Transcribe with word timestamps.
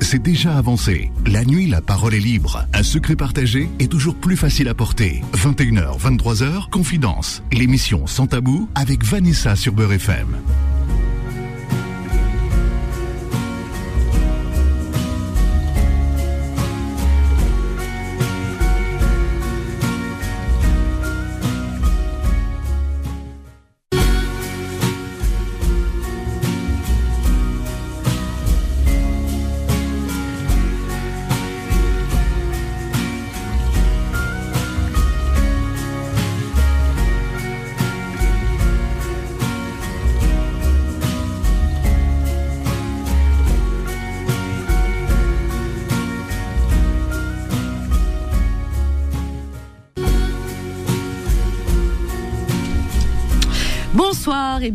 c'est 0.00 0.22
déjà 0.22 0.56
avancé. 0.56 1.10
La 1.26 1.44
nuit, 1.44 1.66
la 1.66 1.80
parole 1.80 2.14
est 2.14 2.20
libre. 2.20 2.66
Un 2.72 2.82
secret 2.82 3.16
partagé 3.16 3.68
est 3.78 3.90
toujours 3.90 4.14
plus 4.14 4.36
facile 4.36 4.68
à 4.68 4.74
porter. 4.74 5.22
21h, 5.34 5.98
23h, 5.98 6.70
Confidence. 6.70 7.42
L'émission 7.52 8.06
Sans 8.06 8.26
Tabou 8.26 8.68
avec 8.74 9.04
Vanessa 9.04 9.56
sur 9.56 9.72
Beurre 9.72 9.92
FM. 9.94 10.38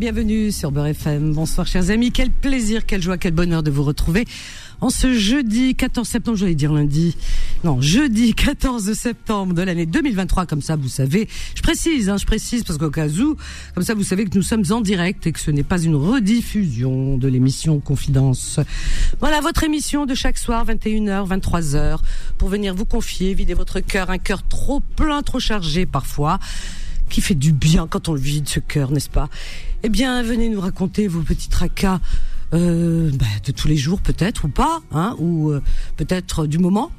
Bienvenue 0.04 0.52
sur 0.52 0.70
Beurre 0.70 0.88
FM. 0.88 1.32
Bonsoir 1.32 1.66
chers 1.66 1.88
amis, 1.88 2.12
quel 2.12 2.28
plaisir, 2.30 2.84
quelle 2.84 3.00
joie, 3.00 3.16
quel 3.16 3.32
bonheur 3.32 3.62
de 3.62 3.70
vous 3.70 3.84
retrouver 3.84 4.26
en 4.82 4.90
ce 4.90 5.14
jeudi 5.14 5.74
14 5.74 6.06
septembre, 6.06 6.36
j'allais 6.36 6.54
dire 6.54 6.74
lundi, 6.74 7.16
non, 7.62 7.80
jeudi 7.80 8.34
14 8.34 8.92
septembre 8.92 9.54
de 9.54 9.62
l'année 9.62 9.86
2023, 9.86 10.44
comme 10.44 10.60
ça 10.60 10.76
vous 10.76 10.90
savez, 10.90 11.26
je 11.54 11.62
précise, 11.62 12.10
hein, 12.10 12.18
je 12.18 12.26
précise 12.26 12.64
parce 12.64 12.78
qu'au 12.78 12.90
cas 12.90 13.08
où, 13.08 13.38
comme 13.74 13.82
ça 13.82 13.94
vous 13.94 14.02
savez 14.02 14.26
que 14.26 14.36
nous 14.36 14.42
sommes 14.42 14.64
en 14.68 14.82
direct 14.82 15.26
et 15.26 15.32
que 15.32 15.40
ce 15.40 15.50
n'est 15.50 15.62
pas 15.62 15.80
une 15.80 15.94
rediffusion 15.94 17.16
de 17.16 17.26
l'émission 17.26 17.80
Confidence. 17.80 18.60
Voilà 19.20 19.40
votre 19.40 19.64
émission 19.64 20.04
de 20.04 20.14
chaque 20.14 20.36
soir, 20.36 20.66
21h, 20.66 21.26
23h, 21.26 21.96
pour 22.36 22.50
venir 22.50 22.74
vous 22.74 22.84
confier, 22.84 23.32
vider 23.32 23.54
votre 23.54 23.80
cœur, 23.80 24.10
un 24.10 24.18
cœur 24.18 24.46
trop 24.46 24.80
plein, 24.80 25.22
trop 25.22 25.40
chargé 25.40 25.86
parfois 25.86 26.38
qui 27.08 27.20
fait 27.20 27.34
du 27.34 27.52
bien 27.52 27.86
quand 27.88 28.08
on 28.08 28.14
le 28.14 28.20
vide 28.20 28.48
ce 28.48 28.60
cœur, 28.60 28.90
n'est-ce 28.90 29.10
pas? 29.10 29.28
Eh 29.82 29.88
bien, 29.88 30.22
venez 30.22 30.48
nous 30.48 30.60
raconter 30.60 31.06
vos 31.08 31.20
petits 31.20 31.48
tracas 31.48 32.00
euh, 32.54 33.10
bah, 33.14 33.26
de 33.44 33.52
tous 33.52 33.68
les 33.68 33.76
jours, 33.76 34.00
peut-être 34.00 34.44
ou 34.44 34.48
pas, 34.48 34.80
hein, 34.92 35.16
ou 35.18 35.50
euh, 35.50 35.62
peut-être 35.96 36.46
du 36.46 36.58
moment. 36.58 36.90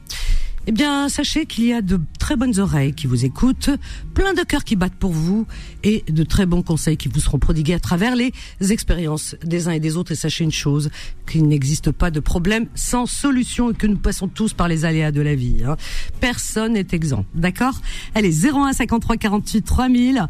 Eh 0.67 0.71
bien, 0.71 1.09
sachez 1.09 1.45
qu'il 1.45 1.65
y 1.65 1.73
a 1.73 1.83
de 1.83 1.99
très 2.17 2.35
bonnes 2.35 2.57
oreilles 2.59 2.93
qui 2.93 3.05
vous 3.05 3.23
écoutent, 3.23 3.69
plein 4.15 4.33
de 4.33 4.41
cœurs 4.41 4.63
qui 4.63 4.75
battent 4.75 4.95
pour 4.95 5.11
vous 5.11 5.45
et 5.83 6.03
de 6.07 6.23
très 6.23 6.47
bons 6.47 6.63
conseils 6.63 6.97
qui 6.97 7.07
vous 7.07 7.19
seront 7.19 7.37
prodigués 7.37 7.75
à 7.75 7.79
travers 7.79 8.15
les 8.15 8.33
expériences 8.71 9.35
des 9.43 9.67
uns 9.67 9.73
et 9.73 9.79
des 9.79 9.95
autres. 9.95 10.13
Et 10.13 10.15
sachez 10.15 10.43
une 10.43 10.51
chose, 10.51 10.89
qu'il 11.27 11.47
n'existe 11.47 11.91
pas 11.91 12.09
de 12.09 12.19
problème 12.19 12.65
sans 12.73 13.05
solution 13.05 13.69
et 13.69 13.73
que 13.75 13.85
nous 13.85 13.97
passons 13.97 14.27
tous 14.27 14.53
par 14.53 14.67
les 14.67 14.85
aléas 14.85 15.11
de 15.11 15.21
la 15.21 15.35
vie. 15.35 15.57
Hein. 15.63 15.77
Personne 16.19 16.73
n'est 16.73 16.87
exempt, 16.93 17.25
d'accord? 17.35 17.79
Est 18.15 18.45
01 18.45 18.73
53 18.73 19.17
48 19.17 19.61
3000. 19.61 20.27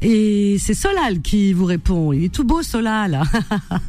Et 0.00 0.58
c'est 0.60 0.74
Solal 0.74 1.20
qui 1.20 1.52
vous 1.52 1.64
répond. 1.64 2.12
Il 2.12 2.24
est 2.24 2.28
tout 2.32 2.44
beau, 2.44 2.62
Solal. 2.62 3.20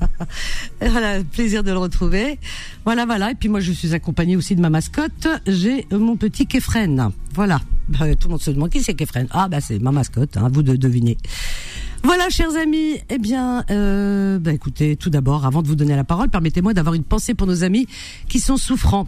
voilà, 0.82 1.24
plaisir 1.24 1.64
de 1.64 1.72
le 1.72 1.78
retrouver. 1.78 2.40
Voilà, 2.84 3.06
voilà. 3.06 3.32
Et 3.32 3.36
puis 3.36 3.48
moi, 3.48 3.60
je 3.60 3.72
suis 3.72 3.94
accompagnée 3.94 4.36
aussi 4.36 4.56
de 4.56 4.62
ma 4.62 4.72
mascotte. 4.72 5.28
J'ai 5.46 5.86
mon 5.92 6.16
petit 6.16 6.48
Kefren. 6.48 7.12
Voilà. 7.36 7.62
Bah, 7.90 8.16
tout 8.16 8.28
le 8.28 8.32
monde 8.32 8.42
se 8.42 8.50
demande 8.52 8.72
qui 8.72 8.82
c'est 8.82 8.96
Kefren. 8.96 9.28
Ah, 9.32 9.48
bah 9.50 9.62
c'est 9.62 9.80
ma 9.80 9.92
mascotte. 9.92 10.36
Hein, 10.38 10.50
vous 10.52 10.64
de 10.64 10.76
deviner. 10.76 11.18
Voilà, 12.04 12.30
chers 12.30 12.56
amis. 12.56 13.00
Eh 13.10 13.20
bien, 13.20 13.64
euh, 13.70 14.40
bah, 14.40 14.54
écoutez, 14.54 14.96
tout 14.96 15.12
d'abord, 15.12 15.46
avant 15.46 15.62
de 15.62 15.68
vous 15.68 15.76
donner 15.76 15.96
la 15.96 16.04
parole, 16.04 16.30
permettez-moi 16.30 16.74
d'avoir 16.74 16.96
une 16.96 17.04
pensée 17.04 17.36
pour 17.36 17.46
nos 17.46 17.64
amis 17.64 17.88
qui 18.28 18.40
sont 18.40 18.58
souffrants. 18.58 19.08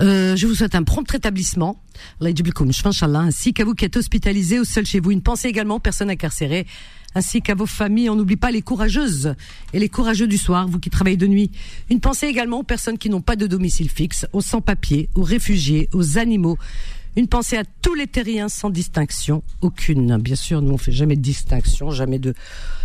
Euh, 0.00 0.36
je 0.36 0.46
vous 0.46 0.54
souhaite 0.54 0.74
un 0.74 0.82
prompt 0.82 1.08
rétablissement, 1.10 1.80
ainsi 2.20 3.52
qu'à 3.52 3.64
vous 3.64 3.74
qui 3.74 3.84
êtes 3.84 3.96
hospitalisés 3.96 4.58
ou 4.58 4.64
seuls 4.64 4.86
chez 4.86 5.00
vous. 5.00 5.10
Une 5.10 5.22
pensée 5.22 5.48
également 5.48 5.76
aux 5.76 5.80
personnes 5.80 6.10
incarcérées, 6.10 6.66
ainsi 7.14 7.42
qu'à 7.42 7.54
vos 7.54 7.66
familles. 7.66 8.10
On 8.10 8.16
n'oublie 8.16 8.36
pas 8.36 8.50
les 8.50 8.62
courageuses 8.62 9.34
et 9.72 9.78
les 9.78 9.88
courageux 9.88 10.26
du 10.26 10.38
soir, 10.38 10.66
vous 10.66 10.78
qui 10.78 10.90
travaillez 10.90 11.16
de 11.16 11.26
nuit. 11.26 11.50
Une 11.90 12.00
pensée 12.00 12.26
également 12.26 12.60
aux 12.60 12.64
personnes 12.64 12.98
qui 12.98 13.10
n'ont 13.10 13.20
pas 13.20 13.36
de 13.36 13.46
domicile 13.46 13.90
fixe, 13.90 14.26
aux 14.32 14.40
sans-papiers, 14.40 15.08
aux 15.14 15.22
réfugiés, 15.22 15.88
aux 15.92 16.18
animaux. 16.18 16.58
Une 17.16 17.28
pensée 17.28 17.58
à 17.58 17.64
tous 17.82 17.94
les 17.94 18.06
terriens 18.06 18.48
sans 18.48 18.70
distinction, 18.70 19.42
aucune. 19.60 20.16
Bien 20.16 20.36
sûr, 20.36 20.62
nous 20.62 20.72
on 20.72 20.78
fait 20.78 20.92
jamais 20.92 21.16
de 21.16 21.20
distinction, 21.20 21.90
jamais 21.90 22.18
de. 22.18 22.34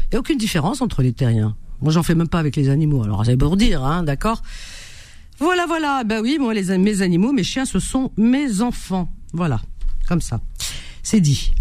Il 0.06 0.14
n'y 0.14 0.18
a 0.18 0.20
aucune 0.20 0.38
différence 0.38 0.82
entre 0.82 1.02
les 1.02 1.14
terriens. 1.14 1.56
Moi, 1.82 1.92
j'en 1.92 2.04
fais 2.04 2.16
même 2.16 2.28
pas 2.28 2.40
avec 2.40 2.56
les 2.56 2.70
animaux. 2.70 3.04
Alors, 3.04 3.24
c'est 3.26 3.38
pour 3.38 3.56
dire, 3.56 3.84
hein, 3.84 4.04
d'accord? 4.04 4.42
Voilà, 5.40 5.66
voilà. 5.68 6.04
Ben 6.04 6.22
oui, 6.22 6.38
moi, 6.40 6.54
les, 6.54 6.78
mes 6.78 7.02
animaux, 7.02 7.32
mes 7.32 7.44
chiens, 7.44 7.66
ce 7.66 7.80
sont 7.80 8.12
mes 8.18 8.62
enfants. 8.62 9.12
Voilà, 9.34 9.62
comme 10.08 10.22
ça. 10.22 10.42
C'est 11.04 11.22
dit. 11.22 11.54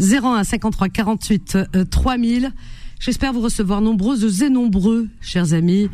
01 0.00 0.44
53 0.44 0.88
48 0.88 1.58
3000. 1.90 2.52
J'espère 3.00 3.32
vous 3.32 3.40
recevoir 3.40 3.80
nombreuses 3.80 4.42
et 4.42 4.48
nombreux, 4.48 5.08
chers 5.20 5.54
amis, 5.54 5.90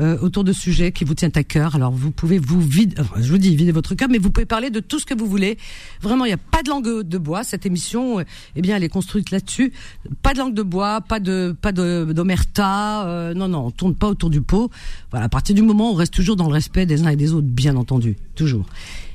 euh, 0.00 0.18
autour 0.20 0.44
de 0.44 0.52
sujets 0.52 0.92
qui 0.92 1.04
vous 1.04 1.14
tiennent 1.14 1.32
à 1.34 1.44
cœur. 1.44 1.74
Alors 1.74 1.92
vous 1.92 2.10
pouvez 2.10 2.38
vous 2.38 2.60
vider, 2.60 2.96
je 3.16 3.30
vous 3.30 3.38
dis 3.38 3.54
vider 3.54 3.72
votre 3.72 3.94
cœur, 3.94 4.08
mais 4.08 4.18
vous 4.18 4.30
pouvez 4.30 4.46
parler 4.46 4.70
de 4.70 4.80
tout 4.80 4.98
ce 4.98 5.06
que 5.06 5.14
vous 5.14 5.26
voulez. 5.26 5.58
Vraiment, 6.00 6.24
il 6.24 6.28
n'y 6.28 6.34
a 6.34 6.38
pas 6.38 6.62
de 6.62 6.68
langue 6.70 7.02
de 7.02 7.18
bois. 7.18 7.44
Cette 7.44 7.66
émission, 7.66 8.18
euh, 8.18 8.24
eh 8.56 8.62
bien, 8.62 8.76
elle 8.76 8.84
est 8.84 8.88
construite 8.88 9.30
là-dessus. 9.30 9.72
Pas 10.22 10.32
de 10.32 10.38
langue 10.38 10.54
de 10.54 10.62
bois, 10.62 11.00
pas 11.00 11.20
de 11.20 11.54
pas 11.60 11.72
de 11.72 12.12
d'omerta. 12.12 13.06
Euh, 13.06 13.34
non, 13.34 13.48
non, 13.48 13.66
on 13.66 13.70
tourne 13.70 13.94
pas 13.94 14.08
autour 14.08 14.30
du 14.30 14.40
pot. 14.40 14.70
Voilà, 15.10 15.26
à 15.26 15.28
partir 15.28 15.54
du 15.54 15.62
moment 15.62 15.90
où 15.90 15.92
on 15.94 15.96
reste 15.96 16.14
toujours 16.14 16.36
dans 16.36 16.48
le 16.48 16.54
respect 16.54 16.86
des 16.86 17.02
uns 17.04 17.10
et 17.10 17.16
des 17.16 17.32
autres, 17.32 17.46
bien 17.46 17.76
entendu, 17.76 18.16
toujours. 18.34 18.66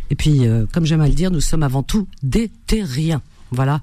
Et 0.09 0.15
puis, 0.15 0.43
comme 0.71 0.85
j'aime 0.85 1.01
à 1.01 1.07
le 1.07 1.13
dire, 1.13 1.31
nous 1.31 1.41
sommes 1.41 1.63
avant 1.63 1.83
tout 1.83 2.07
des 2.23 2.49
terriens. 2.65 3.21
Voilà. 3.51 3.81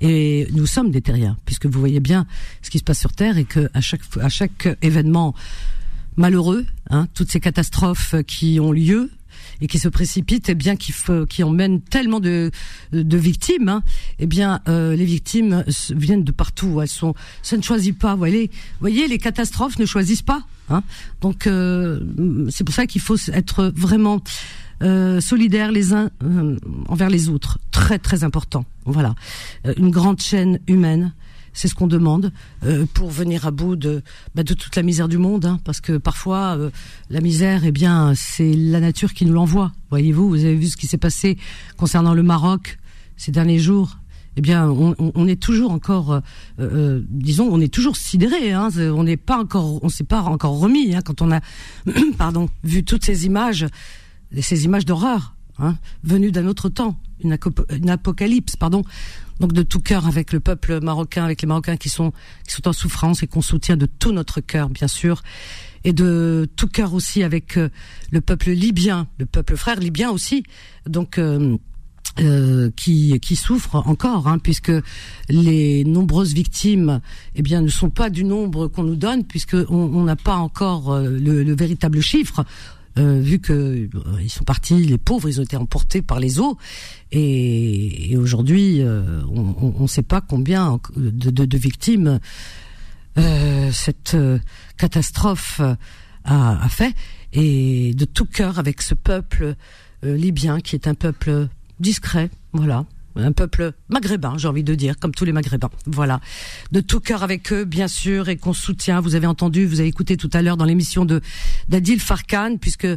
Et 0.00 0.46
nous 0.52 0.66
sommes 0.66 0.90
des 0.90 1.00
terriens, 1.00 1.36
puisque 1.46 1.66
vous 1.66 1.80
voyez 1.80 2.00
bien 2.00 2.26
ce 2.62 2.70
qui 2.70 2.78
se 2.78 2.84
passe 2.84 3.00
sur 3.00 3.12
Terre 3.12 3.38
et 3.38 3.44
que 3.44 3.70
à 3.74 3.80
chaque 3.80 4.02
à 4.20 4.28
chaque 4.28 4.68
événement 4.82 5.34
malheureux, 6.16 6.66
hein, 6.90 7.06
toutes 7.14 7.30
ces 7.30 7.40
catastrophes 7.40 8.14
qui 8.26 8.60
ont 8.60 8.72
lieu 8.72 9.10
et 9.60 9.66
qui 9.66 9.78
se 9.78 9.88
précipitent, 9.88 10.48
et 10.48 10.52
eh 10.52 10.54
bien 10.54 10.76
qui, 10.76 10.92
qui 11.28 11.42
emmènent 11.42 11.80
tellement 11.80 12.20
de, 12.20 12.50
de 12.92 13.16
victimes, 13.16 13.68
hein, 13.68 13.82
eh 14.18 14.26
bien 14.26 14.60
euh, 14.68 14.96
les 14.96 15.04
victimes 15.04 15.64
viennent 15.90 16.24
de 16.24 16.32
partout. 16.32 16.80
Elles 16.80 16.88
sont, 16.88 17.14
ça 17.42 17.56
ne 17.56 17.62
choisit 17.62 17.96
pas. 17.96 18.12
Vous 18.12 18.18
voyez, 18.18 18.50
voyez, 18.80 19.06
les 19.06 19.18
catastrophes 19.18 19.78
ne 19.78 19.86
choisissent 19.86 20.22
pas. 20.22 20.44
Hein. 20.70 20.82
Donc 21.20 21.46
euh, 21.46 22.00
c'est 22.50 22.64
pour 22.64 22.74
ça 22.74 22.86
qu'il 22.86 23.00
faut 23.00 23.16
être 23.32 23.72
vraiment 23.74 24.22
euh, 24.82 25.20
solidaires 25.20 25.70
les 25.70 25.92
uns 25.92 26.10
euh, 26.22 26.56
envers 26.88 27.10
les 27.10 27.28
autres. 27.28 27.58
Très 27.70 27.98
très 27.98 28.24
important. 28.24 28.64
Voilà, 28.84 29.14
euh, 29.66 29.74
une 29.76 29.90
grande 29.90 30.20
chaîne 30.20 30.58
humaine 30.66 31.12
c'est 31.54 31.68
ce 31.68 31.74
qu'on 31.74 31.86
demande 31.86 32.32
euh, 32.64 32.84
pour 32.92 33.10
venir 33.10 33.46
à 33.46 33.50
bout 33.50 33.76
de, 33.76 34.02
bah, 34.34 34.42
de 34.42 34.52
toute 34.52 34.76
la 34.76 34.82
misère 34.82 35.08
du 35.08 35.18
monde, 35.18 35.46
hein, 35.46 35.60
parce 35.64 35.80
que 35.80 35.96
parfois 35.96 36.56
euh, 36.58 36.70
la 37.08 37.20
misère, 37.20 37.64
eh 37.64 37.72
bien, 37.72 38.12
c'est 38.14 38.52
la 38.52 38.80
nature 38.80 39.14
qui 39.14 39.24
nous 39.24 39.32
l'envoie. 39.32 39.72
Voyez-vous, 39.90 40.28
vous 40.28 40.44
avez 40.44 40.56
vu 40.56 40.66
ce 40.66 40.76
qui 40.76 40.86
s'est 40.86 40.98
passé 40.98 41.38
concernant 41.76 42.12
le 42.12 42.22
Maroc 42.22 42.78
ces 43.16 43.30
derniers 43.30 43.60
jours. 43.60 43.96
Eh 44.36 44.40
bien, 44.40 44.68
on, 44.68 45.28
est 45.28 45.40
toujours 45.40 45.70
encore, 45.70 46.20
euh, 46.58 47.00
disons, 47.08 47.48
on 47.52 47.60
est 47.60 47.72
toujours 47.72 47.96
sidéré. 47.96 48.50
Hein, 48.50 48.70
on 48.76 49.04
n'est 49.04 49.16
pas 49.16 49.38
encore, 49.38 49.80
s'est 49.88 50.02
pas 50.02 50.22
encore 50.22 50.58
remis 50.58 50.92
hein, 50.92 51.02
quand 51.04 51.22
on 51.22 51.30
a, 51.30 51.40
vu 52.64 52.82
toutes 52.82 53.04
ces 53.04 53.26
images, 53.26 53.64
ces 54.40 54.64
images 54.64 54.86
d'horreur, 54.86 55.36
hein, 55.60 55.76
venues 56.02 56.32
d'un 56.32 56.48
autre 56.48 56.68
temps, 56.68 56.98
une, 57.22 57.38
une 57.70 57.90
apocalypse, 57.90 58.56
pardon 58.56 58.82
donc 59.40 59.52
de 59.52 59.62
tout 59.62 59.80
cœur 59.80 60.06
avec 60.06 60.32
le 60.32 60.40
peuple 60.40 60.80
marocain, 60.80 61.24
avec 61.24 61.42
les 61.42 61.48
Marocains 61.48 61.76
qui 61.76 61.88
sont 61.88 62.12
qui 62.46 62.54
sont 62.54 62.68
en 62.68 62.72
souffrance 62.72 63.22
et 63.22 63.26
qu'on 63.26 63.42
soutient 63.42 63.76
de 63.76 63.86
tout 63.86 64.12
notre 64.12 64.40
cœur, 64.40 64.68
bien 64.68 64.88
sûr, 64.88 65.22
et 65.84 65.92
de 65.92 66.48
tout 66.56 66.68
cœur 66.68 66.94
aussi 66.94 67.22
avec 67.22 67.56
euh, 67.56 67.68
le 68.10 68.20
peuple 68.20 68.50
libyen, 68.50 69.06
le 69.18 69.26
peuple 69.26 69.56
frère 69.56 69.80
libyen 69.80 70.10
aussi. 70.10 70.44
Donc 70.86 71.18
euh, 71.18 71.56
euh, 72.20 72.70
qui 72.76 73.18
qui 73.18 73.34
souffrent 73.34 73.82
encore, 73.88 74.28
hein, 74.28 74.38
puisque 74.38 74.72
les 75.28 75.84
nombreuses 75.84 76.32
victimes, 76.32 77.00
eh 77.34 77.42
bien, 77.42 77.60
ne 77.60 77.68
sont 77.68 77.90
pas 77.90 78.08
du 78.08 78.22
nombre 78.22 78.68
qu'on 78.68 78.84
nous 78.84 78.94
donne, 78.94 79.24
puisque 79.24 79.56
on 79.68 80.04
n'a 80.04 80.14
pas 80.14 80.36
encore 80.36 80.96
le, 80.96 81.42
le, 81.42 81.56
véritable 81.56 82.00
chiffre. 82.00 82.44
Euh, 82.96 83.20
vu 83.20 83.40
que 83.40 83.52
euh, 83.52 83.88
ils 84.22 84.30
sont 84.30 84.44
partis, 84.44 84.76
les 84.84 84.98
pauvres, 84.98 85.28
ils 85.28 85.40
ont 85.40 85.42
été 85.42 85.56
emportés 85.56 86.00
par 86.00 86.20
les 86.20 86.38
eaux, 86.38 86.56
et, 87.10 88.16
aujourd'hui, 88.16 88.82
euh, 88.82 89.22
on 89.26 89.82
ne 89.82 89.86
sait 89.88 90.02
pas 90.02 90.20
combien 90.20 90.80
de, 90.96 91.56
victimes 91.56 92.20
cette 93.72 94.16
catastrophe 94.76 95.60
a, 96.24 96.64
a, 96.64 96.68
fait. 96.68 96.94
et 97.32 97.94
de 97.94 98.04
tout 98.04 98.24
cœur 98.24 98.58
avec 98.58 98.82
ce 98.82 98.94
peuple 98.94 99.54
libyen 100.02 100.60
qui 100.60 100.74
est 100.74 100.88
un 100.88 100.94
peuple 100.94 101.48
discret, 101.78 102.30
voilà, 102.52 102.86
un 103.16 103.32
peuple 103.32 103.72
maghrébin, 103.88 104.34
j'ai 104.38 104.48
envie 104.48 104.64
de 104.64 104.74
dire, 104.74 104.98
comme 104.98 105.14
tous 105.14 105.24
les 105.24 105.32
maghrébins. 105.32 105.70
Voilà. 105.86 106.20
De 106.72 106.80
tout 106.80 107.00
cœur 107.00 107.22
avec 107.22 107.52
eux, 107.52 107.64
bien 107.64 107.88
sûr, 107.88 108.28
et 108.28 108.36
qu'on 108.36 108.52
soutient. 108.52 109.00
Vous 109.00 109.14
avez 109.14 109.26
entendu, 109.26 109.66
vous 109.66 109.80
avez 109.80 109.88
écouté 109.88 110.16
tout 110.16 110.30
à 110.32 110.42
l'heure 110.42 110.56
dans 110.56 110.64
l'émission 110.64 111.04
de 111.04 111.20
d'Adil 111.68 112.00
Farkan, 112.00 112.56
puisque 112.60 112.84
euh, 112.84 112.96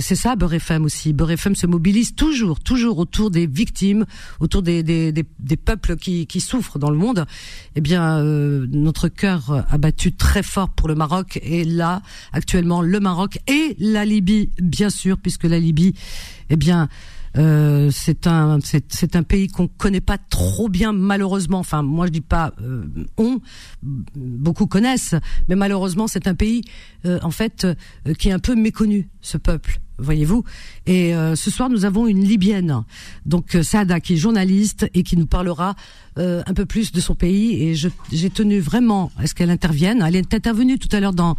c'est 0.00 0.16
ça, 0.16 0.36
Beurre 0.36 0.80
aussi. 0.80 1.12
Beurre 1.12 1.38
se 1.54 1.66
mobilise 1.66 2.14
toujours, 2.14 2.60
toujours 2.60 2.98
autour 2.98 3.30
des 3.30 3.46
victimes, 3.46 4.06
autour 4.40 4.62
des, 4.62 4.82
des, 4.82 5.12
des, 5.12 5.56
peuples 5.56 5.96
qui, 5.96 6.26
qui 6.26 6.40
souffrent 6.40 6.78
dans 6.78 6.90
le 6.90 6.96
monde. 6.96 7.26
Eh 7.76 7.80
bien, 7.80 8.18
euh, 8.18 8.66
notre 8.70 9.08
cœur 9.08 9.64
a 9.68 9.78
battu 9.78 10.12
très 10.12 10.42
fort 10.42 10.70
pour 10.70 10.88
le 10.88 10.94
Maroc, 10.94 11.38
et 11.42 11.64
là, 11.64 12.02
actuellement, 12.32 12.82
le 12.82 13.00
Maroc 13.00 13.38
et 13.46 13.76
la 13.78 14.04
Libye, 14.04 14.50
bien 14.60 14.90
sûr, 14.90 15.18
puisque 15.18 15.44
la 15.44 15.58
Libye, 15.58 15.94
eh 16.50 16.56
bien, 16.56 16.88
euh, 17.38 17.90
c'est 17.90 18.26
un 18.26 18.58
c'est 18.60 19.16
un 19.16 19.22
pays 19.22 19.48
qu'on 19.48 19.66
connaît 19.68 20.00
pas 20.00 20.18
trop 20.18 20.68
bien 20.68 20.92
malheureusement. 20.92 21.58
Enfin, 21.58 21.82
moi 21.82 22.06
je 22.06 22.12
dis 22.12 22.20
pas 22.20 22.52
euh, 22.62 22.84
on, 23.16 23.40
beaucoup 23.82 24.66
connaissent, 24.66 25.14
mais 25.48 25.56
malheureusement 25.56 26.08
c'est 26.08 26.26
un 26.26 26.34
pays 26.34 26.62
euh, 27.06 27.18
en 27.22 27.30
fait 27.30 27.66
qui 28.18 28.28
est 28.28 28.32
un 28.32 28.38
peu 28.38 28.54
méconnu 28.54 29.08
ce 29.20 29.38
peuple 29.38 29.80
voyez-vous. 29.98 30.42
Et 30.86 31.12
ce 31.12 31.50
soir, 31.50 31.68
nous 31.70 31.84
avons 31.84 32.08
une 32.08 32.24
Libyenne, 32.24 32.82
donc 33.24 33.56
Saada, 33.62 34.00
qui 34.00 34.14
est 34.14 34.16
journaliste 34.16 34.90
et 34.94 35.04
qui 35.04 35.16
nous 35.16 35.26
parlera 35.26 35.76
un 36.16 36.54
peu 36.56 36.66
plus 36.66 36.90
de 36.90 37.00
son 37.00 37.14
pays. 37.14 37.62
Et 37.62 37.74
j'ai 37.76 38.30
tenu 38.30 38.58
vraiment 38.58 39.12
à 39.16 39.28
ce 39.28 39.34
qu'elle 39.34 39.50
intervienne. 39.50 40.02
Elle 40.04 40.16
est 40.16 40.34
intervenue 40.34 40.80
tout 40.80 40.88
à 40.90 40.98
l'heure 40.98 41.12
dans 41.12 41.36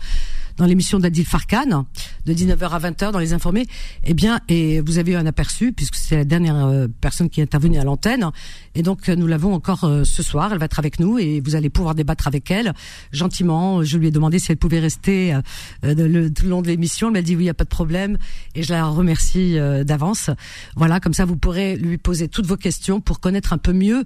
dans 0.57 0.65
l'émission 0.65 0.99
d'Adil 0.99 1.25
Farkan 1.25 1.85
de 2.25 2.33
19h 2.33 2.69
à 2.69 2.79
20h 2.79 3.11
dans 3.11 3.19
les 3.19 3.33
informés. 3.33 3.65
Eh 4.03 4.13
bien, 4.13 4.39
et 4.49 4.81
vous 4.81 4.97
avez 4.97 5.13
eu 5.13 5.15
un 5.15 5.25
aperçu 5.25 5.73
puisque 5.73 5.95
c'est 5.95 6.15
la 6.15 6.25
dernière 6.25 6.65
euh, 6.65 6.87
personne 7.01 7.29
qui 7.29 7.39
est 7.39 7.43
intervenue 7.43 7.79
à 7.79 7.83
l'antenne. 7.83 8.29
Et 8.75 8.83
donc 8.83 9.07
nous 9.07 9.27
l'avons 9.27 9.53
encore 9.53 9.83
euh, 9.83 10.03
ce 10.03 10.23
soir. 10.23 10.51
Elle 10.53 10.59
va 10.59 10.65
être 10.65 10.79
avec 10.79 10.99
nous 10.99 11.17
et 11.17 11.41
vous 11.41 11.55
allez 11.55 11.69
pouvoir 11.69 11.95
débattre 11.95 12.27
avec 12.27 12.51
elle 12.51 12.73
gentiment. 13.11 13.83
Je 13.83 13.97
lui 13.97 14.07
ai 14.07 14.11
demandé 14.11 14.39
si 14.39 14.51
elle 14.51 14.57
pouvait 14.57 14.79
rester 14.79 15.33
euh, 15.33 15.41
le, 15.83 16.29
tout 16.29 16.43
le 16.43 16.49
long 16.49 16.61
de 16.61 16.67
l'émission. 16.67 17.07
Elle 17.07 17.13
m'a 17.13 17.21
dit 17.21 17.35
oui, 17.35 17.43
il 17.43 17.47
y 17.47 17.49
a 17.49 17.53
pas 17.53 17.63
de 17.63 17.69
problème 17.69 18.17
et 18.55 18.63
je 18.63 18.71
la 18.71 18.85
remercie 18.85 19.57
d'avance. 19.85 20.29
Voilà, 20.75 20.99
comme 20.99 21.13
ça 21.13 21.25
vous 21.25 21.35
pourrez 21.35 21.75
lui 21.75 21.97
poser 21.97 22.27
toutes 22.27 22.45
vos 22.45 22.57
questions 22.57 23.01
pour 23.01 23.19
connaître 23.19 23.53
un 23.53 23.57
peu 23.57 23.73
mieux 23.73 24.05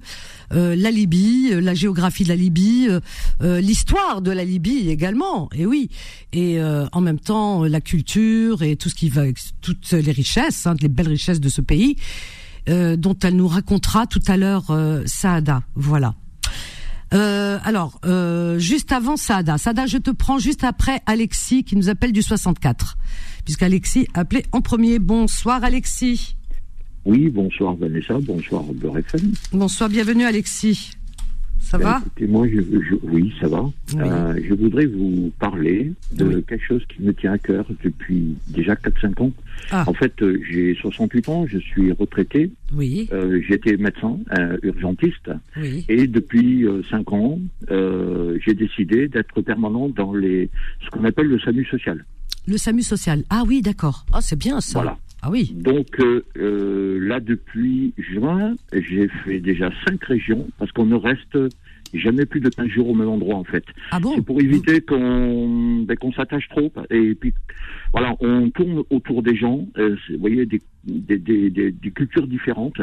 la 0.51 0.91
Libye, 0.91 1.59
la 1.61 1.73
géographie 1.73 2.23
de 2.23 2.29
la 2.29 2.35
Libye, 2.35 2.89
l'histoire 3.41 4.21
de 4.21 4.31
la 4.31 4.43
Libye 4.43 4.89
également. 4.89 5.49
Et 5.53 5.65
oui 5.65 5.89
euh, 6.37 6.85
en 6.91 7.01
même 7.01 7.19
temps 7.19 7.63
la 7.63 7.81
culture 7.81 8.61
et 8.63 8.75
tout 8.75 8.89
ce 8.89 8.95
qui 8.95 9.09
va, 9.09 9.23
toutes 9.61 9.91
les 9.91 10.11
richesses, 10.11 10.67
hein, 10.67 10.75
les 10.81 10.87
belles 10.87 11.07
richesses 11.07 11.39
de 11.39 11.49
ce 11.49 11.61
pays, 11.61 11.95
euh, 12.69 12.97
dont 12.97 13.17
elle 13.23 13.35
nous 13.35 13.47
racontera 13.47 14.07
tout 14.07 14.21
à 14.27 14.35
l'heure 14.35 14.69
euh, 14.71 15.01
Saada. 15.05 15.63
Voilà. 15.75 16.15
Euh, 17.13 17.57
alors, 17.63 18.01
juste 18.59 18.91
avant 18.91 19.15
Saada, 19.15 19.57
Saada, 19.57 19.85
je 19.85 19.97
te 19.97 20.11
prends 20.11 20.39
juste 20.39 20.65
après 20.65 20.99
Alexis 21.05 21.63
qui 21.63 21.77
nous 21.77 21.87
appelle 21.87 22.11
du 22.11 22.21
64, 22.21 22.97
puisqu'Alexis 23.45 24.07
appelé 24.13 24.43
en 24.51 24.59
premier. 24.59 24.99
Bonsoir 24.99 25.63
Alexis. 25.63 26.35
Oui, 27.05 27.29
bonsoir 27.29 27.75
Vanessa, 27.75 28.19
bonsoir 28.19 28.63
Beurre 28.63 28.97
Bonsoir, 29.53 29.89
bienvenue 29.89 30.25
Alexis. 30.25 30.96
Ça 31.69 31.77
va 31.77 31.99
Écoutez, 31.99 32.27
moi, 32.27 32.47
je, 32.47 32.61
oui, 33.03 33.33
ça 33.41 33.49
va. 33.49 33.65
Euh, 33.97 34.39
je 34.41 34.53
voudrais 34.53 34.85
vous 34.85 35.33
parler 35.37 35.91
de 36.13 36.39
quelque 36.39 36.63
chose 36.63 36.81
qui 36.87 37.01
me 37.01 37.13
tient 37.13 37.33
à 37.33 37.37
cœur 37.37 37.65
depuis 37.83 38.37
déjà 38.47 38.75
4-5 38.75 39.21
ans. 39.21 39.31
Ah. 39.71 39.83
En 39.85 39.93
fait, 39.93 40.13
euh, 40.21 40.39
j'ai 40.49 40.75
68 40.75 41.27
ans, 41.27 41.45
je 41.45 41.57
suis 41.57 41.91
retraité. 41.91 42.51
Oui. 42.73 43.09
Euh, 43.11 43.41
J'étais 43.45 43.75
médecin, 43.75 44.17
urgentiste. 44.63 45.29
Oui. 45.57 45.83
Et 45.89 46.07
depuis 46.07 46.65
5 46.89 47.11
ans, 47.11 47.37
j'ai 47.69 48.53
décidé 48.53 49.09
d'être 49.09 49.41
permanent 49.41 49.89
dans 49.89 50.13
les, 50.13 50.49
ce 50.85 50.89
qu'on 50.89 51.03
appelle 51.03 51.27
le 51.27 51.37
SAMU 51.37 51.65
social. 51.65 52.05
Le 52.47 52.57
SAMU 52.57 52.81
social. 52.81 53.23
Ah 53.29 53.43
oui, 53.45 53.61
d'accord. 53.61 54.05
Ah, 54.13 54.21
c'est 54.21 54.39
bien 54.39 54.61
ça. 54.61 54.79
Voilà. 54.79 54.97
Ah 55.21 55.29
oui. 55.29 55.51
Donc 55.55 55.99
euh, 55.99 56.99
là, 56.99 57.19
depuis 57.19 57.93
juin, 57.97 58.55
j'ai 58.71 59.07
fait 59.23 59.39
déjà 59.39 59.71
cinq 59.87 60.03
régions 60.03 60.47
parce 60.59 60.71
qu'on 60.71 60.85
ne 60.85 60.95
reste 60.95 61.37
jamais 61.93 62.25
plus 62.25 62.39
de 62.39 62.49
15 62.49 62.67
jours 62.67 62.89
au 62.89 62.93
même 62.93 63.09
endroit 63.09 63.35
en 63.35 63.43
fait. 63.43 63.63
Ah 63.91 63.99
bon 63.99 64.13
C'est 64.15 64.21
pour 64.21 64.41
éviter 64.41 64.81
qu'on 64.81 65.83
ben, 65.83 65.97
qu'on 65.97 66.11
s'attache 66.11 66.47
trop 66.49 66.71
et 66.89 67.15
puis 67.15 67.33
voilà, 67.93 68.15
on 68.19 68.49
tourne 68.49 68.83
autour 68.89 69.23
des 69.23 69.35
gens. 69.35 69.65
Euh, 69.77 69.95
vous 70.09 70.19
voyez 70.19 70.45
des 70.45 70.61
des, 70.83 71.17
des, 71.17 71.49
des, 71.49 71.91
cultures 71.91 72.27
différentes. 72.27 72.81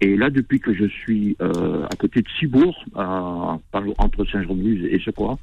Et 0.00 0.16
là, 0.16 0.30
depuis 0.30 0.60
que 0.60 0.72
je 0.72 0.84
suis 0.84 1.36
euh, 1.40 1.84
à 1.84 1.96
côté 1.96 2.22
de 2.22 2.28
Cibourg, 2.38 2.84
à, 2.94 3.58
entre 3.98 4.24
Saint-Jean-de-Luz 4.24 4.86
et 4.88 5.00
ce 5.04 5.10
quoi, 5.10 5.36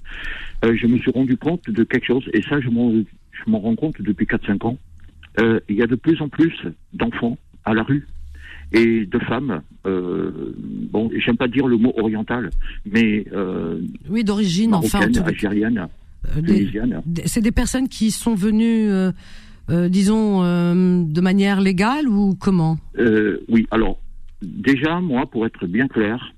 euh, 0.64 0.74
je 0.76 0.88
me 0.88 0.98
suis 1.00 1.12
rendu 1.12 1.36
compte 1.36 1.70
de 1.70 1.84
quelque 1.84 2.06
chose. 2.06 2.24
Et 2.34 2.42
ça, 2.44 2.62
je 2.62 2.70
m'en 2.70 3.60
rends 3.60 3.76
compte 3.76 4.02
depuis 4.02 4.26
4-5 4.26 4.68
ans 4.68 4.78
euh, 5.40 5.60
il 5.70 5.76
y 5.76 5.84
a 5.84 5.88
de 5.88 5.96
plus 5.96 6.22
en 6.22 6.30
plus 6.30 6.54
d'enfants 6.94 7.38
à 7.66 7.74
la 7.74 7.84
rue 7.84 8.08
et 8.72 9.06
de 9.06 9.20
femmes. 9.20 9.62
Euh, 9.86 10.54
bon, 10.92 11.10
j'aime 11.18 11.38
pas 11.38 11.48
dire 11.48 11.68
le 11.68 11.78
mot 11.78 11.94
oriental, 11.98 12.50
mais 12.86 13.26
euh, 13.34 13.80
oui, 14.10 14.24
d'origine, 14.24 14.74
enfin, 14.74 15.00
algérienne, 15.26 15.88
euh, 16.36 17.02
C'est 17.26 17.42
des 17.42 17.52
personnes 17.52 17.88
qui 17.88 18.12
sont 18.12 18.36
venues, 18.36 18.90
disons, 19.70 20.42
de 20.42 21.22
manière 21.22 21.62
légale 21.62 22.08
ou 22.08 22.36
comment? 22.36 22.78
Oui, 23.48 23.68
alors 23.72 24.00
déjà, 24.42 25.00
moi, 25.00 25.30
pour 25.30 25.46
être 25.46 25.66
bien 25.66 25.88
clair, 25.88 26.34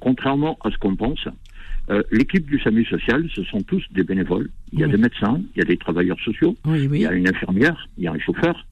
contrairement 0.00 0.58
à 0.64 0.70
ce 0.70 0.78
qu'on 0.78 0.96
pense, 0.96 1.26
euh, 1.90 2.02
l'équipe 2.10 2.46
du 2.46 2.60
SAMU 2.60 2.84
social, 2.84 3.26
ce 3.34 3.42
sont 3.44 3.62
tous 3.62 3.82
des 3.92 4.04
bénévoles. 4.04 4.50
Il 4.72 4.80
y 4.80 4.84
a 4.84 4.88
des 4.88 4.98
médecins, 4.98 5.40
il 5.54 5.58
y 5.58 5.62
a 5.62 5.64
des 5.64 5.76
travailleurs 5.76 6.20
sociaux, 6.20 6.56
il 6.66 6.96
y 6.96 7.06
a 7.06 7.12
une 7.12 7.28
infirmière, 7.28 7.88
il 7.96 8.04
y 8.04 8.06
a 8.08 8.12
un 8.12 8.18
chauffeur. 8.18 8.66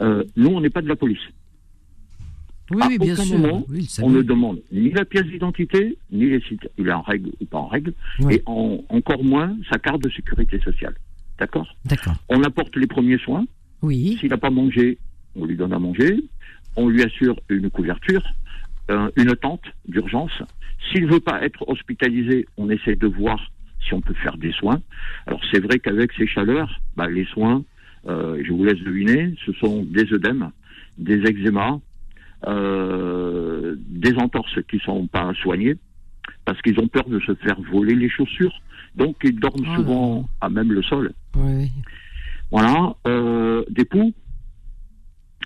Euh, 0.00 0.24
nous, 0.36 0.48
on 0.48 0.60
n'est 0.60 0.70
pas 0.70 0.82
de 0.82 0.88
la 0.88 0.96
police. 0.96 1.22
Oui, 2.70 2.82
à 2.82 2.88
bien 2.98 3.14
aucun 3.14 3.22
sûr. 3.22 3.38
moment, 3.38 3.66
on 4.02 4.10
ne 4.10 4.22
demande 4.22 4.60
ni 4.72 4.90
la 4.90 5.04
pièce 5.04 5.24
d'identité, 5.24 5.96
ni 6.12 6.28
les 6.28 6.40
sites, 6.42 6.68
il 6.76 6.88
est 6.88 6.92
en 6.92 7.00
règle 7.02 7.30
ou 7.40 7.44
pas 7.46 7.58
en 7.58 7.66
règle, 7.66 7.94
et 8.28 8.42
encore 8.46 9.24
moins 9.24 9.56
sa 9.70 9.78
carte 9.78 10.02
de 10.02 10.10
sécurité 10.10 10.58
sociale. 10.60 10.94
D'accord? 11.38 11.74
D'accord. 11.84 12.16
On 12.28 12.42
apporte 12.42 12.76
les 12.76 12.86
premiers 12.86 13.18
soins. 13.18 13.46
Oui. 13.80 14.16
S'il 14.20 14.28
n'a 14.30 14.38
pas 14.38 14.50
mangé, 14.50 14.98
on 15.36 15.46
lui 15.46 15.56
donne 15.56 15.72
à 15.72 15.78
manger. 15.78 16.18
On 16.76 16.88
lui 16.88 17.02
assure 17.02 17.40
une 17.48 17.70
couverture, 17.70 18.22
euh, 18.90 19.10
une 19.16 19.34
tente 19.36 19.64
d'urgence. 19.86 20.42
S'il 20.90 21.06
ne 21.06 21.12
veut 21.12 21.20
pas 21.20 21.42
être 21.42 21.68
hospitalisé, 21.68 22.46
on 22.56 22.70
essaie 22.70 22.96
de 22.96 23.06
voir 23.06 23.50
si 23.86 23.94
on 23.94 24.00
peut 24.00 24.14
faire 24.14 24.36
des 24.36 24.52
soins. 24.52 24.80
Alors 25.26 25.40
c'est 25.50 25.60
vrai 25.60 25.78
qu'avec 25.78 26.12
ces 26.12 26.26
chaleurs, 26.26 26.80
bah, 26.96 27.08
les 27.08 27.24
soins, 27.26 27.64
euh, 28.06 28.42
je 28.44 28.52
vous 28.52 28.64
laisse 28.64 28.80
deviner, 28.80 29.34
ce 29.44 29.52
sont 29.54 29.84
des 29.84 30.12
œdèmes, 30.12 30.50
des 30.98 31.18
eczémas, 31.18 31.78
euh, 32.46 33.74
des 33.88 34.14
entorses 34.14 34.58
qui 34.70 34.78
sont 34.78 35.06
pas 35.06 35.32
soignées 35.42 35.76
parce 36.44 36.60
qu'ils 36.62 36.78
ont 36.78 36.88
peur 36.88 37.08
de 37.08 37.18
se 37.20 37.34
faire 37.34 37.60
voler 37.72 37.94
les 37.94 38.08
chaussures. 38.08 38.54
Donc 38.94 39.16
ils 39.24 39.38
dorment 39.38 39.66
oh 39.72 39.76
souvent 39.76 40.28
à 40.40 40.48
même 40.48 40.72
le 40.72 40.82
sol. 40.82 41.12
Oui. 41.36 41.70
Voilà, 42.50 42.94
euh, 43.06 43.64
des 43.68 43.84
poux, 43.84 44.14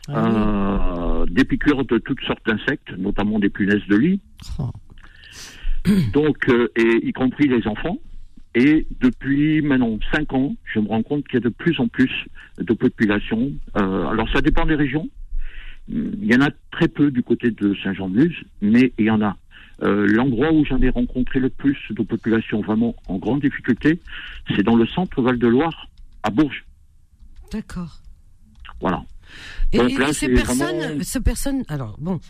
ah 0.09 1.25
des 1.31 1.45
piqûres 1.45 1.85
de 1.85 1.99
toutes 1.99 2.21
sortes 2.23 2.45
d'insectes, 2.47 2.91
notamment 2.99 3.39
des 3.39 3.49
punaises 3.49 3.87
de 3.89 3.97
lit. 3.97 4.21
Oh. 4.59 4.71
Donc, 6.13 6.49
euh, 6.49 6.69
et 6.77 7.07
y 7.07 7.13
compris 7.13 7.49
les 7.49 7.67
enfants. 7.67 7.99
Et 8.55 8.87
depuis 9.01 9.63
maintenant 9.63 9.99
5 10.13 10.33
ans, 10.35 10.55
je 10.65 10.79
me 10.79 10.89
rends 10.89 11.03
compte 11.03 11.27
qu'il 11.27 11.35
y 11.35 11.37
a 11.39 11.41
de 11.41 11.49
plus 11.49 11.81
en 11.81 11.89
plus 11.89 12.11
de 12.59 12.73
population. 12.75 13.53
Euh, 13.79 14.07
alors 14.09 14.29
ça 14.31 14.43
dépend 14.43 14.67
des 14.67 14.75
régions. 14.75 15.09
Il 15.89 16.25
y 16.25 16.37
en 16.37 16.43
a 16.43 16.51
très 16.71 16.89
peu 16.89 17.11
du 17.11 17.23
côté 17.23 17.51
de 17.51 17.75
Saint-Jean-de-Luz, 17.83 18.35
mais 18.61 18.93
il 18.99 19.07
y 19.07 19.11
en 19.11 19.23
a. 19.23 19.37
Euh, 19.83 20.07
L'endroit 20.07 20.53
où 20.53 20.65
j'en 20.65 20.81
ai 20.81 20.91
rencontré 20.91 21.41
le 21.41 21.49
plus 21.49 21.79
de 21.91 22.03
population 22.03 22.61
vraiment 22.61 22.95
en 23.09 23.17
grande 23.17 23.41
difficulté, 23.41 24.01
c'est 24.55 24.63
dans 24.63 24.77
le 24.77 24.87
centre 24.87 25.23
Val-de-Loire, 25.23 25.89
à 26.23 26.31
Bourges. 26.31 26.65
D'accord. 27.51 28.01
Voilà. 28.81 29.03
Et, 29.73 29.79
ces 30.13 30.29
personnes, 30.29 31.03
ces 31.03 31.21
personnes, 31.21 31.63
alors 31.69 31.97
bon, 31.99 32.21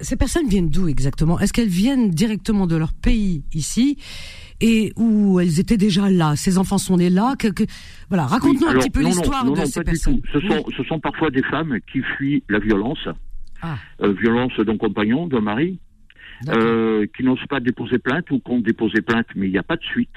ces 0.00 0.16
personnes 0.16 0.48
viennent 0.48 0.68
d'où 0.68 0.88
exactement? 0.88 1.38
Est-ce 1.40 1.52
qu'elles 1.52 1.68
viennent 1.68 2.10
directement 2.10 2.66
de 2.66 2.76
leur 2.76 2.92
pays 2.92 3.44
ici? 3.52 3.98
Et 4.60 4.92
où 4.96 5.38
elles 5.40 5.60
étaient 5.60 5.76
déjà 5.76 6.10
là? 6.10 6.36
Ces 6.36 6.58
enfants 6.58 6.78
sont 6.78 6.96
nés 6.96 7.10
là? 7.10 7.34
Voilà, 8.08 8.26
raconte-nous 8.26 8.66
un 8.66 8.74
petit 8.74 8.90
peu 8.90 9.02
l'histoire 9.02 9.50
de 9.50 9.64
ces 9.64 9.82
personnes. 9.82 10.20
Ce, 10.32 10.40
sont, 10.40 10.64
ce 10.76 10.82
sont 10.84 11.00
parfois 11.00 11.30
des 11.30 11.42
femmes 11.42 11.78
qui 11.92 12.00
fuient 12.02 12.42
la 12.48 12.58
violence, 12.58 13.08
ah. 13.62 13.76
euh, 14.02 14.12
violence 14.12 14.58
d'un 14.58 14.76
compagnon, 14.76 15.26
d'un 15.26 15.40
mari, 15.40 15.78
euh, 16.48 17.06
qui 17.16 17.22
n'osent 17.22 17.46
pas 17.48 17.60
déposer 17.60 17.98
plainte 17.98 18.30
ou 18.30 18.40
qui 18.40 18.50
ont 18.50 18.60
déposé 18.60 19.00
plainte, 19.00 19.26
mais 19.34 19.46
il 19.46 19.52
n'y 19.52 19.58
a 19.58 19.62
pas 19.62 19.76
de 19.76 19.84
suite. 19.84 20.16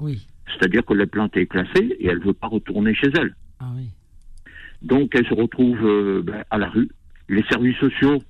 Oui. 0.00 0.26
C'est-à-dire 0.46 0.84
que 0.84 0.94
la 0.94 1.06
plainte 1.06 1.36
est 1.36 1.46
classée 1.46 1.96
et 1.98 2.06
elle 2.06 2.18
ne 2.18 2.24
veut 2.24 2.32
pas 2.32 2.46
retourner 2.46 2.94
chez 2.94 3.08
elle. 3.18 3.34
Ah 3.58 3.72
oui. 3.76 3.88
Donc 4.82 5.14
elles 5.14 5.26
se 5.26 5.34
retrouvent 5.34 5.86
euh, 5.86 6.22
ben, 6.22 6.44
à 6.50 6.58
la 6.58 6.68
rue. 6.68 6.88
Les 7.28 7.42
services 7.44 7.76
sociaux, 7.78 8.22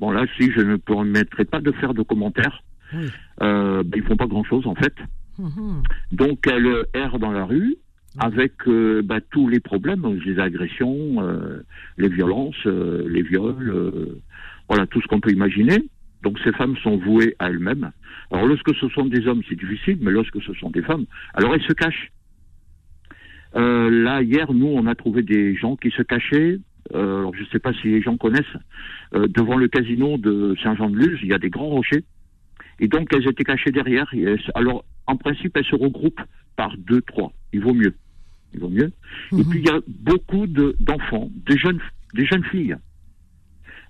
bon 0.00 0.10
là, 0.10 0.24
si 0.38 0.50
je 0.52 0.60
ne 0.60 0.76
permettrai 0.76 1.44
pas 1.44 1.60
de 1.60 1.72
faire 1.72 1.94
de 1.94 2.02
commentaires, 2.02 2.62
Oui. 2.94 3.06
euh, 3.42 3.82
ben, 3.84 4.00
ils 4.00 4.06
font 4.06 4.16
pas 4.16 4.26
grand-chose 4.26 4.66
en 4.66 4.74
fait. 4.74 4.94
Mhm. 5.38 5.82
Donc 6.12 6.46
elles 6.46 6.84
errent 6.94 7.18
dans 7.18 7.32
la 7.32 7.44
rue 7.44 7.76
avec 8.18 8.54
euh, 8.66 9.02
ben, 9.04 9.20
tous 9.30 9.48
les 9.48 9.60
problèmes, 9.60 10.04
les 10.24 10.38
agressions, 10.38 11.22
euh, 11.22 11.62
les 11.98 12.08
violences, 12.08 12.66
euh, 12.66 13.06
les 13.08 13.22
viols, 13.22 14.18
voilà 14.68 14.86
tout 14.86 15.00
ce 15.00 15.06
qu'on 15.06 15.20
peut 15.20 15.30
imaginer. 15.30 15.78
Donc 16.22 16.38
ces 16.42 16.52
femmes 16.52 16.76
sont 16.78 16.96
vouées 16.96 17.36
à 17.38 17.48
elles-mêmes. 17.48 17.92
Alors 18.30 18.46
lorsque 18.46 18.74
ce 18.74 18.88
sont 18.88 19.06
des 19.06 19.26
hommes, 19.28 19.42
c'est 19.48 19.58
difficile, 19.58 19.98
mais 20.00 20.10
lorsque 20.10 20.42
ce 20.42 20.52
sont 20.54 20.70
des 20.70 20.82
femmes, 20.82 21.04
alors 21.34 21.54
elles 21.54 21.62
se 21.62 21.72
cachent. 21.72 22.10
Euh, 23.58 23.90
là, 23.90 24.22
hier, 24.22 24.52
nous, 24.52 24.66
on 24.68 24.86
a 24.86 24.94
trouvé 24.94 25.22
des 25.22 25.54
gens 25.56 25.76
qui 25.76 25.90
se 25.90 26.02
cachaient. 26.02 26.58
Euh, 26.94 27.18
alors, 27.18 27.34
je 27.34 27.42
ne 27.42 27.46
sais 27.46 27.58
pas 27.58 27.72
si 27.74 27.88
les 27.88 28.00
gens 28.02 28.16
connaissent. 28.16 28.44
euh, 29.14 29.26
devant 29.28 29.56
le 29.56 29.68
casino 29.68 30.16
de 30.18 30.54
Saint-Jean-de-Luz, 30.62 31.18
il 31.22 31.28
y 31.28 31.32
a 31.32 31.38
des 31.38 31.50
grands 31.50 31.68
rochers. 31.68 32.04
Et 32.78 32.88
donc, 32.88 33.08
elles 33.12 33.26
étaient 33.28 33.44
cachées 33.44 33.70
derrière. 33.72 34.10
Alors, 34.54 34.84
en 35.06 35.16
principe, 35.16 35.56
elles 35.56 35.64
se 35.64 35.74
regroupent 35.74 36.20
par 36.56 36.76
deux, 36.76 37.00
trois. 37.02 37.32
Il 37.52 37.60
vaut 37.62 37.72
mieux. 37.74 37.94
Et 39.32 39.42
puis, 39.44 39.58
il 39.60 39.66
y 39.66 39.70
a 39.70 39.80
beaucoup 39.88 40.46
de- 40.46 40.76
d'enfants, 40.80 41.30
des 41.46 41.56
jeunes, 41.58 41.80
des 42.14 42.24
jeunes 42.26 42.44
filles. 42.44 42.76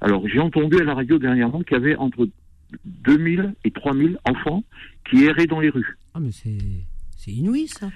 Alors, 0.00 0.26
j'ai 0.28 0.38
entendu 0.40 0.80
à 0.80 0.84
la 0.84 0.94
radio 0.94 1.18
dernièrement 1.18 1.62
qu'il 1.62 1.76
y 1.76 1.80
avait 1.80 1.96
entre 1.96 2.28
2000 2.84 3.54
et 3.64 3.70
3000 3.70 4.18
enfants 4.24 4.64
qui 5.10 5.24
erraient 5.24 5.46
dans 5.46 5.60
les 5.60 5.70
rues. 5.70 5.96
Ah, 6.14 6.20
mais 6.20 6.30
c'est 6.32 7.30
inouï, 7.32 7.66
ça. 7.68 7.88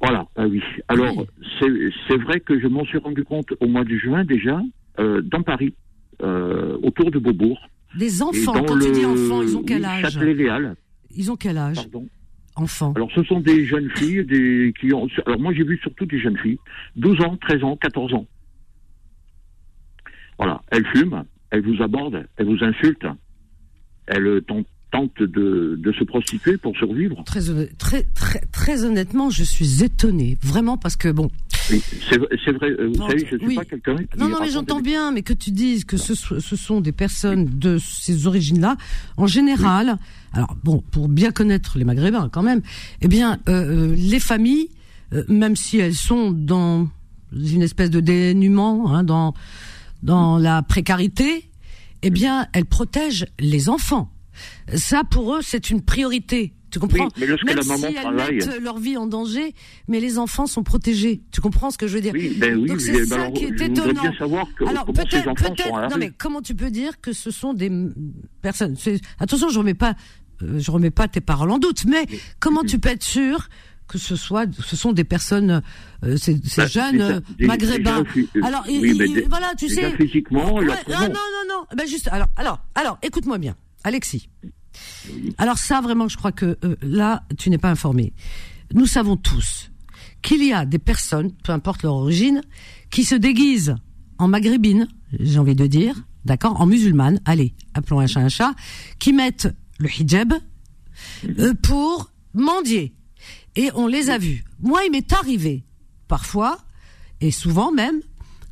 Voilà, 0.00 0.26
ah 0.36 0.46
oui. 0.46 0.62
Alors, 0.86 1.16
Oui. 1.18 1.26
c'est 1.58 1.90
c'est 2.06 2.16
vrai 2.16 2.40
que 2.40 2.58
je 2.60 2.68
m'en 2.68 2.84
suis 2.84 2.98
rendu 2.98 3.24
compte 3.24 3.52
au 3.60 3.66
mois 3.66 3.84
de 3.84 3.96
juin 3.96 4.24
déjà, 4.24 4.60
euh, 5.00 5.20
dans 5.22 5.42
Paris, 5.42 5.74
euh, 6.22 6.78
autour 6.82 7.10
de 7.10 7.18
Beaubourg. 7.18 7.58
Des 7.98 8.22
enfants, 8.22 8.52
quand 8.64 8.74
le 8.74 8.84
tu 8.84 8.92
dis 8.92 9.04
enfants, 9.04 9.42
ils 9.42 9.56
ont 9.56 9.62
quel 9.62 9.84
âge 9.84 10.02
Châtelet-Léal, 10.02 10.76
Ils 11.16 11.32
ont 11.32 11.36
quel 11.36 11.58
âge 11.58 11.76
pardon. 11.76 12.06
Enfants. 12.54 12.92
Alors, 12.96 13.10
ce 13.12 13.22
sont 13.24 13.40
des 13.40 13.64
jeunes 13.66 13.88
filles 13.96 14.24
des, 14.24 14.72
qui 14.80 14.92
ont. 14.92 15.08
Alors, 15.26 15.38
moi, 15.40 15.52
j'ai 15.52 15.62
vu 15.64 15.78
surtout 15.78 16.06
des 16.06 16.18
jeunes 16.20 16.36
filles, 16.38 16.58
12 16.96 17.20
ans, 17.22 17.36
13 17.36 17.62
ans, 17.64 17.76
14 17.76 18.14
ans. 18.14 18.26
Voilà, 20.38 20.60
elles 20.70 20.86
fument, 20.88 21.24
elles 21.50 21.62
vous 21.62 21.82
abordent, 21.82 22.24
elles 22.36 22.46
vous 22.46 22.62
insultent, 22.62 23.06
elles 24.06 24.42
tentent, 24.46 24.66
tentent 24.90 25.18
de, 25.22 25.76
de 25.78 25.92
se 25.92 26.04
prostituer 26.04 26.56
pour 26.56 26.74
survivre. 26.76 27.22
Très, 27.24 27.50
honnête- 27.50 27.76
très, 27.78 28.02
très, 28.14 28.40
très 28.52 28.84
honnêtement, 28.84 29.28
je 29.30 29.42
suis 29.44 29.82
étonnée, 29.84 30.38
vraiment, 30.42 30.76
parce 30.76 30.96
que 30.96 31.08
bon. 31.10 31.30
Oui, 31.70 31.82
C'est 32.08 32.16
vrai, 32.52 32.70
euh, 32.70 32.88
vous 32.88 32.98
Non, 32.98 33.08
savez, 33.08 33.26
je 33.28 33.34
ne 33.34 33.38
suis 33.40 33.46
oui. 33.48 33.54
pas 33.56 33.64
quelqu'un 33.66 33.96
qui. 33.96 34.18
Non, 34.18 34.28
non, 34.30 34.38
mais 34.40 34.48
j'entends 34.50 34.76
des- 34.76 34.90
bien, 34.90 35.12
mais 35.12 35.20
que 35.22 35.34
tu 35.34 35.50
dises 35.50 35.84
que 35.84 35.98
ce, 35.98 36.14
so- 36.14 36.40
ce 36.40 36.56
sont 36.56 36.80
des 36.80 36.92
personnes 36.92 37.44
de 37.58 37.76
ces 37.78 38.26
origines-là, 38.26 38.76
en 39.18 39.26
général, 39.26 39.98
alors 40.32 40.56
bon, 40.64 40.82
pour 40.90 41.08
bien 41.08 41.30
connaître 41.30 41.76
les 41.78 41.84
Maghrébins 41.84 42.30
quand 42.32 42.42
même, 42.42 42.62
eh 43.02 43.08
bien, 43.08 43.38
euh, 43.50 43.88
euh, 43.90 43.94
les 43.94 44.20
familles, 44.20 44.68
euh, 45.12 45.24
même 45.28 45.56
si 45.56 45.76
elles 45.78 45.94
sont 45.94 46.30
dans 46.30 46.88
une 47.34 47.60
espèce 47.60 47.90
de 47.90 48.00
dénuement, 48.00 48.94
hein, 48.94 49.04
dans 49.04 49.34
dans 50.02 50.38
la 50.38 50.62
précarité, 50.62 51.50
eh 52.02 52.08
bien, 52.10 52.46
elles 52.54 52.64
protègent 52.64 53.26
les 53.40 53.68
enfants. 53.68 54.10
Ça, 54.74 55.02
pour 55.04 55.34
eux, 55.36 55.40
c'est 55.42 55.70
une 55.70 55.82
priorité. 55.82 56.52
Tu 56.70 56.78
comprends 56.80 57.04
Oui, 57.06 57.10
mais 57.18 57.26
lorsque 57.26 57.44
Même 57.46 57.56
la 57.56 57.62
maman 57.64 57.76
si 57.78 57.84
elles 57.86 57.94
travaille- 58.02 58.34
mettent 58.36 58.60
leur 58.60 58.78
vie 58.78 58.96
en 58.98 59.06
danger, 59.06 59.54
mais 59.88 60.00
les 60.00 60.18
enfants 60.18 60.46
sont 60.46 60.62
protégés. 60.62 61.22
Tu 61.32 61.40
comprends 61.40 61.70
ce 61.70 61.78
que 61.78 61.86
je 61.86 61.94
veux 61.94 62.02
dire 62.02 62.12
Oui, 62.12 62.36
ben 62.36 62.58
oui, 62.58 62.68
Donc 62.68 62.82
c'est 62.82 62.92
mais 62.92 63.04
ça 63.06 63.14
alors, 63.14 63.32
qui 63.32 63.44
est 63.44 63.60
étonnant. 63.60 64.02
bien 64.02 64.12
savoir 64.18 64.46
que, 64.54 64.64
Alors 64.66 64.84
peut-être, 64.84 65.24
la 65.80 65.88
non 65.88 65.96
mais 65.98 66.10
comment 66.18 66.42
tu 66.42 66.54
peux 66.54 66.70
dire 66.70 67.00
que 67.00 67.14
ce 67.14 67.30
sont 67.30 67.54
des 67.54 67.70
personnes 68.42 68.76
Attention, 69.18 69.48
je 69.48 69.58
remets 69.58 69.72
pas, 69.72 69.94
euh, 70.42 70.58
je 70.58 70.70
remets 70.70 70.90
pas 70.90 71.08
tes 71.08 71.22
paroles 71.22 71.50
en 71.50 71.58
doute, 71.58 71.86
mais 71.86 72.04
comment 72.38 72.62
tu 72.62 72.78
peux 72.78 72.90
être 72.90 73.02
sûr 73.02 73.48
que 73.86 73.96
ce 73.96 74.16
soit, 74.16 74.44
ce 74.62 74.76
sont 74.76 74.92
des 74.92 75.04
personnes, 75.04 75.62
euh, 76.04 76.18
ces, 76.18 76.34
Bah, 76.58 76.66
jeunes 76.66 77.22
maghrébins 77.40 78.02
déjà, 78.14 78.46
Alors, 78.46 78.64
oui, 78.68 78.80
il- 78.84 78.98
mais 78.98 79.06
il- 79.06 79.14
dé- 79.14 79.26
voilà, 79.30 79.54
tu 79.58 79.70
sais. 79.70 79.96
physiquement, 79.96 80.60
leur 80.60 80.74
Ouais, 80.76 80.82
ah, 80.94 81.08
non, 81.08 81.14
non, 81.14 81.14
non. 81.48 81.64
Ben 81.74 81.86
juste, 81.88 82.08
alors, 82.12 82.28
alors, 82.36 82.60
alors, 82.74 82.98
écoute-moi 83.02 83.38
bien, 83.38 83.56
Alexis. 83.84 84.28
Alors 85.38 85.58
ça, 85.58 85.80
vraiment, 85.80 86.08
je 86.08 86.16
crois 86.16 86.32
que 86.32 86.58
euh, 86.64 86.76
là, 86.82 87.24
tu 87.38 87.50
n'es 87.50 87.58
pas 87.58 87.70
informé. 87.70 88.12
Nous 88.74 88.86
savons 88.86 89.16
tous 89.16 89.70
qu'il 90.22 90.44
y 90.44 90.52
a 90.52 90.64
des 90.64 90.78
personnes, 90.78 91.32
peu 91.44 91.52
importe 91.52 91.82
leur 91.82 91.94
origine, 91.94 92.42
qui 92.90 93.04
se 93.04 93.14
déguisent 93.14 93.76
en 94.18 94.28
maghrébine, 94.28 94.88
j'ai 95.18 95.38
envie 95.38 95.54
de 95.54 95.66
dire, 95.66 95.94
d'accord, 96.24 96.60
en 96.60 96.66
musulmane, 96.66 97.20
allez, 97.24 97.54
appelons 97.74 98.00
un 98.00 98.06
chat 98.06 98.20
un 98.20 98.28
chat, 98.28 98.54
qui 98.98 99.12
mettent 99.12 99.48
le 99.78 99.88
hijab 99.88 100.34
euh, 101.24 101.54
pour 101.54 102.10
mendier. 102.34 102.94
Et 103.56 103.70
on 103.74 103.86
les 103.86 104.10
a 104.10 104.18
vus. 104.18 104.44
Moi, 104.60 104.80
il 104.84 104.90
m'est 104.90 105.12
arrivé, 105.12 105.64
parfois, 106.08 106.58
et 107.20 107.30
souvent 107.30 107.72
même, 107.72 108.00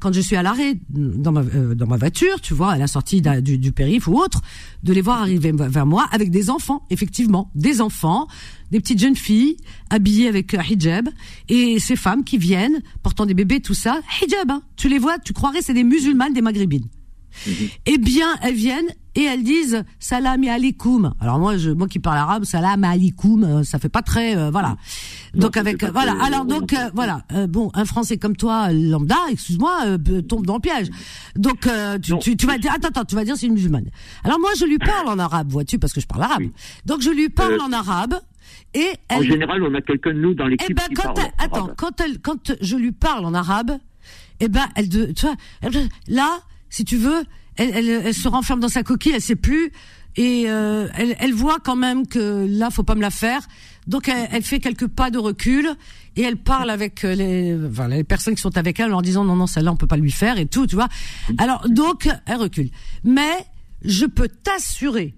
quand 0.07 0.13
je 0.13 0.21
suis 0.21 0.37
à 0.37 0.43
l'arrêt 0.45 0.79
dans 0.89 1.33
ma, 1.33 1.41
euh, 1.41 1.75
dans 1.75 1.89
ma 1.89 1.97
voiture, 1.97 2.41
tu 2.41 2.55
vois, 2.55 2.71
à 2.71 2.79
la 2.79 2.87
sortie 2.87 3.21
du, 3.21 3.59
du 3.59 3.73
périph' 3.73 4.07
ou 4.07 4.17
autre, 4.17 4.41
de 4.85 4.93
les 4.93 5.01
voir 5.01 5.21
arriver 5.21 5.51
vers 5.53 5.85
moi 5.85 6.07
avec 6.13 6.31
des 6.31 6.49
enfants, 6.49 6.85
effectivement, 6.91 7.51
des 7.57 7.81
enfants, 7.81 8.29
des 8.71 8.79
petites 8.79 9.01
jeunes 9.01 9.17
filles 9.17 9.57
habillées 9.91 10.29
avec 10.29 10.55
un 10.55 10.63
hijab, 10.63 11.09
et 11.49 11.81
ces 11.81 11.97
femmes 11.97 12.23
qui 12.23 12.39
viennent 12.39 12.83
portant 13.03 13.27
des 13.27 13.35
bébés, 13.35 13.59
tout 13.59 13.75
ça, 13.75 14.01
hijab, 14.23 14.49
hein, 14.49 14.63
tu 14.77 14.89
les 14.89 15.01
vois, 15.01 15.19
tu 15.19 15.33
croirais 15.33 15.61
c'est 15.61 15.75
des 15.75 15.83
musulmanes, 15.83 16.35
des 16.35 16.41
maghrébines. 16.41 16.87
Eh 17.85 17.99
bien, 17.99 18.29
elles 18.43 18.55
viennent 18.55 18.95
et 19.17 19.25
elles 19.25 19.43
disent 19.43 19.83
salam 19.99 20.45
alaikum. 20.45 21.13
Alors 21.21 21.39
moi, 21.41 21.57
je, 21.57 21.71
moi 21.71 21.89
qui 21.89 21.99
parle 21.99 22.19
arabe, 22.19 22.45
salam 22.45 22.85
alaikum, 22.85 23.43
euh, 23.43 23.63
ça 23.65 23.81
fait 23.81 23.89
pas 23.89 24.03
très, 24.03 24.37
euh, 24.37 24.51
voilà. 24.51 24.77
Donc 25.35 25.57
avec, 25.57 25.79
pas 25.79 25.91
voilà. 25.91 26.15
très 26.15 26.27
Alors 26.27 26.45
donc 26.45 26.73
euh, 26.73 26.91
voilà. 26.95 27.23
Euh, 27.33 27.47
bon, 27.49 27.71
un 27.75 27.85
Français 27.85 28.19
comme 28.19 28.37
toi, 28.37 28.71
lambda, 28.73 29.17
excuse-moi, 29.31 29.81
euh, 29.87 30.21
tombe 30.23 30.47
dans 30.47 30.55
le 30.55 30.61
piège. 30.61 30.89
Donc 31.35 31.67
euh, 31.67 31.99
tu, 31.99 32.17
tu, 32.21 32.37
tu 32.37 32.47
vas 32.47 32.59
dire, 32.59 32.71
attends, 32.73 32.89
attends, 32.89 33.05
tu 33.05 33.17
vas 33.17 33.25
dire 33.25 33.37
c'est 33.37 33.47
une 33.47 33.55
musulmane. 33.55 33.87
Alors 34.23 34.39
moi, 34.39 34.51
je 34.59 34.65
lui 34.67 34.79
parle 34.79 35.09
en 35.09 35.19
arabe, 35.19 35.51
vois-tu, 35.51 35.79
parce 35.79 35.93
que 35.93 36.01
je 36.01 36.07
parle 36.07 36.23
arabe. 36.23 36.41
Oui. 36.43 36.53
Donc 36.85 37.01
je 37.01 37.11
lui 37.11 37.29
parle 37.29 37.55
Euh, 37.55 37.61
en 37.61 37.73
arabe 37.73 38.15
et 38.75 38.87
En 39.11 39.17
elle, 39.21 39.23
général, 39.25 39.63
on 39.63 39.75
a 39.75 39.81
quelqu'un 39.81 40.13
de 40.13 40.19
nous 40.21 40.35
dans 40.35 40.47
eh 40.47 40.51
l'équipe 40.51 40.77
ben 40.77 40.83
qui 40.89 40.95
quand 40.95 41.15
parle 41.15 41.19
elle, 41.27 41.33
attends, 41.47 41.71
quand 41.77 42.01
elle, 42.01 42.21
quand 42.21 42.53
je 42.61 42.77
lui 42.77 42.93
parle 42.93 43.25
en 43.25 43.33
arabe, 43.33 43.73
eh 44.41 44.49
ben 44.49 44.67
elle 44.75 44.89
de, 44.91 45.07
tu 45.13 45.25
vois, 45.27 45.35
elle- 45.63 45.89
là, 46.09 46.41
si 46.69 46.85
tu 46.85 46.97
veux, 46.97 47.23
elle, 47.57 47.71
elle, 47.75 47.89
elle 47.89 48.15
se 48.15 48.29
renferme 48.29 48.61
dans 48.61 48.69
sa 48.69 48.83
coquille, 48.83 49.13
elle 49.15 49.23
sait 49.23 49.37
plus, 49.37 49.73
et 50.17 50.45
euh, 50.47 50.89
elle, 50.95 51.17
elle 51.19 51.35
voit 51.35 51.59
quand 51.63 51.77
même 51.77 52.07
que 52.07 52.47
là, 52.49 52.71
faut 52.71 52.83
pas 52.83 52.95
me 52.95 53.03
la 53.03 53.11
faire. 53.11 53.43
Donc 53.87 54.09
elle, 54.09 54.29
elle 54.33 54.43
fait 54.43 54.61
quelques 54.61 54.89
pas 54.89 55.11
de 55.11 55.19
recul 55.19 55.69
et 56.17 56.23
elle 56.23 56.39
parle 56.39 56.71
avec 56.71 57.05
euh, 57.05 57.15
les, 57.15 57.57
enfin, 57.71 57.89
les 57.89 58.03
personnes 58.03 58.35
qui 58.35 58.41
sont 58.41 58.57
avec 58.57 58.81
elle 58.81 58.87
en 58.87 58.91
leur 58.91 59.03
disant 59.03 59.25
non 59.25 59.37
non 59.37 59.47
celle-là 59.47 59.73
on 59.73 59.77
peut 59.77 59.87
pas 59.87 59.99
lui 59.99 60.11
faire 60.11 60.39
et 60.39 60.47
tout, 60.47 60.67
tu 60.67 60.75
vois. 60.75 60.89
Alors 61.39 61.69
donc 61.69 62.09
elle 62.27 62.37
recule. 62.37 62.71
Mais 63.05 63.47
je 63.85 64.07
peux 64.07 64.29
t'assurer 64.29 65.15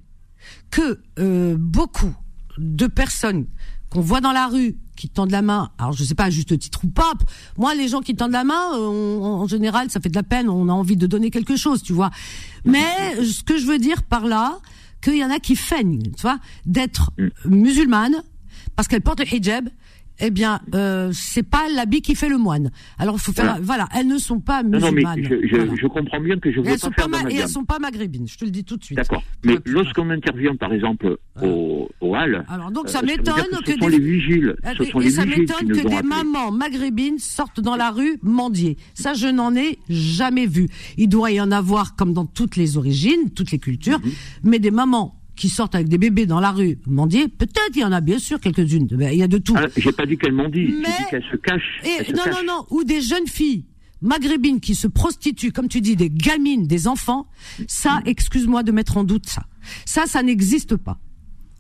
que 0.71 1.01
euh, 1.19 1.57
beaucoup 1.59 2.15
de 2.59 2.87
personnes 2.87 3.47
qu'on 3.91 4.01
voit 4.01 4.21
dans 4.21 4.33
la 4.33 4.49
rue 4.49 4.77
qui 4.99 5.09
tendent 5.09 5.31
la 5.31 5.43
main, 5.43 5.71
alors 5.79 5.93
je 5.93 6.03
sais 6.05 6.15
pas 6.15 6.25
à 6.25 6.31
juste 6.31 6.59
titre 6.59 6.81
ou 6.85 6.89
pas, 6.89 7.13
moi 7.57 7.75
les 7.75 7.89
gens 7.89 8.01
qui 8.01 8.15
tendent 8.15 8.33
la 8.33 8.45
main, 8.45 8.73
on- 8.75 9.23
en 9.43 9.47
général 9.47 9.91
ça 9.91 10.01
fait 10.01 10.09
de 10.09 10.15
la 10.17 10.23
peine, 10.23 10.49
on 10.49 10.69
a 10.69 10.73
envie 10.73 10.97
de 10.97 11.07
donner 11.07 11.31
quelque 11.31 11.57
chose, 11.57 11.83
tu 11.83 11.93
vois. 11.93 12.11
Mais 12.65 12.85
ce 13.25 13.43
que 13.45 13.57
je 13.59 13.67
veux 13.67 13.79
dire 13.79 14.03
par 14.03 14.27
là, 14.27 14.59
qu'il 15.01 15.17
y 15.17 15.25
en 15.25 15.31
a 15.31 15.39
qui 15.39 15.55
feignent, 15.57 16.03
tu 16.03 16.23
vois, 16.23 16.39
d'être 16.67 17.11
musulmanes 17.45 18.23
parce 18.77 18.89
qu'elles 18.89 19.03
portent 19.03 19.21
le 19.21 19.33
hijab. 19.33 19.69
Eh 20.21 20.31
bien, 20.31 20.61
euh, 20.75 21.11
c'est 21.13 21.43
pas 21.43 21.69
l'habit 21.75 22.03
qui 22.03 22.15
fait 22.15 22.29
le 22.29 22.39
moine. 22.39 22.71
Alors, 22.99 23.19
faut 23.21 23.33
faire, 23.33 23.45
Voilà. 23.45 23.61
voilà, 23.63 23.89
elles 23.97 24.07
ne 24.09 24.19
sont 24.19 24.41
pas 24.41 24.63
Non, 24.63 24.79
non, 24.81 24.87
mais 24.93 25.03
musulmanes. 25.05 25.25
je, 25.25 25.47
je, 25.49 25.57
Voilà. 25.57 25.73
je 25.81 25.87
comprends 25.87 26.21
bien 26.21 26.39
que 26.39 26.51
je 26.51 26.61
veux 26.61 26.67
elles 26.67 26.73
pas 26.73 26.79
sont 26.79 26.91
pas, 26.91 27.03
faire 27.03 27.23
ma- 27.25 27.31
et 27.31 27.37
elles 27.37 27.49
sont 27.49 27.65
pas 27.65 27.79
maghrébines. 27.79 28.27
Je 28.27 28.37
te 28.37 28.45
le 28.45 28.51
dis 28.51 28.65
tout 28.65 28.77
de 28.77 28.85
suite. 28.85 28.97
D'accord. 28.99 29.23
Mais 29.45 29.57
lorsqu'on 29.67 30.11
intervient, 30.11 30.57
par 30.57 30.73
exemple, 30.73 31.17
au, 31.41 31.89
au 32.01 32.17
hall, 32.17 32.45
Alors 32.49 32.71
donc 32.73 32.87
euh, 32.87 32.89
ça 32.89 33.03
m'étonne 33.03 33.35
que 33.65 33.73
que, 33.73 33.81
des 33.81 33.89
les 33.91 33.99
vigiles, 33.99 34.57
ce 34.77 34.83
et, 34.83 34.91
sont 34.91 35.01
et 35.01 35.05
les 35.05 35.11
ça 35.11 35.25
m'étonne 35.25 35.69
que 35.69 35.87
des 35.89 36.03
mamans 36.03 36.51
maghrébines 36.51 37.19
sortent 37.19 37.61
dans 37.61 37.77
la 37.77 37.91
rue 37.91 38.19
mendier. 38.23 38.77
Ça 38.95 39.15
je 39.15 39.29
n'en 39.29 39.55
ai 39.55 39.79
jamais 39.89 40.47
vu. 40.47 40.69
Il 40.97 41.09
doit 41.09 41.31
y 41.31 41.41
en 41.41 41.53
avoir 41.53 41.95
comme 41.95 42.13
dans 42.13 42.27
toutes 42.27 42.57
les 42.57 42.77
origines, 42.77 43.31
toutes 43.35 43.51
les 43.53 43.59
cultures, 43.61 44.01
Mhm. 44.01 44.11
mais 44.45 44.59
des 44.59 44.71
mamans 44.73 45.18
qui 45.39 45.49
sortent 45.49 45.75
avec 45.75 45.89
des 45.89 45.99
bébés 45.99 46.27
dans 46.27 46.41
la 46.41 46.51
rue 46.51 46.79
mendier, 46.87 47.29
peut-être 47.29 47.71
il 47.75 47.81
y 47.81 47.85
en 47.85 47.93
a 47.93 48.01
bien 48.01 48.19
sûr 48.19 48.41
quelques-unes. 48.41 48.87
Ben, 48.91 49.11
Il 49.13 49.19
y 49.19 49.23
a 49.23 49.29
de 49.29 49.39
tout. 49.39 49.55
Ah, 49.57 49.67
J'ai 49.77 49.93
pas 49.93 50.05
dit 50.05 50.19
qu'elles 50.19 50.33
m'ont 50.33 50.49
dit, 50.49 50.67
Mais- 50.67 50.89
j'ai 50.89 51.05
dit 51.05 51.11
qu'elles 51.11 51.25
se 51.31 51.37
cachent. 51.37 51.81
Et, 51.85 51.89
elles 52.01 52.07
se 52.07 52.13
non, 52.13 52.23
cachent. 52.25 52.35
non, 52.45 52.55
non, 52.55 52.67
ou 52.71 52.85
des 52.85 53.01
jeunes 53.01 53.27
filles 53.27 53.65
maghrébines 54.03 54.61
qui 54.61 54.75
se 54.75 54.87
prostituent, 54.87 55.53
comme 55.53 55.69
tu 55.69 55.81
dis, 55.81 55.97
des 55.97 56.11
gamines, 56.11 56.67
des 56.67 56.87
enfants, 56.87 57.27
ça, 57.67 58.01
excuse-moi 58.07 58.63
de 58.63 58.73
mettre 58.73 58.97
en 58.97 59.05
doute 59.05 59.27
ça. 59.29 59.43
Ça, 59.87 60.07
ça 60.07 60.23
n'existe 60.23 60.77
pas. 60.77 60.99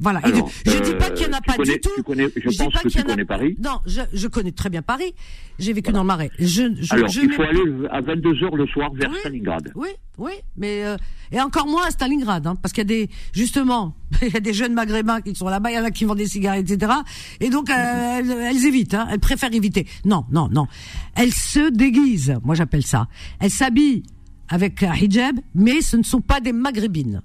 Voilà. 0.00 0.20
Alors, 0.22 0.48
je 0.64 0.78
dis 0.80 0.94
pas 0.94 1.06
euh, 1.06 1.10
qu'il 1.10 1.26
y 1.26 1.28
en 1.28 1.32
a 1.32 1.40
pas 1.40 1.54
connais- 1.54 1.72
du 1.74 1.80
tout. 1.80 1.90
tu 1.96 2.02
connais- 2.04 2.28
je 2.36 2.48
dis 2.48 2.56
pense 2.56 2.72
pas 2.72 2.78
que 2.80 2.88
qu'il 2.88 2.90
y 2.92 2.94
tu 2.94 3.00
en 3.00 3.02
a- 3.02 3.14
connais 3.14 3.24
Paris. 3.24 3.56
Non, 3.62 3.80
je, 3.84 4.00
je 4.12 4.28
connais 4.28 4.52
très 4.52 4.70
bien 4.70 4.80
Paris. 4.82 5.12
J'ai 5.58 5.72
vécu 5.72 5.90
dans 5.90 6.02
le 6.02 6.06
Marais. 6.06 6.30
Je, 6.38 6.46
je, 6.80 6.94
Alors, 6.94 7.08
je 7.08 7.20
il 7.22 7.32
faut 7.32 7.42
aller 7.42 7.60
à 7.90 8.00
22h 8.00 8.54
le 8.56 8.66
soir 8.68 8.92
vers 8.94 9.10
Oui. 9.10 9.16
Stalingrad. 9.18 9.72
Oui, 9.74 9.88
oui, 10.18 10.32
mais 10.56 10.84
euh, 10.84 10.96
et 11.32 11.40
encore 11.40 11.66
moins 11.66 11.84
à 11.86 11.90
Stalingrad, 11.90 12.46
hein, 12.46 12.54
parce 12.62 12.72
qu'il 12.72 12.82
y 12.82 12.86
a 12.86 13.06
des 13.06 13.10
justement, 13.32 13.96
il 14.22 14.32
y 14.32 14.36
a 14.36 14.40
des 14.40 14.52
jeunes 14.52 14.72
maghrébins 14.72 15.20
qui 15.20 15.34
sont 15.34 15.48
là-bas, 15.48 15.72
il 15.72 15.74
y 15.74 15.78
en 15.80 15.84
a 15.84 15.90
qui 15.90 16.04
vendent 16.04 16.18
des 16.18 16.28
cigarettes, 16.28 16.70
etc. 16.70 16.92
Et 17.40 17.50
donc 17.50 17.68
euh, 17.68 17.74
elles, 17.74 18.30
elles 18.30 18.66
évitent, 18.66 18.94
hein, 18.94 19.08
elles 19.10 19.18
préfèrent 19.18 19.52
éviter. 19.52 19.84
Non, 20.04 20.24
non, 20.30 20.48
non, 20.48 20.68
elles 21.16 21.32
se 21.34 21.70
déguisent, 21.72 22.36
moi 22.44 22.54
j'appelle 22.54 22.86
ça. 22.86 23.08
Elles 23.40 23.50
s'habillent 23.50 24.04
avec 24.48 24.82
un 24.84 24.94
hijab, 24.94 25.40
mais 25.56 25.80
ce 25.82 25.96
ne 25.96 26.04
sont 26.04 26.20
pas 26.20 26.40
des 26.40 26.52
maghrébines. 26.52 27.20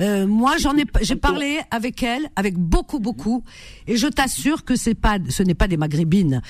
Euh, 0.00 0.26
moi, 0.26 0.56
j'en 0.58 0.76
ai, 0.76 0.84
j'ai 1.02 1.16
parlé 1.16 1.58
avec 1.70 2.02
elles, 2.02 2.28
avec 2.36 2.56
beaucoup, 2.56 3.00
beaucoup, 3.00 3.42
et 3.86 3.96
je 3.96 4.06
t'assure 4.06 4.64
que 4.64 4.76
c'est 4.76 4.94
pas, 4.94 5.18
ce 5.28 5.42
n'est 5.42 5.54
pas 5.54 5.68
des 5.68 5.76
maghrébines. 5.76 6.40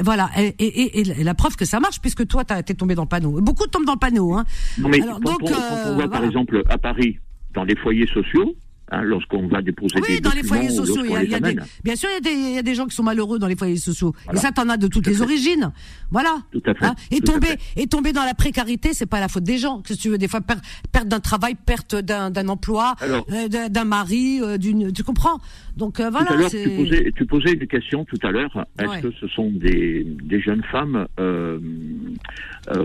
Voilà, 0.00 0.30
et, 0.38 0.54
et- 0.58 1.00
et- 1.00 1.20
et 1.20 1.24
la 1.24 1.34
preuve 1.34 1.56
que 1.56 1.64
ça 1.64 1.80
marche, 1.80 2.00
puisque 2.00 2.26
toi, 2.26 2.44
t'as- 2.44 2.62
t'es 2.62 2.74
tombé 2.74 2.94
dans 2.94 3.02
le 3.02 3.08
panneau. 3.08 3.40
Beaucoup 3.40 3.66
tombent 3.66 3.84
dans 3.84 3.94
le 3.94 3.98
panneau, 3.98 4.34
hein. 4.34 4.44
Non, 4.78 4.88
mais 4.88 5.00
Alors, 5.02 5.20
quand, 5.20 5.30
donc, 5.32 5.42
on, 5.42 5.46
quand 5.46 5.52
euh, 5.54 5.94
on 5.94 5.96
va, 5.98 6.08
par 6.08 6.24
exemple, 6.24 6.62
à 6.68 6.78
Paris, 6.78 7.18
dans 7.54 7.64
les 7.64 7.76
foyers 7.76 8.06
sociaux, 8.06 8.54
hein, 8.92 9.02
lorsqu'on 9.02 9.48
va 9.48 9.60
déposer 9.62 9.96
Oui, 9.96 10.14
des 10.16 10.20
dans 10.20 10.30
les 10.32 10.42
foyers 10.44 10.68
sociaux, 10.70 11.02
il 11.04 11.10
y 11.10 11.16
a, 11.16 11.24
y 11.24 11.34
a 11.34 11.40
des, 11.40 11.56
bien 11.82 11.96
sûr, 11.96 12.08
il 12.10 12.14
y, 12.14 12.16
a 12.16 12.20
des, 12.20 12.30
il 12.50 12.54
y 12.54 12.58
a 12.58 12.62
des 12.62 12.74
gens 12.74 12.86
qui 12.86 12.94
sont 12.94 13.02
malheureux 13.02 13.38
dans 13.38 13.46
les 13.48 13.56
foyers 13.56 13.76
sociaux. 13.76 14.14
Voilà. 14.24 14.38
Et 14.38 14.42
ça, 14.42 14.52
t'en 14.52 14.68
as 14.68 14.76
de 14.76 14.86
toutes 14.86 15.02
Tout 15.04 15.08
à 15.10 15.12
les 15.12 15.16
fait. 15.18 15.22
origines. 15.24 15.72
Voilà. 16.10 16.36
Tout 16.52 16.62
à 16.66 16.74
fait. 16.74 16.84
Hein 16.84 16.94
et 17.10 17.16
Tout 17.20 17.30
à 17.30 17.34
tomber, 17.34 17.46
fait. 17.48 17.82
et 17.82 17.86
tomber 17.86 18.12
dans 18.12 18.24
la 18.24 18.34
précarité, 18.34 18.90
c'est 18.92 19.06
pas 19.06 19.18
la 19.20 19.28
faute 19.28 19.44
des 19.44 19.58
gens. 19.58 19.80
Qu'est-ce 19.82 19.98
que 19.98 20.02
tu 20.02 20.08
veux, 20.10 20.18
des 20.18 20.28
fois, 20.28 20.40
per- 20.40 20.54
perte 20.92 21.08
d'un 21.08 21.20
travail, 21.20 21.54
perte 21.66 21.94
d'un, 21.96 22.48
emploi, 22.48 22.94
euh, 23.02 23.48
d'un, 23.48 23.84
mari, 23.84 24.40
euh, 24.42 24.58
d'une, 24.58 24.92
tu 24.92 25.02
comprends? 25.02 25.38
Donc, 25.76 25.98
euh, 26.00 26.10
Tout 26.10 26.16
à 26.16 26.20
voilà, 26.22 26.36
l'heure, 26.36 26.50
c'est. 26.50 26.62
tu 26.64 26.70
posais, 26.76 27.12
tu 27.16 27.26
posais 27.26 27.52
une 27.52 27.66
question 27.66 28.04
tout 28.04 28.18
à 28.22 28.30
l'heure. 28.30 28.66
Est-ce 28.78 28.88
Ouais. 28.90 29.00
que 29.00 29.10
ce 29.20 29.26
sont 29.28 29.50
des, 29.50 30.04
des 30.04 30.40
jeunes 30.40 30.62
femmes, 30.70 31.06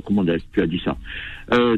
comment 0.06 0.26
tu 0.54 0.62
as 0.62 0.68
dit 0.68 0.82
ça, 0.84 0.98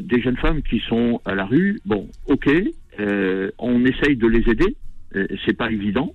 des 0.00 0.22
jeunes 0.22 0.36
femmes 0.36 0.62
qui 0.62 0.80
sont 0.88 1.20
à 1.24 1.34
la 1.34 1.44
rue 1.44 1.80
Bon, 1.84 2.08
ok, 2.26 2.48
euh, 2.98 3.50
on 3.58 3.84
essaye 3.84 4.16
de 4.16 4.26
les 4.26 4.50
aider, 4.50 4.76
euh, 5.16 5.26
c'est 5.46 5.52
pas 5.56 5.70
évident, 5.70 6.12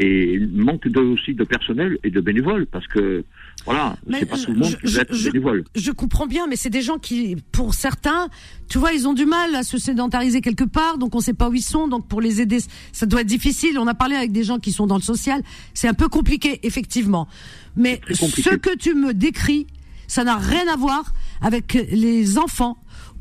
et 0.00 0.32
il 0.34 0.48
manque 0.48 0.88
de, 0.88 0.98
aussi 0.98 1.34
de 1.34 1.44
personnel 1.44 1.98
et 2.02 2.10
de 2.10 2.20
bénévoles 2.20 2.66
parce 2.66 2.86
que 2.88 3.24
voilà, 3.64 3.96
c'est 4.10 4.26
pas 4.26 4.34
je- 4.36 4.46
tout 4.46 4.52
le 4.52 4.58
monde 4.58 4.76
qui 4.76 4.86
veut 4.92 5.00
être 5.00 5.14
bénévole. 5.32 5.64
Je 5.76 5.92
comprends 5.92 6.26
bien, 6.26 6.48
mais 6.48 6.56
c'est 6.56 6.68
des 6.68 6.82
gens 6.82 6.98
qui, 6.98 7.36
pour 7.52 7.74
certains, 7.74 8.28
tu 8.68 8.78
vois, 8.78 8.92
ils 8.92 9.06
ont 9.06 9.12
du 9.14 9.24
mal 9.24 9.54
à 9.54 9.62
se 9.62 9.78
sédentariser 9.78 10.40
quelque 10.40 10.64
part, 10.64 10.98
donc 10.98 11.14
on 11.14 11.20
sait 11.20 11.32
pas 11.32 11.48
où 11.48 11.54
ils 11.54 11.62
sont, 11.62 11.86
donc 11.86 12.08
pour 12.08 12.20
les 12.20 12.40
aider, 12.40 12.58
ça 12.92 13.06
doit 13.06 13.20
être 13.20 13.28
difficile. 13.28 13.78
On 13.78 13.86
a 13.86 13.94
parlé 13.94 14.16
avec 14.16 14.32
des 14.32 14.42
gens 14.42 14.58
qui 14.58 14.72
sont 14.72 14.88
dans 14.88 14.96
le 14.96 15.02
social, 15.02 15.40
c'est 15.74 15.86
un 15.86 15.94
peu 15.94 16.08
compliqué, 16.08 16.58
effectivement. 16.64 17.28
Mais 17.76 18.00
ce 18.10 18.56
que 18.56 18.76
tu 18.76 18.94
me 18.94 19.14
décris, 19.14 19.68
ça 20.08 20.24
n'a 20.24 20.36
rien 20.36 20.66
à 20.72 20.76
voir 20.76 21.14
avec 21.40 21.72
les 21.92 22.36
enfants 22.36 22.76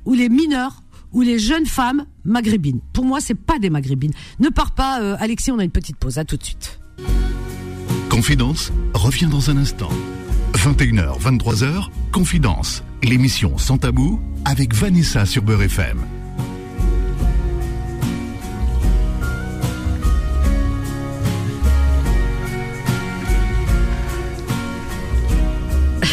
ou 0.06 0.16
les 0.16 0.28
mineurs 0.28 0.82
ou 1.14 1.22
les 1.22 1.40
jeunes 1.40 1.66
femmes 1.66 2.06
maghrébines. 2.26 2.82
Pour 2.92 3.06
moi, 3.06 3.22
c'est 3.22 3.36
pas 3.36 3.60
des 3.60 3.70
maghrébines. 3.70 4.14
Ne 4.40 4.50
pars 4.50 4.72
pas, 4.72 5.02
euh, 5.02 5.16
Alexis, 5.20 5.52
on 5.52 5.60
a 5.60 5.64
une 5.64 5.72
petite 5.72 5.98
pause. 5.98 6.18
À 6.18 6.26
tout 6.26 6.38
de 6.38 6.44
suite. 6.44 6.80
Confidence 8.10 8.72
revient 8.94 9.28
dans 9.28 9.50
un 9.50 9.58
instant. 9.58 9.90
21h, 10.54 11.20
23h, 11.20 11.90
Confidence, 12.12 12.84
l'émission 13.02 13.58
sans 13.58 13.78
tabou 13.78 14.20
avec 14.46 14.74
Vanessa 14.74 15.26
sur 15.26 15.42
Beurre 15.42 15.64
FM. 15.64 16.00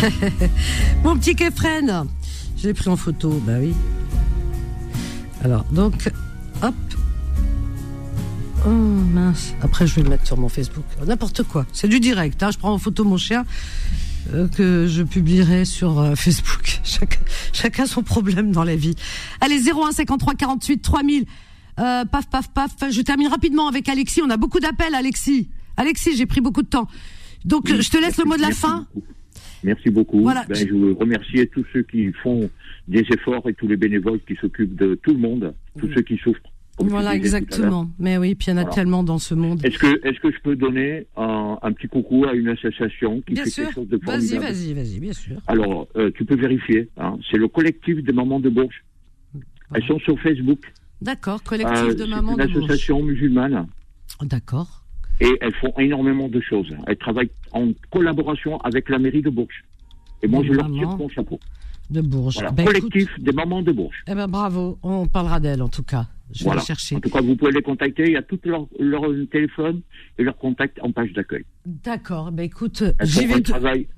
Mon 1.05 1.17
petit 1.19 1.35
Kefren, 1.37 2.07
je 2.57 2.69
l'ai 2.69 2.75
pris 2.75 2.89
en 2.89 2.97
photo, 2.97 3.41
bah 3.45 3.59
oui. 3.61 3.75
Alors, 5.43 5.65
donc, 5.73 6.11
hop. 6.63 6.75
Oh 8.67 8.69
mince, 8.69 9.55
après 9.63 9.87
je 9.87 9.95
vais 9.95 10.03
le 10.03 10.11
mettre 10.11 10.27
sur 10.27 10.37
mon 10.37 10.51
Facebook. 10.51 10.85
N'importe 11.07 11.45
quoi, 11.45 11.65
c'est 11.73 11.89
du 11.89 11.99
direct. 11.99 12.43
Hein. 12.43 12.51
Je 12.53 12.59
prends 12.59 12.73
en 12.75 12.79
photo 12.79 13.05
mon 13.05 13.17
chien 13.17 13.47
euh, 14.35 14.49
que 14.49 14.87
je 14.87 15.03
publierai 15.03 15.65
sur 15.65 15.99
euh, 15.99 16.15
Facebook. 16.17 16.81
Chacun, 16.85 17.21
chacun 17.55 17.87
son 17.87 18.03
problème 18.03 18.53
dans 18.53 18.65
la 18.65 18.77
vie. 18.77 18.95
Allez, 19.41 19.61
01 19.67 19.93
53 19.93 20.35
48 20.35 20.83
3000. 20.83 21.25
Euh, 21.79 22.05
paf, 22.05 22.29
paf, 22.29 22.49
paf. 22.53 22.73
Je 22.91 23.01
termine 23.01 23.29
rapidement 23.29 23.67
avec 23.67 23.89
Alexis. 23.89 24.21
On 24.23 24.29
a 24.29 24.37
beaucoup 24.37 24.61
d'appels, 24.61 24.95
Alexis. 24.95 25.49
Alexis, 25.79 26.15
j'ai 26.17 26.27
pris 26.27 26.43
beaucoup 26.43 26.63
de 26.63 26.69
temps. 26.69 26.87
Donc, 27.47 27.63
Oui, 27.71 27.81
je 27.81 27.89
te 27.89 27.97
laisse 27.97 28.19
le 28.19 28.27
mot 28.27 28.37
de 28.37 28.43
la 28.43 28.51
fin. 28.51 28.87
beaucoup. 28.95 29.07
Merci 29.65 29.91
beaucoup. 29.91 30.23
Voilà. 30.23 30.45
Ben, 30.49 30.55
je 30.57 30.73
veux 30.75 30.93
remercier 30.93 31.47
tous 31.47 31.65
ceux 31.73 31.83
qui 31.83 32.13
font 32.13 32.49
des 32.89 33.05
efforts 33.13 33.49
et 33.49 33.55
tous 33.55 33.69
les 33.69 33.77
bénévoles 33.77 34.21
qui 34.27 34.35
s'occupent 34.37 34.75
de 34.77 34.95
tout 35.03 35.13
le 35.13 35.19
monde, 35.19 35.55
tous 35.79 35.89
ceux 35.95 36.03
qui 36.03 36.17
souffrent. 36.17 36.41
Voilà, 36.79 37.15
exactement. 37.15 37.91
Mais 37.99 38.17
oui, 38.17 38.35
puis 38.35 38.47
il 38.47 38.51
y 38.51 38.53
en 38.55 38.57
a 38.57 38.61
Voilà. 38.63 38.75
tellement 38.75 39.03
dans 39.05 39.19
ce 39.19 39.35
monde. 39.35 39.61
Est-ce 39.63 39.77
que, 39.79 40.01
est-ce 40.09 40.19
que 40.19 40.31
je 40.33 40.39
peux 40.43 40.57
donner 40.57 41.07
un, 41.15 41.59
un 41.61 41.73
petit 41.73 41.89
coucou 41.89 42.25
à 42.25 42.33
une 42.33 42.49
association 42.49 43.21
qui 43.21 43.35
Bien 43.35 43.45
fait 43.45 43.51
sûr. 43.51 43.65
quelque 43.67 43.75
chose 43.75 43.89
de 43.89 43.97
Vas-y, 43.99 44.29
formidable? 44.29 44.45
vas-y, 44.55 44.73
vas-y, 44.73 44.99
bien 45.01 45.13
sûr. 45.13 45.37
Alors, 45.47 45.89
euh, 45.97 46.11
tu 46.15 46.25
peux 46.25 46.37
vérifier. 46.37 46.89
hein, 46.97 47.19
c'est 47.31 47.37
le 47.37 47.49
collectif 47.49 48.03
des 48.03 48.13
mamans 48.13 48.41
de 48.41 48.49
Bourges. 48.49 48.83
Elles 49.75 49.85
sont 49.85 49.99
sur 49.99 50.19
Facebook. 50.21 50.61
D'accord, 51.03 51.43
collectif 51.43 51.77
Euh, 51.91 51.95
de 51.95 52.05
mamans 52.07 52.33
une 52.39 52.47
de 52.47 52.51
Bourges. 52.53 52.65
association 52.65 53.03
musulmane 53.03 53.67
D'accord. 54.23 54.80
Et 55.21 55.29
elles 55.41 55.55
font 55.55 55.73
énormément 55.79 56.29
de 56.29 56.41
choses. 56.41 56.75
Elles 56.87 56.97
travaillent 56.97 57.31
en 57.53 57.69
collaboration 57.91 58.59
avec 58.61 58.89
la 58.89 58.99
mairie 58.99 59.23
de 59.23 59.31
Bourges. 59.31 59.65
Et 60.23 60.29
moi, 60.29 60.43
Des 60.43 60.49
je 60.49 60.53
leur 60.55 60.71
tire 60.71 60.89
mon 60.97 61.09
chapeau. 61.09 61.39
De 61.91 62.01
Bourges. 62.01 62.35
Voilà, 62.35 62.51
Ben, 62.53 62.63
écoute, 62.63 62.93
collectif 62.93 63.09
des 63.21 63.33
mamans 63.33 63.63
de 63.63 63.73
Bourges. 63.73 64.03
eh 64.07 64.15
ben 64.15 64.29
bravo, 64.29 64.79
on 64.83 65.07
parlera 65.07 65.41
d'elle 65.41 65.63
en 65.63 65.69
tout 65.69 65.83
cas. 65.83 66.07
Je 66.33 66.41
vais 66.41 66.45
Voilà. 66.45 66.61
la 66.61 66.67
chercher. 66.67 66.95
En 66.97 67.01
tout 67.01 67.11
cas, 67.11 67.21
vous 67.21 67.35
pouvez 67.35 67.51
les 67.51 67.63
contacter. 67.63 68.05
Il 68.07 68.13
y 68.13 68.17
a 68.17 68.23
tout 68.23 68.39
leur, 68.45 68.67
leur 68.79 69.03
téléphone 69.33 69.81
et 70.17 70.23
leur 70.23 70.37
contact 70.37 70.79
en 70.83 70.93
page 70.93 71.13
d'accueil. 71.13 71.45
D'accord, 71.67 72.31
ben 72.31 72.45
écoute, 72.45 72.85
j'y 73.03 73.27
vais. 73.27 73.41
te- 73.41 73.51
travail. 73.51 73.89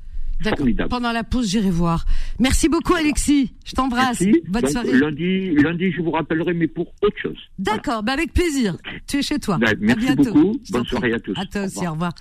Formidable. 0.50 0.88
Pendant 0.88 1.12
la 1.12 1.24
pause, 1.24 1.48
j'irai 1.50 1.70
voir. 1.70 2.04
Merci 2.38 2.68
beaucoup, 2.68 2.94
Alexis. 2.94 3.52
Je 3.64 3.72
t'embrasse. 3.72 4.22
Bonne 4.48 4.62
Donc, 4.62 4.70
soirée. 4.70 4.92
lundi, 4.98 5.50
lundi, 5.56 5.92
je 5.92 6.02
vous 6.02 6.10
rappellerai, 6.10 6.54
mais 6.54 6.66
pour 6.68 6.92
autre 7.02 7.16
chose. 7.22 7.38
D'accord, 7.58 8.02
ben 8.02 8.12
avec 8.12 8.32
plaisir. 8.32 8.76
Tu 9.06 9.18
es 9.18 9.22
chez 9.22 9.38
toi. 9.38 9.58
Ben, 9.58 9.76
merci 9.80 10.08
à 10.08 10.14
beaucoup. 10.14 10.58
Bonne 10.70 10.84
soirée 10.86 11.12
à 11.12 11.20
tous. 11.20 11.34
À 11.38 11.46
toi 11.46 11.62
Au 11.62 11.64
aussi, 11.66 11.86
revoir. 11.86 11.90
au 11.90 11.94
revoir. 11.94 12.12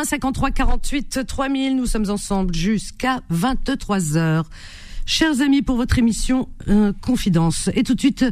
01 0.00 0.04
53 0.04 0.50
48 0.50 1.26
3000, 1.26 1.76
nous 1.76 1.86
sommes 1.86 2.10
ensemble 2.10 2.54
jusqu'à 2.54 3.20
23 3.30 4.16
heures. 4.16 4.44
Chers 5.10 5.40
amis, 5.40 5.62
pour 5.62 5.76
votre 5.76 5.98
émission 5.98 6.50
euh, 6.68 6.92
Confidence. 7.00 7.70
Et 7.74 7.82
tout 7.82 7.94
de 7.94 8.00
suite, 8.00 8.26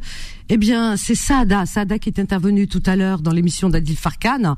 eh 0.51 0.59
bien, 0.59 0.99
c'est 0.99 1.15
Saada, 1.15 1.65
Saada 1.65 1.99
qui 1.99 2.11
est 2.11 2.21
intervenue 2.21 2.69
tout 2.69 2.83
à 2.85 2.97
l'heure 2.97 3.23
dans 3.23 3.31
l'émission 3.33 3.71
d'Adil 3.71 3.97
Farkan 3.97 4.57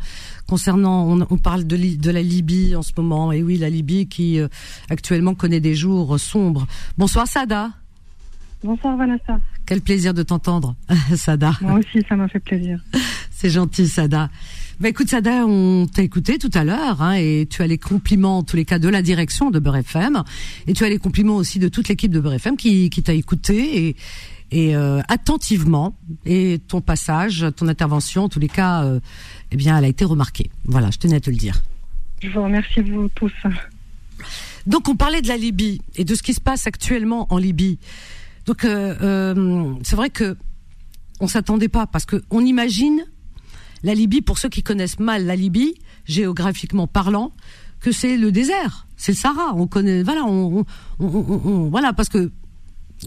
concernant, 0.48 1.04
on, 1.09 1.24
on 1.31 1.38
parle 1.38 1.64
de, 1.64 1.76
Li- 1.76 1.96
de 1.96 2.11
la 2.11 2.20
Libye 2.20 2.74
en 2.74 2.83
ce 2.83 2.90
moment. 2.96 3.31
Et 3.31 3.44
oui, 3.44 3.57
la 3.57 3.70
Libye 3.70 4.09
qui 4.09 4.40
euh, 4.40 4.48
actuellement 4.90 5.37
connaît 5.37 5.61
des 5.61 5.76
jours 5.76 6.18
sombres. 6.18 6.66
Bonsoir 6.98 7.28
Saada. 7.28 7.70
Bonsoir 8.64 8.96
Vanessa. 8.96 9.38
Quel 9.64 9.81
plaisir 9.81 10.12
de 10.12 10.24
t'entendre, 10.24 10.74
Sada. 11.14 11.52
Moi 11.61 11.74
aussi, 11.78 12.04
ça 12.09 12.16
m'a 12.16 12.26
fait 12.26 12.40
plaisir. 12.40 12.81
C'est 13.31 13.50
gentil, 13.50 13.87
Sada. 13.87 14.28
Bah 14.81 14.88
écoute, 14.88 15.09
Sada, 15.09 15.45
on 15.45 15.87
t'a 15.87 16.03
écouté 16.03 16.38
tout 16.38 16.51
à 16.55 16.62
l'heure, 16.62 17.03
hein, 17.03 17.14
et 17.14 17.49
tu 17.51 17.62
as 17.62 17.67
les 17.67 17.79
compliments, 17.79 18.38
en 18.38 18.43
tous 18.45 18.57
les 18.57 18.64
cas, 18.64 18.79
de 18.79 18.88
la 18.88 19.03
direction 19.03 19.51
de 19.51 19.59
Beurre 19.59 19.79
FM, 19.79 20.23
et 20.69 20.73
tu 20.73 20.85
as 20.85 20.88
les 20.88 20.99
compliments 20.99 21.37
aussi 21.37 21.59
de 21.59 21.69
toute 21.69 21.88
l'équipe 21.88 22.12
de 22.12 22.21
Beurre 22.21 22.35
FM 22.35 22.57
qui, 22.57 22.88
qui 22.88 23.03
t'a 23.03 23.12
écouté 23.12 23.88
et, 23.88 23.97
et 24.53 24.77
euh, 24.77 25.01
attentivement, 25.09 25.97
et 26.25 26.61
ton 26.69 26.81
passage, 26.81 27.47
ton 27.57 27.67
intervention, 27.67 28.25
en 28.25 28.29
tous 28.29 28.38
les 28.38 28.49
cas, 28.49 28.85
euh, 28.85 29.01
eh 29.51 29.57
bien, 29.57 29.77
elle 29.77 29.85
a 29.85 29.88
été 29.88 30.05
remarquée. 30.05 30.51
Voilà, 30.64 30.91
je 30.93 30.99
tenais 30.99 31.17
à 31.17 31.21
te 31.21 31.31
le 31.31 31.37
dire. 31.37 31.61
Je 32.23 32.29
vous 32.29 32.43
remercie 32.43 32.81
vous 32.81 33.09
tous. 33.14 33.33
Donc 34.67 34.88
on 34.88 34.97
parlait 34.97 35.23
de 35.23 35.29
la 35.29 35.37
Libye 35.37 35.81
et 35.97 36.05
de 36.05 36.14
ce 36.14 36.23
qui 36.23 36.35
se 36.35 36.41
passe 36.41 36.67
actuellement 36.67 37.27
en 37.31 37.38
Libye. 37.38 37.79
Donc 38.47 38.64
euh, 38.64 38.95
euh, 39.03 39.73
c'est 39.83 39.97
vrai 39.97 40.11
que 40.11 40.37
on 41.21 41.27
s'attendait 41.27 41.69
pas 41.69 41.87
parce 41.87 42.05
que 42.05 42.23
on 42.31 42.45
imagine 42.45 43.05
la 43.83 43.95
Libye 43.95 44.23
pour 44.23 44.38
ceux 44.38 44.49
qui 44.49 44.62
connaissent 44.62 44.99
mal 45.01 45.25
la 45.27 45.37
Libye 45.37 45.75
géographiquement 46.05 46.87
parlant 46.87 47.33
que 47.81 47.93
c'est 47.93 48.17
le 48.17 48.33
désert, 48.33 48.87
c'est 48.97 49.12
le 49.12 49.17
Sahara. 49.17 49.55
On 49.55 49.67
connaît 49.67 50.03
voilà 50.03 50.25
on, 50.25 50.61
on, 50.61 51.07
on- 51.07 51.41
on- 51.45 51.69
voilà 51.71 51.93
parce 51.93 52.09
que 52.09 52.33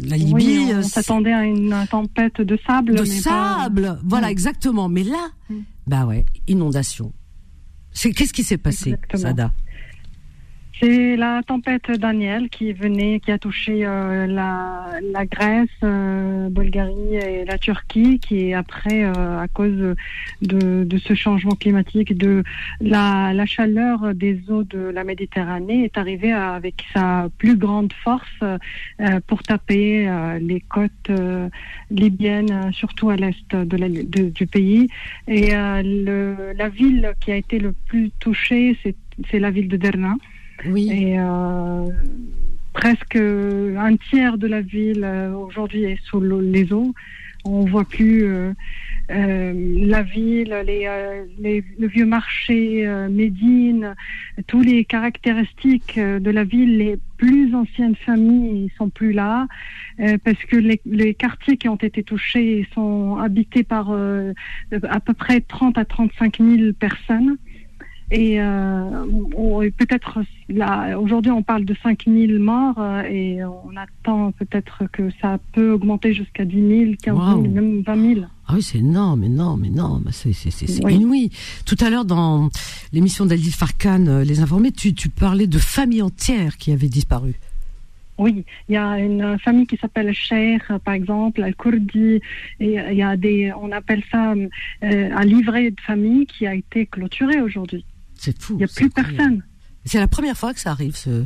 la 0.02 0.16
Libye 0.18 0.34
oui, 0.34 0.68
on 0.74 0.78
euh, 0.78 0.82
s'attendait 0.84 1.34
à 1.34 1.44
une 1.44 1.76
tempête 1.92 2.40
de 2.40 2.58
sable. 2.66 2.96
de 2.96 3.02
mais 3.02 3.22
pas- 3.22 3.60
sable, 3.64 4.00
voilà 4.06 4.28
Mm. 4.28 4.32
exactement. 4.32 4.88
Mais 4.88 5.04
là, 5.04 5.28
Mm. 5.50 5.56
bah 5.88 6.06
ouais, 6.06 6.26
inondation. 6.48 7.12
C'est 7.92 8.12
qu'est-ce 8.14 8.32
qui 8.32 8.44
s'est 8.46 8.58
passé. 8.58 8.96
Sada? 9.16 9.52
C'est 10.82 11.16
la 11.16 11.44
tempête 11.46 11.92
Daniel 11.92 12.50
qui 12.50 12.74
venait, 12.74 13.20
qui 13.20 13.32
a 13.32 13.38
touché 13.38 13.86
euh, 13.86 14.26
la, 14.26 15.26
Grèce, 15.28 15.70
euh, 15.84 16.50
Bulgarie 16.50 17.18
et 17.18 17.46
la 17.46 17.60
Turquie, 17.60 18.18
qui 18.18 18.52
après, 18.56 19.04
euh, 19.04 19.40
à 19.40 19.48
cause 19.48 19.96
de, 20.42 20.98
ce 20.98 21.14
changement 21.14 21.52
climatique, 21.52 22.18
de 22.18 22.44
la, 22.80 23.46
chaleur 23.46 24.16
des 24.16 24.42
eaux 24.50 24.64
de 24.64 24.80
la 24.80 25.04
Méditerranée, 25.04 25.84
est 25.84 26.00
arrivée 26.00 26.32
avec 26.32 26.84
sa 26.96 27.30
plus 27.38 27.58
grande 27.58 27.94
force 28.04 28.28
euh, 28.42 28.58
pour 29.28 29.44
taper 29.44 30.10
les 30.42 30.62
côtes 30.62 31.12
libyennes, 31.92 32.72
surtout 32.74 33.12
à 33.12 33.18
l'est 33.18 33.56
de 33.56 33.78
la- 33.78 33.88
du 34.32 34.48
pays. 34.48 34.88
Et 35.28 35.52
la 35.52 36.70
ville 36.70 37.14
qui 37.20 37.32
a 37.32 37.36
été 37.36 37.60
le 37.60 37.72
plus 37.72 38.10
touchée, 38.20 38.76
c'est 39.30 39.40
la 39.40 39.52
ville 39.52 39.68
de 39.68 39.78
Derna. 39.78 40.16
Oui. 40.66 40.90
Et 40.92 41.20
euh, 41.20 41.90
presque 42.74 43.16
un 43.16 43.96
tiers 44.10 44.38
de 44.38 44.48
la 44.48 44.62
ville 44.62 45.04
euh, 45.04 45.34
aujourd'hui 45.34 45.84
est 45.84 46.00
sous 46.04 46.22
les 46.22 46.72
eaux. 46.74 46.94
On 47.44 47.66
voit 47.66 47.86
plus 47.86 48.24
euh, 48.26 48.54
la 49.10 50.04
ville, 50.04 50.56
les, 50.66 50.84
euh, 50.86 51.26
les- 51.40 51.64
le 51.80 51.88
vieux 51.88 52.06
marché, 52.06 52.88
Médine, 53.10 53.96
tous 54.46 54.62
les 54.62 54.86
caractéristiques 54.86 55.98
de 56.00 56.30
la 56.30 56.44
ville, 56.44 56.78
les 56.78 56.98
plus 57.18 57.54
anciennes 57.56 57.96
familles 57.96 58.70
sont 58.78 58.90
plus 58.90 59.12
là 59.12 59.48
parce 60.24 60.38
que 60.46 60.56
les, 60.56 60.80
les 60.86 61.14
quartiers 61.16 61.58
qui 61.58 61.68
ont 61.68 61.76
été 61.78 62.04
touchés 62.04 62.68
sont 62.76 63.18
habités 63.18 63.64
par 63.64 63.92
à 63.92 65.00
peu 65.00 65.14
près 65.14 65.42
30 65.42 65.78
à 65.80 65.86
35 65.86 66.38
000 66.40 66.74
personnes. 66.74 67.38
Et 68.14 68.42
euh, 68.42 69.06
et 69.64 69.72
peut-être 69.72 70.20
là 70.50 70.98
aujourd'hui 71.00 71.32
on 71.32 71.44
parle 71.44 71.64
de 71.64 71.74
5000 71.82 72.40
morts 72.40 72.76
euh, 72.78 73.04
et 73.04 73.42
on 73.46 73.72
attend 73.78 74.32
peut-être 74.34 74.84
que 74.92 75.04
ça 75.22 75.40
peut 75.54 75.72
augmenter 75.72 76.14
jusqu'à 76.14 76.44
10 76.44 76.56
000, 76.68 76.92
15 77.02 77.16
000, 77.16 77.18
Waouh. 77.18 77.48
même 77.48 77.82
20 77.84 78.14
000. 78.16 78.26
Ah 78.48 78.54
oui, 78.56 78.62
c'est 78.62 78.80
énorme, 78.80 79.24
énorme, 79.24 79.64
énorme. 79.64 80.06
C'est 80.12 80.34
c'est- 80.34 80.52
c'est- 80.52 80.84
Oui. 80.84 80.96
inouï. 80.96 81.30
Tout 81.66 81.78
à 81.80 81.90
l'heure, 81.90 82.04
dans 82.04 82.50
l'émission 82.92 83.26
d'Aldil 83.26 83.54
Farkan, 83.54 84.06
euh, 84.08 84.24
Les 84.26 84.42
Informés, 84.42 84.74
tu, 84.74 84.94
tu 84.94 85.08
parlais 85.08 85.48
de 85.48 85.58
familles 85.58 86.02
entières 86.02 86.58
qui 86.58 86.74
avaient 86.74 86.90
disparu. 86.90 87.36
Oui, 88.18 88.44
il 88.70 88.74
y 88.74 88.78
a 88.78 89.00
une 89.00 89.40
famille 89.40 89.66
qui 89.66 89.78
s'appelle 89.78 90.14
Cher, 90.14 90.80
par 90.84 90.94
exemple, 90.94 91.42
Al-Kurdi, 91.42 92.20
et 92.60 92.76
il 92.92 92.94
y 92.98 93.02
a 93.02 93.16
des, 93.16 93.52
on 93.60 93.72
appelle 93.72 94.04
ça 94.12 94.34
euh, 94.34 95.10
un 95.16 95.24
livret 95.24 95.72
de 95.72 95.80
famille 95.80 96.26
qui 96.28 96.46
a 96.46 96.54
été 96.54 96.86
clôturé 96.86 97.40
aujourd'hui. 97.42 97.84
C'est 98.24 98.40
fou. 98.42 98.54
Il 98.54 98.58
n'y 98.58 98.64
a 98.64 98.68
plus 98.68 98.86
incroyable. 98.86 99.16
personne. 99.18 99.44
C'est 99.86 100.00
la 100.00 100.08
première 100.08 100.38
fois 100.38 100.54
que 100.54 100.60
ça 100.60 100.70
arrive, 100.72 100.96
ce. 100.96 101.26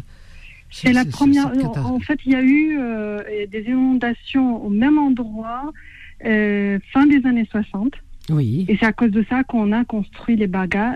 C'est 0.71 0.93
la 0.93 1.03
ce- 1.03 1.09
première. 1.09 1.51
En 1.85 1.99
fait, 1.99 2.19
il 2.25 2.31
y 2.31 2.35
a 2.35 2.41
eu 2.41 2.77
euh, 2.79 3.19
des 3.51 3.63
inondations 3.67 4.63
au 4.65 4.69
même 4.69 4.97
endroit 4.97 5.71
euh, 6.25 6.79
fin 6.93 7.05
des 7.05 7.25
années 7.25 7.47
60. 7.51 7.93
Oui. 8.31 8.65
Et 8.69 8.77
c'est 8.77 8.85
à 8.87 8.93
cause 8.93 9.11
de 9.11 9.23
ça 9.29 9.43
qu'on 9.43 9.71
a 9.71 9.83
construit 9.85 10.35
les, 10.35 10.49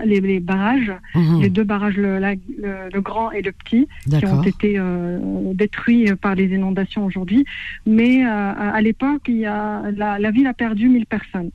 les, 0.06 0.20
les 0.20 0.40
barrages, 0.40 0.92
Mhm. 1.14 1.42
les 1.42 1.50
deux 1.50 1.62
barrages, 1.64 1.96
le, 1.96 2.18
la- 2.18 2.34
le- 2.34 2.88
le 2.92 3.00
grand 3.00 3.30
et 3.30 3.42
le 3.42 3.52
petit, 3.52 3.86
qui 4.08 4.26
ont 4.26 4.42
été 4.42 4.74
euh, 4.78 5.20
détruits 5.54 6.06
par 6.20 6.34
les 6.34 6.46
inondations 6.46 7.04
aujourd'hui. 7.04 7.44
Mais 7.86 8.24
euh, 8.26 8.28
à 8.78 8.80
l'époque, 8.80 9.28
la, 9.28 9.82
la 10.18 10.30
ville 10.32 10.46
a 10.48 10.54
perdu 10.54 10.88
1000 10.88 11.06
personnes. 11.06 11.50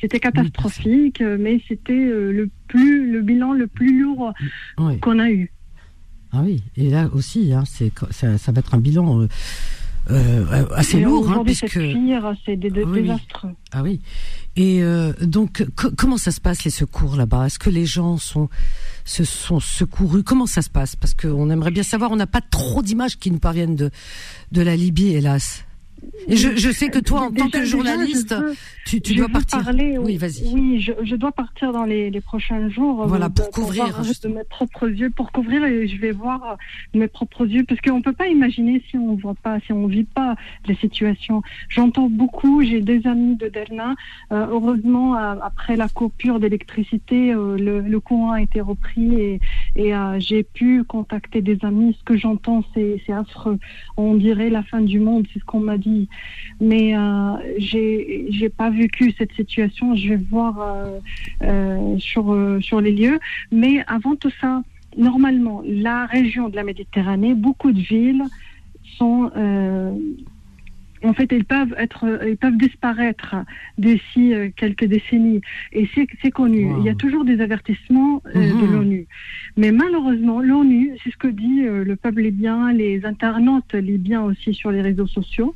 C'était 0.00 0.20
catastrophique, 0.20 1.22
mais 1.38 1.60
c'était 1.68 1.92
euh, 1.92 2.30
le 2.32 2.50
plus 2.68 3.10
le 3.12 3.22
bilan 3.22 3.52
le 3.52 3.66
plus 3.66 4.02
lourd 4.02 4.32
Oui. 4.78 4.98
qu'on 5.00 5.18
a 5.18 5.30
eu. 5.30 5.50
Ah 6.32 6.42
oui. 6.44 6.62
Et 6.76 6.90
là 6.90 7.08
aussi, 7.14 7.52
hein, 7.52 7.64
c'est 7.66 7.92
ça, 8.10 8.36
ça 8.38 8.52
va 8.52 8.58
être 8.60 8.74
un 8.74 8.78
bilan 8.78 9.20
euh, 9.22 9.28
euh, 10.10 10.66
assez 10.74 10.98
Et 10.98 11.02
lourd, 11.02 11.30
hein, 11.30 11.42
puisque. 11.44 11.68
c'est 11.68 12.56
des, 12.56 12.70
des- 12.70 12.82
Ah 12.82 12.86
oui, 12.88 12.92
oui. 13.00 13.02
désastreux. 13.02 13.50
Ah 13.72 13.82
oui. 13.82 14.00
Et 14.56 14.82
euh, 14.82 15.12
donc, 15.20 15.66
co- 15.76 15.90
comment 15.96 16.16
ça 16.16 16.30
se 16.30 16.40
passe 16.40 16.64
les 16.64 16.70
secours 16.70 17.16
là-bas? 17.16 17.46
Est-ce 17.46 17.58
que 17.58 17.70
les 17.70 17.84
gens 17.86 18.16
sont 18.16 18.48
se 19.04 19.24
sont 19.24 19.60
secourus? 19.60 20.22
Comment 20.22 20.46
ça 20.46 20.62
se 20.62 20.70
passe? 20.70 20.96
Parce 20.96 21.12
qu'on 21.14 21.50
aimerait 21.50 21.70
bien 21.70 21.82
savoir. 21.82 22.10
On 22.10 22.16
n'a 22.16 22.26
pas 22.26 22.40
trop 22.40 22.82
d'images 22.82 23.18
qui 23.18 23.30
nous 23.30 23.38
parviennent 23.38 23.76
de 23.76 23.90
de 24.52 24.62
la 24.62 24.74
Libye, 24.76 25.14
hélas. 25.14 25.64
Et 26.28 26.36
je, 26.36 26.56
je 26.56 26.70
sais 26.70 26.88
que 26.88 26.98
toi, 26.98 27.22
en 27.22 27.30
Déjà- 27.30 27.44
tant 27.44 27.50
que 27.50 27.58
déjà, 27.58 27.70
journaliste, 27.70 28.34
je 28.36 28.42
veux- 28.44 28.54
tu, 28.86 29.00
tu 29.00 29.14
dois 29.14 29.28
partir. 29.28 29.62
parler, 29.62 29.98
oui, 29.98 30.16
vas-y. 30.16 30.52
Oui, 30.54 30.80
je, 30.80 30.92
je 31.02 31.16
dois 31.16 31.32
partir 31.32 31.72
dans 31.72 31.84
les, 31.84 32.10
les 32.10 32.20
prochains 32.20 32.68
jours. 32.68 33.02
euh, 33.02 33.06
Voilà, 33.06 33.28
pour 33.30 33.46
de- 33.46 33.50
couvrir, 33.50 33.86
voir 33.88 34.04
justement. 34.04 34.34
de 34.34 34.38
mes 34.38 34.44
propres 34.44 34.88
yeux, 34.88 35.10
pour 35.10 35.32
couvrir, 35.32 35.64
et 35.64 35.86
je 35.88 36.00
vais 36.00 36.12
voir 36.12 36.42
euh, 36.52 36.54
de 36.94 37.00
mes 37.00 37.08
propres 37.08 37.46
yeux, 37.46 37.64
parce 37.64 37.80
qu'on 37.80 38.02
peut 38.02 38.12
pas 38.12 38.28
imaginer 38.28 38.82
si 38.90 38.96
on 38.96 39.14
voit 39.16 39.34
pas, 39.34 39.58
si 39.60 39.72
on 39.72 39.86
vit 39.86 40.04
pas 40.04 40.34
les 40.66 40.74
situations. 40.76 41.42
J'entends 41.68 42.08
beaucoup, 42.08 42.62
j'ai 42.62 42.80
des 42.80 43.06
amis 43.06 43.36
de 43.36 43.48
Derna. 43.48 43.94
Euh, 44.32 44.46
heureusement, 44.50 45.16
euh, 45.16 45.34
après 45.42 45.76
la 45.76 45.88
coupure 45.88 46.40
d'électricité, 46.40 47.32
euh, 47.32 47.56
le, 47.56 47.80
le 47.80 48.00
courant 48.00 48.32
a 48.32 48.42
été 48.42 48.60
repris 48.60 49.14
et, 49.14 49.40
et 49.76 49.94
euh, 49.94 50.18
j'ai 50.20 50.42
pu 50.42 50.84
contacter 50.84 51.42
des 51.42 51.58
amis. 51.62 51.96
Ce 51.98 52.04
que 52.04 52.16
j'entends, 52.16 52.64
c'est 52.74 53.00
affreux. 53.12 53.58
On 53.96 54.14
dirait 54.14 54.50
la 54.50 54.62
fin 54.62 54.80
du 54.80 54.98
monde, 55.00 55.26
c'est 55.32 55.40
ce 55.40 55.44
qu'on 55.44 55.60
m'a 55.60 55.78
dit 55.78 55.95
mais 56.60 56.96
euh, 56.96 57.34
j'ai 57.58 58.26
j'ai 58.30 58.48
pas 58.48 58.70
vécu 58.70 59.12
cette 59.18 59.32
situation. 59.32 59.94
Je 59.94 60.10
vais 60.10 60.16
voir 60.16 60.60
euh, 60.60 60.98
euh, 61.42 61.98
sur 61.98 62.36
sur 62.60 62.80
les 62.80 62.92
lieux. 62.92 63.18
Mais 63.50 63.84
avant 63.86 64.16
tout 64.16 64.32
ça, 64.40 64.62
normalement, 64.96 65.62
la 65.64 66.06
région 66.06 66.48
de 66.48 66.56
la 66.56 66.64
Méditerranée, 66.64 67.34
beaucoup 67.34 67.72
de 67.72 67.80
villes 67.80 68.24
sont 68.98 69.30
en 71.04 71.12
fait, 71.12 71.32
elles 71.32 71.44
peuvent 71.44 71.74
être, 71.78 72.04
elles 72.22 72.36
peuvent 72.36 72.56
disparaître 72.56 73.36
d'ici 73.78 74.34
euh, 74.34 74.48
quelques 74.56 74.84
décennies. 74.84 75.40
Et 75.72 75.88
c'est 75.94 76.30
connu. 76.30 76.66
Wow. 76.66 76.80
Il 76.80 76.84
y 76.84 76.88
a 76.88 76.94
toujours 76.94 77.24
des 77.24 77.40
avertissements 77.40 78.22
euh, 78.34 78.52
Mhm. 78.52 78.60
de 78.60 78.66
l'ONU. 78.66 79.06
Mais 79.56 79.72
malheureusement, 79.72 80.40
l'ONU, 80.40 80.92
c'est 81.02 81.10
ce 81.10 81.16
que 81.16 81.28
dit 81.28 81.62
euh, 81.64 81.84
le 81.84 81.96
peuple 81.96 82.22
libyen, 82.22 82.72
les 82.72 83.04
internautes 83.04 83.74
libyens 83.74 84.22
aussi 84.22 84.54
sur 84.54 84.70
les 84.70 84.82
réseaux 84.82 85.06
sociaux, 85.06 85.54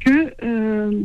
que 0.00 0.34
euh, 0.42 1.02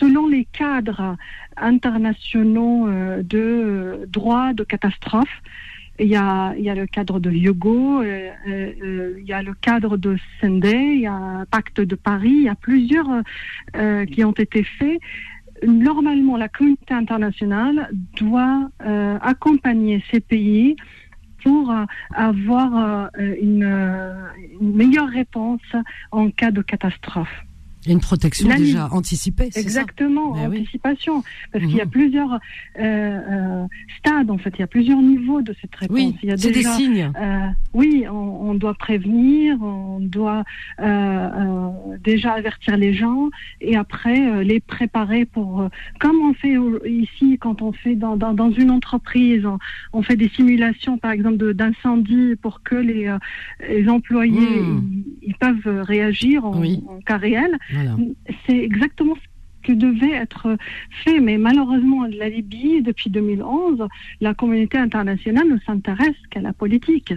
selon 0.00 0.26
les 0.26 0.46
cadres 0.52 1.16
internationaux 1.56 2.88
de 3.22 4.00
droit 4.08 4.52
de 4.52 4.64
catastrophe, 4.64 5.42
il 6.02 6.08
y 6.08 6.16
a, 6.16 6.74
le 6.74 6.86
cadre 6.86 7.20
de 7.20 7.30
Yogo, 7.30 8.02
euh, 8.02 8.30
euh, 8.48 8.72
euh, 8.82 9.16
il 9.18 9.24
y 9.24 9.32
a 9.32 9.42
le 9.42 9.54
cadre 9.54 9.96
de 9.96 10.16
Sendai, 10.40 10.94
il 10.94 11.00
y 11.00 11.06
a 11.06 11.44
pacte 11.50 11.80
de 11.80 11.94
Paris, 11.94 12.30
il 12.30 12.42
y 12.42 12.48
a 12.48 12.54
plusieurs 12.54 13.08
qui 14.08 14.24
ont 14.24 14.32
été 14.32 14.64
faits. 14.64 15.00
Normalement, 15.66 16.36
la 16.36 16.48
communauté 16.48 16.92
internationale 16.92 17.90
doit 18.18 18.68
accompagner 19.20 20.02
ces 20.10 20.20
pays 20.20 20.76
pour 21.42 21.72
avoir 22.14 23.10
une 23.18 24.28
meilleure 24.60 25.08
réponse 25.08 25.60
en 26.10 26.30
cas 26.30 26.50
de 26.50 26.62
catastrophe. 26.62 27.44
Il 27.84 27.88
y 27.88 27.90
a 27.90 27.94
une 27.94 28.00
protection 28.00 28.48
La 28.48 28.56
déjà 28.56 28.88
anticipée, 28.92 29.44
c'est 29.50 29.60
ça 29.60 29.60
Exactement, 29.60 30.34
Ben 30.34 30.48
oui. 30.50 30.60
anticipation. 30.60 31.22
Parce 31.52 31.64
qu'il 31.64 31.76
y 31.76 31.80
a 31.80 31.84
Mhm. 31.84 31.90
plusieurs 31.90 32.32
euh, 32.34 32.38
euh, 32.80 33.64
stades, 33.98 34.30
en 34.30 34.38
fait, 34.38 34.52
il 34.56 34.60
y 34.60 34.62
a 34.62 34.66
plusieurs 34.68 35.00
niveaux 35.00 35.42
de 35.42 35.54
cette 35.60 35.74
réponse. 35.74 35.96
Oui, 35.98 36.16
il 36.22 36.28
y 36.28 36.32
a 36.32 36.36
c'est 36.36 36.52
des 36.52 36.62
signes. 36.62 37.10
euh, 37.20 37.46
oui, 37.74 38.04
on, 38.08 38.14
on 38.50 38.54
doit 38.54 38.74
prévenir, 38.74 39.60
on 39.62 39.98
doit 40.00 40.44
déjà 42.04 42.32
avertir 42.32 42.76
les 42.76 42.94
gens 42.94 43.30
et 43.60 43.76
après 43.76 44.44
les 44.44 44.60
préparer 44.60 45.24
pour, 45.24 45.68
comme 45.98 46.16
on 46.22 46.34
fait 46.34 46.56
ici 46.88 47.38
quand 47.40 47.62
on 47.62 47.72
fait 47.72 47.94
dans, 47.96 48.16
dans, 48.16 48.34
dans 48.34 48.50
une 48.50 48.70
entreprise, 48.70 49.44
on, 49.46 49.58
on 49.92 50.02
fait 50.02 50.16
des 50.16 50.28
simulations 50.30 50.98
par 50.98 51.10
exemple 51.12 51.52
d'incendie 51.54 52.36
pour 52.40 52.62
que 52.62 52.74
les, 52.76 53.14
les 53.68 53.88
employés 53.88 54.32
Hmm. 54.32 54.82
ils, 55.22 55.28
ils 55.30 55.34
peuvent 55.34 55.80
réagir 55.82 56.44
en, 56.44 56.58
Oui. 56.60 56.82
en 56.88 57.00
cas 57.00 57.16
réel. 57.16 57.58
Voilà. 57.72 57.96
C'est 58.46 58.58
exactement 58.58 59.14
ce 59.16 59.66
que 59.68 59.72
devait 59.72 60.10
être 60.12 60.56
fait, 61.04 61.20
mais 61.20 61.38
malheureusement, 61.38 62.04
la 62.06 62.28
Libye, 62.28 62.82
depuis 62.82 63.10
2011, 63.10 63.86
la 64.20 64.34
communauté 64.34 64.78
internationale 64.78 65.48
ne 65.48 65.58
s'intéresse 65.64 66.16
qu'à 66.30 66.40
la 66.40 66.52
politique. 66.52 67.14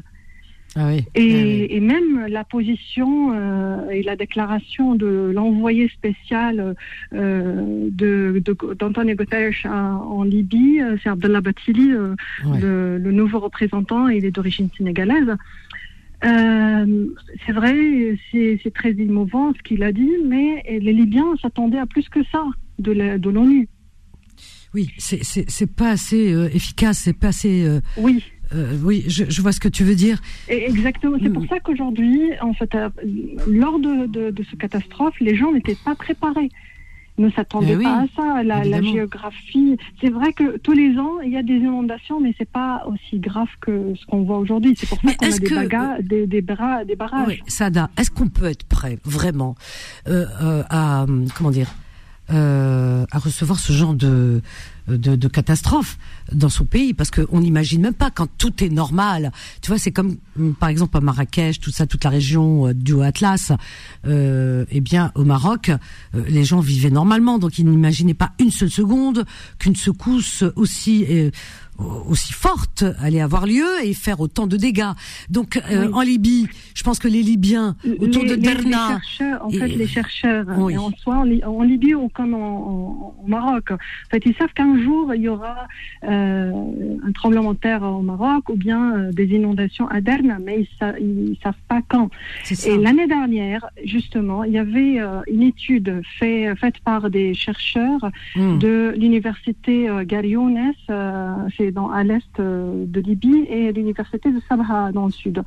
Ah 0.77 0.87
oui. 0.89 1.05
Et, 1.15 1.31
ah 1.33 1.43
oui. 1.43 1.67
et 1.69 1.79
même 1.79 2.25
la 2.27 2.43
position 2.43 3.31
euh, 3.33 3.89
et 3.91 4.03
la 4.03 4.17
déclaration 4.17 4.93
de 4.95 5.31
l'envoyé 5.33 5.87
spécial 5.87 6.75
euh, 7.13 7.87
de, 7.91 8.41
de- 8.43 8.73
d'Antonio 8.73 9.15
Guterres 9.15 9.53
à- 9.63 9.95
en 9.95 10.23
Libye, 10.23 10.81
euh, 10.81 10.97
c'est 11.01 11.09
Abdallah 11.09 11.39
Batili, 11.41 11.91
euh, 11.93 12.13
Ouais. 12.45 12.59
le, 12.59 12.97
le 12.97 13.11
nouveau 13.13 13.39
représentant, 13.39 14.09
il 14.09 14.25
est 14.25 14.31
d'origine 14.31 14.67
sénégalaise. 14.77 15.31
Euh, 16.25 17.07
c'est 17.45 17.51
vrai, 17.51 18.17
c'est, 18.31 18.73
très 18.73 18.91
émouvant 18.91 19.53
ce 19.53 19.61
qu'il 19.61 19.83
a 19.83 19.91
dit, 19.91 20.11
mais 20.25 20.63
les 20.67 20.93
Libyens 20.93 21.35
s'attendaient 21.41 21.79
à 21.79 21.85
plus 21.85 22.07
que 22.09 22.23
ça 22.31 22.43
de, 22.79 22.91
l'ONU. 23.29 23.67
Oui, 24.73 24.89
c'est 24.97 25.75
pas 25.75 25.91
assez 25.91 26.33
euh, 26.33 26.49
efficace, 26.53 26.99
c'est 26.99 27.13
pas 27.17 27.27
assez 27.27 27.65
euh, 27.65 27.79
Oui, 27.97 28.23
oui, 28.83 29.03
je, 29.07 29.41
vois 29.41 29.51
ce 29.51 29.59
que 29.59 29.67
tu 29.67 29.83
veux 29.83 29.95
dire. 29.95 30.21
exactement. 30.47 31.17
C'est 31.21 31.29
pour 31.29 31.43
mm. 31.43 31.47
ça 31.47 31.59
qu'aujourd'hui, 31.59 32.31
en 32.41 32.53
fait, 32.53 32.75
lors 33.47 33.79
de, 33.79 34.07
de, 34.07 34.31
de 34.31 34.43
ce 34.43 34.55
catastrophe, 34.55 35.19
les 35.19 35.35
gens 35.35 35.51
n'étaient 35.51 35.77
pas 35.83 35.95
préparés 35.95 36.49
ne 37.17 37.29
s'attendait 37.31 37.77
eh 37.79 37.83
pas 37.83 38.01
à 38.01 38.05
ça. 38.15 38.43
La, 38.43 38.81
géographie, 38.81 39.77
c'est 40.01 40.09
vrai 40.09 40.33
que 40.33 40.57
tous 40.57 40.73
les 40.73 40.97
ans 40.97 41.19
il 41.23 41.31
y 41.31 41.37
a 41.37 41.43
des 41.43 41.55
inondations, 41.55 42.19
mais 42.19 42.33
c'est 42.37 42.49
pas 42.49 42.85
aussi 42.87 43.19
grave 43.19 43.47
que 43.61 43.93
ce 43.95 44.05
qu'on 44.05 44.23
voit 44.23 44.37
aujourd'hui. 44.37 44.75
C'est 44.77 44.87
pour 44.87 44.99
ça 44.99 45.13
qu'on 45.13 45.77
a 45.77 46.01
des, 46.01 46.27
des, 46.27 46.41
des, 46.41 46.41
des, 46.41 46.95
barrages. 46.95 47.27
Oui, 47.27 47.39
Sada, 47.47 47.89
est-ce 47.97 48.11
qu'on 48.11 48.27
peut 48.27 48.45
être 48.45 48.65
prêt 48.65 48.99
vraiment 49.05 49.55
euh, 50.07 50.25
euh, 50.41 50.63
à 50.69 51.05
comment 51.37 51.51
dire 51.51 51.67
euh, 52.31 53.05
à 53.11 53.19
recevoir 53.19 53.59
ce 53.59 53.71
genre 53.73 53.93
de 53.93 54.41
de, 54.87 55.15
de 55.15 55.27
catastrophe 55.27 55.97
dans 56.31 56.49
son 56.49 56.65
pays 56.65 56.93
parce 56.93 57.11
qu'on 57.11 57.39
n'imagine 57.39 57.81
même 57.81 57.93
pas 57.93 58.11
quand 58.11 58.27
tout 58.37 58.63
est 58.63 58.69
normal. 58.69 59.31
Tu 59.61 59.69
vois, 59.69 59.79
c'est 59.79 59.91
comme 59.91 60.17
hum, 60.37 60.53
par 60.53 60.69
exemple 60.69 60.97
à 60.97 61.01
Marrakech, 61.01 61.59
tout 61.59 61.71
ça, 61.71 61.87
toute 61.87 62.03
la 62.03 62.09
région 62.09 62.67
euh, 62.67 62.73
du 62.73 62.93
Haut 62.93 63.01
Atlas. 63.01 63.51
Euh, 64.05 64.65
eh 64.69 64.81
bien, 64.81 65.11
au 65.15 65.23
Maroc, 65.23 65.69
euh, 65.69 66.23
les 66.27 66.43
gens 66.45 66.59
vivaient 66.59 66.89
normalement, 66.89 67.39
donc 67.39 67.57
ils 67.57 67.65
n'imaginaient 67.65 68.13
pas 68.13 68.31
une 68.39 68.51
seule 68.51 68.69
seconde 68.69 69.25
qu'une 69.59 69.75
secousse 69.75 70.43
aussi 70.55 71.05
euh, 71.09 71.31
aussi 71.77 72.33
forte 72.33 72.83
allait 73.01 73.21
avoir 73.21 73.45
lieu 73.45 73.65
et 73.83 73.93
faire 73.93 74.19
autant 74.19 74.47
de 74.47 74.57
dégâts. 74.57 74.93
Donc 75.29 75.57
euh, 75.57 75.91
en 75.91 76.01
Libye, 76.01 76.47
je 76.73 76.83
pense 76.83 76.99
que 76.99 77.07
les 77.07 77.21
Libyens 77.21 77.75
autour 77.99 78.23
de 78.23 78.35
Derna, 78.35 78.63
les 78.63 78.93
chercheurs, 78.93 79.45
en 79.45 79.49
fait, 79.49 79.67
les 79.67 79.87
chercheurs, 79.87 80.47
en 80.49 80.91
soi 80.97 81.23
en, 81.45 81.63
Libye 81.63 81.95
ou 81.95 82.09
comme 82.09 82.33
en, 82.33 83.15
Maroc, 83.27 83.71
en 83.71 83.77
fait, 84.09 84.23
ils 84.25 84.35
savent 84.35 84.53
qu'un 84.53 84.81
jour 84.81 85.13
il 85.13 85.21
y 85.21 85.29
aura 85.29 85.67
euh, 86.03 86.51
un 87.05 87.11
tremblement 87.11 87.53
de 87.53 87.57
terre 87.57 87.83
au 87.83 88.01
Maroc 88.01 88.49
ou 88.49 88.55
bien 88.55 88.95
euh, 88.95 89.11
des 89.11 89.25
inondations 89.25 89.87
à 89.87 90.01
Derna, 90.01 90.37
mais 90.39 90.67
ils, 90.99 91.29
ne 91.29 91.35
savent 91.43 91.53
pas 91.67 91.81
quand. 91.87 92.09
Et 92.65 92.77
l'année 92.77 93.07
dernière, 93.07 93.65
justement, 93.83 94.43
il 94.43 94.53
y 94.53 94.57
avait 94.57 94.99
une 95.27 95.43
étude 95.43 96.01
fait, 96.19 96.55
faite 96.55 96.79
par 96.79 97.09
des 97.09 97.33
chercheurs 97.33 98.11
hmm. 98.35 98.59
de 98.59 98.93
l'université 98.97 99.87
Gariones, 100.05 100.73
dans, 101.71 101.89
à 101.89 102.03
l'est 102.03 102.39
euh, 102.39 102.85
de 102.85 102.99
Libye 102.99 103.45
et 103.49 103.71
l'université 103.71 104.31
de 104.31 104.39
Sabha 104.47 104.91
dans 104.91 105.05
le 105.05 105.11
sud. 105.11 105.43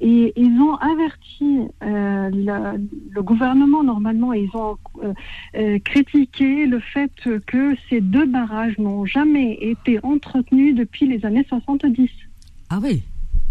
Et 0.00 0.32
ils 0.34 0.60
ont 0.60 0.74
averti 0.74 1.60
euh, 1.84 2.28
le, 2.32 3.22
gouvernement 3.22 3.84
normalement, 3.84 4.32
ils 4.32 4.50
ont 4.54 4.76
euh, 5.04 5.78
critiqué 5.78 6.66
le 6.66 6.80
fait 6.80 7.12
que 7.46 7.76
ces 7.88 8.00
deux 8.00 8.26
barrages 8.26 8.76
n'ont 8.78 9.04
jamais 9.04 9.56
été 9.60 10.00
entretenus 10.02 10.74
depuis 10.74 11.06
les 11.06 11.24
années 11.24 11.46
70. 11.48 12.10
Ah 12.68 12.80
oui, 12.82 13.04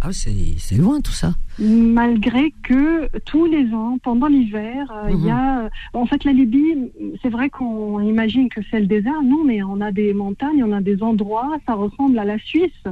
ah, 0.03 0.09
c'est 0.13 0.75
loin 0.75 0.99
tout 0.99 1.11
ça. 1.11 1.33
Malgré 1.59 2.53
que 2.63 3.07
tous 3.19 3.45
les 3.45 3.71
ans, 3.71 3.99
pendant 4.01 4.27
l'hiver, 4.27 4.91
il 5.09 5.19
y 5.19 5.25
mhm. 5.25 5.29
a. 5.29 5.69
En 5.93 6.07
fait, 6.07 6.23
la 6.23 6.31
Libye, 6.31 6.91
c'est 7.21 7.29
vrai 7.29 7.51
qu'on 7.51 7.99
imagine 8.01 8.49
que 8.49 8.61
c'est 8.71 8.79
le 8.79 8.87
désert. 8.87 9.21
Non, 9.23 9.43
mais 9.45 9.61
on 9.61 9.79
a 9.79 9.91
des 9.91 10.13
montagnes, 10.13 10.63
on 10.63 10.71
a 10.71 10.81
des 10.81 11.03
endroits, 11.03 11.57
ça 11.67 11.75
ressemble 11.75 12.17
à 12.17 12.25
la 12.25 12.39
Suisse. 12.39 12.83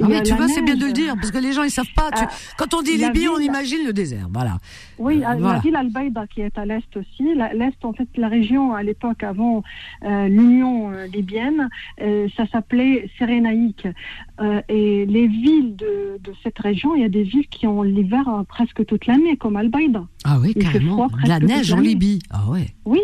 Ah 0.00 0.06
oui, 0.08 0.22
tu 0.24 0.34
vois, 0.34 0.48
c'est 0.48 0.62
bien 0.62 0.76
de 0.76 0.86
le 0.86 0.92
dire, 0.92 1.14
parce 1.14 1.30
que 1.30 1.38
les 1.38 1.52
gens, 1.52 1.62
ils 1.62 1.70
savent 1.70 1.92
pas. 1.94 2.10
Ah, 2.12 2.28
quand 2.58 2.74
on 2.74 2.82
dit 2.82 2.96
Libye, 2.96 3.28
on 3.28 3.38
imagine 3.38 3.86
le 3.86 3.92
désert, 3.92 4.28
voilà. 4.32 4.58
Oui, 4.98 5.22
euh, 5.24 5.34
la 5.38 5.58
ville 5.60 5.76
Al-Baïda, 5.76 6.26
qui 6.26 6.40
est 6.40 6.56
à 6.58 6.64
l'est 6.64 6.96
aussi. 6.96 7.34
L'est, 7.54 7.84
en 7.84 7.92
fait, 7.92 8.08
la 8.16 8.28
région, 8.28 8.74
à 8.74 8.82
l'époque, 8.82 9.22
avant 9.22 9.62
euh, 10.04 10.28
l'Union 10.28 10.90
euh, 10.90 11.06
libyenne, 11.06 11.68
ça 12.36 12.46
s'appelait 12.50 13.08
Sérénaïque. 13.18 13.86
et 14.68 15.06
les 15.06 15.26
villes 15.28 15.76
de, 15.76 16.18
de, 16.22 16.32
cette 16.42 16.58
région, 16.58 16.94
il 16.96 17.02
y 17.02 17.04
a 17.04 17.08
des 17.08 17.22
villes 17.22 17.48
qui 17.48 17.66
ont 17.66 17.82
l'hiver 17.82 18.24
presque 18.48 18.84
toute 18.86 19.06
l'année, 19.06 19.36
comme 19.36 19.56
Al-Baïda. 19.56 20.04
Ah 20.24 20.38
oui, 20.40 20.54
carrément. 20.54 21.08
La 21.24 21.38
neige 21.38 21.72
en 21.72 21.80
Libye. 21.80 22.20
Ah 22.30 22.48
ouais. 22.50 22.74
Oui, 22.84 23.00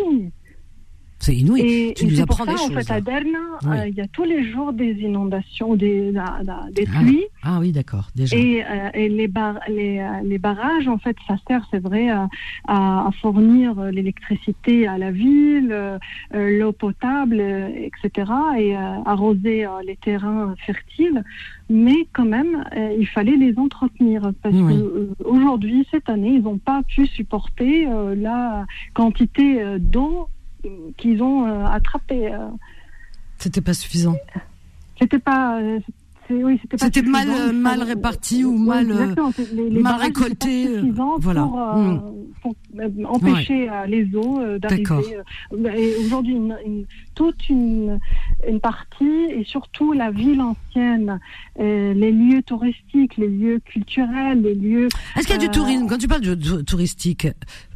c'est 1.21 1.35
inouï. 1.35 1.61
Et, 1.61 1.93
tu 1.93 2.07
nous 2.07 2.19
apprends 2.19 2.45
ça, 2.45 2.51
des 2.51 2.57
choses. 2.57 2.71
En 2.71 2.81
fait, 2.81 2.91
à 2.91 2.99
Derna, 2.99 3.39
euh, 3.67 3.87
il 3.87 3.95
y 3.95 4.01
a 4.01 4.07
tous 4.07 4.23
les 4.23 4.43
jours 4.51 4.73
des 4.73 4.93
inondations, 4.93 5.75
des, 5.75 6.11
des 6.11 6.17
ah. 6.17 6.99
pluies. 6.99 7.25
Ah, 7.43 7.59
oui, 7.59 7.71
d'accord, 7.71 8.09
déjà. 8.15 8.35
Et, 8.35 8.63
euh, 8.63 8.89
et 8.93 9.07
les, 9.07 9.27
bar 9.27 9.59
les, 9.67 9.99
euh, 9.99 10.21
les, 10.23 10.39
barrages, 10.39 10.87
en 10.87 10.97
fait, 10.97 11.15
ça 11.27 11.35
sert, 11.47 11.63
c'est 11.69 11.79
vrai, 11.79 12.09
à, 12.09 12.27
à, 12.67 13.09
fournir 13.21 13.79
l'électricité 13.91 14.87
à 14.87 14.97
la 14.97 15.11
ville, 15.11 15.99
l'eau 16.33 16.71
potable, 16.71 17.39
etc., 17.39 18.31
et 18.57 18.75
arroser 18.75 19.67
les 19.85 19.97
terrains 19.97 20.55
fertiles. 20.65 21.23
Mais 21.69 22.07
quand 22.13 22.25
même, 22.25 22.65
il 22.97 23.07
fallait 23.07 23.37
les 23.37 23.57
entretenir. 23.57 24.31
Parce 24.41 24.55
qu'aujourd'hui, 24.55 25.87
cette 25.91 26.09
année, 26.09 26.33
ils 26.35 26.43
n'ont 26.43 26.57
pas 26.57 26.81
pu 26.83 27.05
supporter 27.05 27.87
la 28.15 28.65
quantité 28.93 29.63
d'eau 29.79 30.27
qu'ils 30.97 31.21
ont 31.23 31.45
euh, 31.45 31.65
attrapé. 31.65 32.33
Euh. 32.33 32.47
C'était 33.37 33.61
pas 33.61 33.73
suffisant. 33.73 34.15
C'était 34.99 35.19
pas. 35.19 35.59
Euh, 35.59 35.79
c'était 36.77 37.01
mal, 37.01 37.51
mal 37.51 37.83
réparti 37.83 38.45
ou 38.45 38.57
mal, 38.57 38.87
mal 38.87 39.99
récolté. 39.99 40.79
voilà. 41.19 41.41
pour, 42.41 42.55
hmm. 42.73 43.05
empêcher 43.05 43.69
les 43.87 44.07
eaux 44.15 44.39
d'arriver. 44.59 45.17
Aujourd'hui, 46.05 46.37
toute 47.15 47.49
une, 47.49 47.99
une, 48.47 48.61
partie 48.61 49.25
et 49.29 49.43
surtout 49.43 49.91
la 49.91 50.09
ville 50.11 50.39
ancienne, 50.39 51.19
les 51.59 52.11
lieux 52.13 52.41
touristiques, 52.43 53.17
les 53.17 53.27
lieux 53.27 53.59
culturels, 53.65 54.41
les 54.41 54.55
lieux. 54.55 54.87
Est-ce 55.17 55.27
qu'il 55.27 55.35
y 55.35 55.43
a 55.43 55.47
du 55.47 55.49
tourisme? 55.49 55.85
Quand 55.89 55.97
tu 55.97 56.07
parles 56.07 56.21
de 56.21 56.61
touristique, 56.61 57.27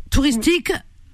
touristique, 0.09 0.71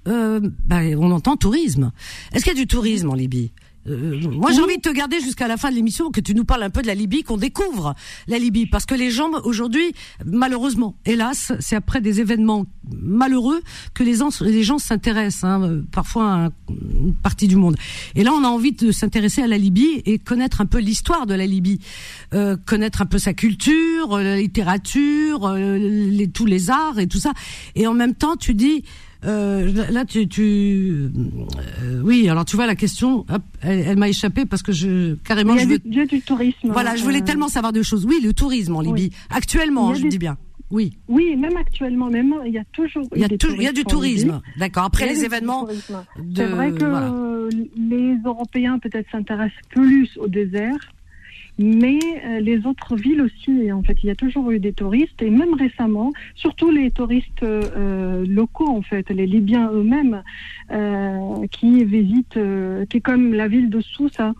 euh, 0.08 0.40
bah, 0.66 0.80
on 0.98 1.10
entend 1.10 1.36
tourisme. 1.36 1.92
Est-ce 2.32 2.44
qu'il 2.44 2.52
y 2.52 2.56
a 2.56 2.60
du 2.60 2.66
tourisme 2.66 3.10
en 3.10 3.14
Libye? 3.14 3.52
Euh, 3.88 4.20
moi, 4.30 4.52
j'ai 4.52 4.60
envie 4.60 4.76
de 4.76 4.82
te 4.82 4.90
garder 4.90 5.20
jusqu'à 5.20 5.48
la 5.48 5.56
fin 5.56 5.70
de 5.70 5.74
l'émission, 5.74 6.10
que 6.10 6.20
tu 6.20 6.34
nous 6.34 6.44
parles 6.44 6.62
un 6.62 6.70
peu 6.70 6.82
de 6.82 6.86
la 6.86 6.94
Libye, 6.94 7.24
qu'on 7.24 7.36
découvre 7.36 7.94
la 8.28 8.38
Libye, 8.38 8.66
parce 8.66 8.86
que 8.86 8.94
les 8.94 9.10
gens 9.10 9.30
aujourd'hui, 9.44 9.92
malheureusement, 10.24 10.94
hélas, 11.04 11.52
c'est 11.58 11.74
après 11.74 12.00
des 12.00 12.20
événements 12.20 12.64
malheureux 13.00 13.60
que 13.94 14.04
les, 14.04 14.18
les 14.42 14.62
gens 14.62 14.78
s'intéressent, 14.78 15.44
hein, 15.44 15.82
parfois 15.90 16.32
à 16.32 16.48
une 16.68 17.14
partie 17.14 17.48
du 17.48 17.56
monde. 17.56 17.76
Et 18.14 18.22
là, 18.22 18.32
on 18.32 18.44
a 18.44 18.48
envie 18.48 18.72
de 18.72 18.92
s'intéresser 18.92 19.42
à 19.42 19.48
la 19.48 19.58
Libye 19.58 20.02
et 20.06 20.18
connaître 20.18 20.60
un 20.60 20.66
peu 20.66 20.78
l'histoire 20.78 21.26
de 21.26 21.34
la 21.34 21.46
Libye, 21.46 21.80
euh, 22.34 22.56
connaître 22.64 23.02
un 23.02 23.06
peu 23.06 23.18
sa 23.18 23.34
culture, 23.34 24.16
la 24.16 24.36
littérature, 24.36 25.54
les, 25.54 26.28
tous 26.28 26.46
les 26.46 26.70
arts 26.70 27.00
et 27.00 27.08
tout 27.08 27.18
ça. 27.18 27.32
Et 27.74 27.88
en 27.88 27.94
même 27.94 28.14
temps, 28.14 28.36
tu 28.36 28.54
dis 28.54 28.84
euh, 29.24 29.90
là, 29.90 30.04
tu, 30.04 30.26
tu 30.28 31.10
euh, 31.82 32.02
oui. 32.02 32.28
Alors, 32.28 32.44
tu 32.44 32.56
vois, 32.56 32.66
la 32.66 32.74
question, 32.74 33.24
elle, 33.60 33.96
m'a 33.96 34.08
échappé 34.08 34.44
parce 34.46 34.62
que 34.62 34.72
je 34.72 35.14
carrément. 35.14 35.54
Il 35.54 35.70
y 35.70 36.00
a, 36.00 36.06
du, 36.06 36.20
tourisme. 36.20 36.70
Voilà, 36.72 36.96
je 36.96 37.04
voulais 37.04 37.22
euh, 37.22 37.24
tellement 37.24 37.48
savoir 37.48 37.72
deux 37.72 37.82
choses. 37.82 38.04
Oui, 38.04 38.20
le 38.22 38.32
tourisme 38.32 38.76
en 38.76 38.80
Libye, 38.80 39.10
actuellement, 39.30 39.94
je 39.94 40.06
dis 40.06 40.18
bien. 40.18 40.36
Oui. 40.70 40.98
Oui, 41.06 41.36
même 41.36 41.56
actuellement, 41.56 42.08
même 42.08 42.34
il 42.46 42.52
y 42.52 42.58
a 42.58 42.64
toujours. 42.72 43.06
Il 43.14 43.20
y 43.20 43.24
a, 43.24 43.28
il 43.28 43.62
y 43.62 43.66
a 43.66 43.72
du 43.72 43.84
tourisme. 43.84 44.40
D'accord. 44.56 44.84
Après 44.84 45.06
les 45.06 45.24
événements. 45.24 45.68
C'est 46.34 46.46
vrai 46.46 46.72
que 46.72 47.48
les 47.76 48.16
Européens 48.24 48.78
peut-être 48.78 49.10
s'intéressent 49.10 49.60
plus 49.70 50.16
au 50.18 50.28
désert 50.28 50.78
mais 51.58 51.98
euh, 52.24 52.40
les 52.40 52.66
autres 52.66 52.96
villes 52.96 53.22
aussi. 53.22 53.70
En 53.72 53.82
fait, 53.82 53.96
il 54.02 54.06
y 54.06 54.10
a 54.10 54.14
toujours 54.14 54.50
eu 54.50 54.58
des 54.58 54.72
touristes 54.72 55.20
et 55.22 55.30
même 55.30 55.54
récemment, 55.54 56.12
surtout 56.34 56.70
les 56.70 56.90
touristes 56.90 57.42
euh, 57.42 58.24
locaux 58.26 58.68
en 58.68 58.82
fait, 58.82 59.08
les 59.10 59.26
Libyens 59.26 59.70
eux-mêmes 59.72 60.22
euh, 60.70 61.46
qui 61.50 61.84
visitent, 61.84 62.38
qui 62.88 62.96
est 62.96 63.00
comme 63.00 63.34
la 63.34 63.48
ville 63.48 63.70
de 63.70 63.80
Sousa. 63.80 64.34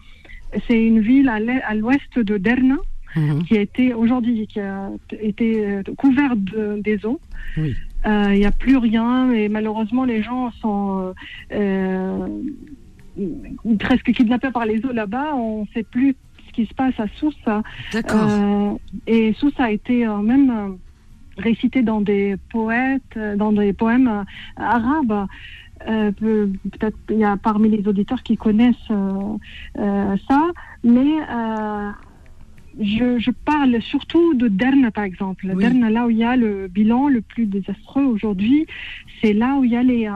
C'est 0.66 0.84
une 0.84 1.00
ville 1.00 1.28
à 1.28 1.74
l'ouest 1.74 2.18
de 2.18 2.36
Derna. 2.36 2.76
Mhm. 3.14 3.42
qui 3.44 3.58
a 3.58 3.60
été 3.60 3.92
aujourd'hui 3.92 4.46
qui 4.46 4.58
a 4.58 4.88
été 5.20 5.82
couverte 5.98 6.38
des 6.78 7.04
eaux. 7.04 7.20
Il 7.58 7.74
n'y 8.06 8.46
a 8.46 8.52
plus 8.52 8.78
rien 8.78 9.30
et 9.32 9.50
malheureusement 9.50 10.06
les 10.06 10.22
gens 10.22 10.50
sont 10.52 11.12
presque 13.78 14.12
kidnappés 14.12 14.50
par 14.50 14.64
les 14.64 14.82
eaux 14.86 14.92
là-bas. 14.92 15.34
On 15.34 15.60
ne 15.60 15.66
sait 15.74 15.82
plus 15.82 16.16
qui 16.52 16.66
se 16.66 16.74
passe 16.74 16.98
à 16.98 17.06
Sousa. 17.16 17.62
D'accord. 17.92 18.28
Euh, 18.28 18.74
et 19.06 19.32
Sousa 19.34 19.64
a 19.64 19.70
été 19.70 20.06
euh, 20.06 20.18
même 20.18 20.50
euh, 20.50 20.68
récité 21.38 21.82
dans 21.82 22.00
des 22.00 22.36
poètes, 22.50 23.18
dans 23.36 23.52
des 23.52 23.72
poèmes 23.72 24.24
arabes. 24.56 25.26
peut-être 25.86 26.98
il 27.10 27.18
y 27.18 27.24
a 27.24 27.36
parmi 27.36 27.68
les 27.68 27.88
auditeurs 27.88 28.22
qui 28.22 28.36
connaissent 28.36 28.92
ça, 29.76 30.42
mais 30.84 31.12
je, 32.80 33.18
je, 33.18 33.30
parle 33.30 33.80
surtout 33.82 34.34
de 34.34 34.48
Derna, 34.48 34.90
par 34.90 35.04
exemple. 35.04 35.54
Derna, 35.56 35.90
là 35.90 36.06
où 36.06 36.10
il 36.10 36.18
y 36.18 36.24
a 36.24 36.36
le 36.36 36.68
bilan 36.68 37.08
le 37.08 37.20
plus 37.20 37.46
désastreux 37.46 38.04
aujourd'hui, 38.04 38.66
c'est 39.22 39.32
là 39.32 39.56
où 39.56 39.64
il 39.64 39.70
y 39.70 39.76
a 39.76 39.82
les, 39.82 40.06
euh, 40.06 40.12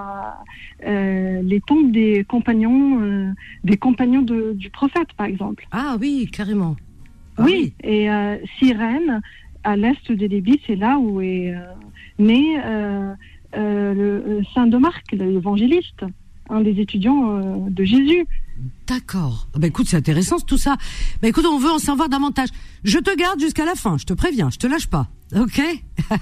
euh 0.87 1.43
les 1.43 1.61
tombes 1.61 1.93
des 1.93 2.25
compagnons, 2.25 3.01
euh, 3.01 3.33
des 3.65 3.77
compagnons 3.77 4.23
de, 4.23 4.53
du 4.55 4.71
prophète, 4.71 5.09
par 5.17 5.27
exemple. 5.27 5.67
Ah 5.71 5.97
oui, 6.01 6.29
carrément. 6.33 6.77
Ah 7.39 7.43
oui, 7.45 7.75
et 7.85 8.09
Cyrène, 8.59 9.21
à 9.63 9.77
l'est 9.77 10.11
de 10.11 10.27
Libye, 10.27 10.59
c'est 10.67 10.75
là 10.75 10.99
où 10.99 11.21
est 11.21 11.55
né 12.19 12.59
le 13.53 14.41
Saint 14.55 14.67
de 14.67 14.79
Marc, 14.79 15.13
l'évangéliste, 15.13 16.03
un 16.49 16.63
des 16.63 16.81
étudiants 16.81 17.67
de 17.69 17.85
Jésus. 17.85 18.27
D'accord. 18.87 19.49
Bah 19.55 19.67
écoute, 19.67 19.87
c'est 19.89 19.97
intéressant 19.97 20.39
tout 20.41 20.57
ça. 20.57 20.77
Bah 21.21 21.29
écoute, 21.29 21.45
on 21.45 21.59
veut 21.59 21.71
en 21.71 21.79
savoir 21.79 22.09
davantage. 22.09 22.49
Je 22.85 22.99
te 22.99 23.15
garde 23.15 23.39
jusqu'à 23.39 23.65
la 23.65 23.75
fin, 23.75 23.99
je 23.99 24.05
te 24.05 24.15
préviens, 24.15 24.49
je 24.51 24.57
te 24.57 24.67
lâche 24.67 24.87
pas. 24.87 25.09
Ok? 25.35 25.61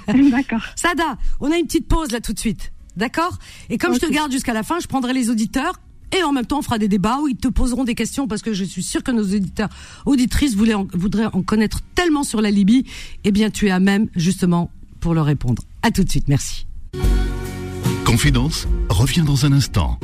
D'accord. 0.31 0.63
Sada, 0.75 1.17
on 1.41 1.53
a 1.53 1.59
une 1.59 1.67
petite 1.67 1.87
pause 1.87 2.11
là 2.11 2.21
tout 2.21 2.33
de 2.33 2.39
suite. 2.39 2.73
D'accord? 2.97 3.39
Et 3.71 3.79
comme 3.79 3.95
je 3.95 3.99
te 4.01 4.11
garde 4.11 4.31
jusqu'à 4.33 4.53
la 4.53 4.63
fin, 4.63 4.79
je 4.81 4.87
prendrai 4.87 5.13
les 5.13 5.31
auditeurs 5.31 5.81
et 6.17 6.23
en 6.23 6.33
même 6.33 6.47
temps 6.47 6.59
on 6.59 6.63
fera 6.63 6.79
des 6.79 6.87
débats 6.89 7.19
où 7.23 7.29
ils 7.29 7.37
te 7.37 7.49
poseront 7.49 7.83
des 7.85 7.95
questions 7.97 8.29
parce 8.29 8.41
que 8.43 8.53
je 8.53 8.63
suis 8.65 8.83
sûre 8.85 9.03
que 9.03 9.11
nos 9.11 9.23
auditeurs, 9.25 9.69
auditrices 10.07 10.55
voulaient 10.55 10.75
en- 10.75 10.87
voudraient 10.93 11.27
en 11.33 11.43
connaître 11.43 11.81
tellement 11.95 12.23
sur 12.23 12.41
la 12.41 12.51
Libye. 12.51 12.85
Eh 13.25 13.33
bien, 13.33 13.51
tu 13.51 13.67
es 13.67 13.71
à 13.71 13.81
même 13.81 14.07
justement 14.15 14.71
pour 15.01 15.15
leur 15.15 15.25
répondre. 15.27 15.63
À 15.83 15.91
tout 15.91 16.05
de 16.05 16.11
suite, 16.11 16.29
merci. 16.29 16.67
Confidence 18.05 18.69
revient 18.89 19.23
dans 19.23 19.45
un 19.47 19.53
instant. 19.53 19.99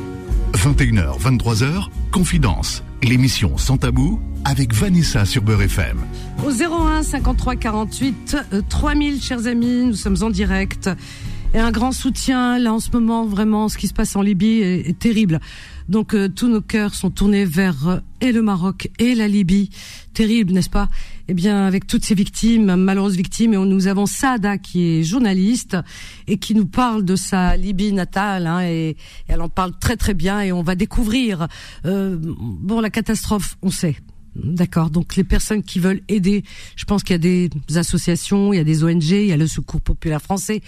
21h, 0.55 1.19
23h, 1.21 1.89
Confidence, 2.11 2.83
l'émission 3.03 3.57
sans 3.57 3.77
tabou 3.77 4.21
avec 4.45 4.75
Vanessa 4.75 5.25
sur 5.25 5.43
Beurre 5.43 5.63
FM. 5.63 5.99
Au 6.45 6.51
01 6.51 7.03
53 7.03 7.57
48 7.57 8.37
euh, 8.53 8.63
3000, 8.69 9.23
chers 9.23 9.47
amis, 9.47 9.85
nous 9.87 9.95
sommes 9.95 10.17
en 10.23 10.31
direct. 10.31 10.91
Et 11.53 11.59
un 11.59 11.73
grand 11.73 11.91
soutien, 11.91 12.61
là 12.61 12.73
en 12.73 12.79
ce 12.79 12.93
moment, 12.93 13.27
vraiment, 13.27 13.69
ce 13.69 13.77
qui 13.77 13.89
se 13.89 13.93
passe 13.93 14.15
en 14.15 14.23
Libye 14.23 14.61
est, 14.61 14.97
terrible. 14.97 15.41
Donc 15.89 16.15
euh, 16.15 16.29
tous 16.29 16.47
nos 16.47 16.61
cœurs 16.61 16.95
sont 16.95 17.11
tournés 17.11 17.45
vers 17.45 17.89
euh, 17.89 17.99
et 18.21 18.31
le 18.31 18.41
Maroc 18.41 18.89
et 19.01 19.17
la 19.17 19.27
Libye. 19.27 19.69
Terrible, 20.15 20.53
n'est-ce 20.53 20.71
pas? 20.71 20.89
Eh 21.27 21.35
bien, 21.35 21.67
avec 21.67 21.89
toutes 21.89 22.05
ces 22.05 22.15
victimes, 22.15 22.77
malheureuses 22.77 23.17
victimes, 23.17 23.55
et 23.55 23.57
nous 23.57 23.89
avons 23.89 24.07
Saada 24.07 24.59
qui 24.59 24.85
est 24.85 25.03
journaliste 25.03 25.77
et 26.29 26.39
qui 26.39 26.55
nous 26.55 26.67
parle 26.67 27.05
de 27.05 27.17
sa 27.17 27.57
Libye 27.57 27.93
natale, 27.93 28.47
hein, 28.47 28.61
et, 28.63 28.91
et 28.91 28.97
elle 29.27 29.43
en 29.43 29.49
parle 29.49 29.77
très 29.77 29.97
très 29.97 30.15
bien, 30.15 30.41
et 30.43 30.53
on 30.53 30.63
va 30.63 30.77
découvrir. 30.77 31.49
euh, 31.85 32.17
bon, 32.21 32.81
la 32.81 32.91
catastrophe, 32.91 33.57
on 33.63 33.71
sait. 33.71 33.97
D'accord. 34.37 34.91
Donc 34.91 35.17
les 35.17 35.25
personnes 35.25 35.63
qui 35.63 35.81
veulent 35.81 36.03
aider, 36.09 36.45
je 36.77 36.85
pense 36.85 37.03
qu'il 37.03 37.15
y 37.15 37.17
a 37.17 37.19
des 37.19 37.51
associations, 37.77 38.53
il 38.53 38.57
y 38.57 38.61
a 38.61 38.65
des 38.65 38.85
ONG, 38.85 39.03
il 39.03 39.27
y 39.27 39.33
a 39.33 39.37
le 39.37 39.47
Secours 39.47 39.81
populaire 39.81 40.23
français. 40.23 40.63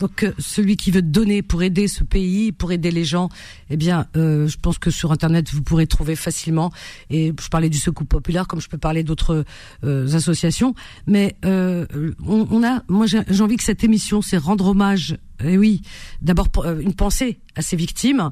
Donc 0.00 0.24
euh, 0.24 0.32
celui 0.38 0.76
qui 0.76 0.90
veut 0.90 1.02
donner 1.02 1.42
pour 1.42 1.62
aider 1.62 1.86
ce 1.86 2.02
pays, 2.02 2.50
pour 2.50 2.72
aider 2.72 2.90
les 2.90 3.04
gens, 3.04 3.28
eh 3.70 3.76
bien, 3.76 4.06
euh, 4.16 4.48
je 4.48 4.56
pense 4.58 4.78
que 4.78 4.90
sur 4.90 5.12
Internet 5.12 5.52
vous 5.52 5.62
pourrez 5.62 5.86
trouver 5.86 6.16
facilement. 6.16 6.72
Et 7.10 7.32
je 7.40 7.48
parlais 7.48 7.70
du 7.70 7.78
Secours 7.78 8.06
populaire, 8.06 8.48
comme 8.48 8.60
je 8.60 8.68
peux 8.68 8.78
parler 8.78 9.04
d'autres 9.04 9.44
euh, 9.84 10.12
associations. 10.12 10.74
Mais 11.06 11.36
on, 11.44 12.64
a, 12.64 12.82
moi 12.88 13.06
j'ai 13.06 13.40
envie 13.40 13.56
que 13.56 13.64
cette 13.64 13.84
émission, 13.84 14.22
c'est 14.22 14.38
rendre 14.38 14.66
hommage. 14.66 15.16
Et 15.44 15.58
oui, 15.58 15.82
d'abord 16.22 16.48
une 16.80 16.94
pensée 16.94 17.38
à 17.56 17.62
ces 17.62 17.76
victimes, 17.76 18.30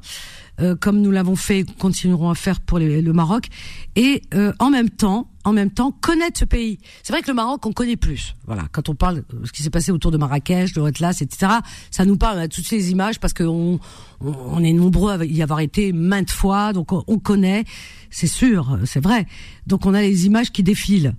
euh, 0.62 0.75
comme 0.75 1.01
nous 1.01 1.11
l'avons 1.11 1.37
fait, 1.37 1.61
et 1.61 1.64
continuerons 1.64 2.31
à 2.31 2.35
faire 2.35 2.61
pour 2.61 2.79
le 2.79 3.12
Maroc, 3.12 3.48
et 3.96 4.22
euh, 4.35 4.53
en 4.59 4.70
même 4.70 4.90
temps, 4.90 5.29
en 5.44 5.53
même 5.53 5.70
temps, 5.70 5.90
connaître 5.90 6.38
ce 6.38 6.44
pays. 6.44 6.79
C'est 7.03 7.12
vrai 7.12 7.20
que 7.22 7.29
le 7.29 7.35
Maroc, 7.35 7.66
on 7.66 7.72
connaît 7.72 7.96
plus. 7.96 8.37
Voilà, 8.46 8.64
quand 8.70 8.88
on 8.88 8.94
parle 8.94 9.25
de 9.29 9.46
ce 9.46 9.53
qui 9.53 9.62
s'est 9.62 9.70
passé 9.70 9.90
autour 9.90 10.11
de 10.12 10.16
Marrakech, 10.16 10.72
de 10.72 10.81
Retlas, 10.81 11.18
etc., 11.20 11.53
ça 11.90 12.05
nous 12.05 12.16
parle, 12.16 12.38
on 12.38 12.48
toutes 12.48 12.66
ces 12.66 12.90
images 12.92 13.18
parce 13.18 13.35
qu'on 13.35 13.81
on, 14.20 14.31
on 14.31 14.62
est 14.62 14.72
nombreux 14.72 15.12
à 15.12 15.25
y 15.25 15.42
avoir 15.42 15.61
été 15.61 15.92
maintes 15.92 16.31
fois, 16.31 16.72
donc 16.72 16.92
on, 16.92 17.03
on 17.09 17.18
connaît, 17.18 17.64
c'est 18.11 18.29
sûr, 18.29 18.79
c'est 18.85 19.03
vrai. 19.03 19.27
Donc 19.66 19.85
on 19.85 19.94
a 19.94 20.01
les 20.01 20.27
images 20.27 20.53
qui 20.53 20.62
défilent. 20.62 21.14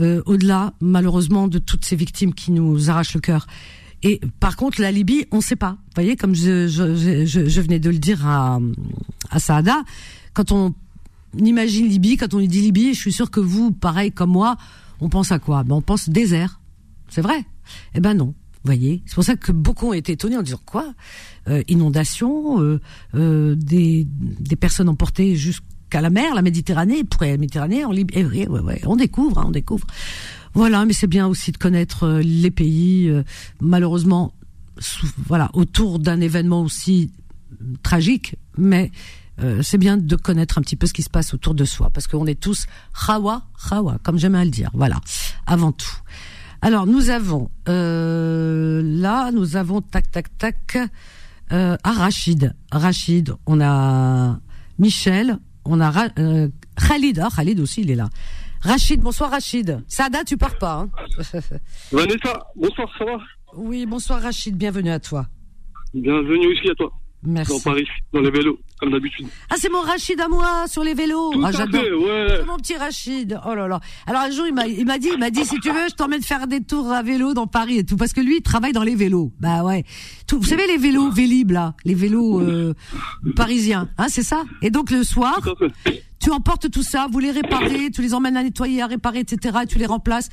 Euh, 0.00 0.22
au-delà, 0.26 0.74
malheureusement, 0.80 1.48
de 1.48 1.58
toutes 1.58 1.84
ces 1.84 1.96
victimes 1.96 2.32
qui 2.32 2.52
nous 2.52 2.90
arrachent 2.90 3.14
le 3.14 3.20
cœur. 3.20 3.46
Et 4.02 4.20
par 4.40 4.56
contre, 4.56 4.80
la 4.80 4.92
Libye, 4.92 5.26
on 5.32 5.38
ne 5.38 5.42
sait 5.42 5.56
pas. 5.56 5.72
Vous 5.72 5.92
voyez, 5.94 6.16
comme 6.16 6.34
je, 6.34 6.68
je, 6.68 7.24
je, 7.26 7.48
je 7.48 7.60
venais 7.60 7.80
de 7.80 7.90
le 7.90 7.98
dire 7.98 8.26
à, 8.26 8.60
à 9.30 9.38
Saada, 9.40 9.82
quand 10.34 10.52
on 10.52 10.74
imagine 11.36 11.86
Libye, 11.88 12.16
quand 12.16 12.32
on 12.34 12.40
dit 12.40 12.60
Libye, 12.60 12.94
je 12.94 13.00
suis 13.00 13.12
sûr 13.12 13.30
que 13.30 13.40
vous, 13.40 13.72
pareil 13.72 14.12
comme 14.12 14.30
moi, 14.30 14.56
on 15.00 15.08
pense 15.08 15.32
à 15.32 15.38
quoi? 15.38 15.64
Ben, 15.64 15.74
On 15.74 15.82
pense 15.82 16.08
désert. 16.08 16.60
C'est 17.08 17.22
vrai? 17.22 17.44
Eh 17.94 18.00
ben 18.00 18.14
non. 18.14 18.34
Vous 18.64 18.74
voyez, 18.74 19.02
c'est 19.06 19.14
pour 19.14 19.24
ça 19.24 19.36
que 19.36 19.52
beaucoup 19.52 19.86
ont 19.88 19.92
été 19.92 20.12
étonnés 20.12 20.36
en 20.36 20.42
disant 20.42 20.60
quoi? 20.64 20.92
Euh, 21.48 21.62
Inondation, 21.68 22.60
euh, 22.60 22.80
euh, 23.14 23.54
des, 23.54 24.06
des 24.10 24.56
personnes 24.56 24.88
emportées 24.88 25.36
jusqu'à 25.36 26.00
la 26.00 26.10
mer, 26.10 26.34
la 26.34 26.42
Méditerranée, 26.42 27.04
pour 27.04 27.22
la 27.22 27.36
Méditerranée, 27.36 27.84
en 27.84 27.92
Libye. 27.92 28.14
Eh 28.16 28.24
ouais, 28.24 28.46
ouais, 28.48 28.80
on 28.84 28.96
découvre, 28.96 29.38
hein, 29.38 29.44
on 29.46 29.50
découvre. 29.52 29.86
Voilà, 30.54 30.84
mais 30.84 30.92
c'est 30.92 31.06
bien 31.06 31.26
aussi 31.26 31.52
de 31.52 31.58
connaître 31.58 32.04
euh, 32.04 32.22
les 32.22 32.50
pays. 32.50 33.08
euh, 33.08 33.22
malheureusement, 33.60 34.32
voilà, 35.26 35.50
autour 35.54 35.98
d'un 35.98 36.20
événement 36.20 36.62
aussi 36.62 37.10
tragique, 37.82 38.36
mais 38.56 38.90
euh, 39.40 39.62
c'est 39.62 39.78
bien 39.78 39.96
de 39.96 40.16
connaître 40.16 40.58
un 40.58 40.62
petit 40.62 40.76
peu 40.76 40.86
ce 40.86 40.92
qui 40.92 41.02
se 41.02 41.10
passe 41.10 41.34
autour 41.34 41.54
de 41.54 41.64
soi, 41.64 41.90
parce 41.90 42.06
qu'on 42.06 42.26
est 42.26 42.40
tous 42.40 42.66
Hawa, 43.06 43.42
Hawa, 43.70 43.98
comme 44.02 44.18
j'aime 44.18 44.34
à 44.34 44.44
le 44.44 44.50
dire. 44.50 44.70
Voilà, 44.74 45.00
avant 45.46 45.72
tout. 45.72 45.96
Alors 46.60 46.86
nous 46.86 47.10
avons 47.10 47.50
euh, 47.68 48.82
là, 48.84 49.30
nous 49.30 49.56
avons 49.56 49.80
tac 49.80 50.10
tac 50.10 50.36
tac. 50.38 50.78
Euh, 51.52 51.76
ah 51.82 51.92
Rachid, 51.92 52.52
Rachid, 52.70 53.32
on 53.46 53.60
a 53.60 54.38
Michel, 54.78 55.38
on 55.64 55.80
a 55.80 56.08
euh, 56.18 56.48
Khalid, 56.76 57.20
ah 57.24 57.28
Khalid 57.34 57.60
aussi 57.60 57.82
il 57.82 57.90
est 57.90 57.94
là. 57.94 58.08
Rachid, 58.62 59.00
bonsoir 59.00 59.30
Rachid. 59.30 59.82
Sada, 59.86 60.24
tu 60.24 60.36
pars 60.36 60.58
pas. 60.58 60.80
Hein 60.80 60.90
Vanessa, 61.92 62.46
bonsoir, 62.56 62.88
ça 62.98 63.04
va? 63.04 63.18
Oui, 63.56 63.86
bonsoir 63.86 64.20
Rachid, 64.22 64.56
bienvenue 64.56 64.90
à 64.90 65.00
toi. 65.00 65.26
Bienvenue 65.94 66.48
aussi 66.48 66.68
à 66.70 66.74
toi, 66.74 66.90
Merci. 67.22 67.52
dans 67.52 67.60
Paris, 67.60 67.86
dans 68.12 68.20
les 68.20 68.30
vélos, 68.30 68.58
comme 68.78 68.90
d'habitude. 68.90 69.26
Ah, 69.48 69.54
c'est 69.56 69.70
mon 69.70 69.80
Rachid 69.80 70.20
à 70.20 70.28
moi 70.28 70.66
sur 70.68 70.84
les 70.84 70.92
vélos. 70.92 71.30
Tout 71.32 71.42
ah, 71.44 71.50
j'adore. 71.52 71.80
ouais. 71.82 72.26
C'est 72.28 72.46
mon 72.46 72.56
petit 72.58 72.76
Rachid. 72.76 73.40
Oh 73.46 73.54
là 73.54 73.68
là. 73.68 73.80
Alors 74.06 74.22
un 74.22 74.30
jour, 74.30 74.46
il 74.46 74.52
m'a, 74.54 74.66
il 74.66 74.84
m'a 74.84 74.98
dit, 74.98 75.08
il 75.12 75.18
m'a 75.18 75.30
dit, 75.30 75.44
si 75.46 75.58
tu 75.60 75.70
veux, 75.70 75.88
je 75.88 75.94
t'emmène 75.94 76.20
faire 76.22 76.46
des 76.46 76.60
tours 76.62 76.90
à 76.92 77.02
vélo 77.02 77.32
dans 77.32 77.46
Paris 77.46 77.78
et 77.78 77.84
tout, 77.84 77.96
parce 77.96 78.12
que 78.12 78.20
lui, 78.20 78.36
il 78.38 78.42
travaille 78.42 78.72
dans 78.72 78.82
les 78.82 78.96
vélos. 78.96 79.32
Bah 79.40 79.62
ouais. 79.62 79.84
Tout, 80.26 80.38
vous 80.38 80.44
savez 80.46 80.66
les 80.66 80.76
vélos 80.76 81.10
Vélib 81.10 81.52
là, 81.52 81.74
les 81.84 81.94
vélos 81.94 82.40
euh, 82.42 82.74
parisiens, 83.34 83.88
hein, 83.96 84.06
c'est 84.08 84.22
ça? 84.22 84.44
Et 84.62 84.70
donc 84.70 84.90
le 84.90 85.04
soir. 85.04 85.40
Tu 86.28 86.34
emportes 86.34 86.70
tout 86.70 86.82
ça, 86.82 87.06
vous 87.10 87.20
les 87.20 87.30
réparez, 87.30 87.90
tu 87.90 88.02
les 88.02 88.12
emmènes 88.12 88.36
à 88.36 88.42
nettoyer, 88.42 88.82
à 88.82 88.86
réparer, 88.86 89.20
etc. 89.20 89.60
Et 89.62 89.66
tu 89.66 89.78
les 89.78 89.86
remplaces. 89.86 90.28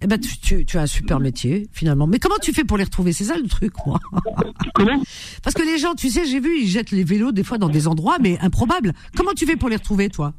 Eh 0.00 0.06
ben, 0.06 0.18
tu, 0.20 0.38
tu, 0.38 0.64
tu 0.64 0.78
as 0.78 0.82
un 0.82 0.86
super 0.86 1.18
métier 1.18 1.66
finalement. 1.72 2.06
Mais 2.06 2.20
comment 2.20 2.36
tu 2.40 2.52
fais 2.52 2.62
pour 2.64 2.76
les 2.78 2.84
retrouver? 2.84 3.12
C'est 3.12 3.24
ça 3.24 3.36
le 3.36 3.48
truc, 3.48 3.72
moi. 3.84 3.98
Comment? 4.74 5.02
Parce 5.42 5.54
que 5.54 5.62
les 5.62 5.78
gens, 5.78 5.94
tu 5.94 6.10
sais, 6.10 6.26
j'ai 6.26 6.38
vu, 6.38 6.60
ils 6.60 6.68
jettent 6.68 6.92
les 6.92 7.02
vélos 7.02 7.32
des 7.32 7.42
fois 7.42 7.58
dans 7.58 7.68
des 7.68 7.88
endroits, 7.88 8.18
mais 8.20 8.38
improbables. 8.40 8.92
Comment 9.16 9.32
tu 9.32 9.44
fais 9.46 9.56
pour 9.56 9.68
les 9.68 9.76
retrouver, 9.76 10.08
toi? 10.10 10.32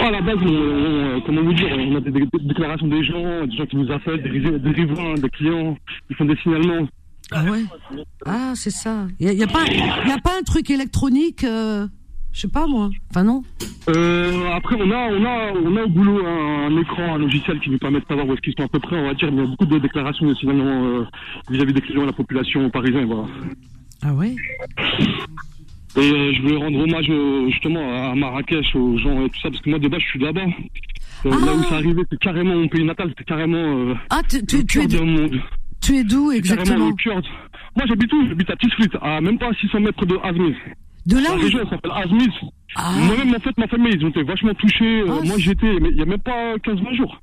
À 0.00 0.10
la 0.10 0.20
base, 0.22 0.38
on- 0.42 0.48
on- 0.48 1.20
comment 1.24 1.42
vous 1.44 1.52
dire, 1.54 1.68
on 1.70 1.94
a 1.96 2.00
des, 2.00 2.10
déclarations 2.48 2.88
des 2.88 3.04
gens, 3.04 3.46
des 3.46 3.56
gens 3.56 3.66
qui 3.66 3.76
nous 3.76 3.90
appellent, 3.92 4.22
des, 4.24 4.58
des 4.58 4.70
riverains, 4.70 5.14
des 5.14 5.30
clients, 5.30 5.76
ils 6.10 6.16
font 6.16 6.24
des 6.24 6.36
signalements. 6.42 6.88
Ah 7.30 7.44
ouais? 7.44 7.64
Ah, 8.26 8.52
c'est 8.56 8.70
ça. 8.70 9.06
Il 9.20 9.26
y 9.26 9.30
a, 9.30 9.32
y 9.32 9.42
a 9.44 9.46
pas, 9.46 9.64
y 9.66 10.10
a 10.12 10.18
pas 10.18 10.36
un 10.38 10.42
truc 10.42 10.68
électronique, 10.70 11.44
euh, 11.44 11.86
je 12.34 12.40
sais 12.40 12.48
pas 12.48 12.66
moi. 12.66 12.90
Enfin 13.10 13.24
non. 13.24 13.42
Euh, 13.88 14.50
après, 14.54 14.76
on 14.78 14.90
a, 14.90 15.08
on 15.10 15.24
a, 15.24 15.52
on 15.64 15.76
a 15.76 15.82
au 15.84 15.88
boulot 15.88 16.26
un, 16.26 16.66
un 16.66 16.80
écran, 16.80 17.14
un 17.14 17.18
logiciel 17.18 17.60
qui 17.60 17.70
nous 17.70 17.78
permet 17.78 18.00
de 18.00 18.06
savoir 18.06 18.26
où 18.26 18.32
est-ce 18.32 18.40
qu'ils 18.42 18.54
sont 18.58 18.64
à 18.64 18.68
peu 18.68 18.80
près, 18.80 18.96
on 18.98 19.06
va 19.06 19.14
dire. 19.14 19.28
Il 19.30 19.36
y 19.38 19.40
a 19.40 19.46
beaucoup 19.46 19.66
de 19.66 19.78
déclarations 19.78 20.26
de 20.26 20.34
signalements 20.34 20.84
euh, 20.84 21.04
vis-à-vis 21.50 21.72
des 21.72 21.80
clients, 21.80 22.04
la 22.04 22.12
population 22.12 22.68
parisienne, 22.70 23.06
voilà. 23.06 23.24
Ah 24.02 24.12
ouais? 24.14 24.34
Et 25.96 26.00
euh, 26.00 26.32
je 26.34 26.42
voulais 26.42 26.56
rendre 26.56 26.78
hommage 26.80 27.06
euh, 27.08 27.48
justement 27.50 28.10
à 28.10 28.14
Marrakech, 28.16 28.74
aux 28.74 28.98
gens 28.98 29.24
et 29.24 29.28
tout 29.30 29.40
ça, 29.40 29.48
parce 29.50 29.60
que 29.62 29.70
moi 29.70 29.78
de 29.78 29.86
base 29.88 30.00
je 30.00 30.06
suis 30.06 30.18
de 30.18 30.24
là-bas. 30.24 30.46
Ah. 31.24 31.28
Là 31.28 31.54
où 31.54 31.62
c'est 31.68 31.74
arrivé, 31.74 32.02
c'est 32.10 32.18
carrément 32.18 32.56
mon 32.56 32.68
pays 32.68 32.84
natal, 32.84 33.14
c'est 33.16 33.24
carrément 33.24 33.94
Ah, 34.10 34.20
tu, 34.28 34.44
tu, 34.44 34.56
es, 34.80 35.00
monde. 35.04 35.40
tu 35.80 35.96
es 35.96 36.04
d'où 36.04 36.32
exactement? 36.32 36.88
le. 36.88 37.12
Moi 37.76 37.86
j'habite 37.86 38.12
où? 38.12 38.26
J'habite 38.28 38.50
à 38.50 38.56
Tisfrit, 38.56 38.88
à 39.00 39.20
même 39.20 39.38
pas 39.38 39.52
600 39.60 39.80
mètres 39.80 40.04
de 40.04 40.16
Azmiz. 40.22 40.56
De 41.06 41.16
là 41.16 41.22
La 41.30 41.36
où 41.36 41.40
région 41.40 41.58
elle 41.62 41.68
s'appelle 41.68 41.90
Azmiz. 41.94 42.28
Ah. 42.76 42.92
Moi-même 43.06 43.34
en 43.34 43.40
fait 43.40 43.56
ma 43.58 43.66
famille 43.68 43.92
ils 43.94 44.04
ont 44.04 44.08
été 44.08 44.22
vachement 44.22 44.54
touchés. 44.54 45.00
Euh, 45.02 45.06
Ah, 45.10 45.24
moi 45.24 45.36
j'étais, 45.38 45.76
il 45.76 45.96
y 45.96 46.02
a 46.02 46.06
même 46.06 46.18
pas 46.20 46.56
15-20 46.56 46.96
jours. 46.96 47.20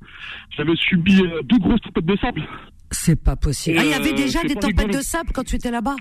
J'avais 0.56 0.76
subi 0.76 1.20
euh, 1.22 1.40
deux 1.44 1.58
grosses 1.58 1.80
tempêtes 1.80 2.06
de 2.06 2.16
sable. 2.16 2.42
C'est 2.90 3.22
pas 3.22 3.36
possible. 3.36 3.76
Et, 3.76 3.80
Ah, 3.80 3.84
il 3.84 3.90
y 3.90 3.94
avait 3.94 4.12
euh, 4.12 4.16
déjà 4.16 4.42
des 4.42 4.54
tempêtes 4.54 4.78
rigolo. 4.80 4.98
de 4.98 5.02
sable 5.02 5.30
quand 5.34 5.44
tu 5.44 5.56
étais 5.56 5.70
là-bas? 5.70 5.96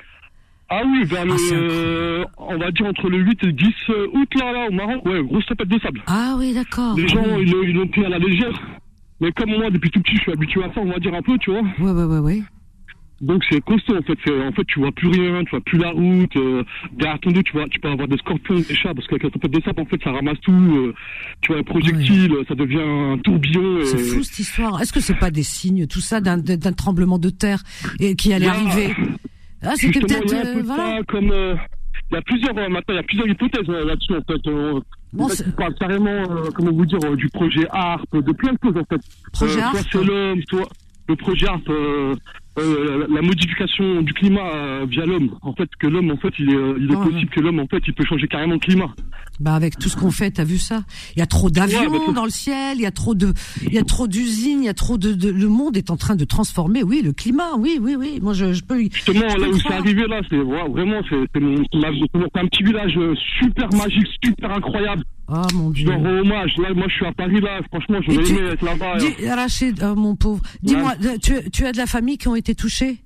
Ah 0.69 0.83
oui, 0.85 1.03
vers 1.03 1.25
le, 1.25 2.23
Ah, 2.27 2.29
on 2.37 2.57
va 2.57 2.71
dire 2.71 2.85
entre 2.85 3.09
le 3.09 3.17
8 3.17 3.43
et 3.43 3.45
le 3.47 3.51
10 3.53 3.65
août 4.13 4.29
là, 4.39 4.51
là 4.53 4.67
au 4.69 4.71
Maroc, 4.71 5.05
ouais, 5.05 5.21
grosse 5.23 5.45
tempête 5.47 5.67
de 5.67 5.79
sable. 5.79 6.01
Ah 6.07 6.35
oui, 6.37 6.53
d'accord. 6.53 6.95
Les 6.95 7.03
Ah 7.03 7.07
gens, 7.07 7.23
oui. 7.37 7.51
ils 7.67 7.73
l'ont 7.73 7.87
pris 7.87 8.05
à 8.05 8.09
la 8.09 8.19
légère. 8.19 8.57
Mais 9.19 9.31
comme 9.33 9.49
moi, 9.51 9.69
depuis 9.69 9.89
tout 9.91 10.01
petit, 10.01 10.15
je 10.15 10.21
suis 10.21 10.31
habitué 10.31 10.63
à 10.63 10.67
ça, 10.73 10.79
on 10.81 10.85
va 10.85 10.97
dire 10.99 11.13
un 11.13 11.21
peu, 11.21 11.37
tu 11.39 11.51
vois. 11.51 11.61
Ouais, 11.79 11.91
ouais, 11.91 12.03
ouais, 12.05 12.19
ouais. 12.19 12.41
Donc 13.21 13.43
c'est 13.49 13.61
costaud 13.61 13.95
en 13.97 14.01
fait. 14.01 14.17
En 14.47 14.51
fait, 14.51 14.63
tu 14.65 14.79
vois 14.79 14.91
plus 14.91 15.07
rien, 15.09 15.43
tu 15.43 15.51
vois 15.51 15.61
plus 15.61 15.77
la 15.77 15.91
route. 15.91 16.35
Euh, 16.37 16.63
derrière 16.93 17.19
ton 17.19 17.31
dos, 17.31 17.41
tu 17.43 17.53
vois, 17.53 17.67
tu 17.69 17.79
peux 17.79 17.87
avoir 17.89 18.07
des 18.07 18.17
scorpions, 18.17 18.55
des 18.55 18.75
chats, 18.75 18.93
parce 18.95 19.05
qu'avec 19.07 19.23
la 19.23 19.29
tempête 19.29 19.51
de 19.51 19.61
sable, 19.61 19.81
en 19.81 19.85
fait, 19.85 20.03
ça 20.03 20.11
ramasse 20.11 20.39
tout. 20.41 20.51
euh, 20.51 20.93
tu 21.41 21.51
vois, 21.51 21.61
un 21.61 21.63
projectile, 21.63 22.33
ça 22.47 22.55
devient 22.55 22.81
un 22.81 23.17
tourbillon. 23.19 23.79
C'est 23.85 23.97
fou 23.99 24.23
cette 24.23 24.39
histoire. 24.39 24.81
Est-ce 24.81 24.91
que 24.91 24.99
c'est 24.99 25.17
pas 25.19 25.29
des 25.31 25.43
signes, 25.43 25.85
tout 25.87 25.99
ça, 26.01 26.19
d'un 26.19 26.41
tremblement 26.73 27.19
de 27.19 27.29
terre 27.29 27.61
et 27.99 28.15
qui 28.15 28.33
allait 28.33 28.47
a- 28.47 28.53
arriver 28.53 28.95
Ah, 29.63 29.73
c'était 29.75 29.99
peut-être 29.99 30.23
il 30.25 30.31
y 30.31 30.35
a 30.35 30.41
un 30.41 30.57
euh, 30.57 30.61
voilà. 30.63 30.99
comme 31.07 31.31
euh, 31.31 31.53
il 32.09 32.15
y 32.15 32.17
a 32.17 32.21
plusieurs 32.23 32.55
maintenant, 32.55 32.81
il 32.89 32.95
y 32.95 32.97
a 32.97 33.03
plusieurs 33.03 33.27
hypothèses 33.27 33.67
là-dessus 33.67 34.13
en 34.15 34.21
fait. 34.33 34.47
Euh, 34.49 34.79
Bon, 35.13 35.25
en 35.25 35.27
fait, 35.27 35.43
on 35.45 35.51
parle 35.51 35.73
carrément, 35.75 36.23
comment 36.55 36.71
vous 36.71 36.85
dire, 36.85 36.97
du 37.17 37.27
projet 37.29 37.67
ARP, 37.69 38.15
de 38.15 38.31
plein 38.31 38.53
de 38.53 38.57
choses 38.63 38.77
en 38.77 38.85
fait. 38.85 39.01
Projet 39.33 39.59
ARP 39.61 39.75
Soit 39.77 39.87
c'est 39.91 40.03
l'homme, 40.05 40.39
soit 40.49 40.69
le 41.11 41.15
projet 41.17 41.47
ARP, 41.47 41.69
euh, 41.69 42.15
euh, 42.59 43.07
la, 43.07 43.15
la 43.15 43.21
modification 43.21 44.01
du 44.01 44.13
climat 44.13 44.49
euh, 44.53 44.85
via 44.89 45.05
l'homme. 45.05 45.29
En 45.41 45.53
fait, 45.53 45.69
que 45.79 45.87
l'homme, 45.87 46.11
en 46.11 46.17
fait, 46.17 46.33
il 46.39 46.49
est, 46.49 46.55
euh, 46.55 46.75
il 46.79 46.91
est 46.91 46.95
Ouais, 46.95 47.05
possible 47.09 47.29
que 47.29 47.39
l'homme, 47.39 47.59
en 47.59 47.67
fait, 47.67 47.81
il 47.87 47.93
peut 47.93 48.05
changer 48.05 48.27
carrément 48.27 48.53
le 48.53 48.59
climat. 48.59 48.93
Bah 49.39 49.53
avec 49.53 49.79
tout 49.79 49.89
ce 49.89 49.95
qu'on 49.97 50.11
fait, 50.11 50.31
t'as 50.31 50.43
vu 50.43 50.57
ça? 50.57 50.83
Il 51.15 51.19
y 51.19 51.21
a 51.21 51.25
trop 51.25 51.49
d'avions 51.49 51.79
Ouais, 51.79 51.87
bah, 52.07 52.13
dans 52.13 52.25
le 52.25 52.29
ciel, 52.29 52.77
il 52.77 52.81
y 52.81 52.85
a 52.85 52.91
trop 52.91 53.15
de, 53.15 53.33
il 53.65 53.73
y 53.73 53.77
a 53.79 53.83
trop 53.83 54.07
d'usines, 54.07 54.59
il 54.61 54.65
y 54.65 54.69
a 54.69 54.73
trop 54.73 54.97
de, 54.97 55.13
de, 55.13 55.29
le 55.29 55.47
monde 55.47 55.77
est 55.77 55.89
en 55.89 55.97
train 55.97 56.15
de 56.15 56.25
transformer, 56.25 56.83
oui, 56.83 57.01
le 57.03 57.11
climat, 57.13 57.55
oui, 57.57 57.79
oui, 57.81 57.95
oui. 57.97 58.19
Moi, 58.21 58.33
je, 58.33 58.53
je 58.53 58.63
peux. 58.63 58.79
Justement, 58.81 59.29
je 59.29 59.37
là 59.37 59.49
où 59.49 59.57
c'est 59.57 59.73
arrivé, 59.73 60.05
là, 60.07 60.21
c'est 60.29 60.37
vraiment, 60.37 61.01
c'est 61.09 62.39
un 62.39 62.47
petit 62.47 62.63
village 62.63 62.97
super 63.39 63.69
magique, 63.73 64.07
super 64.23 64.51
incroyable. 64.51 65.03
Ah 65.33 65.47
mon 65.55 65.69
Je 65.73 65.83
dieu. 65.85 65.91
rends 65.93 66.05
hommage. 66.19 66.57
Là, 66.57 66.73
moi, 66.73 66.85
je 66.89 66.93
suis 66.95 67.05
à 67.05 67.13
Paris, 67.13 67.39
là. 67.39 67.61
Franchement, 67.71 67.99
j'aurais 68.05 68.23
tu- 68.23 68.33
aimé 68.35 68.49
être 68.51 68.65
là-bas. 68.65 68.97
euh. 68.99 69.35
Rachid, 69.35 69.81
oh, 69.83 69.95
mon 69.95 70.15
pauvre, 70.15 70.41
dis-moi, 70.61 70.93
euh, 71.05 71.17
tu, 71.23 71.33
tu 71.51 71.65
as 71.65 71.71
de 71.71 71.77
la 71.77 71.85
famille 71.85 72.17
qui 72.17 72.27
ont 72.27 72.35
été 72.35 72.53
touchés 72.53 72.97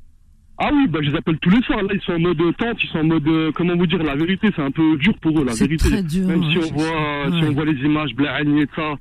Ah 0.58 0.70
oui, 0.74 0.88
bah, 0.88 1.00
je 1.04 1.12
les 1.12 1.18
appelle 1.18 1.38
tous 1.40 1.50
les 1.52 1.62
soirs. 1.62 1.84
Là, 1.84 1.90
ils 1.94 2.02
sont 2.02 2.14
en 2.14 2.20
mode 2.20 2.38
tente, 2.58 2.78
ils 2.84 2.90
sont 2.90 3.00
en 3.00 3.04
mode, 3.04 3.28
euh, 3.28 3.52
comment 3.54 3.76
vous 3.76 3.86
dire, 3.88 4.02
la 4.02 4.16
vérité, 4.16 4.50
c'est 4.56 4.62
un 4.62 4.72
peu 4.72 4.98
dur 4.98 5.14
pour 5.22 5.40
eux, 5.40 5.46
la 5.46 5.52
C'est 5.54 5.66
vérité. 5.68 5.90
très 5.90 6.02
dur, 6.04 6.28
Même 6.28 6.44
si 6.50 6.58
ouais, 6.58 6.64
on 6.72 6.76
voit, 6.78 7.32
si 7.38 7.44
ouais. 7.44 7.50
on 7.50 7.54
voit 7.54 7.66
les 7.66 7.80
images, 7.86 8.16
Blahani 8.16 8.62
et 8.62 8.68
ça. 8.76 8.96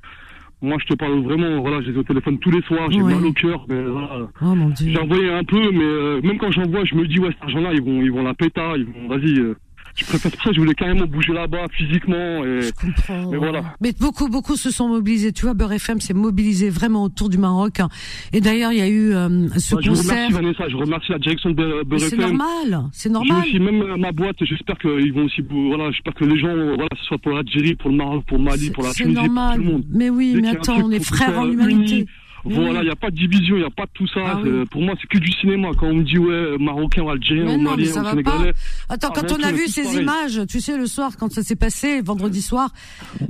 Moi, 0.62 0.78
je 0.80 0.86
te 0.86 0.94
parle 0.94 1.20
vraiment, 1.22 1.60
voilà, 1.60 1.82
je 1.82 1.88
les 1.90 1.94
ai 1.96 1.98
au 1.98 2.02
téléphone 2.04 2.38
tous 2.38 2.50
les 2.50 2.62
soirs, 2.62 2.90
j'ai 2.90 3.00
Ouais. 3.02 3.14
mal 3.14 3.24
au 3.26 3.32
cœur, 3.34 3.66
mais 3.68 3.82
voilà. 3.82 4.28
Oh 4.42 4.54
mon 4.54 4.70
dieu. 4.70 4.92
J'ai 4.92 5.30
un 5.32 5.44
peu, 5.44 5.70
mais 5.72 5.82
euh, 5.84 6.20
même 6.22 6.38
quand 6.38 6.50
j'envoie, 6.52 6.84
je 6.86 6.94
me 6.94 7.06
dis, 7.06 7.18
ouais, 7.18 7.28
cet 7.32 7.42
argent-là, 7.42 7.70
ils 7.74 7.82
vont, 7.82 8.02
ils 8.02 8.10
vont 8.12 8.22
la 8.22 8.32
péter, 8.34 8.60
ils 8.76 8.84
vont, 8.86 9.08
vas-y. 9.08 9.38
euh, 9.38 9.56
je 9.96 10.04
préfère 10.04 10.32
ça, 10.42 10.50
je 10.52 10.58
voulais 10.60 10.74
carrément 10.74 11.06
bouger 11.06 11.32
là-bas, 11.32 11.66
physiquement, 11.72 12.44
et 12.44 12.62
Je 12.62 12.70
comprends. 12.72 13.20
Mais 13.30 13.36
ouais. 13.36 13.38
voilà. 13.38 13.74
Mais 13.80 13.92
beaucoup, 13.98 14.28
beaucoup 14.28 14.56
se 14.56 14.70
sont 14.70 14.88
mobilisés. 14.88 15.32
Tu 15.32 15.42
vois, 15.44 15.54
Beurre 15.54 15.72
FM 15.74 16.00
s'est 16.00 16.14
mobilisé 16.14 16.68
vraiment 16.70 17.04
autour 17.04 17.28
du 17.28 17.38
Maroc. 17.38 17.80
hein. 17.80 17.88
Et 18.32 18.40
d'ailleurs, 18.40 18.72
il 18.72 18.78
y 18.78 18.82
a 18.82 18.88
eu 18.88 19.12
euh, 19.14 19.48
ce 19.56 19.74
Ouais, 19.76 19.82
je 19.82 19.88
concert. 19.90 20.12
remercie, 20.14 20.32
Vanessa, 20.32 20.68
je 20.68 20.76
remercie 20.76 21.12
la 21.12 21.18
direction 21.18 21.50
de 21.50 21.54
Beurre 21.54 21.84
Mais 21.90 21.98
c'est 21.98 22.06
FM. 22.16 22.20
normal, 22.20 22.84
c'est 22.92 23.08
normal. 23.10 23.38
aussi 23.42 23.58
même 23.60 23.82
euh, 23.82 23.96
ma 23.96 24.12
boîte, 24.12 24.36
j'espère 24.40 24.78
qu'ils 24.78 25.12
vont 25.12 25.24
aussi, 25.24 25.42
voilà, 25.48 25.90
j'espère 25.92 26.14
que 26.14 26.24
les 26.24 26.38
gens, 26.38 26.48
euh, 26.48 26.74
voilà, 26.74 26.88
ce 26.98 27.04
soit 27.04 27.18
pour 27.18 27.32
l'Algérie, 27.32 27.74
pour 27.76 27.90
le 27.90 27.96
Maroc, 27.96 28.24
pour 28.26 28.38
le 28.38 28.44
Mali, 28.44 28.70
pour 28.70 28.82
la 28.84 28.90
c'est 28.90 29.04
Tunisie, 29.04 29.14
pour 29.16 29.24
normal. 29.26 29.56
tout 29.58 29.64
le 29.64 29.70
monde. 29.72 29.84
Mais 29.90 30.10
oui, 30.10 30.32
Dès 30.34 30.40
mais 30.40 30.48
attends, 30.48 30.80
on 30.82 30.90
est 30.90 31.04
frères 31.04 31.38
en 31.38 31.42
faire 31.42 31.52
humanité. 31.52 31.94
unis, 31.98 32.06
Voilà, 32.44 32.80
il 32.80 32.84
n'y 32.84 32.90
a 32.90 32.96
pas 32.96 33.10
de 33.10 33.16
division, 33.16 33.56
il 33.56 33.60
n'y 33.60 33.66
a 33.66 33.70
pas 33.70 33.86
de 33.86 33.90
tout 33.94 34.06
ça. 34.08 34.20
Ah 34.26 34.40
oui. 34.42 34.64
Pour 34.70 34.82
moi, 34.82 34.94
c'est 35.00 35.08
que 35.08 35.18
du 35.18 35.32
cinéma. 35.32 35.70
Quand 35.78 35.86
on 35.86 35.94
me 35.94 36.02
dit, 36.02 36.18
ouais, 36.18 36.58
marocain 36.58 37.02
ou 37.02 37.10
algérien 37.10 37.44
Mais 37.44 37.54
ou 37.56 37.60
malien 37.60 37.90
ou 37.90 38.10
sénégalais. 38.10 38.52
Attends, 38.88 39.10
quand 39.10 39.32
on 39.32 39.42
a 39.42 39.52
vu 39.52 39.66
ces 39.68 39.96
images, 39.96 40.42
tu 40.48 40.60
sais, 40.60 40.76
le 40.76 40.86
soir, 40.86 41.12
quand 41.18 41.32
ça 41.32 41.42
s'est 41.42 41.56
passé, 41.56 42.02
vendredi 42.02 42.42
soir, 42.42 42.70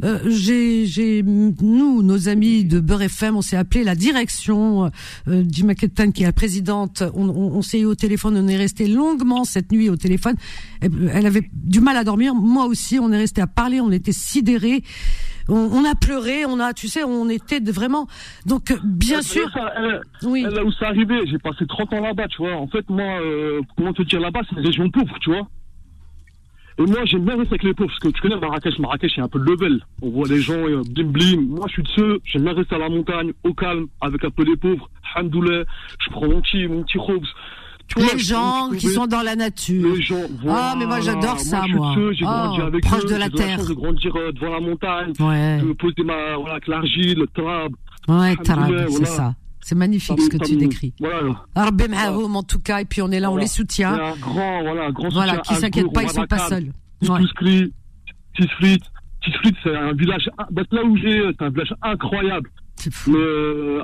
euh, 0.02 0.18
j'ai, 0.26 0.86
j'ai, 0.86 1.22
nous, 1.22 2.02
nos 2.02 2.28
amis 2.28 2.64
de 2.64 2.80
Beurre 2.80 3.02
FM, 3.02 3.36
on 3.36 3.42
s'est 3.42 3.56
appelé 3.56 3.84
la 3.84 3.94
direction 3.94 4.90
euh, 5.28 5.42
du 5.42 5.64
Maquetan, 5.64 6.10
qui 6.10 6.22
est 6.22 6.26
la 6.26 6.32
présidente. 6.32 7.02
On, 7.14 7.28
on, 7.28 7.56
on 7.56 7.62
s'est 7.62 7.80
eu 7.80 7.86
au 7.86 7.94
téléphone, 7.94 8.36
on 8.36 8.48
est 8.48 8.56
resté 8.56 8.88
longuement 8.88 9.44
cette 9.44 9.70
nuit 9.70 9.88
au 9.88 9.96
téléphone. 9.96 10.34
Elle, 10.80 11.10
elle 11.12 11.26
avait 11.26 11.48
du 11.52 11.80
mal 11.80 11.96
à 11.96 12.04
dormir, 12.04 12.34
moi 12.34 12.66
aussi. 12.66 12.98
On 12.98 13.12
est 13.12 13.18
resté 13.18 13.40
à 13.40 13.46
parler, 13.46 13.80
on 13.80 13.92
était 13.92 14.12
sidérés. 14.12 14.82
On, 15.48 15.54
on 15.56 15.84
a 15.84 15.94
pleuré, 15.94 16.46
on 16.46 16.58
a, 16.60 16.72
tu 16.72 16.88
sais, 16.88 17.04
on 17.04 17.28
était 17.28 17.60
de 17.60 17.70
vraiment. 17.70 18.06
Donc, 18.46 18.70
euh, 18.70 18.76
bien 18.82 19.18
Euh, 19.18 19.22
sûr, 19.22 19.50
ça, 19.52 19.72
elle- 19.76 20.00
oui. 20.22 20.42
là 20.42 20.64
où 20.64 20.72
c'est 20.72 20.86
arrivé, 20.86 21.20
j'ai 21.26 21.38
passé 21.38 21.66
30 21.66 21.92
ans 21.92 22.00
là-bas, 22.00 22.28
tu 22.28 22.38
vois. 22.38 22.56
En 22.56 22.66
fait, 22.66 22.88
moi, 22.88 23.20
euh, 23.20 23.60
comment 23.76 23.92
te 23.92 24.02
dire 24.02 24.20
là-bas, 24.20 24.40
c'est 24.48 24.56
une 24.56 24.64
région 24.66 24.90
pauvre, 24.90 25.14
tu 25.20 25.30
vois. 25.30 25.46
Et 26.78 26.82
moi, 26.86 27.04
j'aime 27.04 27.24
bien 27.24 27.36
rester 27.36 27.52
avec 27.52 27.62
les 27.62 27.74
pauvres, 27.74 27.88
parce 27.90 28.00
que 28.00 28.08
tu 28.08 28.20
connais 28.20 28.36
Marrakech, 28.40 28.78
Marrakech, 28.80 29.12
il 29.14 29.18
y 29.18 29.20
a 29.20 29.24
un 29.24 29.28
peu 29.28 29.38
de 29.38 29.44
level. 29.44 29.80
On 30.02 30.10
voit 30.10 30.26
les 30.26 30.40
gens, 30.40 30.54
euh, 30.54 30.82
blim 30.90 31.12
blim. 31.12 31.40
Moi, 31.46 31.66
je 31.68 31.72
suis 31.74 31.82
de 31.84 31.88
ceux, 31.94 32.20
j'aime 32.24 32.42
bien 32.42 32.52
rester 32.54 32.74
à 32.74 32.78
la 32.78 32.88
montagne, 32.88 33.32
au 33.44 33.54
calme, 33.54 33.86
avec 34.00 34.24
un 34.24 34.30
peu 34.30 34.42
les 34.44 34.56
pauvres. 34.56 34.88
Hamdoulah, 35.14 35.62
je 36.00 36.10
prends 36.10 36.26
mon 36.26 36.40
petit, 36.40 36.66
mon 36.66 36.82
petit 36.82 36.98
khobz. 36.98 37.28
Les 37.96 38.18
gens 38.18 38.70
qui 38.76 38.88
sont 38.88 39.06
dans 39.06 39.22
la 39.22 39.36
nature. 39.36 39.94
les 39.94 40.02
gens, 40.02 40.16
Ah, 40.48 40.74
mais 40.78 40.86
moi, 40.86 41.00
j'adore 41.00 41.38
ça, 41.38 41.64
moi. 41.68 41.94
J'ai 42.12 42.24
avec 42.26 42.84
proche 42.84 43.04
eux, 43.04 43.08
de 43.10 43.14
la 43.16 43.28
terre. 43.30 43.64
de 43.64 43.72
grandir 43.72 44.16
euh, 44.16 44.32
devant 44.32 44.52
la 44.52 44.60
montagne, 44.60 45.12
Ouais, 45.20 45.58
de 45.62 45.72
poser 45.74 46.02
ma, 46.04 46.36
voilà, 46.36 46.52
avec 46.54 46.66
l'argile, 46.66 47.18
le 47.18 47.26
trab. 47.28 47.72
ouais, 48.08 48.36
Tarab, 48.36 48.72
c'est 48.88 48.90
voilà. 48.90 49.06
ça. 49.06 49.34
C'est 49.60 49.74
magnifique 49.76 50.20
ce 50.20 50.28
que 50.28 50.36
tu 50.44 50.56
décris. 50.56 50.92
Voilà. 51.00 51.44
Rabbi 51.56 51.88
Mahoum, 51.88 52.36
en 52.36 52.42
tout 52.42 52.58
cas, 52.60 52.80
et 52.80 52.84
puis 52.84 53.00
on 53.00 53.10
est 53.10 53.20
là, 53.20 53.28
on 53.30 53.32
Voilà. 53.34 53.44
les 53.44 53.48
soutient. 53.48 53.94
Un 53.94 54.16
grand, 54.16 54.62
voilà, 54.62 54.86
un 54.86 54.90
grand 54.90 55.08
Voilà, 55.10 55.34
soutien 55.36 55.42
qui 55.42 55.52
à 55.52 55.56
s'inquiètent 55.60 55.92
pas, 55.92 56.02
ils 56.02 56.10
sont 56.10 56.26
pas 56.26 56.38
seuls. 56.38 56.72
Tisfrit. 57.00 58.78
Tisfrit, 59.22 59.54
c'est 59.62 59.74
un 59.76 59.92
village, 59.92 60.28
bah, 60.50 60.62
là 60.70 60.84
où 60.84 60.96
j'ai, 60.98 61.22
c'est 61.38 61.44
un 61.44 61.50
village 61.50 61.72
incroyable. 61.82 62.50
C'est 62.76 62.92
fou. 62.92 63.12
Mais, 63.12 63.18
euh, 63.18 63.82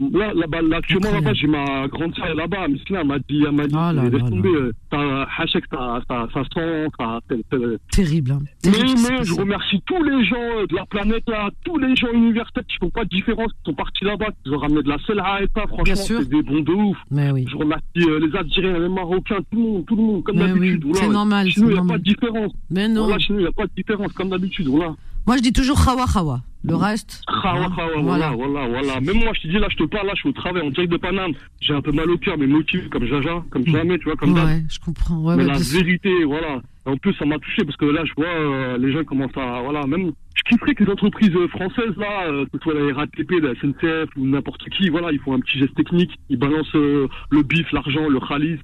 là, 0.00 0.32
là-bas, 0.34 0.62
là, 0.62 0.76
actuellement, 0.78 1.10
là-bas, 1.12 1.32
j'ai 1.34 1.46
ma 1.46 1.88
grande 1.88 2.14
sœur 2.14 2.34
là-bas, 2.34 2.66
mais 2.68 2.76
là, 2.90 3.00
elle 3.00 3.06
m'a 3.06 3.18
dit, 3.18 3.42
elle 3.46 3.52
m'a 3.52 3.66
dit, 3.66 3.74
là 3.74 3.92
laisse 3.92 4.30
tomber, 4.30 4.48
euh, 4.54 4.72
t'as, 4.90 5.26
Hachek, 5.38 5.64
ça, 5.70 6.00
ça, 6.08 6.28
ça 6.34 6.42
sent, 6.54 6.86
ça, 6.98 7.20
c'est- 7.28 7.78
Terrible. 7.92 8.30
hein. 8.32 8.38
mais, 8.64 8.70
Terrible 8.72 9.00
mais 9.08 9.24
je 9.24 9.34
remercie 9.34 9.80
tous 9.86 10.02
les 10.02 10.24
gens 10.24 10.36
euh, 10.36 10.66
de 10.66 10.74
la 10.76 10.86
planète 10.86 11.22
là, 11.28 11.48
tous 11.64 11.78
les 11.78 11.94
gens 11.96 12.12
universitaires 12.12 12.64
qui 12.68 12.76
font 12.78 12.90
pas 12.90 13.04
de 13.04 13.08
différence, 13.10 13.52
qui 13.52 13.58
sont 13.70 13.74
partis 13.74 14.04
là-bas, 14.04 14.28
qui 14.44 14.50
ont 14.50 14.58
ramené 14.58 14.82
de 14.82 14.88
la 14.88 14.98
selha 15.06 15.42
et 15.42 15.46
ça, 15.54 15.66
franchement, 15.66 15.94
c'est 15.96 16.28
des 16.28 16.42
bons 16.42 16.60
de 16.60 16.72
ouf. 16.72 16.96
Mais 17.10 17.30
oui. 17.30 17.46
Je 17.48 17.56
remercie 17.56 17.84
euh, 17.98 18.20
les 18.20 18.36
Algériens, 18.36 18.78
les 18.78 18.88
Marocains, 18.88 19.38
tout 19.50 19.56
le 19.56 19.62
monde, 19.62 19.86
tout 19.86 19.96
le 19.96 20.02
monde, 20.02 20.22
comme 20.24 20.36
d'habitude. 20.36 20.84
oui, 20.84 20.92
c'est 20.94 21.08
normal, 21.08 21.48
Chez 21.50 21.60
nous, 21.60 21.70
il 21.70 21.74
n'y 21.74 21.78
a 21.80 21.84
pas 21.84 21.98
de 21.98 22.02
différence. 22.02 22.52
Mais 22.70 22.88
non. 22.88 23.04
Voilà, 23.04 23.18
chez 23.18 23.32
nous, 23.32 23.38
il 23.40 23.42
n'y 23.42 23.48
a 23.48 23.52
pas 23.52 23.64
de 23.66 23.70
différence, 23.76 24.12
comme 24.12 24.28
d'habitude. 24.30 24.66
Voilà. 24.68 24.94
Moi, 25.26 25.36
je 25.36 25.42
dis 25.42 25.52
toujours 25.52 25.84
Khawa 25.84 26.06
Khawa. 26.12 26.40
Le 26.64 26.74
reste. 26.74 27.22
Khawa, 27.42 27.68
khawa, 27.76 28.00
voilà, 28.02 28.30
voilà, 28.30 28.66
voilà. 28.68 29.00
Même 29.00 29.18
moi, 29.22 29.32
je 29.34 29.42
te 29.42 29.48
dis, 29.48 29.58
là, 29.58 29.68
je 29.70 29.76
te 29.76 29.84
parle, 29.84 30.06
là, 30.08 30.12
je 30.14 30.20
suis 30.20 30.28
au 30.28 30.32
travail 30.32 30.62
en 30.62 30.70
direct 30.70 30.90
de 30.90 30.96
Paname. 30.96 31.32
J'ai 31.60 31.74
un 31.74 31.80
peu 31.80 31.92
mal 31.92 32.10
au 32.10 32.18
cœur, 32.18 32.36
mais 32.38 32.46
motivé 32.46 32.88
comme 32.88 33.06
Jaja, 33.06 33.42
comme 33.50 33.66
jamais, 33.66 33.98
tu 33.98 34.04
vois, 34.04 34.16
comme 34.16 34.34
d'hab. 34.34 34.46
Ouais, 34.46 34.64
je 34.68 34.78
comprends. 34.80 35.18
Ouais, 35.18 35.36
Mais 35.36 35.44
la 35.44 35.58
vérité, 35.58 36.24
voilà. 36.24 36.60
En 36.84 36.96
plus, 36.96 37.14
ça 37.14 37.24
m'a 37.24 37.38
touché 37.38 37.64
parce 37.64 37.76
que 37.76 37.84
là, 37.84 38.04
je 38.04 38.12
vois 38.16 38.26
euh, 38.26 38.78
les 38.78 38.92
gens 38.92 39.02
commencent 39.04 39.36
à, 39.36 39.60
voilà, 39.62 39.86
même. 39.86 40.12
Je 40.36 40.42
kifferais 40.50 40.74
que 40.74 40.84
les 40.84 40.90
entreprises 40.90 41.34
euh, 41.34 41.48
françaises 41.48 41.96
là, 41.96 42.26
euh, 42.26 42.44
que 42.44 42.58
ce 42.58 42.62
soit 42.62 42.74
la 42.74 42.94
RATP, 42.94 43.30
la 43.42 43.54
SNCF 43.54 44.10
ou 44.16 44.26
n'importe 44.26 44.62
qui, 44.70 44.88
voilà, 44.90 45.10
ils 45.10 45.18
font 45.20 45.34
un 45.34 45.40
petit 45.40 45.58
geste 45.58 45.74
technique, 45.74 46.12
ils 46.28 46.38
balancent 46.38 46.74
euh, 46.76 47.08
le 47.30 47.42
bif, 47.42 47.72
l'argent, 47.72 48.08
le 48.08 48.20
khalis. 48.20 48.60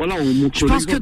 Voilà, 0.00 0.14
on. 0.18 0.50
Je 0.54 0.64
pense 0.64 0.86
que 0.86 0.96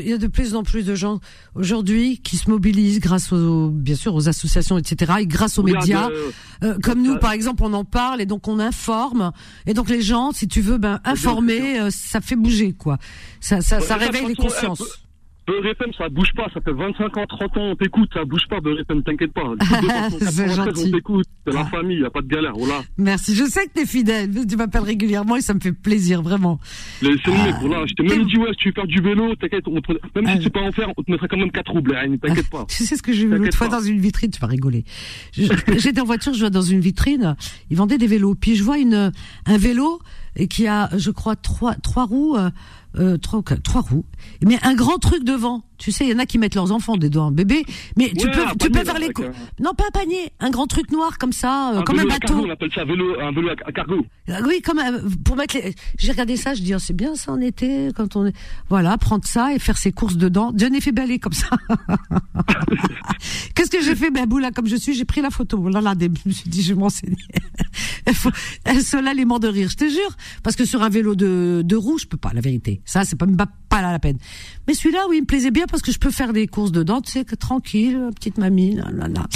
il 0.00 0.08
y 0.08 0.12
a 0.14 0.16
de 0.16 0.26
plus 0.28 0.54
en 0.54 0.62
plus 0.62 0.82
de 0.86 0.94
gens 0.94 1.20
aujourd'hui 1.54 2.20
qui 2.22 2.38
se 2.38 2.48
mobilisent 2.48 2.98
grâce 2.98 3.30
aux, 3.32 3.68
bien 3.68 3.94
sûr, 3.96 4.14
aux 4.14 4.30
associations, 4.30 4.78
etc., 4.78 5.12
et 5.20 5.26
grâce 5.26 5.58
aux 5.58 5.62
Regarde, 5.62 5.82
médias. 5.84 6.08
euh, 6.08 6.30
Euh, 6.62 6.78
comme 6.82 7.02
nous, 7.02 7.18
par 7.18 7.32
exemple, 7.32 7.62
on 7.66 7.72
en 7.74 7.84
parle 7.84 8.22
et 8.22 8.26
donc 8.26 8.48
on 8.48 8.58
informe. 8.58 9.32
Et 9.66 9.74
donc 9.74 9.90
les 9.90 10.00
gens, 10.00 10.32
si 10.32 10.48
tu 10.48 10.62
veux, 10.62 10.78
ben 10.78 11.00
informer, 11.04 11.78
euh, 11.80 11.90
ça 11.90 12.22
fait 12.22 12.36
bouger, 12.36 12.72
quoi. 12.72 12.96
Ça, 13.40 13.60
ça, 13.60 13.80
ça 13.80 13.98
Ouais, 13.98 14.06
réveille 14.06 14.26
les 14.28 14.34
consciences. 14.34 14.82
Beurre 15.46 15.66
FM, 15.66 15.92
ça 15.98 16.08
bouge 16.08 16.32
pas, 16.34 16.46
ça 16.54 16.60
fait 16.62 16.72
25 16.72 17.16
ans, 17.18 17.26
30 17.28 17.56
ans, 17.58 17.60
on 17.72 17.76
t'écoute, 17.76 18.08
ça 18.14 18.24
bouge 18.24 18.46
pas, 18.48 18.60
Beurre 18.60 18.80
FM, 18.80 19.02
t'inquiète 19.02 19.32
pas. 19.32 19.52
C'est 20.20 20.48
gentil. 20.48 20.84
On 20.88 20.90
t'écoute, 20.96 21.26
c'est 21.46 21.52
la 21.52 21.60
Ah. 21.60 21.64
famille, 21.66 22.00
y 22.00 22.04
a 22.04 22.10
pas 22.10 22.22
de 22.22 22.28
galère, 22.28 22.54
voilà. 22.56 22.82
Merci. 22.96 23.34
Je 23.34 23.44
sais 23.44 23.66
que 23.66 23.72
t'es 23.74 23.84
fidèle. 23.86 24.30
Tu 24.48 24.56
m'appelles 24.56 24.82
régulièrement 24.82 25.36
et 25.36 25.42
ça 25.42 25.52
me 25.52 25.60
fait 25.60 25.72
plaisir, 25.72 26.22
vraiment. 26.22 26.58
Les- 27.02 27.16
C'est 27.24 27.30
mec, 27.30 27.54
voilà. 27.60 27.84
Je 27.86 27.92
t'ai 27.94 28.02
même 28.04 28.24
dit, 28.26 28.38
ouais, 28.38 28.48
si 28.52 28.56
tu 28.56 28.68
veux 28.68 28.74
faire 28.74 28.86
du 28.86 29.00
vélo, 29.02 29.34
t'inquiète, 29.36 29.64
te- 29.64 29.70
même 29.70 30.24
Ah. 30.26 30.32
si 30.32 30.38
tu 30.38 30.44
sais 30.44 30.50
pas 30.50 30.62
en 30.62 30.72
faire, 30.72 30.88
on 30.96 31.02
te 31.02 31.10
mettra 31.10 31.28
quand 31.28 31.36
même 31.36 31.50
4 31.52 31.72
roubles, 31.72 31.94
hein, 31.94 32.16
t'inquiète 32.22 32.48
pas. 32.48 32.64
Tu 32.68 32.84
sais 32.84 32.96
ce 32.96 33.02
que 33.02 33.12
j'ai 33.12 33.26
vu 33.26 33.36
l'autre 33.36 33.56
fois 33.56 33.68
dans 33.68 33.80
une 33.80 34.00
vitrine, 34.00 34.30
tu 34.30 34.40
vas 34.40 34.46
rigoler. 34.46 34.84
J'étais 35.32 36.00
en 36.00 36.04
voiture, 36.04 36.32
je 36.32 36.40
vois 36.40 36.50
dans 36.50 36.62
une 36.62 36.80
vitrine, 36.80 37.36
ils 37.70 37.76
vendaient 37.76 37.98
des 37.98 38.06
vélos. 38.06 38.34
Puis 38.34 38.54
je 38.56 38.62
vois 38.64 38.78
une 38.78 39.12
un 39.46 39.58
vélo 39.58 40.00
et 40.36 40.48
qui 40.48 40.66
a, 40.66 40.88
je 40.96 41.10
crois, 41.10 41.36
trois 41.36 41.74
trois 41.74 42.06
roues, 42.06 42.36
euh, 42.36 42.50
euh, 42.98 43.18
trois, 43.18 43.42
trois 43.62 43.80
roues, 43.82 44.04
mais 44.42 44.58
un 44.62 44.74
grand 44.74 44.98
truc 44.98 45.24
devant. 45.24 45.62
Tu 45.84 45.92
sais, 45.92 46.06
il 46.06 46.12
y 46.12 46.14
en 46.14 46.18
a 46.18 46.24
qui 46.24 46.38
mettent 46.38 46.54
leurs 46.54 46.72
enfants 46.72 46.96
dedans, 46.96 47.30
bébé. 47.30 47.62
Mais 47.98 48.10
tu 48.16 48.24
Ouais, 48.26 48.32
peux, 48.32 48.40
un 48.40 48.54
tu 48.58 48.70
peux 48.70 48.84
faire 48.84 48.94
là, 48.94 49.00
les 49.00 49.04
avec 49.04 49.16
cou- 49.16 49.24
un- 49.24 49.62
Non, 49.62 49.74
pas 49.74 49.84
un 49.86 49.90
panier, 49.90 50.32
un 50.40 50.48
grand 50.48 50.66
truc 50.66 50.90
noir 50.90 51.18
comme 51.18 51.32
ça, 51.32 51.72
euh, 51.74 51.82
comme 51.82 51.98
un 51.98 52.04
vélo 52.04 52.10
à 52.10 52.14
bateau. 52.18 52.32
cargo, 52.34 52.46
on 52.48 52.50
appelle 52.50 52.70
ça 52.74 52.84
vélo, 52.86 53.20
un 53.20 53.32
vélo 53.32 53.50
à 53.50 53.72
cargo. 53.72 54.06
Ah 54.30 54.38
Oui, 54.46 54.62
comme 54.62 54.78
euh, 54.78 55.00
pour 55.24 55.36
mettre 55.36 55.56
les. 55.58 55.74
J'ai 55.98 56.12
regardé 56.12 56.38
ça, 56.38 56.54
je 56.54 56.62
dis 56.62 56.74
oh, 56.74 56.78
c'est 56.78 56.96
bien 56.96 57.14
ça 57.16 57.32
en 57.32 57.40
été 57.42 57.90
quand 57.94 58.16
on 58.16 58.24
est. 58.26 58.32
Voilà, 58.70 58.96
prendre 58.96 59.26
ça 59.26 59.52
et 59.54 59.58
faire 59.58 59.76
ses 59.76 59.92
courses 59.92 60.16
dedans. 60.16 60.52
Dieu 60.52 60.68
n'est 60.68 60.80
fait 60.80 60.92
balai 60.92 61.18
comme 61.18 61.34
ça. 61.34 61.50
Qu'est-ce 63.54 63.70
que 63.70 63.82
j'ai 63.82 63.94
fait, 63.94 64.10
ben 64.10 64.26
boula 64.26 64.50
comme 64.52 64.66
je 64.66 64.76
suis, 64.76 64.94
j'ai 64.94 65.04
pris 65.04 65.20
la 65.20 65.30
photo. 65.30 65.68
Là, 65.68 65.80
là, 65.80 65.94
des- 65.94 66.10
je 66.24 66.28
me 66.28 66.32
suis 66.32 66.48
dit 66.48 66.62
je 66.62 66.72
vais 66.72 66.80
m'enseigner. 66.80 67.16
Là 69.04 69.12
les 69.12 69.24
morts 69.24 69.40
de 69.40 69.48
rire, 69.48 69.68
je 69.68 69.76
te 69.76 69.88
jure, 69.88 70.16
parce 70.42 70.56
que 70.56 70.64
sur 70.64 70.82
un 70.82 70.88
vélo 70.88 71.14
de 71.14 71.62
de 71.64 71.76
roue, 71.76 71.98
je 71.98 72.06
peux 72.06 72.16
pas, 72.16 72.32
la 72.32 72.40
vérité. 72.40 72.80
Ça, 72.84 73.04
c'est 73.04 73.16
pas 73.16 73.26
pas, 73.26 73.46
pas 73.68 73.82
là 73.82 73.92
la 73.92 73.98
peine. 73.98 74.18
Mais 74.66 74.74
celui-là, 74.74 75.00
oui, 75.08 75.16
il 75.18 75.22
me 75.22 75.26
plaisait 75.26 75.50
bien 75.50 75.64
parce 75.68 75.82
que 75.82 75.92
je 75.92 75.98
peux 75.98 76.10
faire 76.10 76.32
des 76.32 76.46
courses 76.46 76.72
dedans, 76.72 77.00
tu 77.00 77.10
sais, 77.12 77.24
que 77.24 77.34
tranquille, 77.34 78.00
petite 78.14 78.38
mamie, 78.38 78.74
là, 78.76 78.86
là, 78.92 79.08
là. 79.08 79.26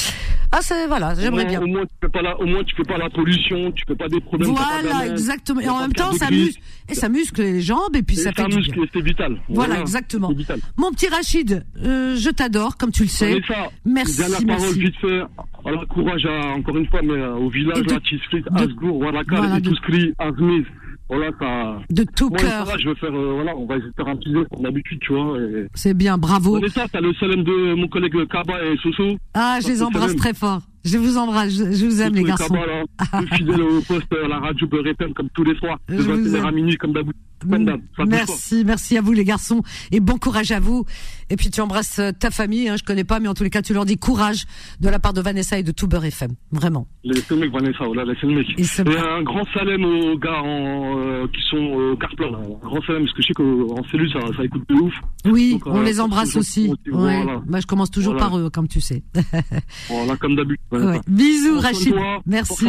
Ah, 0.51 0.61
c'est 0.63 0.87
voilà, 0.87 1.15
j'aimerais 1.15 1.45
bien. 1.45 1.61
au 1.61 1.67
moins, 1.67 1.83
tu 1.85 1.95
fais 2.01 2.09
pas 2.09 2.23
la, 2.23 2.41
au 2.41 2.47
moins, 2.47 2.65
tu 2.65 2.75
fais 2.75 2.83
pas 2.85 2.97
la 2.97 3.11
pollution, 3.11 3.71
tu 3.73 3.85
fais 3.87 3.95
pas 3.95 4.09
des 4.09 4.21
problèmes. 4.21 4.51
Voilà, 4.55 5.07
exactement. 5.09 5.61
Et 5.61 5.69
en 5.69 5.81
même 5.81 5.93
temps, 5.93 6.13
ça 6.13 6.31
muscle, 6.31 6.61
et 6.89 6.95
ça 6.95 7.11
muscle 7.11 7.43
les 7.43 7.61
jambes, 7.61 7.95
et 7.95 8.03
puis 8.03 8.19
Et 8.19 8.21
ça 8.23 8.33
fait 8.33 8.47
du 8.47 8.57
muscle, 8.57 8.73
bien. 8.75 8.85
c'est 8.93 9.03
vital. 9.03 9.39
Voilà, 9.51 9.81
exactement. 9.81 10.33
Vital. 10.33 10.59
Mon 10.79 10.91
petit 10.93 11.09
Rachid, 11.09 11.65
euh, 11.85 12.17
je 12.17 12.31
t'adore, 12.31 12.79
comme 12.79 12.93
tu 12.93 13.03
le 13.03 13.09
sais. 13.09 13.33
Vanessa, 13.33 13.71
Merci, 13.85 14.17
Dernière 14.19 14.39
parole, 14.47 14.63
merci. 14.63 14.81
vite 14.81 14.97
fait. 15.03 15.21
Alors, 15.67 15.87
courage 15.89 16.25
à, 16.25 16.55
encore 16.55 16.77
une 16.79 16.87
fois, 16.87 17.01
mais 17.03 17.13
euh, 17.13 17.35
au 17.35 17.51
village, 17.51 17.83
de- 17.83 17.93
là, 17.93 18.01
Tisfrit, 18.09 18.43
Asgour, 18.55 18.97
Warakal, 19.01 19.39
voilà, 19.39 19.61
cri, 19.61 20.15
Azmiz. 20.19 20.65
Voilà, 21.09 21.31
ça. 21.39 21.79
De 21.89 22.05
tout 22.05 22.29
Moi, 22.29 22.39
cœur. 22.39 22.67
ça 22.67 22.73
va, 22.73 22.79
je 22.79 22.89
vais 22.89 22.95
faire, 22.97 23.15
euh, 23.15 23.33
voilà, 23.35 23.57
on 23.57 23.67
va 23.67 23.77
essayer 23.77 23.91
de 23.91 23.95
faire 23.95 24.09
un 24.09 24.17
petit 24.17 24.33
jeu, 24.33 24.47
comme 24.51 24.63
d'habitude, 24.63 24.99
tu 25.01 25.15
vois. 25.15 25.39
Et... 25.41 25.67
C'est 25.75 25.95
bien, 25.95 26.19
bravo. 26.19 26.55
Vanessa, 26.55 26.87
t'as 26.93 27.01
le 27.01 27.15
salem 27.15 27.45
de 27.45 27.75
mon 27.75 27.89
collègue 27.89 28.27
Kaba 28.29 28.63
et 28.65 28.77
Soso. 28.77 29.17
Ah, 29.33 29.59
je 29.63 29.69
les 29.69 29.83
embrasse 29.83 30.13
ça 30.13 30.19
très 30.19 30.35
fort. 30.35 30.61
Je 30.85 30.99
vous 30.99 31.17
embrasse, 31.17 31.53
je, 31.53 31.85
vous 31.87 32.03
aime 32.03 32.15
les 32.15 32.25
garçons. 32.25 32.55
Kaba, 32.55 32.67
là, 32.67 32.83
le 33.21 33.37
fidèle 33.37 33.63
au 33.63 33.81
poste 33.81 34.13
à 34.13 34.29
la 34.29 34.39
radio 34.39 34.67
Beurre 34.67 34.95
comme 35.15 35.29
tous 35.31 35.45
les 35.45 35.57
soirs, 35.57 35.79
de 35.89 35.97
Je 35.97 36.03
vous 36.03 36.29
21h 36.29 36.47
à 36.47 36.53
minuit, 36.53 36.77
comme 36.77 36.93
d'habitude. 36.93 37.17
Pas. 37.39 38.05
Merci, 38.07 38.65
merci 38.65 38.97
à 38.99 39.01
vous 39.01 39.13
les 39.13 39.25
garçons 39.25 39.63
et 39.93 40.01
bon 40.01 40.19
courage 40.19 40.51
à 40.51 40.61
vous. 40.61 40.85
Et 41.31 41.37
puis 41.37 41.51
tu 41.51 41.61
embrasses 41.61 41.99
euh, 41.99 42.11
ta 42.13 42.31
famille, 42.31 42.69
hein, 42.69 42.77
je 42.79 42.83
connais 42.85 43.05
pas, 43.05 43.21
mais 43.21 43.29
en 43.29 43.35
tous 43.35 43.45
les 43.45 43.51
cas 43.51 43.63
tu 43.63 43.75
leur 43.75 43.85
dis 43.85 43.97
courage 43.99 44.45
de 44.81 44.89
la 44.89 44.99
part 44.99 45.13
de 45.13 45.21
Vanessa 45.21 45.59
et 45.59 45.63
de 45.63 45.73
tout 45.73 45.87
Beurre 45.87 46.07
FM, 46.07 46.33
vraiment. 46.53 46.89
Les 47.05 47.21
c'est 47.21 47.31
le 47.35 47.41
mec, 47.41 47.53
Vanessa, 47.53 47.85
voilà, 47.85 48.05
c'est 48.21 48.27
le 48.27 48.35
mec. 48.35 48.47
Et 48.59 48.99
un 48.99 49.23
grand 49.23 49.45
salem 49.53 49.85
aux 49.85 50.19
gars 50.19 50.41
en, 50.43 50.99
euh, 50.99 51.27
qui 51.29 51.41
sont 51.51 51.57
au 51.57 51.97
Carplan. 51.97 52.31
là. 52.31 52.39
Un 52.39 52.67
grand 52.67 52.83
salem, 52.87 53.03
parce 53.05 53.13
que 53.15 53.23
je 53.23 53.27
sais 53.29 53.35
qu'en 53.35 53.85
cellule, 53.91 54.11
ça, 54.13 54.21
ça 54.37 54.45
écoute 54.45 54.63
de 54.69 54.75
ouf. 54.75 54.95
Oui, 55.27 55.53
Donc, 55.53 55.67
on 55.67 55.79
euh, 55.81 55.85
les 55.85 56.01
embrasse 56.01 56.37
aussi. 56.37 56.69
Ouais. 56.69 57.23
voilà. 57.23 57.43
Bah, 57.47 57.61
je 57.61 57.67
commence 57.67 57.91
toujours 57.91 58.15
Voilà. 58.15 58.29
par 58.29 58.39
eux, 58.39 58.51
comme 58.51 58.69
tu 58.69 58.81
sais. 58.81 59.03
Voilà, 59.89 60.17
comme 60.17 60.37
d'habitude. 60.37 60.59
Ouais. 60.73 61.01
Bisous 61.09 61.59
Rachid, 61.61 61.95
merci, 62.27 62.67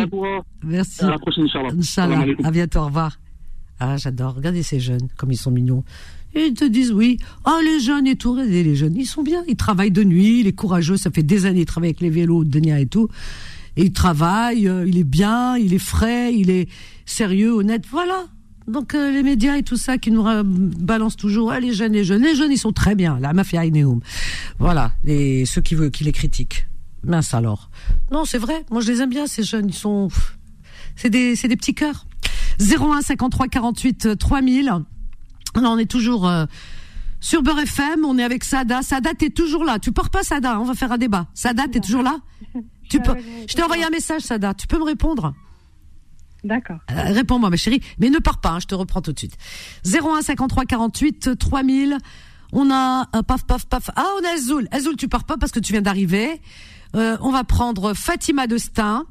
merci. 0.63 1.03
À 1.03 1.09
la 1.11 1.17
prochaine, 1.17 1.45
Inch'Allah. 1.45 1.69
Inch'Allah. 1.77 2.25
À 2.43 2.51
bientôt, 2.51 2.79
au 2.79 2.85
revoir. 2.85 3.17
Ah, 3.79 3.97
j'adore. 3.97 4.35
Regardez 4.35 4.63
ces 4.63 4.79
jeunes, 4.79 5.07
comme 5.17 5.31
ils 5.31 5.37
sont 5.37 5.51
mignons. 5.51 5.83
Et 6.35 6.45
ils 6.47 6.53
te 6.53 6.65
disent 6.65 6.91
oui. 6.91 7.17
Oh, 7.45 7.59
les 7.63 7.79
jeunes 7.79 8.05
et 8.07 8.15
tout. 8.15 8.33
Regardez 8.33 8.63
les 8.63 8.75
jeunes. 8.75 8.95
Ils 8.95 9.05
sont 9.05 9.23
bien. 9.23 9.43
Ils 9.47 9.55
travaillent 9.55 9.91
de 9.91 10.03
nuit. 10.03 10.41
Il 10.41 10.47
est 10.47 10.53
courageux. 10.53 10.97
Ça 10.97 11.09
fait 11.11 11.23
des 11.23 11.45
années. 11.45 11.61
Ils 11.61 11.65
travaillent 11.65 11.89
avec 11.89 12.01
les 12.01 12.09
vélos 12.09 12.43
de 12.43 12.49
Denia 12.49 12.79
et 12.79 12.85
tout. 12.85 13.09
Et 13.77 13.83
il 13.85 13.93
travaille. 13.93 14.67
euh, 14.67 14.85
il 14.87 14.97
est 14.97 15.03
bien. 15.03 15.57
Il 15.57 15.73
est 15.73 15.79
frais. 15.79 16.33
Il 16.35 16.49
est 16.49 16.67
sérieux, 17.05 17.53
honnête. 17.53 17.85
Voilà. 17.89 18.25
Donc, 18.67 18.93
euh, 18.93 19.09
les 19.11 19.23
médias 19.23 19.57
et 19.57 19.63
tout 19.63 19.77
ça 19.77 19.97
qui 19.97 20.11
nous 20.11 20.23
balancent 20.43 21.15
toujours. 21.17 21.51
Ah, 21.51 21.59
les 21.59 21.73
jeunes, 21.73 21.93
les 21.93 22.03
jeunes. 22.03 22.21
Les 22.21 22.35
jeunes, 22.35 22.51
ils 22.51 22.59
sont 22.59 22.73
très 22.73 22.93
bien. 22.93 23.17
La 23.19 23.33
mafia 23.33 23.65
Ineum. 23.65 23.99
Voilà. 24.59 24.91
Et 25.05 25.45
ceux 25.47 25.61
qui 25.61 25.73
veulent, 25.73 25.89
qui 25.89 26.03
les 26.03 26.11
critiquent. 26.11 26.67
Mince 27.03 27.33
alors. 27.33 27.71
Non, 28.11 28.25
c'est 28.25 28.37
vrai. 28.37 28.65
Moi, 28.69 28.81
je 28.81 28.91
les 28.91 29.01
aime 29.01 29.09
bien, 29.09 29.25
ces 29.25 29.41
jeunes. 29.41 29.69
Ils 29.69 29.73
sont, 29.73 30.09
c'est 30.95 31.09
des, 31.09 31.35
c'est 31.35 31.47
des 31.47 31.55
petits 31.55 31.73
cœurs. 31.73 32.05
01 32.59 33.01
53 33.01 33.47
48 33.47 34.05
euh, 34.05 34.15
3000. 34.15 34.69
Alors, 35.55 35.73
on 35.73 35.77
est 35.77 35.89
toujours 35.89 36.27
euh, 36.27 36.45
sur 37.19 37.41
Beurre 37.41 37.59
FM. 37.59 38.05
On 38.05 38.17
est 38.17 38.23
avec 38.23 38.43
Sada. 38.43 38.81
Sada, 38.81 39.13
t'es 39.13 39.29
toujours 39.29 39.63
là. 39.65 39.79
Tu 39.79 39.91
pars 39.91 40.09
pas, 40.09 40.23
Sada. 40.23 40.59
On 40.59 40.63
va 40.63 40.73
faire 40.75 40.91
un 40.91 40.97
débat. 40.97 41.27
Sada, 41.33 41.67
t'es 41.67 41.79
toujours 41.79 42.03
là? 42.03 42.17
Tu 42.89 42.99
peux. 43.01 43.15
Je 43.47 43.53
t'ai 43.55 43.63
envoyé 43.63 43.83
un 43.83 43.89
message, 43.89 44.21
Sada. 44.23 44.53
Tu 44.53 44.67
peux 44.67 44.77
me 44.77 44.83
répondre? 44.83 45.33
D'accord. 46.43 46.77
Euh, 46.91 47.11
Réponds-moi, 47.13 47.49
ma 47.49 47.57
chérie. 47.57 47.81
Mais 47.99 48.09
ne 48.09 48.19
pars 48.19 48.39
pas. 48.39 48.51
hein, 48.51 48.59
je 48.59 48.65
te 48.67 48.75
reprends 48.75 49.01
tout 49.01 49.11
de 49.11 49.19
suite. 49.19 49.37
01 49.85 50.21
53 50.21 50.65
48 50.65 51.37
3000. 51.37 51.97
On 52.51 52.71
a 52.71 53.07
euh, 53.15 53.21
paf 53.21 53.45
paf 53.45 53.65
paf. 53.65 53.89
Ah, 53.95 54.05
on 54.21 54.25
a 54.25 54.33
Azoul. 54.35 54.67
Azoul, 54.71 54.95
tu 54.95 55.07
pars 55.07 55.23
pas 55.25 55.37
parce 55.37 55.51
que 55.51 55.59
tu 55.59 55.71
viens 55.73 55.81
d'arriver. 55.81 56.41
Euh, 56.95 57.17
on 57.21 57.31
va 57.31 57.43
prendre 57.43 57.93
Fatima 57.93 58.47
de 58.47 58.57
Stein. 58.57 59.05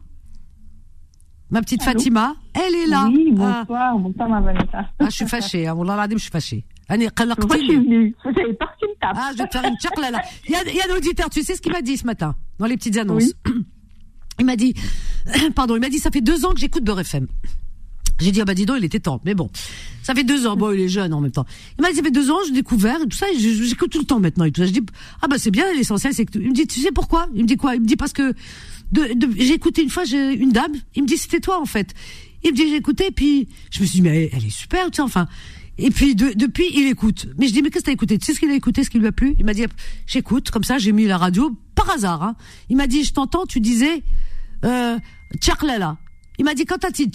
Ma 1.51 1.63
petite 1.63 1.81
Allô 1.83 1.93
Fatima, 1.93 2.37
elle 2.55 2.75
est 2.75 2.87
là. 2.87 3.09
Oui, 3.11 3.33
Ah. 3.41 3.65
bonsoir, 3.67 3.99
bonsoir 3.99 4.29
ma 4.29 4.41
Vanessa. 4.41 4.91
Ah, 4.99 5.05
je 5.07 5.11
suis 5.11 5.27
fâchée, 5.27 5.67
hein. 5.67 5.75
Wallah 5.75 6.07
je 6.13 6.19
suis 6.19 6.31
fâchée. 6.31 6.65
Moi, 6.91 6.99
je 6.99 7.57
suis 7.57 7.77
venue. 7.77 8.15
Vous 8.25 8.31
avez 8.41 8.53
parti 8.55 8.85
une 8.85 8.95
tape. 9.01 9.17
Ah, 9.17 9.31
je 9.33 9.39
vais 9.39 9.47
te 9.47 9.53
faire 9.59 9.65
une 9.69 9.77
tchakla 9.79 10.11
là. 10.11 10.23
Il 10.47 10.53
y 10.53 10.55
a, 10.57 10.63
il 10.69 10.75
y 10.77 10.81
a 10.81 10.85
un 10.93 10.97
auditeur, 10.97 11.31
tu 11.31 11.43
sais 11.43 11.55
ce 11.55 11.61
qu'il 11.63 11.73
m'a 11.73 11.83
dit 11.83 11.97
ce 11.97 12.05
matin, 12.07 12.35
dans 12.59 12.67
les 12.67 12.77
petites 12.77 12.97
annonces. 12.99 13.33
Il 14.39 14.45
m'a 14.47 14.57
dit, 14.57 14.75
pardon, 15.55 15.75
il 15.77 15.81
m'a 15.81 15.89
dit, 15.89 15.99
ça 15.99 16.11
fait 16.11 16.21
deux 16.21 16.45
ans 16.45 16.53
que 16.53 16.61
j'écoute 16.61 16.85
Beurre 16.85 17.01
FM. 17.01 17.27
J'ai 18.21 18.33
dit, 18.33 18.41
ah 18.41 18.45
bah 18.45 18.55
dis 18.55 18.67
donc, 18.67 18.77
il 18.79 18.85
était 18.85 18.99
temps. 19.01 19.21
Mais 19.25 19.35
bon, 19.35 19.49
ça 20.03 20.13
fait 20.15 20.25
deux 20.25 20.47
ans. 20.47 20.57
Bon, 20.57 20.73
il 20.73 20.81
est 20.81 20.89
jeune 20.89 21.15
en 21.15 21.21
même 21.21 21.31
temps. 21.31 21.47
Il 21.79 21.83
m'a 21.83 21.91
dit, 21.91 21.97
ça 21.97 22.03
fait 22.03 22.11
deux 22.11 22.31
ans, 22.31 22.39
j'ai 22.47 22.53
découvert 22.53 22.97
et 23.01 23.07
tout 23.07 23.17
ça, 23.17 23.27
et 23.33 23.39
j'écoute 23.39 23.91
tout 23.93 24.01
le 24.01 24.05
temps 24.07 24.19
maintenant 24.21 24.45
et 24.45 24.51
tout 24.53 24.61
ça. 24.61 24.67
Je 24.67 24.73
dis, 24.73 24.83
ah 25.23 25.29
bah 25.29 25.37
c'est 25.39 25.51
bien, 25.53 25.73
l'essentiel, 25.75 26.13
c'est 26.15 26.25
que... 26.27 26.33
tu- 26.33 26.43
Il 26.43 26.49
me 26.49 26.55
dit, 26.55 26.67
tu 26.67 26.81
sais 26.81 26.91
pourquoi? 26.93 27.27
Il 27.35 27.43
me 27.43 27.47
dit 27.47 27.57
quoi? 27.57 27.75
Il 27.77 27.81
me 27.83 27.87
dit, 27.87 27.97
parce 27.97 28.13
que 28.13 28.35
de, 28.93 29.13
de- 29.15 29.35
j'ai 29.37 29.55
écouté 29.55 29.83
une 29.83 29.91
fois 29.91 30.05
une 30.07 30.53
dame, 30.53 30.73
il 30.95 31.03
me 31.03 31.09
dit, 31.09 31.17
c'était 31.19 31.41
toi 31.41 31.61
en 31.61 31.67
fait. 31.67 31.95
Il 32.45 32.53
me 32.53 32.57
dit, 32.57 32.69
j'ai 32.69 32.77
écouté, 32.77 33.11
puis 33.11 33.49
je 33.71 33.81
me 33.81 33.87
suis 33.87 33.97
dit, 33.97 34.03
mais 34.03 34.25
elle, 34.25 34.31
elle 34.33 34.47
est 34.47 34.51
super, 34.51 34.91
tu 34.91 34.97
sais, 34.97 35.03
enfin... 35.03 35.27
Et 35.81 35.91
puis 35.93 36.17
de- 36.17 36.33
depuis, 36.35 36.65
il 36.75 36.89
écoute. 36.89 37.29
Mais 37.39 37.47
je 37.47 37.53
dis, 37.53 37.63
mais 37.63 37.71
qu'est-ce 37.71 37.85
que 37.85 37.91
t'as 37.91 37.93
écouté? 37.93 38.19
Tu 38.19 38.27
sais 38.27 38.35
ce 38.35 38.41
qu'il 38.41 38.51
a 38.51 38.55
écouté, 38.55 38.83
ce 38.83 38.91
qui 38.91 38.99
lui 38.99 39.07
a 39.07 39.13
plu? 39.13 39.37
Il 39.39 39.45
m'a 39.45 39.55
dit, 39.55 39.65
j'écoute, 40.09 40.51
comme 40.51 40.65
ça, 40.65 40.77
j'ai 40.79 40.91
mis 40.91 41.05
la 41.05 41.17
radio, 41.19 41.57
par 41.77 41.89
hasard. 41.91 42.21
Hein. 42.25 42.35
Il 42.69 42.77
m'a 42.77 42.89
dit, 42.89 43.05
je 43.05 43.13
t'entends, 43.13 43.47
tu 43.47 43.61
disais, 43.61 44.03
euh, 44.65 44.99
Tchaklala. 45.41 45.97
Il 46.39 46.45
m'a 46.45 46.55
dit, 46.55 46.65
quand 46.65 46.79
t'as 46.79 46.91
dit 46.91 47.11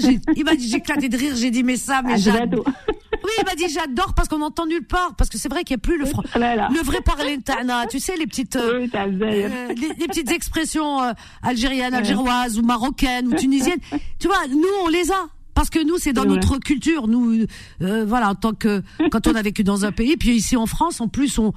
j'ai- 0.00 0.20
il 0.36 0.44
m'a 0.44 0.54
dit, 0.54 0.68
j'ai 0.68 0.76
éclaté 0.76 1.08
de 1.08 1.16
rire, 1.16 1.34
j'ai 1.36 1.50
dit, 1.50 1.62
mais 1.62 1.76
ça, 1.76 2.02
mais 2.04 2.12
Ah, 2.14 2.16
j'adore. 2.16 2.64
Oui, 3.24 3.30
il 3.38 3.44
m'a 3.44 3.54
dit, 3.54 3.68
j'adore 3.72 4.12
parce 4.14 4.28
qu'on 4.28 4.38
n'entend 4.38 4.66
nulle 4.66 4.86
part. 4.86 5.14
Parce 5.16 5.30
que 5.30 5.38
c'est 5.38 5.48
vrai 5.48 5.64
qu'il 5.64 5.74
n'y 5.74 5.80
a 5.80 5.82
plus 5.82 5.98
le, 5.98 6.04
fran- 6.06 6.22
Tchaklala. 6.22 6.68
le 6.72 6.80
vrai 6.82 7.00
parler 7.00 7.38
Tana. 7.42 7.86
Tu 7.86 7.98
sais, 7.98 8.16
les 8.16 8.26
petites, 8.26 8.56
euh, 8.56 8.86
euh, 8.94 9.68
les, 9.74 9.88
les 9.98 10.06
petites 10.06 10.30
expressions 10.30 11.02
euh, 11.02 11.12
algériennes, 11.42 11.94
algéroises 11.94 12.58
ou 12.58 12.62
marocaines 12.62 13.28
ou 13.28 13.34
tunisiennes. 13.34 13.80
Tu 14.18 14.28
vois, 14.28 14.46
nous, 14.48 14.62
on 14.84 14.88
les 14.88 15.10
a. 15.10 15.26
Parce 15.54 15.70
que 15.70 15.82
nous, 15.82 15.96
c'est 15.96 16.12
dans 16.12 16.24
vrai. 16.24 16.32
notre 16.34 16.58
culture. 16.58 17.08
Nous, 17.08 17.46
euh, 17.80 18.04
voilà, 18.06 18.28
en 18.30 18.34
tant 18.34 18.52
que 18.52 18.82
quand 19.10 19.26
on 19.26 19.34
a 19.34 19.40
vécu 19.42 19.64
dans 19.64 19.86
un 19.86 19.92
pays, 19.92 20.16
puis 20.18 20.36
ici 20.36 20.54
en 20.54 20.66
France, 20.66 21.00
en 21.00 21.08
plus, 21.08 21.38
on, 21.38 21.54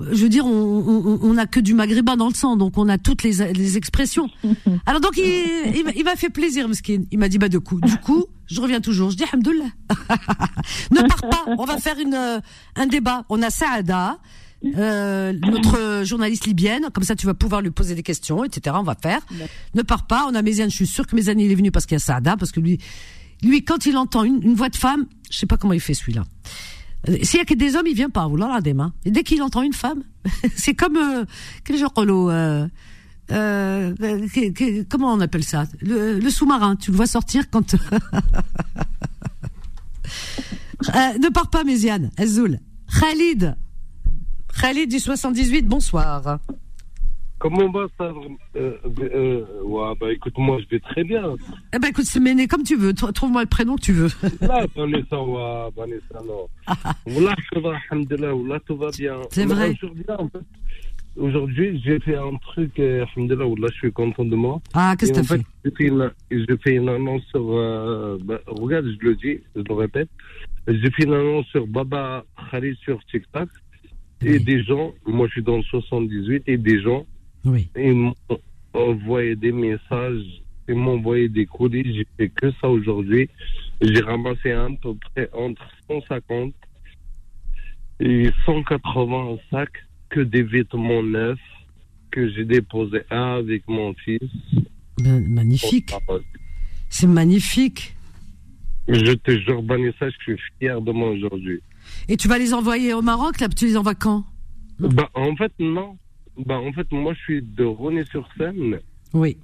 je 0.00 0.22
veux 0.22 0.28
dire, 0.28 0.44
on, 0.46 0.50
on, 0.50 1.18
on 1.22 1.36
a 1.38 1.46
que 1.46 1.58
du 1.60 1.72
maghrébin 1.74 2.16
dans 2.16 2.28
le 2.28 2.34
sang, 2.34 2.56
donc 2.56 2.76
on 2.78 2.88
a 2.88 2.98
toutes 2.98 3.22
les, 3.22 3.52
les 3.52 3.76
expressions. 3.76 4.28
Alors 4.86 5.00
donc, 5.00 5.12
il, 5.16 5.24
il, 5.76 5.84
m'a- 5.84 5.92
il 5.92 6.04
m'a 6.04 6.16
fait 6.16 6.28
plaisir, 6.30 6.68
Mskin. 6.68 7.04
Il 7.10 7.18
m'a 7.18 7.28
dit, 7.28 7.38
bah, 7.38 7.48
de 7.48 7.58
coup, 7.58 7.80
du 7.80 7.96
coup, 7.98 8.26
je 8.46 8.60
reviens 8.60 8.80
toujours. 8.80 9.10
Je 9.10 9.16
dis, 9.16 9.24
Alhamdoulilah. 9.24 9.70
ne 10.90 11.00
pars 11.08 11.28
pas. 11.30 11.44
On 11.58 11.64
va 11.64 11.78
faire 11.78 11.98
une, 11.98 12.14
euh, 12.14 12.40
un 12.76 12.86
débat. 12.86 13.24
On 13.28 13.42
a 13.42 13.50
Saada. 13.50 14.18
Euh, 14.78 15.32
notre 15.34 16.02
journaliste 16.04 16.46
libyenne, 16.46 16.86
comme 16.92 17.04
ça 17.04 17.14
tu 17.14 17.26
vas 17.26 17.34
pouvoir 17.34 17.60
lui 17.60 17.70
poser 17.70 17.94
des 17.94 18.02
questions, 18.02 18.42
etc. 18.42 18.74
On 18.80 18.82
va 18.84 18.96
faire. 19.00 19.20
Ne 19.74 19.82
pars 19.82 20.06
pas. 20.06 20.26
On 20.28 20.34
a 20.34 20.42
Méziane, 20.42 20.70
je 20.70 20.74
suis 20.76 20.86
sûre 20.86 21.06
que 21.06 21.14
Méziane 21.14 21.38
il 21.38 21.52
est 21.52 21.54
venu 21.54 21.70
parce 21.70 21.84
qu'il 21.86 21.94
y 21.94 21.96
a 21.96 22.00
Saada, 22.00 22.36
parce 22.36 22.52
que 22.52 22.58
lui, 22.60 22.78
lui 23.44 23.64
quand 23.64 23.84
il 23.86 23.96
entend 23.98 24.24
une, 24.24 24.42
une 24.42 24.54
voix 24.54 24.70
de 24.70 24.76
femme, 24.76 25.06
je 25.30 25.36
sais 25.36 25.46
pas 25.46 25.56
comment 25.58 25.74
il 25.74 25.80
fait 25.80 25.94
celui-là. 25.94 26.24
S'il 27.22 27.38
y 27.38 27.42
a 27.42 27.44
que 27.44 27.54
des 27.54 27.76
hommes, 27.76 27.86
il 27.86 27.94
vient 27.94 28.10
pas. 28.10 28.28
La 28.36 28.60
déma. 28.60 28.92
Et 29.04 29.10
dès 29.10 29.22
qu'il 29.22 29.42
entend 29.42 29.62
une 29.62 29.72
femme, 29.72 30.02
c'est 30.56 30.74
comme 30.74 30.96
euh, 30.96 31.24
euh, 33.30 33.94
euh, 34.00 34.84
comment 34.88 35.12
on 35.12 35.20
appelle 35.20 35.44
ça? 35.44 35.64
Le, 35.80 36.28
sous-marin. 36.28 36.76
Tu 36.76 36.90
le 36.90 36.96
vois 36.96 37.06
sortir 37.06 37.50
quand. 37.50 37.74
Ne 40.94 41.32
pars 41.32 41.50
pas, 41.50 41.64
Méziane. 41.64 42.10
Azoul. 42.16 42.60
Khalid. 43.00 43.56
Khalid 44.60 44.90
du 44.90 45.00
78, 45.00 45.66
bonsoir. 45.66 46.38
Comment 47.48 47.70
va 47.70 47.86
ça 47.96 48.12
euh, 48.56 48.72
euh, 49.00 49.44
ouais, 49.62 49.92
bah 50.00 50.12
écoute, 50.12 50.34
moi 50.36 50.58
je 50.60 50.66
vais 50.68 50.80
très 50.80 51.04
bien. 51.04 51.34
Eh 51.72 51.78
ben 51.78 51.88
écoute, 51.88 52.04
c'est 52.06 52.18
mené 52.20 52.48
comme 52.48 52.62
tu 52.64 52.76
veux. 52.76 52.92
Trou- 52.92 53.12
Trouve-moi 53.12 53.42
le 53.42 53.48
prénom 53.48 53.76
que 53.76 53.82
tu 53.82 53.92
veux. 53.92 54.08
Là, 54.40 54.66
Vanessa, 54.74 55.20
ouais, 55.22 55.68
Vanessa, 55.76 56.22
non. 56.26 56.48
Voilà, 57.06 57.36
ça 57.52 57.60
va, 57.60 57.78
alhamdoulilah, 57.90 58.32
voilà, 58.32 58.60
tout 58.60 58.76
va 58.76 58.90
bien. 58.90 59.14
C'est 59.30 59.44
vrai. 59.44 59.70
Aujourd'hui, 59.80 60.04
en 60.18 60.28
fait, 60.28 60.40
aujourd'hui, 61.16 61.80
j'ai 61.84 62.00
fait 62.00 62.16
un 62.16 62.34
truc, 62.36 62.78
euh, 62.80 63.04
alhamdoulilah, 63.14 63.44
voilà, 63.44 63.68
je 63.72 63.76
suis 63.78 63.92
content 63.92 64.24
de 64.24 64.34
moi. 64.36 64.60
Ah, 64.74 64.94
qu'est-ce 64.98 65.12
que 65.12 65.16
t'as 65.16 65.20
en 65.22 65.24
fait 65.24 65.42
j'ai 65.64 65.70
fait 65.70 65.84
une, 65.84 66.10
j'ai 66.30 66.56
fait 66.64 66.74
une 66.74 66.88
annonce 66.88 67.22
sur, 67.30 67.44
euh, 67.52 68.18
bah, 68.24 68.40
regarde, 68.46 68.86
je 68.86 69.06
le 69.08 69.14
dis, 69.14 69.38
je 69.54 69.62
le 69.62 69.74
répète. 69.74 70.08
J'ai 70.66 70.90
fait 70.90 71.04
une 71.04 71.14
annonce 71.14 71.46
sur 71.46 71.66
Baba 71.66 72.24
Khalid 72.50 72.76
sur 72.82 72.98
TikTok. 73.04 73.48
Et 74.24 74.38
des 74.38 74.64
gens, 74.64 74.94
moi 75.06 75.26
je 75.28 75.32
suis 75.32 75.42
dans 75.42 75.58
le 75.58 75.62
78, 75.64 76.44
et 76.46 76.56
des 76.56 76.80
gens, 76.80 77.04
Oui. 77.46 77.68
ils 77.76 77.94
m'ont 77.94 78.14
envoyé 78.74 79.36
des 79.36 79.52
messages, 79.52 80.42
ils 80.68 80.74
m'ont 80.74 80.94
envoyé 80.94 81.28
des 81.28 81.46
colis. 81.46 81.96
J'ai 81.96 82.06
fait 82.16 82.28
que 82.28 82.50
ça 82.60 82.68
aujourd'hui. 82.68 83.28
J'ai 83.80 84.00
ramassé 84.00 84.52
à 84.52 84.68
peu 84.82 84.94
près 85.14 85.30
entre 85.32 85.62
150 85.88 86.52
et 88.00 88.30
180 88.44 89.36
sacs 89.50 89.84
que 90.08 90.20
des 90.20 90.42
vêtements 90.42 91.02
neufs 91.02 91.38
que 92.10 92.30
j'ai 92.30 92.44
déposés 92.44 93.02
avec 93.10 93.66
mon 93.68 93.94
fils. 93.94 94.20
Ben, 94.98 95.26
magnifique. 95.28 95.92
C'est 96.88 97.06
magnifique. 97.06 97.94
Je 98.88 99.12
te 99.12 99.38
jure, 99.40 99.62
Vanessa, 99.62 100.08
je 100.08 100.16
suis 100.22 100.36
fier 100.58 100.80
de 100.80 100.92
moi 100.92 101.10
aujourd'hui. 101.10 101.60
Et 102.08 102.16
tu 102.16 102.28
vas 102.28 102.38
les 102.38 102.54
envoyer 102.54 102.94
au 102.94 103.02
Maroc, 103.02 103.40
là 103.40 103.48
Tu 103.48 103.66
les 103.66 103.76
envoies 103.76 103.94
quand? 103.94 104.24
Bah, 104.78 105.10
en 105.14 105.34
fait, 105.36 105.52
non. 105.58 105.96
Bah, 106.44 106.58
en 106.58 106.72
fait, 106.72 106.90
moi, 106.92 107.14
je 107.14 107.20
suis 107.20 107.42
de 107.42 107.64
René-sur-Seine, 107.64 108.78
Oui, 109.14 109.36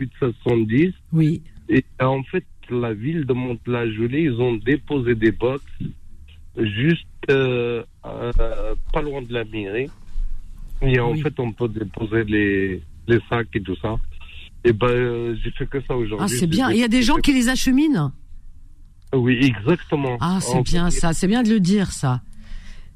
68-70. 0.00 0.92
oui. 1.12 1.42
Et 1.68 1.84
en 2.00 2.22
fait, 2.22 2.44
la 2.70 2.94
ville 2.94 3.26
de 3.26 3.32
Mantes-la-Jolie, 3.34 4.22
ils 4.22 4.40
ont 4.40 4.54
déposé 4.56 5.14
des 5.14 5.32
box 5.32 5.62
juste 6.56 7.04
euh, 7.30 7.82
euh, 8.06 8.74
pas 8.92 9.02
loin 9.02 9.20
de 9.22 9.32
la 9.32 9.44
mairie. 9.44 9.90
Et 10.80 10.98
en 10.98 11.12
Oui. 11.12 11.20
fait, 11.20 11.38
on 11.38 11.52
peut 11.52 11.68
déposer 11.68 12.24
les, 12.24 12.82
les 13.06 13.18
sacs 13.28 13.48
et 13.54 13.60
tout 13.60 13.76
ça. 13.82 13.96
Et 14.64 14.72
ben, 14.72 14.86
euh, 14.88 15.36
j'ai 15.42 15.50
fait 15.50 15.66
que 15.68 15.80
ça 15.82 15.94
aujourd'hui. 15.94 16.24
Ah, 16.24 16.28
c'est 16.28 16.46
bien. 16.46 16.70
Il 16.70 16.78
y 16.78 16.84
a 16.84 16.88
des 16.88 17.02
gens 17.02 17.16
qui 17.16 17.32
les 17.34 17.48
acheminent? 17.48 18.12
Oui, 19.14 19.38
exactement. 19.42 20.16
Ah, 20.20 20.38
c'est 20.40 20.56
En 20.56 20.62
bien 20.62 20.90
fait, 20.90 20.98
ça. 21.00 21.12
C'est 21.12 21.26
bien 21.28 21.42
de 21.42 21.50
le 21.50 21.60
dire, 21.60 21.92
ça. 21.92 22.22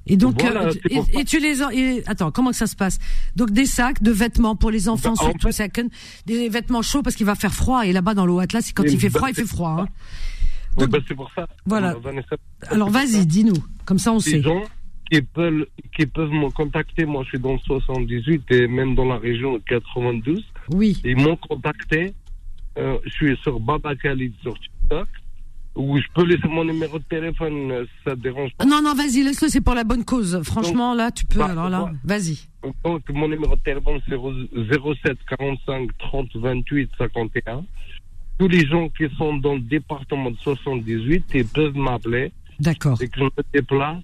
Et 0.07 0.17
donc, 0.17 0.41
Voilà, 0.41 0.65
euh, 0.67 0.73
et, 1.15 1.25
tu 1.25 1.39
les 1.39 1.63
en- 1.63 1.71
et- 1.71 2.03
attends, 2.07 2.33
comment 2.33 2.51
que 2.51 2.57
ça 2.57 2.67
se 2.67 2.75
passe? 2.75 2.99
Donc 3.37 3.51
des 3.53 3.67
sacs 3.67 4.03
de 4.03 4.11
vêtements 4.11 4.57
pour 4.57 4.71
les 4.73 4.89
enfants, 4.89 5.15
Bah, 5.15 5.23
en 5.23 5.27
surtout 5.31 5.53
fait- 5.53 5.87
des 6.27 6.49
vêtements 6.49 6.83
chauds 6.83 7.03
parce 7.03 7.15
qu'il 7.15 7.27
va 7.27 7.35
faire 7.37 7.55
froid 7.55 7.87
et 7.87 7.93
là-bas 7.93 8.15
dans 8.15 8.27
l'eau 8.27 8.41
Atlas, 8.41 8.73
quand 8.75 8.83
Et 8.85 8.93
il 8.93 8.99
fait 8.99 9.11
bah, 9.11 9.19
froid, 9.21 9.29
il 9.31 9.35
fait 9.35 9.47
froid. 9.47 9.77
hein. 9.83 9.89
Oui, 10.79 10.87
ben, 10.89 11.01
c'est 11.07 11.15
pour 11.15 11.31
ça. 11.35 11.47
Voilà. 11.67 11.95
Alors 12.69 12.91
vas-y, 12.91 13.27
dis-nous, 13.27 13.53
comme 13.85 13.99
ça 13.99 14.13
on 14.13 14.19
Ces 14.21 14.31
sait. 14.31 14.43
gens 14.43 14.63
qui 15.11 15.21
peuvent, 15.23 15.67
qui 15.97 16.07
peuvent 16.07 16.31
me 16.31 16.51
contacter, 16.51 17.05
moi 17.05 17.23
je 17.25 17.29
suis 17.31 17.39
dans 17.39 17.53
le 17.53 17.59
78 17.59 18.43
et 18.51 18.67
même 18.67 18.95
dans 18.95 19.05
la 19.05 19.19
région 19.19 19.53
de 19.55 19.59
92, 19.69 20.43
Oui, 20.73 21.01
ils 21.05 21.17
m'ont 21.17 21.37
contacté. 21.37 22.15
Euh, 22.79 22.97
je 23.05 23.11
suis 23.11 23.37
sur 23.43 23.61
Baba 23.61 23.95
Khalid 23.95 24.33
sur 24.43 24.59
TikTok, 24.59 25.07
où 25.75 25.99
je 25.99 26.05
peux 26.15 26.25
laisser 26.25 26.49
mon 26.49 26.65
numéro 26.65 26.99
de 26.99 27.05
téléphone, 27.05 27.71
euh, 27.71 27.85
ça 28.05 28.11
te 28.15 28.21
dérange 28.21 28.51
pas. 28.57 28.65
non 28.65 28.83
non, 28.83 28.95
vas-y, 28.95 29.23
laisse-le, 29.23 29.49
c'est 29.49 29.61
pour 29.61 29.75
la 29.75 29.85
bonne 29.85 30.05
cause. 30.05 30.41
Franchement, 30.45 30.95
là, 30.95 31.11
tu 31.11 31.25
peux. 31.25 31.39
bah, 31.39 31.47
alors 31.47 31.71
là, 31.71 31.91
vas-y. 32.05 32.39
Donc 32.85 33.03
mon 33.11 33.29
numéro 33.29 33.57
de 33.57 33.61
téléphone 33.61 34.01
c'est 34.09 34.17
07 34.17 35.19
45 35.39 35.89
30 35.99 36.29
28 36.37 36.91
51. 36.99 37.65
Tous 38.39 38.49
les 38.49 38.67
gens 38.67 38.89
qui 38.89 39.05
sont 39.17 39.37
dans 39.37 39.55
le 39.55 39.61
département 39.61 40.31
de 40.31 40.37
78, 40.39 41.25
ils 41.35 41.47
peuvent 41.47 41.77
m'appeler. 41.77 42.33
D'accord. 42.61 42.97
c'est 42.99 43.09
que 43.09 43.19
je 43.19 43.25
me 43.25 43.31
déplace 43.53 44.03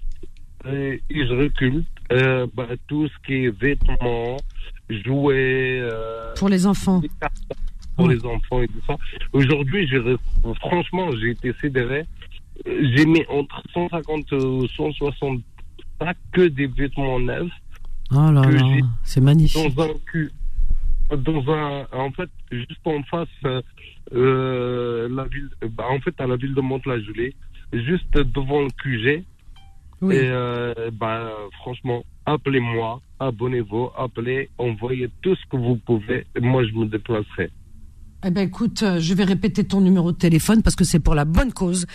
et, 0.68 1.00
et 1.10 1.26
je 1.26 1.32
recule 1.32 1.84
euh, 2.12 2.46
bah, 2.54 2.66
tout 2.88 3.06
ce 3.08 3.26
qui 3.26 3.44
est 3.44 3.50
vêtements, 3.60 4.36
jouets, 4.90 5.80
euh, 5.82 6.34
Pour 6.34 6.48
les 6.48 6.66
enfants. 6.66 6.98
des 7.00 7.10
pour 7.98 8.08
les 8.08 8.24
enfants 8.24 8.62
et 8.62 8.68
tout 8.68 8.80
ça. 8.86 8.96
Aujourd'hui, 9.32 9.88
franchement, 10.60 11.10
j'ai 11.20 11.30
été. 11.30 11.52
Euh, 11.64 12.02
J'ai 12.64 13.06
mis 13.06 13.24
entre 13.28 13.62
150 13.74 14.32
et 14.32 14.68
160 14.76 15.40
sacs 16.00 16.16
que 16.32 16.42
des 16.48 16.66
vêtements 16.66 17.18
neufs 17.18 17.50
Oh 18.10 18.30
là 18.32 18.42
là, 18.42 18.62
c'est 19.02 19.20
magnifique. 19.20 19.74
dans 19.74 19.84
un 19.84 19.94
cul. 20.06 20.30
Dans 21.10 21.52
un, 21.52 21.86
en 21.92 22.10
fait, 22.12 22.30
juste 22.52 22.86
en 22.86 23.02
face, 23.02 23.28
euh, 23.44 23.62
euh, 24.14 25.08
la 25.10 25.24
ville, 25.24 25.50
bah, 25.72 25.86
en 25.90 26.00
fait, 26.00 26.18
à 26.20 26.26
la 26.26 26.36
ville 26.36 26.54
de 26.54 26.60
Mantes-la-Jolie, 26.60 27.34
juste 27.72 28.12
devant 28.12 28.62
le 28.62 28.68
QG. 28.82 29.24
Oui. 30.00 30.14
Et 30.14 30.28
euh, 30.30 30.90
bah, 30.92 31.32
franchement, 31.60 32.04
appelez-moi, 32.24 33.00
abonnez-vous, 33.20 33.90
appelez, 33.96 34.48
envoyez 34.58 35.08
tout 35.22 35.34
ce 35.34 35.44
que 35.50 35.56
vous 35.56 35.76
pouvez. 35.76 36.24
Et 36.36 36.40
moi, 36.40 36.64
je 36.64 36.72
me 36.72 36.86
déplacerai. 36.86 37.50
Eh 38.24 38.30
ben 38.30 38.48
écoute, 38.48 38.82
euh, 38.82 39.00
je 39.00 39.14
vais 39.14 39.24
répéter 39.24 39.64
ton 39.64 39.80
numéro 39.80 40.12
de 40.12 40.16
téléphone 40.16 40.62
parce 40.62 40.76
que 40.76 40.84
c'est 40.84 40.98
pour 40.98 41.14
la 41.14 41.24
bonne 41.24 41.52
cause. 41.52 41.86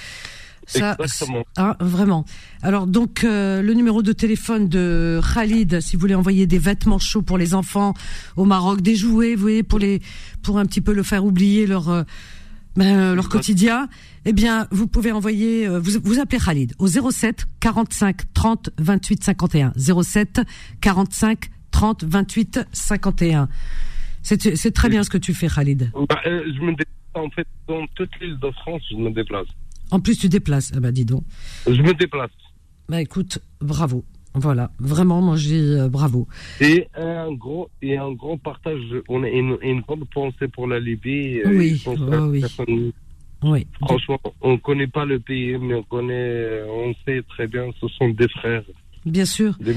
Ça, 0.66 0.96
Exactement. 0.98 1.44
hein, 1.58 1.76
vraiment. 1.82 2.24
Alors 2.62 2.88
donc 2.88 3.24
euh, 3.24 3.62
le 3.62 3.74
numéro 3.74 4.02
de 4.02 4.14
téléphone 4.14 4.70
de 4.70 5.20
Khalid, 5.34 5.82
si 5.82 5.96
vous 5.96 6.00
voulez 6.00 6.16
envoyer 6.16 6.48
des 6.48 6.60
vêtements 6.60 7.00
chauds 7.00 7.22
pour 7.22 7.38
les 7.38 7.54
enfants 7.54 7.94
au 8.38 8.46
Maroc, 8.46 8.82
des 8.82 8.96
jouets, 8.96 9.36
vous 9.36 9.42
voyez, 9.42 9.64
pour 9.64 9.80
les, 9.80 10.02
pour 10.42 10.60
un 10.60 10.66
petit 10.66 10.80
peu 10.80 10.94
le 10.94 11.04
faire 11.04 11.26
oublier 11.26 11.68
leur, 11.68 11.90
euh, 11.90 12.04
ben, 12.76 12.98
euh, 12.98 13.16
leur 13.16 13.30
quotidien. 13.30 13.90
Eh 14.26 14.32
bien, 14.34 14.68
vous 14.72 14.88
pouvez 14.88 15.12
envoyer, 15.12 15.68
euh, 15.68 15.80
vous, 15.80 16.00
vous 16.04 16.20
appelez 16.20 16.40
Khalid 16.40 16.74
au 16.80 16.88
07 16.88 17.46
45 17.60 18.34
30 18.34 18.70
28 18.78 19.24
51. 19.24 19.74
07 19.76 20.42
45 20.80 21.50
30 21.72 22.04
28 22.06 22.60
51. 22.72 23.50
C'est 24.24 24.72
très 24.74 24.90
bien 24.90 25.04
ce 25.04 25.10
que 25.10 25.18
tu 25.18 25.34
fais, 25.34 25.48
Khalid. 25.48 25.92
Bah, 26.10 26.20
euh, 26.26 26.44
je 26.56 26.62
me 26.62 26.72
déplace, 26.72 26.88
en 27.16 27.30
fait, 27.30 27.48
dans 27.68 27.86
toute 27.96 28.10
l'île 28.22 28.40
de 28.40 28.50
France, 28.52 28.82
je 28.90 28.96
me 28.96 29.12
déplace. 29.12 29.48
En 29.92 30.00
plus, 30.00 30.18
tu 30.18 30.30
déplaces. 30.30 30.72
Ah 30.76 30.80
bah 30.80 30.92
dis 30.92 31.06
donc. 31.06 31.24
Je 31.68 31.82
me 31.82 31.94
déplace. 31.94 32.32
Bah 32.90 33.02
écoute, 33.02 33.40
bravo. 33.62 34.04
Voilà, 34.36 34.72
vraiment, 34.80 35.22
moi 35.22 35.36
je 35.36 35.48
dis 35.48 35.60
euh, 35.60 35.90
bravo. 35.90 36.28
Et 36.60 36.88
un 36.96 37.32
gros, 37.34 37.70
et 37.84 37.98
un 37.98 38.12
grand 38.14 38.36
partage, 38.40 38.82
on 39.08 39.22
a 39.24 39.30
une, 39.30 39.60
une 39.62 39.82
grande 39.82 40.10
pensée 40.10 40.48
pour 40.48 40.66
la 40.68 40.80
Libye. 40.80 41.42
Euh, 41.46 41.50
Oui, 41.56 41.84
oh, 41.86 41.94
oui. 42.32 42.40
personne- 42.42 42.92
Oui. 43.44 43.68
Franchement, 43.82 44.20
on 44.42 44.58
connaît 44.58 44.88
pas 44.88 45.06
le 45.06 45.20
pays, 45.20 45.56
mais 45.60 45.76
on 45.76 45.84
connaît, 45.84 46.64
on 46.68 46.96
sait 47.06 47.22
très 47.30 47.46
bien, 47.46 47.66
ce 47.80 47.88
sont 47.90 48.10
des 48.10 48.28
frères. 48.30 48.64
Bien 49.06 49.26
sûr. 49.26 49.56
Des- 49.60 49.76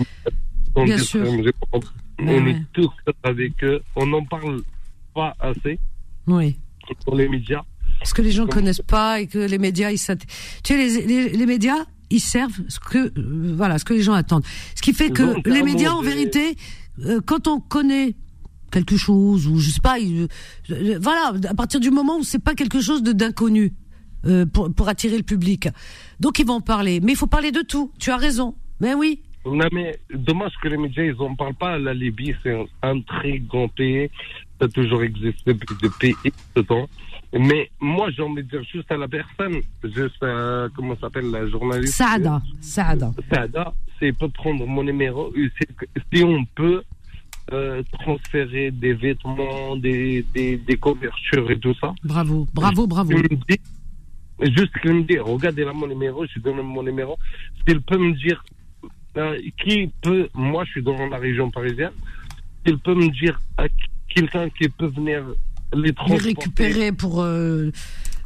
sont 0.76 0.84
Bien 0.84 0.98
sûr. 0.98 1.22
mais 1.32 1.52
on 1.72 1.78
Ouais, 1.78 1.84
on 2.20 2.44
ouais. 2.44 2.50
est 2.50 2.62
tous 2.72 2.88
avec 3.22 3.62
eux. 3.64 3.80
On 3.94 4.06
n'en 4.06 4.24
parle 4.24 4.62
pas 5.14 5.34
assez 5.40 5.78
Oui. 6.26 6.56
dans 7.06 7.14
les 7.14 7.28
médias. 7.28 7.62
Parce 7.98 8.12
que 8.12 8.22
les 8.22 8.30
gens 8.30 8.42
Comment- 8.46 8.54
connaissent 8.60 8.82
pas 8.86 9.20
et 9.20 9.26
que 9.26 9.38
les 9.38 9.58
médias, 9.58 9.90
ils 9.90 9.98
Tu 9.98 10.04
sais, 10.64 10.76
les, 10.76 11.06
les, 11.06 11.28
les 11.30 11.46
médias, 11.46 11.84
ils 12.10 12.20
servent 12.20 12.60
ce 12.68 12.78
que, 12.78 12.98
euh, 13.18 13.54
voilà, 13.56 13.78
ce 13.78 13.84
que 13.84 13.94
les 13.94 14.02
gens 14.02 14.12
attendent. 14.12 14.44
Ce 14.74 14.82
qui 14.82 14.92
fait 14.92 15.10
que 15.10 15.36
les 15.48 15.62
médias, 15.62 15.92
en 15.92 16.02
vérité, 16.02 16.56
euh, 17.04 17.20
quand 17.24 17.48
on 17.48 17.60
connaît 17.60 18.14
quelque 18.70 18.96
chose 18.96 19.46
ou 19.46 19.58
je 19.58 19.70
sais 19.70 19.80
pas, 19.80 19.98
euh, 19.98 20.26
voilà, 21.00 21.32
à 21.48 21.54
partir 21.54 21.80
du 21.80 21.90
moment 21.90 22.18
où 22.18 22.24
c'est 22.24 22.38
pas 22.42 22.54
quelque 22.54 22.80
chose 22.80 23.02
de 23.02 23.12
d'inconnu 23.12 23.72
pour, 24.52 24.72
pour 24.74 24.88
attirer 24.88 25.16
le 25.16 25.22
public, 25.22 25.68
donc 26.18 26.38
ils 26.40 26.46
vont 26.46 26.54
en 26.54 26.60
parler. 26.60 27.00
Mais 27.00 27.12
il 27.12 27.16
faut 27.16 27.28
parler 27.28 27.52
de 27.52 27.60
tout. 27.62 27.92
Tu 27.98 28.10
as 28.10 28.16
raison. 28.16 28.54
Mais 28.80 28.92
oui. 28.94 29.20
Non, 29.46 29.68
mais 29.72 29.96
dommage 30.12 30.52
que 30.60 30.68
les 30.68 30.76
médias, 30.76 31.04
ils 31.04 31.20
en 31.20 31.34
parlent 31.36 31.54
pas. 31.54 31.78
La 31.78 31.94
Libye, 31.94 32.34
c'est 32.42 32.52
un, 32.52 32.66
un 32.82 33.00
très 33.00 33.38
grand 33.38 33.68
pays. 33.68 34.10
Ça 34.58 34.66
a 34.66 34.68
toujours 34.68 35.02
existé 35.02 35.54
depuis 35.54 36.14
de 36.56 36.62
temps. 36.62 36.88
Mais 37.32 37.70
moi, 37.80 38.10
j'ai 38.10 38.22
envie 38.22 38.42
de 38.42 38.48
dire 38.48 38.62
juste 38.64 38.90
à 38.90 38.96
la 38.96 39.06
personne, 39.06 39.60
juste 39.84 40.22
à, 40.22 40.66
comment 40.74 40.96
s'appelle 40.98 41.30
la 41.30 41.46
journaliste? 41.48 41.94
Saada, 41.94 42.42
Saada. 42.60 43.10
Saada, 43.30 43.74
c'est 43.98 44.16
peut 44.16 44.28
prendre 44.28 44.66
mon 44.66 44.82
numéro. 44.82 45.32
Si 46.12 46.24
on 46.24 46.44
peut 46.54 46.82
euh, 47.52 47.82
transférer 47.92 48.70
des 48.70 48.94
vêtements, 48.94 49.76
des, 49.76 50.24
des, 50.34 50.56
des 50.56 50.76
couvertures 50.76 51.50
et 51.50 51.58
tout 51.58 51.74
ça. 51.80 51.94
Bravo, 52.02 52.46
bravo, 52.52 52.86
bravo. 52.86 53.12
Juste 54.40 54.78
qu'il 54.80 54.92
me 54.92 55.02
dit, 55.04 55.18
regardez 55.18 55.64
là 55.64 55.72
mon 55.72 55.86
numéro, 55.86 56.26
je 56.26 56.38
donne 56.40 56.60
mon 56.62 56.82
numéro. 56.82 57.16
S'il 57.66 57.80
peut 57.80 57.98
me 57.98 58.12
dire, 58.12 58.42
euh, 59.16 59.38
qui 59.62 59.90
peut, 60.02 60.28
moi 60.34 60.64
je 60.64 60.70
suis 60.72 60.82
dans 60.82 61.06
la 61.08 61.18
région 61.18 61.50
parisienne, 61.50 61.92
s'il 62.64 62.78
peut 62.78 62.94
me 62.94 63.08
dire 63.08 63.40
à 63.56 63.64
quelqu'un 64.08 64.48
qui 64.50 64.68
peut 64.68 64.86
venir 64.88 65.24
les 65.74 65.82
Les 65.88 65.92
transporter. 65.92 66.24
récupérer 66.28 66.92
pour. 66.92 67.22
euh, 67.22 67.70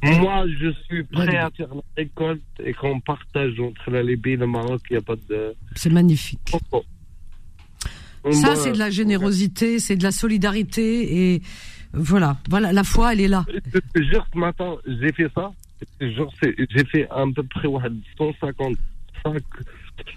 Moi, 0.03 0.45
je 0.61 0.71
suis 0.87 1.05
prêt 1.05 1.29
Ouais. 1.29 1.37
à 1.37 1.51
faire 1.51 1.75
la 1.75 1.83
récolte 1.97 2.41
et 2.65 2.73
qu'on 2.75 3.01
partage 3.01 3.59
entre 3.61 3.91
la 3.91 4.03
Libye 4.03 4.31
et 4.33 4.37
le 4.37 4.47
Maroc, 4.47 4.81
il 4.91 4.95
n'y 4.95 4.99
a 4.99 5.03
pas 5.03 5.17
de. 5.29 5.55
C'est 5.75 5.91
magnifique. 5.91 6.53
Ça, 8.33 8.55
c'est 8.55 8.73
de 8.73 8.79
la 8.79 8.91
générosité, 8.91 9.79
c'est 9.79 9.97
de 9.97 10.03
la 10.03 10.11
solidarité 10.13 11.35
et 11.35 11.43
voilà, 11.95 12.37
voilà, 12.49 12.73
la 12.73 12.85
foi, 12.85 13.13
elle 13.15 13.21
est 13.23 13.29
là. 13.29 13.45
Je 13.73 13.79
te 13.81 14.03
jure, 14.05 14.27
ce 14.33 14.39
matin, 14.39 14.77
j'ai 14.87 15.13
fait 15.13 15.31
ça. 15.35 15.51
J'ai 16.01 16.85
fait 16.85 17.09
à 17.11 17.25
peu 17.35 17.43
près 17.43 17.67
ouais, 17.67 17.81
155 18.19 19.43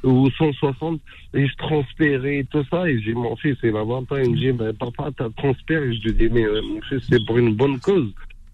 ou 0.03 0.29
160 0.29 0.99
et 1.33 1.47
je 1.47 1.55
transpérais 1.55 2.45
tout 2.49 2.63
ça. 2.69 2.89
Et 2.89 3.01
j'ai 3.01 3.13
mon 3.13 3.35
fils, 3.35 3.57
il 3.63 3.75
a 3.75 3.83
20 3.83 4.11
ans, 4.11 4.17
il 4.23 4.31
me 4.31 4.37
dit 4.37 4.51
mais 4.51 4.73
Papa, 4.73 5.09
t'as 5.15 5.29
transpéré. 5.31 5.87
Et 5.89 5.93
je 5.95 6.03
lui 6.09 6.13
dis 6.13 6.29
Mais 6.31 6.43
euh, 6.45 6.61
mon 6.61 6.81
fils, 6.81 7.03
c'est 7.09 7.25
pour 7.25 7.37
une 7.37 7.53
bonne 7.55 7.79
cause. 7.79 8.11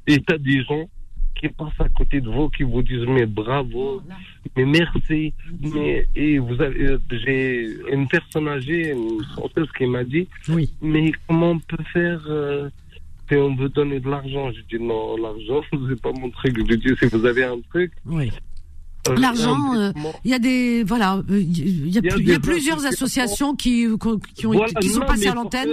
Et 0.08 0.20
t'as 0.22 0.38
des 0.38 0.64
gens 0.64 0.90
qui 1.40 1.48
passent 1.50 1.80
à 1.80 1.88
côté 1.90 2.20
de 2.20 2.30
vous, 2.30 2.50
qui 2.50 2.64
vous 2.64 2.82
disent 2.82 3.06
mais 3.08 3.26
bravo, 3.26 4.02
mais 4.58 4.66
merci, 4.66 5.34
mais 5.74 6.06
et 6.16 6.38
vous 6.38 6.62
avez, 6.62 6.84
euh, 6.86 7.00
j'ai 7.12 7.66
une 7.94 8.08
personne 8.08 8.48
âgée, 8.50 8.92
une 8.92 9.22
chanteuse 9.36 9.70
qui 9.78 9.86
m'a 9.86 10.04
dit, 10.04 10.28
Oui. 10.50 10.70
mais 10.82 11.12
comment 11.28 11.52
on 11.52 11.60
peut 11.60 11.84
faire 11.94 12.22
euh, 12.28 12.70
si 13.30 13.36
on 13.38 13.56
veut 13.56 13.70
donner 13.70 14.00
de 14.02 14.10
l'argent 14.10 14.52
Je 14.52 14.62
dis 14.76 14.84
non, 14.84 15.16
l'argent 15.16 15.62
c'est 15.90 16.02
pas 16.02 16.12
mon 16.12 16.30
truc. 16.30 16.58
Je 16.58 16.76
dis 16.76 16.94
si 17.00 17.06
vous 17.06 17.26
avez 17.26 17.46
un 17.46 17.60
truc. 17.70 17.94
Oui. 18.06 18.32
Euh, 19.08 19.16
L'argent, 19.18 19.76
euh. 19.76 19.92
Il 20.26 20.32
y 20.32 20.34
a 20.34 20.40
des 20.40 20.84
voilà, 20.84 21.16
euh, 21.30 21.40
il 21.40 21.90
y 21.90 21.98
a, 21.98 22.02
y 22.18 22.32
y 22.36 22.40
plusieurs 22.40 22.86
associations 22.86 23.56
qui 23.56 23.88
qui 24.36 24.46
ont 24.48 24.52
Voilà, 24.52 24.68
qui 24.82 24.90
sont 24.90 25.00
non, 25.00 25.06
passées 25.06 25.28
à 25.28 25.34
l'antenne. 25.36 25.70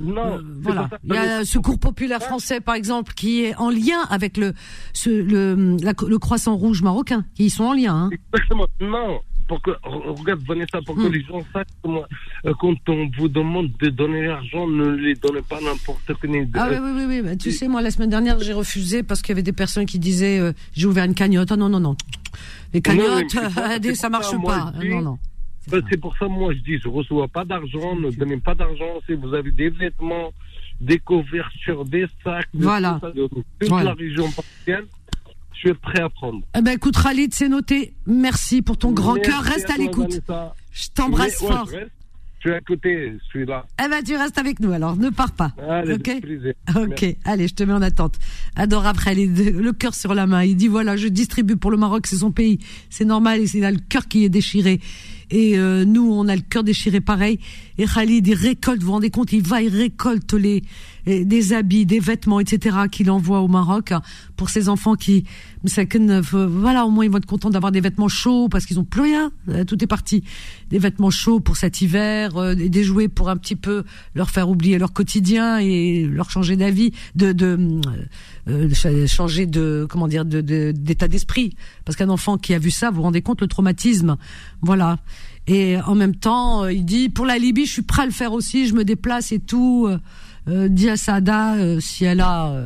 Non, 0.00 0.36
Euh, 0.36 0.42
voilà. 0.62 0.88
Il 1.02 1.12
y 1.12 1.16
a 1.16 1.44
Secours 1.44 1.78
populaire 1.80 2.22
français, 2.22 2.60
par 2.60 2.76
exemple, 2.76 3.14
qui 3.14 3.42
est 3.42 3.56
en 3.56 3.68
lien 3.68 4.00
avec 4.10 4.36
le, 4.36 4.52
ce, 4.92 5.10
le, 5.10 5.76
la- 5.82 5.92
le 6.06 6.18
croissant 6.18 6.54
rouge 6.56 6.82
marocain. 6.82 7.24
y 7.38 7.50
sont 7.50 7.64
en 7.64 7.72
lien. 7.72 7.94
Hein. 7.94 8.10
Exactement. 8.32 8.66
Non. 8.80 9.20
Pour 9.48 9.60
que, 9.62 9.70
re- 9.70 10.16
regarde, 10.20 10.40
Vanessa, 10.46 10.78
pour 10.86 10.94
que 10.94 11.08
Hmm. 11.08 11.12
les 11.12 11.22
gens 11.22 11.42
sachent 11.52 11.64
quand 12.60 12.74
on 12.90 13.10
vous 13.18 13.28
demande 13.28 13.70
de 13.80 13.88
donner 13.88 14.26
l'argent, 14.26 14.68
ne 14.68 14.90
les 14.90 15.14
donnez 15.14 15.40
pas 15.42 15.58
n'importe 15.60 16.04
qui. 16.20 16.28
Ah 16.54 16.68
oui, 16.70 16.76
oui, 16.80 17.04
oui, 17.08 17.20
oui. 17.24 17.36
Tu 17.38 17.50
sais, 17.50 17.66
moi, 17.66 17.80
la 17.82 17.90
semaine 17.90 18.10
dernière, 18.10 18.38
j'ai 18.40 18.52
refusé 18.52 19.02
parce 19.02 19.20
qu'il 19.22 19.30
y 19.30 19.32
avait 19.32 19.42
des 19.42 19.52
personnes 19.54 19.86
qui 19.86 19.98
disaient 19.98 20.38
euh, 20.38 20.52
j'ai 20.74 20.86
ouvert 20.86 21.04
une 21.06 21.14
cagnotte. 21.14 21.50
Ah 21.50 21.56
non, 21.56 21.68
non, 21.70 21.80
non. 21.80 21.96
Les 22.72 22.80
cagnottes, 22.82 23.34
euh, 23.36 23.94
ça 23.94 24.08
marche 24.08 24.30
ça, 24.30 24.36
moi, 24.36 24.72
pas. 24.72 24.78
dis- 24.80 24.88
Non, 24.88 25.00
non. 25.02 25.18
Ben, 25.70 25.82
c'est 25.90 26.00
pour 26.00 26.16
ça, 26.16 26.26
moi, 26.28 26.52
je 26.54 26.58
dis, 26.60 26.78
je 26.82 26.88
reçois 26.88 27.28
pas 27.28 27.44
d'argent, 27.44 27.94
ne 27.96 28.10
donnez 28.10 28.38
pas 28.38 28.54
d'argent. 28.54 29.00
Si 29.06 29.12
vous 29.14 29.34
avez 29.34 29.50
des 29.50 29.68
vêtements, 29.70 30.32
des 30.80 30.98
couvertures, 30.98 31.84
des 31.84 32.06
sacs, 32.24 32.48
de 32.54 32.62
Voilà. 32.64 32.94
tout 33.00 33.06
ça, 33.08 33.12
de 33.12 33.26
toute 33.26 33.44
Voilà. 33.68 33.90
la 33.90 33.94
région 33.94 34.30
parisienne, 34.32 34.86
je 35.54 35.58
suis 35.58 35.74
prêt 35.74 36.00
à 36.00 36.08
prendre. 36.08 36.40
Eh 36.56 36.62
ben, 36.62 36.72
écoute, 36.72 36.96
Khalid, 37.02 37.34
c'est 37.34 37.48
noté. 37.48 37.92
Merci 38.06 38.62
pour 38.62 38.78
ton 38.78 38.92
grand 38.92 39.16
cœur. 39.16 39.42
Reste 39.42 39.68
à 39.70 39.76
l'écoute. 39.76 40.20
Je 40.72 40.88
t'embrasse 40.94 41.40
ouais, 41.42 41.48
fort. 41.48 41.68
Je 42.40 42.48
suis 42.48 42.56
à 42.56 42.60
côté, 42.60 43.12
je 43.18 43.24
suis 43.28 43.44
là. 43.46 43.66
Eh 43.84 43.88
ben, 43.88 44.02
tu 44.04 44.14
restes 44.16 44.38
avec 44.38 44.60
nous 44.60 44.72
alors. 44.72 44.96
Ne 44.96 45.10
pars 45.10 45.32
pas. 45.32 45.52
Allez, 45.68 45.94
ok. 45.94 46.10
Ok, 46.76 47.16
allez, 47.24 47.48
je 47.48 47.54
te 47.54 47.62
mets 47.64 47.72
en 47.72 47.82
attente. 47.82 48.16
Adorable 48.56 49.00
Khalid, 49.00 49.56
le 49.56 49.72
cœur 49.72 49.94
sur 49.94 50.14
la 50.14 50.26
main. 50.26 50.44
Il 50.44 50.56
dit 50.56 50.68
voilà, 50.68 50.96
je 50.96 51.08
distribue 51.08 51.56
pour 51.56 51.70
le 51.70 51.76
Maroc, 51.76 52.06
c'est 52.06 52.16
son 52.18 52.30
pays, 52.32 52.58
c'est 52.90 53.04
normal, 53.04 53.40
il 53.52 53.64
a 53.64 53.70
le 53.70 53.78
cœur 53.78 54.06
qui 54.08 54.24
est 54.24 54.28
déchiré. 54.28 54.80
Et 55.30 55.58
euh, 55.58 55.84
nous, 55.84 56.10
on 56.10 56.26
a 56.26 56.34
le 56.34 56.40
cœur 56.40 56.64
déchiré 56.64 57.02
pareil. 57.02 57.38
Et 57.76 57.84
Khalid, 57.84 58.26
il 58.26 58.34
récolte, 58.34 58.80
vous 58.80 58.86
vous 58.86 58.92
rendez 58.92 59.10
compte, 59.10 59.30
il 59.32 59.42
va, 59.46 59.60
il 59.60 59.68
récolte 59.76 60.32
les, 60.32 60.62
les- 61.04 61.26
des 61.26 61.52
habits, 61.52 61.84
des 61.84 62.00
vêtements, 62.00 62.40
etc. 62.40 62.76
qu'il 62.90 63.10
envoie 63.10 63.40
au 63.40 63.48
Maroc 63.48 63.92
hein, 63.92 64.00
pour 64.36 64.48
ses 64.48 64.70
enfants 64.70 64.94
qui, 64.94 65.24
voilà, 66.32 66.86
au 66.86 66.90
moins 66.90 67.04
ils 67.04 67.10
vont 67.10 67.18
être 67.18 67.26
contents 67.26 67.50
d'avoir 67.50 67.72
des 67.72 67.80
vêtements 67.82 68.08
chauds 68.08 68.48
parce 68.48 68.64
qu'ils 68.64 68.78
ont 68.78 68.84
plus 68.84 69.02
rien, 69.02 69.30
Euh, 69.50 69.64
tout 69.64 69.82
est 69.82 69.86
parti. 69.86 70.24
Des 70.70 70.78
vêtements 70.78 71.10
chauds 71.10 71.40
pour 71.40 71.56
cet 71.56 71.80
hiver, 71.82 72.27
euh, 72.36 72.54
des 72.54 72.84
jouets 72.84 73.08
pour 73.08 73.28
un 73.28 73.36
petit 73.36 73.56
peu 73.56 73.84
leur 74.14 74.30
faire 74.30 74.48
oublier 74.48 74.78
leur 74.78 74.92
quotidien 74.92 75.58
et 75.58 76.04
leur 76.04 76.30
changer 76.30 76.56
d'avis, 76.56 76.92
de, 77.14 77.34
euh, 77.40 77.80
euh, 78.48 79.06
changer 79.06 79.46
de 79.46 79.86
comment 79.88 80.08
dire, 80.08 80.24
d'état 80.24 81.08
d'esprit. 81.08 81.54
Parce 81.84 81.96
qu'un 81.96 82.08
enfant 82.08 82.38
qui 82.38 82.54
a 82.54 82.58
vu 82.58 82.70
ça, 82.70 82.90
vous 82.90 82.96
vous 82.96 83.02
rendez 83.02 83.22
compte 83.22 83.40
le 83.40 83.48
traumatisme, 83.48 84.16
voilà. 84.60 84.98
Et 85.46 85.78
en 85.80 85.94
même 85.94 86.14
temps, 86.14 86.66
il 86.66 86.84
dit 86.84 87.08
pour 87.08 87.24
la 87.24 87.38
Libye, 87.38 87.64
je 87.64 87.72
suis 87.72 87.82
prêt 87.82 88.02
à 88.02 88.06
le 88.06 88.12
faire 88.12 88.32
aussi, 88.32 88.68
je 88.68 88.74
me 88.74 88.84
déplace 88.84 89.32
et 89.32 89.38
tout. 89.38 89.88
Euh, 90.48 90.68
dis 90.68 90.88
à 90.88 90.96
Sada 90.96 91.56
si 91.80 92.04
elle 92.04 92.20
a 92.20 92.64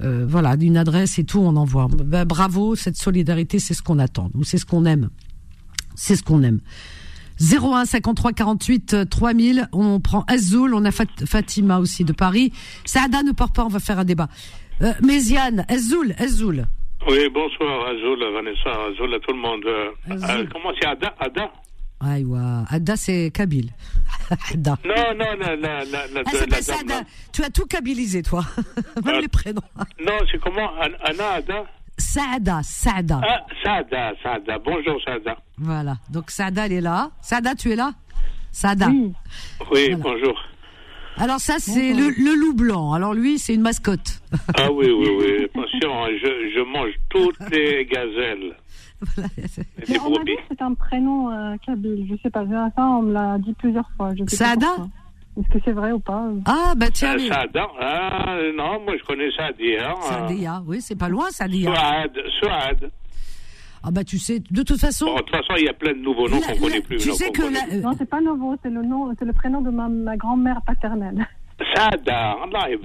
voilà 0.00 0.54
une 0.60 0.76
adresse 0.76 1.18
et 1.18 1.24
tout, 1.24 1.38
on 1.38 1.56
envoie. 1.56 1.88
Ben, 1.88 2.24
bravo, 2.26 2.76
cette 2.76 2.96
solidarité, 2.96 3.58
c'est 3.58 3.74
ce 3.74 3.82
qu'on 3.82 3.98
attend, 3.98 4.30
nous, 4.34 4.44
c'est 4.44 4.58
ce 4.58 4.66
qu'on 4.66 4.84
aime, 4.84 5.08
c'est 5.94 6.16
ce 6.16 6.22
qu'on 6.22 6.42
aime. 6.42 6.60
01 7.40 7.84
53 7.84 8.32
48 8.32 8.94
euh, 8.94 9.04
3000. 9.04 9.68
On 9.72 10.00
prend 10.00 10.24
Azoul, 10.28 10.74
on 10.74 10.84
a 10.84 10.90
Fat- 10.90 11.04
Fatima 11.26 11.78
aussi 11.78 12.04
de 12.04 12.12
Paris. 12.12 12.52
Saada 12.84 13.22
ne 13.22 13.32
part 13.32 13.52
pas, 13.52 13.64
on 13.64 13.68
va 13.68 13.80
faire 13.80 13.98
un 13.98 14.04
débat. 14.04 14.28
Euh, 14.82 14.92
Méziane, 15.02 15.64
Azoul, 15.68 16.14
Azoul. 16.18 16.66
Oui, 17.08 17.18
bonsoir, 17.32 17.86
Azul, 17.88 18.18
Vanessa, 18.32 18.70
Azul 18.90 19.14
à 19.14 19.18
tout 19.20 19.32
le 19.32 19.38
monde. 19.40 19.64
Euh, 19.66 19.90
euh, 20.10 20.46
comment 20.52 20.70
c'est 20.80 20.86
Ada 20.86 21.14
Ada 21.20 21.50
Aïwa, 22.00 22.64
Ada 22.68 22.96
c'est 22.96 23.30
Kabyle. 23.32 23.70
Ada. 24.52 24.76
Non, 24.84 24.94
non, 25.16 25.24
la, 25.40 25.56
la, 25.56 25.84
la, 25.84 25.84
la, 25.84 26.22
Ah, 26.26 26.30
la 26.34 26.46
dame, 26.46 26.60
Saada. 26.62 26.94
là. 27.00 27.02
Tu 27.32 27.42
as 27.42 27.50
tout 27.50 27.66
kabilisé, 27.66 28.22
toi. 28.22 28.44
Même 29.04 29.14
Ah. 29.16 29.20
les 29.20 29.28
prénoms. 29.28 29.62
Non, 30.04 30.12
c'est 30.30 30.38
comment 30.40 30.66
An- 30.80 30.96
Anna, 31.04 31.30
Ada 31.36 31.64
Saada, 31.98 32.60
Saada. 32.62 33.20
Ah, 33.22 33.46
Sada, 33.62 34.12
Sada. 34.22 34.58
Bonjour, 34.58 35.00
Sada. 35.04 35.36
Voilà. 35.58 35.94
Donc 36.10 36.30
Saada, 36.30 36.66
elle 36.66 36.72
est 36.72 36.80
là. 36.80 37.10
Saada, 37.20 37.54
tu 37.54 37.70
es 37.70 37.76
là? 37.76 37.92
Saada. 38.52 38.88
Oui. 38.88 39.12
Oui, 39.72 39.94
Voilà. 39.94 39.96
bonjour. 39.96 40.34
Alors 41.16 41.38
ça, 41.38 41.54
c'est 41.60 41.92
le, 41.92 42.08
le 42.10 42.34
loup 42.34 42.54
blanc. 42.54 42.92
Alors 42.92 43.14
lui, 43.14 43.38
c'est 43.38 43.54
une 43.54 43.60
mascotte. 43.62 44.20
Ah 44.58 44.72
oui, 44.72 44.86
oui, 44.90 45.08
oui. 45.20 45.44
Attention, 45.44 46.06
je, 46.20 46.50
je 46.56 46.64
mange 46.72 46.92
toutes 47.08 47.38
les 47.52 47.84
gazelles. 47.86 48.56
Voilà. 49.14 49.28
Mais 49.88 49.98
on 50.00 50.10
m'a 50.10 50.24
dit 50.24 50.34
que 50.36 50.42
c'est 50.48 50.62
un 50.62 50.74
prénom 50.74 51.30
euh, 51.30 51.56
kabyle. 51.64 52.06
Je 52.10 52.16
sais 52.22 52.30
pas. 52.30 52.44
Ça, 52.74 52.82
on 52.84 53.02
me 53.02 53.12
l'a 53.12 53.38
dit 53.38 53.54
plusieurs 53.54 53.88
fois. 53.96 54.10
Je 54.14 54.24
sais 54.28 54.36
pas 54.36 54.50
Saada. 54.54 54.76
Est-ce 55.36 55.48
que 55.48 55.58
c'est 55.64 55.72
vrai 55.72 55.90
ou 55.90 55.98
pas? 55.98 56.28
Ah, 56.46 56.74
bah 56.76 56.86
tiens. 56.92 57.16
Euh, 57.16 57.30
hein, 57.80 58.52
non, 58.54 58.80
moi 58.84 58.94
je 58.96 59.04
connais 59.04 59.30
Sadia. 59.36 59.90
Hein. 59.90 59.94
Sadia, 60.00 60.62
oui, 60.66 60.80
c'est 60.80 60.98
pas 60.98 61.08
loin, 61.08 61.30
Sadia. 61.30 61.74
Suad, 61.74 62.18
Suad. 62.40 62.90
Ah 63.82 63.90
bah 63.90 64.04
tu 64.04 64.18
sais, 64.18 64.38
de 64.38 64.62
toute 64.62 64.80
façon. 64.80 65.12
De 65.12 65.18
toute 65.18 65.30
façon, 65.30 65.54
il 65.58 65.64
y 65.64 65.68
a 65.68 65.74
plein 65.74 65.92
de 65.92 65.98
nouveaux 65.98 66.28
noms 66.28 66.40
qu'on 66.40 66.56
connaît 66.56 66.80
plus. 66.80 66.98
Tu 66.98 67.12
sais 67.12 67.30
que 67.30 67.42
euh, 67.42 67.80
Non, 67.82 67.92
c'est 67.98 68.08
pas 68.08 68.20
nouveau, 68.20 68.56
c'est 68.62 68.70
le 68.70 68.82
nom, 68.82 69.12
c'est 69.18 69.24
le 69.24 69.32
prénom 69.32 69.60
de 69.60 69.70
ma, 69.70 70.16
grand-mère 70.16 70.60
paternelle. 70.66 71.26
Sada, 71.74 72.36
Allah 72.44 72.70
est 72.70 72.78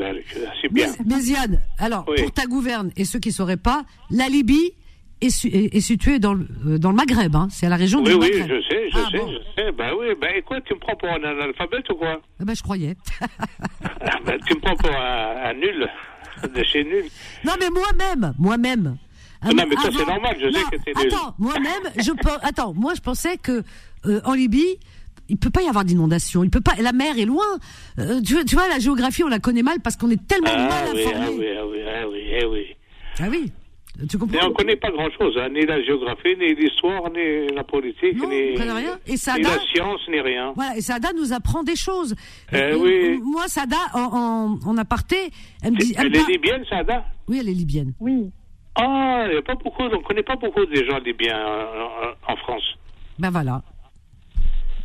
c'est 0.61 0.71
bien. 0.71 0.87
Mais, 0.99 1.15
mais 1.15 1.21
Ziad, 1.21 1.61
alors 1.77 2.05
pour 2.05 2.31
ta 2.31 2.45
gouverne 2.45 2.91
et 2.97 3.05
ceux 3.05 3.19
qui 3.19 3.29
ne 3.29 3.33
sauraient 3.33 3.57
pas, 3.57 3.83
la 4.11 4.27
Libye, 4.27 4.73
est, 5.21 5.29
su- 5.29 5.47
est- 5.47 5.75
est 5.75 5.81
située 5.81 6.19
dans 6.19 6.33
le, 6.33 6.47
euh, 6.67 6.77
dans 6.77 6.89
le 6.91 6.95
Maghreb, 6.95 7.35
hein, 7.35 7.47
c'est 7.51 7.65
à 7.65 7.69
la 7.69 7.75
région 7.75 7.99
Oui, 7.99 8.05
du 8.05 8.13
oui, 8.15 8.19
Maghreb. 8.39 8.47
je 8.47 8.67
sais, 8.69 8.89
je 8.89 8.97
Ah, 8.97 9.07
sais, 9.11 9.17
bon. 9.17 9.31
je 9.31 9.61
sais. 9.61 9.71
Ben 9.71 9.91
oui, 9.99 10.07
ben 10.19 10.29
écoute, 10.37 10.63
tu 10.65 10.73
me 10.73 10.79
prends 10.79 10.95
pour 10.95 11.09
un 11.09 11.23
analphabète 11.23 11.89
ou 11.89 11.95
quoi? 11.95 12.21
Ah 12.39 12.45
bah, 12.45 12.53
je 12.55 12.63
croyais. 12.63 12.95
Ah, 14.01 14.17
ben, 14.25 14.37
Tu 14.47 14.55
me 14.55 14.59
prends 14.61 14.75
pour 14.75 14.91
un, 14.95 15.35
un 15.49 15.53
nul, 15.53 15.87
de 16.55 16.63
chez 16.63 16.83
nul. 16.83 17.03
non 17.45 17.53
mais 17.59 17.69
moi-même, 17.69 18.33
moi-même. 18.39 18.97
Non, 19.45 19.53
mais 19.69 19.75
toi, 19.75 19.89
c'est 19.91 20.05
normal, 20.05 20.35
je 20.39 20.51
sais 20.51 20.63
que 20.71 20.83
t'es 20.83 20.93
nul. 21.03 21.13
Attends, 21.13 21.33
moi-même, 21.37 21.83
je 21.97 22.11
attends, 22.41 22.73
moi 22.73 22.93
je 22.95 23.01
pensais 23.01 23.37
que 23.37 23.63
euh, 24.05 24.21
en 24.25 24.33
Libye, 24.33 24.77
il 25.29 25.37
peut 25.37 25.49
pas 25.49 25.61
y 25.61 25.67
avoir 25.67 25.85
d'inondation, 25.85 26.43
il 26.43 26.49
peut 26.49 26.59
pas, 26.61 26.73
la 26.81 26.91
mer 26.91 27.17
est 27.17 27.25
loin. 27.25 27.45
Euh, 27.99 28.19
tu, 28.21 28.33
vois- 28.33 28.43
tu 28.43 28.55
vois, 28.55 28.67
la 28.67 28.79
géographie, 28.79 29.23
on 29.23 29.27
la 29.27 29.39
connaît 29.39 29.61
mal 29.63 29.79
parce 29.81 29.95
qu'on 29.95 30.09
est 30.09 30.27
tellement 30.27 30.49
Ah 30.51 30.67
mal 30.67 30.89
oui, 30.93 31.01
informé. 31.03 31.25
ah 31.25 31.31
oui, 31.31 31.45
ah 31.57 31.65
oui, 31.67 31.79
ah 31.87 32.07
oui, 32.09 32.19
eh 32.41 32.45
oui. 32.45 32.65
Ah 33.19 33.27
oui, 33.29 33.51
tu 34.07 34.17
Mais 34.29 34.43
on 34.43 34.49
ne 34.49 34.53
connaît 34.53 34.75
pas 34.75 34.91
grand-chose, 34.91 35.37
hein, 35.37 35.49
ni 35.49 35.65
la 35.65 35.81
géographie, 35.83 36.35
ni 36.39 36.53
l'histoire, 36.55 37.09
ni 37.11 37.47
la 37.55 37.63
politique, 37.63 38.15
Non, 38.15 38.29
ni, 38.29 38.55
rien. 38.55 38.97
Et 39.07 39.11
la 39.11 39.59
science, 39.73 40.01
ni 40.09 40.19
rien. 40.21 40.53
Voilà, 40.55 40.77
et 40.77 40.81
Sada 40.81 41.09
nous 41.15 41.33
apprend 41.33 41.63
des 41.63 41.75
choses. 41.75 42.15
Eh 42.53 42.73
oui. 42.75 43.19
Moi, 43.23 43.47
Sada, 43.47 43.77
en, 43.93 44.57
en, 44.63 44.69
en 44.69 44.77
aparté, 44.77 45.17
elle 45.63 45.71
me 45.73 45.77
dit. 45.77 45.93
Elle 45.97 46.15
est 46.15 46.27
libyenne, 46.27 46.63
Sada 46.69 47.03
Oui, 47.27 47.39
elle 47.41 47.49
est 47.49 47.53
libyenne. 47.53 47.93
Oui. 47.99 48.29
Ah, 48.75 49.25
il 49.29 49.35
y 49.35 49.37
a 49.37 49.41
pas 49.41 49.55
beaucoup, 49.55 49.81
on 49.83 49.89
ne 49.89 50.03
connaît 50.03 50.23
pas 50.23 50.35
beaucoup 50.37 50.65
des 50.65 50.85
gens 50.85 50.99
libyens 50.99 51.37
euh, 51.37 52.13
en 52.27 52.35
France. 52.37 52.63
Ben 53.17 53.29
voilà. 53.31 53.61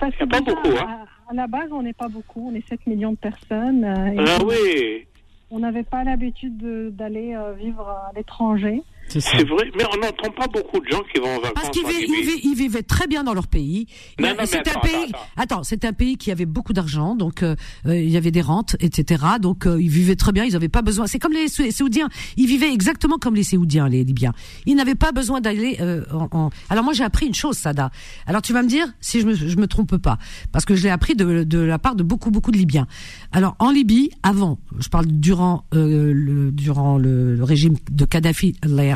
Parce 0.00 0.14
que 0.16 0.24
pas 0.24 0.40
déjà, 0.40 0.54
beaucoup, 0.56 0.76
hein. 0.76 1.06
à, 1.28 1.30
à 1.30 1.34
la 1.34 1.46
base, 1.46 1.68
on 1.70 1.82
n'est 1.82 1.92
pas 1.92 2.08
beaucoup. 2.08 2.50
On 2.52 2.54
est 2.56 2.66
7 2.68 2.86
millions 2.88 3.12
de 3.12 3.16
personnes. 3.18 3.84
euh, 3.84 4.24
Ah 4.26 4.44
oui, 4.44 5.06
On 5.50 5.60
n'avait 5.60 5.84
pas 5.84 6.02
l'habitude 6.02 6.56
de- 6.56 6.90
d'aller 6.90 7.34
euh, 7.34 7.52
vivre 7.52 7.86
à 7.88 8.10
l'étranger. 8.16 8.82
C'est 9.09 9.20
c'est 9.20 9.44
vrai, 9.44 9.70
mais 9.76 9.84
on 9.92 9.98
n'entend 9.98 10.30
pas 10.36 10.46
beaucoup 10.48 10.80
de 10.80 10.88
gens 10.90 11.02
qui 11.12 11.20
vont 11.20 11.28
en 11.36 11.40
vacances 11.40 11.52
Parce 11.55 11.70
qu'ils 11.70 11.84
en 11.84 11.88
vi- 11.88 12.00
Libye. 12.00 12.14
ils 12.18 12.26
vi- 12.26 12.40
ils 12.44 12.55
vivaient 12.57 12.82
très 12.82 13.07
bien 13.07 13.22
dans 13.22 13.34
leur 13.34 13.46
pays. 13.46 13.86
Non, 14.18 14.30
non, 14.30 14.44
c'était 14.46 14.70
un 14.76 14.80
pays. 14.80 14.94
attends, 15.12 15.18
Attends, 15.36 15.62
c'était 15.62 15.86
un 15.86 15.92
pays 15.92 16.16
qui 16.16 16.30
avait 16.32 16.46
beaucoup 16.46 16.72
d'argent, 16.72 17.14
donc 17.14 17.42
euh, 17.42 17.55
euh, 17.86 17.96
il 17.96 18.09
y 18.11 18.16
avait 18.16 18.30
des 18.30 18.40
rentes, 18.40 18.76
etc. 18.80 19.22
Donc 19.40 19.66
euh, 19.66 19.80
ils 19.80 19.88
vivaient 19.90 20.16
très 20.16 20.32
bien. 20.32 20.44
Ils 20.44 20.52
n'avaient 20.55 20.68
pas 20.68 20.82
besoin. 20.82 21.07
C'est 21.07 21.18
comme 21.18 21.32
les 21.32 21.48
Saoudiens. 21.48 22.09
Ils 22.36 22.46
vivaient 22.46 22.72
exactement 22.72 23.18
comme 23.18 23.34
les 23.34 23.44
Saoudiens, 23.44 23.88
les 23.88 24.02
Libyens. 24.05 24.32
Ils 24.66 24.74
n'avaient 24.74 24.94
pas 24.94 25.12
besoin 25.12 25.40
d'aller. 25.40 25.76
euh, 25.80 26.02
en, 26.12 26.28
en- 26.32 26.50
Alors 26.70 26.82
moi 26.82 26.92
j'ai 26.92 27.05
appris 27.05 27.26
une 27.26 27.34
chose, 27.34 27.57
Sada. 27.59 27.90
Alors 28.26 28.42
tu 28.42 28.52
vas 28.52 28.62
me 28.62 28.68
dire 28.68 28.86
si 29.00 29.20
je 29.20 29.26
me, 29.26 29.34
je 29.34 29.57
me 29.57 29.66
trompe 29.66 29.96
pas, 29.98 30.18
parce 30.50 30.64
que 30.64 30.74
je 30.74 30.82
l'ai 30.82 30.90
appris 30.90 31.14
de, 31.14 31.44
de 31.44 31.59
la 31.59 31.78
part 31.78 31.94
de 31.94 32.02
beaucoup 32.02 32.30
beaucoup 32.30 32.50
de 32.50 32.57
Libyens. 32.59 32.86
Alors 33.32 33.55
en 33.59 33.70
Libye, 33.70 34.11
avant, 34.22 34.59
je 34.78 34.88
parle 34.88 35.07
durant 35.07 35.64
euh, 35.74 36.12
le 36.14 36.50
durant 36.50 36.96
le, 36.98 37.36
le 37.36 37.44
régime 37.44 37.74
de 37.90 38.05
Kadhafi, 38.07 38.57
Allah 38.62 38.93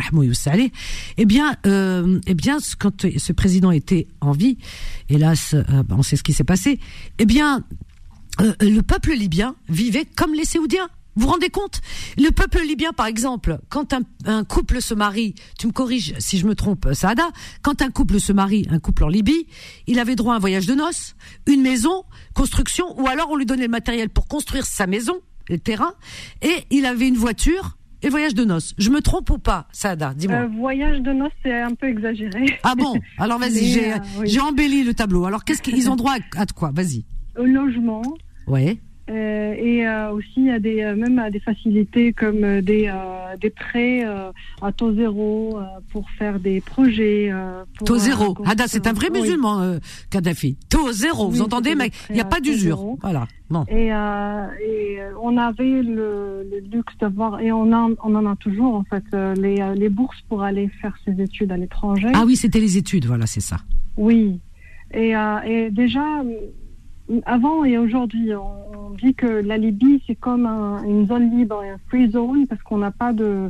eh 1.17 1.25
bien, 1.25 1.57
euh, 1.67 2.21
eh 2.27 2.35
bien, 2.35 2.59
quand 2.79 3.07
ce 3.17 3.33
président 3.33 3.71
était 3.71 4.09
en 4.21 4.33
vie, 4.33 4.59
hélas, 5.09 5.55
euh, 5.55 5.83
ben, 5.83 5.97
on 5.99 6.03
sait 6.03 6.17
ce 6.17 6.23
qui 6.23 6.33
s'est 6.33 6.45
passé. 6.45 6.79
Eh 7.19 7.27
bien, 7.27 7.65
euh, 8.41 8.55
le 8.61 8.81
peuple 8.81 9.13
libyen 9.13 9.57
vivait 9.69 10.05
comme 10.05 10.35
les 10.35 10.45
Saoudiens. 10.45 10.89
Vous 11.17 11.27
vous 11.27 11.33
rendez 11.33 11.51
compte? 11.51 11.81
Le 12.17 12.31
peuple 12.31 12.61
libyen, 12.61 12.93
par 12.93 13.07
exemple, 13.07 13.59
quand 13.71 13.93
un, 13.93 14.03
un 14.25 14.45
couple 14.45 14.81
se 14.81 14.95
marie, 14.95 15.35
tu 15.59 15.67
me 15.67 15.73
corriges 15.73 16.15
si 16.19 16.39
je 16.39 16.47
me 16.47 16.55
trompe, 16.55 16.91
Saada, 16.93 17.31
quand 17.63 17.83
un 17.83 17.91
couple 17.91 18.21
se 18.21 18.33
marie, 18.33 18.67
un 18.71 18.79
couple 18.79 19.03
en 19.03 19.09
Libye, 19.09 19.49
il 19.89 19.99
avait 19.99 20.15
droit 20.15 20.35
à 20.35 20.37
un 20.37 20.39
voyage 20.39 20.67
de 20.67 20.75
noces, 20.75 21.17
une 21.47 21.61
maison, 21.61 22.05
construction, 22.35 23.01
ou 23.01 23.09
alors 23.09 23.31
on 23.31 23.37
lui 23.37 23.47
donnait 23.47 23.65
le 23.65 23.69
matériel 23.69 24.11
pour 24.11 24.29
construire 24.29 24.65
sa 24.65 24.87
maison, 24.87 25.21
le 25.49 25.59
terrain, 25.59 25.95
et 26.41 26.67
il 26.71 26.87
avait 26.87 27.09
une 27.09 27.17
voiture 27.17 27.78
et 28.03 28.09
voyage 28.09 28.35
de 28.35 28.45
noces. 28.45 28.75
Je 28.79 28.91
me 28.91 29.01
trompe 29.01 29.31
ou 29.31 29.39
pas, 29.39 29.67
Saada? 29.73 30.15
Dis-moi. 30.15 30.39
Euh, 30.41 30.47
voyage 30.47 31.01
de 31.01 31.13
noces, 31.13 31.33
c'est 31.43 31.61
un 31.61 31.75
peu 31.75 31.89
exagéré. 31.89 32.59
Ah 32.63 32.75
bon? 32.77 32.95
Alors 33.19 33.39
vas-y, 33.39 33.65
j'ai 33.73 33.93
euh, 33.93 33.97
oui. 34.19 34.29
j'ai 34.29 34.41
embelli 34.41 34.85
le 34.85 34.95
tableau. 34.95 35.25
Alors 35.25 35.45
qu'est-ce 35.45 35.63
qu'ils 35.63 35.91
ont 35.91 35.97
droit 35.97 36.15
à, 36.37 36.43
à 36.43 36.47
quoi? 36.47 36.71
Vas-y. 36.73 37.05
Au 37.39 37.45
logement. 37.45 38.03
Ouais. 38.47 38.79
Euh, 39.09 39.55
et 39.57 39.87
euh, 39.87 40.11
aussi 40.13 40.51
à 40.51 40.59
des, 40.59 40.83
euh, 40.83 40.95
même 40.97 41.19
à 41.19 41.31
des 41.31 41.41
facilités 41.41 42.13
comme 42.13 42.61
des, 42.61 42.93
des 43.41 43.51
prêts 43.51 44.03
à 44.05 44.73
taux 44.73 44.93
zéro 44.95 45.59
pour 45.91 46.09
faire 46.11 46.39
des 46.41 46.61
projets. 46.61 47.33
pour, 47.79 47.87
Taux 47.87 47.99
zéro. 47.99 48.27
construire- 48.35 48.51
Ada, 48.51 48.65
c'est 48.69 48.87
un 48.87 48.93
vrai 48.93 49.11
musulman, 49.11 49.79
Kadhafi. 50.11 50.57
Taux 50.69 50.93
zéro. 50.93 51.29
Vous 51.29 51.37
Oui, 51.39 51.43
entendez, 51.43 51.75
des 51.75 51.91
Il 52.11 52.15
n'y 52.15 52.21
a 52.21 52.25
pas 52.25 52.41
d'usure. 52.41 52.85
Voilà. 53.01 53.27
Bon. 53.51 53.65
Et, 53.69 53.87
et 53.87 54.99
on 55.23 55.37
avait 55.39 55.83
le, 55.83 56.47
le 56.51 56.61
luxe 56.71 56.93
d'avoir, 57.01 57.41
et 57.41 57.51
on, 57.53 57.73
a, 57.73 57.89
on 58.05 58.15
en 58.15 58.27
a 58.31 58.37
toujours 58.37 58.75
en 58.75 58.85
fait, 58.85 59.05
les, 59.41 59.57
les 59.75 59.89
bourses 59.89 60.21
pour 60.29 60.43
aller 60.43 60.69
faire 60.81 60.95
ses 61.05 61.21
études 61.23 61.51
à 61.53 61.57
l'étranger. 61.57 62.09
Ah 62.15 62.25
oui, 62.27 62.37
c'était 62.37 62.61
les 62.61 62.77
études. 62.77 63.07
Voilà, 63.07 63.27
c'est 63.27 63.41
ça. 63.41 63.57
Oui. 63.97 64.41
Et, 64.93 65.15
euh, 65.17 65.39
et 65.47 65.71
déjà, 65.71 66.23
avant 67.27 67.65
et 67.65 67.79
aujourd'hui, 67.79 68.35
on, 68.35 68.87
on 68.87 68.91
dit 68.91 69.15
que 69.15 69.27
la 69.27 69.57
Libye, 69.57 70.03
c'est 70.07 70.15
comme 70.15 70.47
un- 70.47 70.83
une 70.85 71.07
zone 71.07 71.31
libre, 71.37 71.61
un 71.63 71.77
free 71.89 72.11
zone, 72.11 72.47
parce 72.47 72.63
qu'on 72.63 72.79
n'a 72.79 72.91
pas 72.91 73.13
de, 73.13 73.49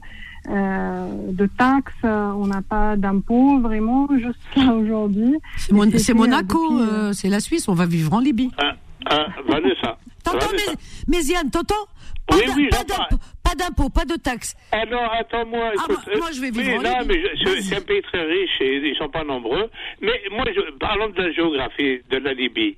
euh, 0.48 1.08
de 1.32 1.46
taxes, 1.58 1.92
on 2.04 2.46
n'a 2.46 2.62
pas 2.62 2.96
d'impôts, 2.96 3.58
vraiment, 3.60 4.08
jusqu'à 4.18 4.72
aujourd'hui. 4.72 5.34
C'est 5.56 5.72
Mon- 5.72 5.84
C'était, 5.84 5.98
c'est 5.98 6.12
euh, 6.12 6.16
Monaco, 6.16 6.78
depuis, 6.78 6.90
euh, 6.94 7.12
c'est 7.12 7.28
la 7.28 7.40
Suisse. 7.40 7.68
On 7.68 7.74
va 7.74 7.86
vivre 7.86 8.12
en 8.14 8.20
Libye. 8.20 8.50
Ah, 8.58 8.74
ah, 9.10 9.26
Vanessa. 9.48 9.98
T'entends, 10.24 10.46
Méziane, 11.06 11.50
t'entends 11.50 11.74
Pas 12.26 12.36
Oui, 12.36 12.42
d'im- 12.46 12.52
oui, 12.56 12.68
pas 12.68 12.76
j'entends. 12.78 13.02
d'impôts, 13.10 13.22
pas 13.42 13.54
d'impôts, 13.54 13.88
pas 13.88 14.04
de 14.04 14.16
taxes. 14.16 14.54
Ah 14.72 14.84
non, 14.90 14.98
attends-moi. 15.18 15.70
Ah, 15.70 15.72
écoute, 15.74 16.04
moi- 16.06 16.18
moi, 16.18 16.28
je 16.34 16.40
vais 16.42 16.50
vivre 16.50 16.68
oui, 16.68 16.76
en 16.76 16.82
non, 16.82 16.98
Libye. 17.00 17.08
mais 17.08 17.36
je- 17.38 17.44
Vas-y. 17.48 17.62
c'est 17.62 17.76
un 17.76 17.80
pays 17.80 18.02
très 18.02 18.22
riche 18.24 18.60
et 18.60 18.76
ils 18.86 18.96
sont 18.98 19.08
pas 19.08 19.24
nombreux. 19.24 19.70
Mais 20.02 20.20
moi, 20.30 20.44
je, 20.54 20.60
parlons 20.78 21.08
de 21.08 21.22
la 21.22 21.32
géographie 21.32 22.00
de 22.10 22.16
la 22.18 22.34
Libye. 22.34 22.76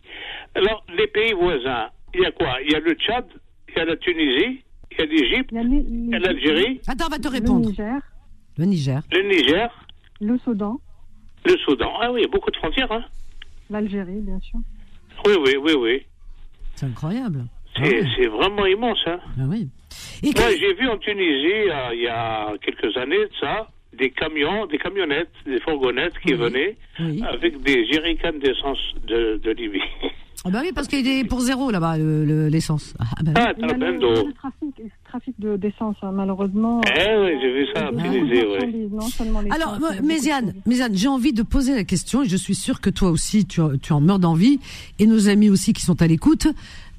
Alors, 0.54 0.84
les 0.96 1.06
pays 1.06 1.32
voisins, 1.32 1.88
il 2.14 2.20
y 2.22 2.26
a 2.26 2.32
quoi? 2.32 2.56
Il 2.64 2.72
y 2.72 2.74
a 2.74 2.80
le 2.80 2.92
Tchad, 2.94 3.24
il 3.68 3.74
y 3.76 3.80
a 3.80 3.84
la 3.84 3.96
Tunisie, 3.96 4.62
il 4.92 4.98
y 4.98 5.02
a 5.02 5.06
l'Égypte, 5.06 5.50
Il 5.52 6.08
y 6.10 6.14
a 6.14 6.18
l'Algérie, 6.18 6.80
Attends, 6.86 7.06
on 7.06 7.10
va 7.10 7.18
te 7.18 7.22
le 7.24 7.28
répondre. 7.30 7.68
Niger, 7.68 8.00
Le 8.58 8.64
Niger. 8.64 9.02
le 9.12 9.22
Niger, 9.28 9.86
le 10.20 10.38
Soudan, 10.38 10.80
le 11.46 11.56
Soudan. 11.58 11.92
Ah 12.00 12.10
oui, 12.12 12.20
il 12.20 12.22
y 12.24 12.26
a 12.26 12.30
beaucoup 12.30 12.50
de 12.50 12.56
frontières, 12.56 12.90
hein 12.90 13.04
l'Algérie, 13.70 14.20
bien 14.20 14.40
sûr. 14.40 14.58
Oui, 15.26 15.34
oui, 15.44 15.54
oui, 15.62 15.72
oui. 15.78 16.02
C'est 16.74 16.86
incroyable. 16.86 17.44
Ah 17.76 17.82
C'est 17.84 18.02
oui. 18.20 18.26
vraiment 18.26 18.66
immense, 18.66 18.98
hein 19.06 19.20
Ah 19.38 19.44
oui. 19.46 19.68
Et 20.22 20.32
j'ai 20.58 20.74
vu 20.74 20.88
en 20.88 20.98
Tunisie, 20.98 21.70
euh, 21.70 21.94
il 21.94 22.00
y 22.02 22.08
a 22.08 22.52
quelques 22.60 22.94
années 22.96 23.16
de 23.24 23.30
ça, 23.40 23.68
des 23.96 24.10
camions, 24.10 24.66
des 24.66 24.78
camionnettes, 24.78 25.30
des 25.46 25.60
fourgonnettes 25.60 26.18
qui 26.20 26.34
Oui. 26.34 26.38
venaient 26.40 26.76
Oui. 26.98 27.22
avec 27.22 27.62
des 27.62 27.86
jerrycans 27.86 28.38
d'essence 28.38 28.78
de, 29.06 29.38
de 29.42 29.50
Libye. 29.52 29.80
Ah 30.44 30.48
bah 30.50 30.60
oui, 30.62 30.70
parce 30.74 30.88
qu'il 30.88 31.06
est 31.06 31.24
pour 31.24 31.40
zéro 31.40 31.70
là-bas, 31.70 31.98
le- 31.98 32.24
le- 32.24 32.48
l'essence. 32.48 32.94
Ah, 32.98 33.04
bah 33.22 33.32
oui. 33.36 33.42
Ah, 33.44 33.52
Il 33.58 33.66
y 33.68 33.70
a 33.70 33.76
le, 33.76 34.32
trafic, 34.32 34.74
trafic 35.04 35.34
de- 35.38 35.56
d'essence, 35.58 35.96
hein, 36.00 36.12
malheureusement. 36.14 36.80
Eh 36.86 37.16
oui, 37.20 37.32
j'ai 37.42 37.52
vu 37.52 37.66
ça 37.74 37.90
seulement 39.10 39.40
les 39.42 39.50
Alors, 39.50 39.78
Méziane. 40.02 40.54
Méziane, 40.64 40.96
j'ai 40.96 41.08
envie 41.08 41.34
de 41.34 41.42
poser 41.42 41.74
la 41.74 41.84
question 41.84 42.22
et 42.22 42.28
je 42.28 42.36
suis 42.38 42.54
sûre 42.54 42.80
que 42.80 42.88
toi 42.88 43.10
aussi, 43.10 43.44
tu, 43.44 43.60
tu 43.82 43.92
en 43.92 44.00
meurs 44.00 44.18
d'envie 44.18 44.60
et 44.98 45.06
nos 45.06 45.28
amis 45.28 45.50
aussi 45.50 45.74
qui 45.74 45.82
sont 45.82 46.00
à 46.00 46.06
l'écoute. 46.06 46.46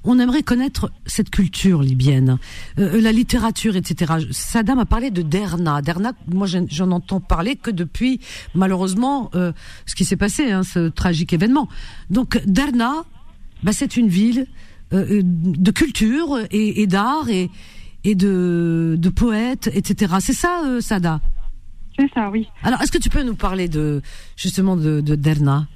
On 0.03 0.19
aimerait 0.19 0.41
connaître 0.43 0.91
cette 1.07 1.29
culture 1.31 1.81
libyenne, 1.83 2.37
euh, 2.79 2.99
la 3.01 3.11
littérature, 3.11 3.75
etc. 3.75 4.13
Saddam 4.31 4.77
a 4.79 4.85
parlé 4.85 5.09
de 5.11 5.21
Derna. 5.23 5.81
Derna, 5.81 6.13
moi, 6.31 6.45
j'en- 6.47 6.65
j'en 6.67 6.91
entends 6.91 7.19
parler 7.19 7.55
que 7.55 7.69
depuis, 7.71 8.19
malheureusement, 8.55 9.29
euh, 9.35 9.51
ce 9.85 9.95
qui 9.95 10.05
s'est 10.05 10.17
passé, 10.17 10.51
hein, 10.51 10.61
ce 10.63 10.89
tragique 10.89 11.33
événement. 11.33 11.67
Donc, 12.09 12.39
Derna, 12.47 13.03
bah, 13.63 13.71
c'est 13.73 13.97
une 13.97 14.07
ville 14.07 14.47
euh, 14.93 15.19
euh, 15.19 15.21
de 15.23 15.71
culture 15.71 16.39
et, 16.51 16.81
et 16.81 16.87
d'art 16.87 17.29
et, 17.29 17.49
et 18.03 18.15
de, 18.15 18.95
de 18.97 19.09
poètes, 19.09 19.69
etc. 19.73 20.15
C'est 20.19 20.33
ça, 20.33 20.63
euh, 20.65 20.81
Sada? 20.81 21.21
C'est 21.97 22.09
ça, 22.13 22.29
oui. 22.29 22.47
alors, 22.63 22.81
est-ce 22.81 22.91
que 22.91 22.97
tu 22.97 23.09
peux 23.09 23.23
nous 23.23 23.35
parler 23.35 23.67
de 23.67 24.01
justement 24.35 24.75
de, 24.75 25.01
de 25.01 25.15
Derna? 25.15 25.67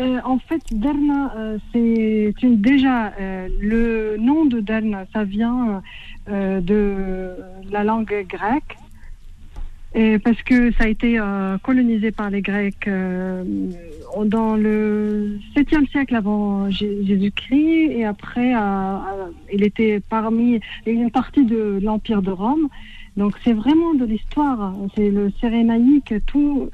Euh, 0.00 0.18
en 0.24 0.38
fait, 0.38 0.60
Derna, 0.72 1.32
euh, 1.36 1.58
c'est 1.72 2.34
une, 2.42 2.60
déjà 2.60 3.12
euh, 3.20 3.48
le 3.60 4.16
nom 4.18 4.44
de 4.44 4.60
Derna, 4.60 5.04
ça 5.12 5.22
vient 5.24 5.82
euh, 6.28 6.60
de 6.60 7.36
la 7.70 7.84
langue 7.84 8.26
grecque. 8.28 8.76
Et 9.96 10.18
parce 10.18 10.42
que 10.42 10.72
ça 10.72 10.84
a 10.84 10.88
été 10.88 11.20
euh, 11.20 11.56
colonisé 11.58 12.10
par 12.10 12.28
les 12.28 12.42
Grecs 12.42 12.88
euh, 12.88 13.44
dans 14.26 14.56
le 14.56 15.38
7e 15.56 15.88
siècle 15.88 16.16
avant 16.16 16.68
Jé- 16.68 17.04
Jésus-Christ 17.04 17.92
et 17.92 18.04
après 18.04 18.54
euh, 18.56 18.58
euh, 18.58 18.98
il 19.52 19.62
était 19.62 20.00
parmi 20.08 20.58
une 20.86 21.10
partie 21.12 21.44
de 21.44 21.78
l'empire 21.82 22.22
de 22.22 22.32
Rome. 22.32 22.68
Donc 23.16 23.36
c'est 23.44 23.52
vraiment 23.52 23.94
de 23.94 24.04
l'histoire, 24.04 24.74
c'est 24.96 25.08
le 25.08 25.30
cyrénaïque, 25.38 26.12
tout. 26.26 26.68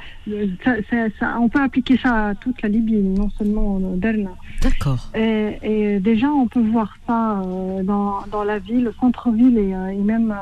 ça- 0.65 0.77
ça- 0.89 1.09
ça- 1.19 1.39
on 1.39 1.51
peut 1.51 1.61
appliquer 1.61 1.99
ça 1.99 2.29
à 2.29 2.35
toute 2.35 2.63
la 2.63 2.71
Libye, 2.71 3.03
non 3.03 3.29
seulement 3.37 3.79
Derna. 3.97 4.31
D'accord. 4.63 5.11
Et, 5.15 5.59
et 5.63 6.01
déjà, 6.01 6.29
on 6.31 6.49
peut 6.49 6.63
voir 6.63 6.97
ça 7.07 7.43
euh, 7.43 7.83
dans, 7.83 8.21
dans 8.33 8.45
la 8.45 8.59
ville, 8.59 8.85
le 8.85 8.95
centre-ville 8.99 9.59
et, 9.59 9.75
et 9.93 10.03
même 10.03 10.35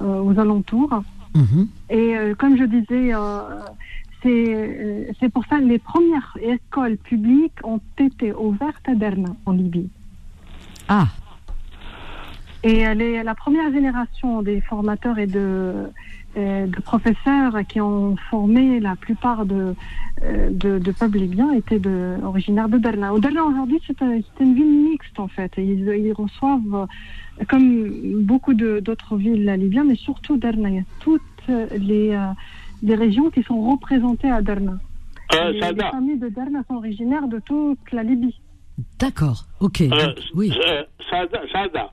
aux 0.00 0.38
alentours. 0.38 1.02
Mhm. 1.34 1.68
Et 1.90 2.16
euh, 2.16 2.34
comme 2.34 2.56
je 2.58 2.64
disais, 2.64 3.14
euh, 3.14 3.40
c'est 4.22 4.54
euh, 4.54 5.04
c'est 5.18 5.30
pour 5.32 5.44
ça 5.46 5.58
que 5.58 5.64
les 5.64 5.78
premières 5.78 6.36
écoles 6.40 6.96
publiques 6.98 7.58
ont 7.64 7.80
été 7.98 8.32
ouvertes 8.34 8.86
à 8.88 8.94
Derna, 8.94 9.30
en 9.46 9.52
Libye. 9.52 9.88
Ah, 10.88 11.06
Et 12.64 12.94
les- 12.94 13.22
la 13.24 13.34
première 13.34 13.72
génération 13.72 14.42
des 14.42 14.60
formateurs 14.60 15.18
et 15.18 15.26
de, 15.26 15.90
de 16.36 16.80
professeurs 16.80 17.58
qui 17.68 17.80
ont 17.80 18.16
formé 18.30 18.80
la 18.80 18.96
plupart 18.96 19.44
de, 19.46 19.74
euh, 20.22 20.48
de, 20.50 20.78
de 20.78 20.90
peuples 20.92 21.18
libyens 21.18 21.52
étaient 21.52 21.78
de, 21.78 22.16
originaires 22.24 22.68
de 22.68 22.78
Derna. 22.78 23.12
Au 23.12 23.18
Derna, 23.18 23.44
aujourd'hui, 23.44 23.80
c'est 23.86 24.00
un- 24.02 24.20
c'est 24.20 24.44
une 24.44 24.54
ville 24.54 24.90
mixte, 24.90 25.18
en 25.20 25.28
fait. 25.28 25.52
Ils, 25.58 25.80
ils 25.88 26.12
reçoivent, 26.12 26.74
euh, 27.40 27.44
comme 27.48 28.22
beaucoup 28.24 28.54
de- 28.54 28.80
d'autres 28.80 29.16
villes 29.16 29.44
libyennes, 29.58 29.88
mais 29.88 29.94
surtout 29.96 30.36
Derna. 30.38 30.68
Il 30.70 30.76
y 30.76 30.78
a 30.78 30.82
toutes 31.00 31.22
les, 31.76 32.10
euh, 32.10 32.28
les 32.82 32.94
régions 32.94 33.30
qui 33.30 33.42
sont 33.42 33.60
représentées 33.70 34.30
à 34.30 34.40
Derna. 34.42 34.78
Euh, 35.34 35.50
les, 35.52 35.60
familles 35.60 36.18
de 36.18 36.28
Derna 36.28 36.60
sont 36.68 36.74
originaires 36.76 37.26
de 37.28 37.40
toute 37.40 37.78
la 37.92 38.02
Libye. 38.02 38.38
d'accord. 38.98 39.44
Ok. 39.60 39.80
euh, 39.82 40.14
oui. 40.34 40.52
euh, 40.66 40.82
Sada, 41.10 41.40
Sada, 41.52 41.92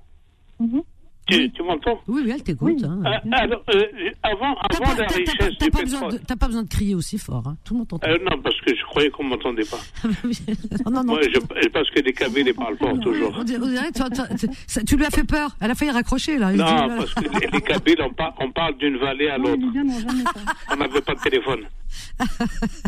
Mhm. 0.60 0.82
Tu, 1.30 1.52
tu 1.52 1.64
m'entends 1.64 2.00
Oui, 2.08 2.22
oui, 2.26 2.32
elle 2.34 2.44
t'écoute. 2.44 2.74
oui. 2.76 2.84
hein. 2.86 3.00
Euh, 3.06 3.30
alors, 3.32 3.64
euh, 3.74 3.82
avant, 4.24 4.56
avant 4.56 4.84
pas, 4.84 4.96
la 4.96 4.96
t'as- 4.96 4.96
t'as 4.96 5.06
pas- 5.06 5.16
richesse 5.20 5.58
t'as 5.60 5.66
du 5.66 5.72
pas 5.72 5.82
besoin 5.82 6.00
de, 6.00 6.06
pétrole. 6.06 6.26
t'as 6.28 6.36
pas 6.36 6.48
besoin 6.48 6.64
de 6.64 6.70
crier 6.70 6.96
aussi 6.96 7.18
fort. 7.18 7.44
Hein. 7.48 7.58
Tout 7.64 7.74
le 7.74 7.78
monde 7.80 7.88
t'entend. 7.88 8.08
Euh, 8.08 8.18
non, 8.30 8.42
parce 8.42 8.60
que 8.62 8.76
je 8.76 8.84
croyais 8.84 9.10
qu'on 9.10 9.24
m'entendait 9.24 9.64
pas. 9.70 9.80
non, 10.86 10.92
non, 10.92 11.04
non. 11.04 11.14
Moi, 11.14 11.22
je, 11.24 11.68
parce 11.70 11.90
que 11.92 12.00
les 12.02 12.14
Kabyles, 12.14 12.48
ils 12.48 12.54
parlent 12.54 12.78
fort 12.78 13.00
toujours. 13.04 13.34
On 13.38 13.44
dirait, 13.44 13.60
on 13.64 13.68
dirait 13.68 13.92
que 13.92 13.98
toi, 13.98 14.10
toi, 14.10 14.26
tu- 14.40 14.48
ça- 14.68 14.84
tu 14.84 14.96
lui 14.98 15.06
as 15.06 15.10
fait 15.12 15.24
peur. 15.24 15.56
Elle 15.62 15.72
a 15.72 15.76
failli 15.76 15.92
raccrocher 15.92 16.38
là. 16.38 16.52
Dit, 16.52 16.58
Non, 16.58 16.66
parce 16.98 17.14
que 17.14 17.22
les, 17.40 17.48
les 17.52 17.62
Kabyles, 17.62 18.02
on, 18.02 18.14
par- 18.14 18.34
on 18.40 18.52
parle 18.52 18.78
d'une 18.78 18.98
vallée 18.98 19.30
à 19.30 19.38
Non, 19.38 19.52
l'autre. 19.52 19.64
On 20.72 20.76
n'avait 20.76 21.02
pas 21.02 21.16
de 21.16 21.20
téléphone. 21.22 21.62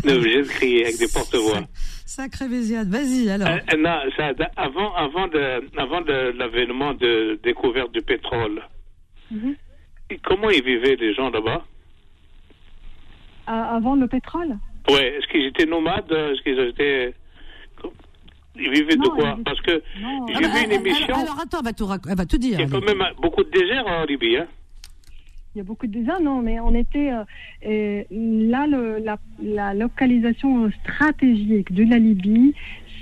On 0.04 0.08
est 0.08 0.14
obligé 0.14 0.38
de 0.42 0.48
crier 0.48 0.84
avec 0.84 0.98
des 0.98 1.08
porte-voix. 1.08 1.60
Sacré 2.14 2.46
Véziade. 2.46 2.88
Vas-y 2.88 3.30
alors. 3.30 3.48
Euh, 3.48 3.56
euh, 3.72 3.76
non, 3.78 3.98
ça, 4.18 4.32
avant, 4.56 4.94
avant, 4.94 5.28
de, 5.28 5.62
avant 5.78 6.02
de 6.02 6.34
l'avènement 6.36 6.92
de 6.92 7.40
découverte 7.42 7.90
du 7.92 8.02
pétrole, 8.02 8.60
Mhm. 9.30 9.56
comment 10.22 10.50
ils 10.50 10.62
vivaient 10.62 10.96
les 10.96 11.14
gens 11.14 11.30
là-bas? 11.30 11.64
À- 13.46 13.76
Avant 13.76 13.94
le 13.94 14.06
pétrole? 14.08 14.58
Ouais, 14.90 15.14
est-ce 15.16 15.26
qu'ils 15.28 15.46
étaient 15.46 15.64
nomades? 15.64 16.12
Est-ce 16.12 16.42
qu'ils 16.42 16.60
étaient 16.60 17.14
ils 18.56 18.70
vivaient 18.70 18.96
de 18.96 19.08
quoi? 19.08 19.38
Parce 19.42 19.60
que 19.62 19.82
j'ai 20.28 20.34
Ah 20.44 20.48
vu 20.48 20.64
une 20.66 20.72
émission. 20.72 21.14
Alors, 21.14 21.40
attends, 21.40 21.60
elle 21.60 21.64
va 21.64 21.72
te, 21.72 21.82
rac- 21.82 22.06
elle 22.10 22.16
va 22.18 22.26
te 22.26 22.36
dire. 22.36 22.60
Il 22.60 22.60
y 22.60 22.64
a 22.64 22.68
quand 22.78 22.84
même 22.84 23.02
beaucoup 23.22 23.42
de 23.42 23.48
déserts 23.50 23.86
en 23.86 24.04
Libye. 24.04 24.36
Hein 24.36 24.46
Il 25.54 25.58
y 25.58 25.60
a 25.60 25.64
beaucoup 25.64 25.86
de 25.86 25.92
déserts, 25.92 26.22
non, 26.22 26.40
mais 26.40 26.60
on 26.60 26.74
était 26.74 27.12
euh, 27.12 27.24
euh, 27.66 28.02
là, 28.10 28.66
le, 28.66 28.96
la, 28.98 29.18
la 29.42 29.74
localisation 29.74 30.70
stratégique 30.80 31.74
de 31.74 31.84
la 31.84 31.98
Libye, 31.98 32.54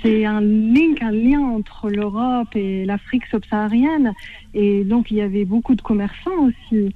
c'est 0.03 0.25
un 0.25 0.41
link, 0.41 1.01
un 1.01 1.11
lien 1.11 1.39
entre 1.39 1.89
l'Europe 1.89 2.53
et 2.55 2.83
l'Afrique 2.83 3.25
subsaharienne. 3.27 4.13
Et 4.53 4.83
donc, 4.83 5.11
il 5.11 5.17
y 5.17 5.21
avait 5.21 5.45
beaucoup 5.45 5.75
de 5.75 5.81
commerçants 5.81 6.47
aussi. 6.47 6.93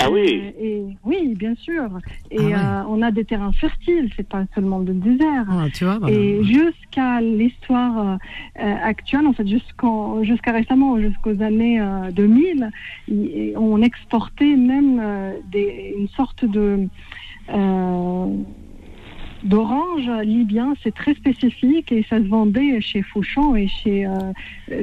Ah 0.00 0.10
oui. 0.10 0.40
Euh, 0.44 0.50
et, 0.64 0.82
oui, 1.04 1.34
bien 1.34 1.54
sûr. 1.56 1.84
Et 2.30 2.38
Ah 2.38 2.42
ouais. 2.42 2.54
euh, 2.54 2.82
on 2.88 3.02
a 3.02 3.10
des 3.10 3.24
terrains 3.24 3.52
fertiles, 3.52 4.10
c'est 4.16 4.28
pas 4.28 4.44
seulement 4.54 4.78
le 4.78 4.92
désert. 4.94 5.46
Ah, 5.48 5.66
tu 5.74 5.84
vois, 5.84 5.98
voilà. 5.98 6.14
Et 6.14 6.42
jusqu'à 6.44 7.20
l'histoire 7.20 7.98
euh, 7.98 8.16
euh, 8.62 8.74
actuelle, 8.82 9.26
en 9.26 9.32
fait, 9.32 9.46
jusqu'en- 9.46 10.22
jusqu'à 10.22 10.52
récemment, 10.52 11.00
jusqu'aux 11.00 11.42
années 11.42 11.80
euh, 11.80 12.10
2000, 12.12 12.70
il- 13.08 13.54
on 13.56 13.82
exportait 13.82 14.56
même 14.56 15.00
euh, 15.02 15.32
des, 15.50 15.94
une 15.98 16.08
sorte 16.08 16.44
de 16.44 16.88
euh, 17.50 18.26
d'orange 19.44 20.08
libyen. 20.24 20.74
C'est 20.82 20.94
très 20.94 21.14
spécifique 21.14 21.92
et 21.92 22.04
ça 22.08 22.18
se 22.18 22.24
vendait 22.28 22.80
chez 22.80 23.02
Fauchon 23.02 23.54
et 23.56 23.68
chez 23.68 24.06
euh, 24.06 24.10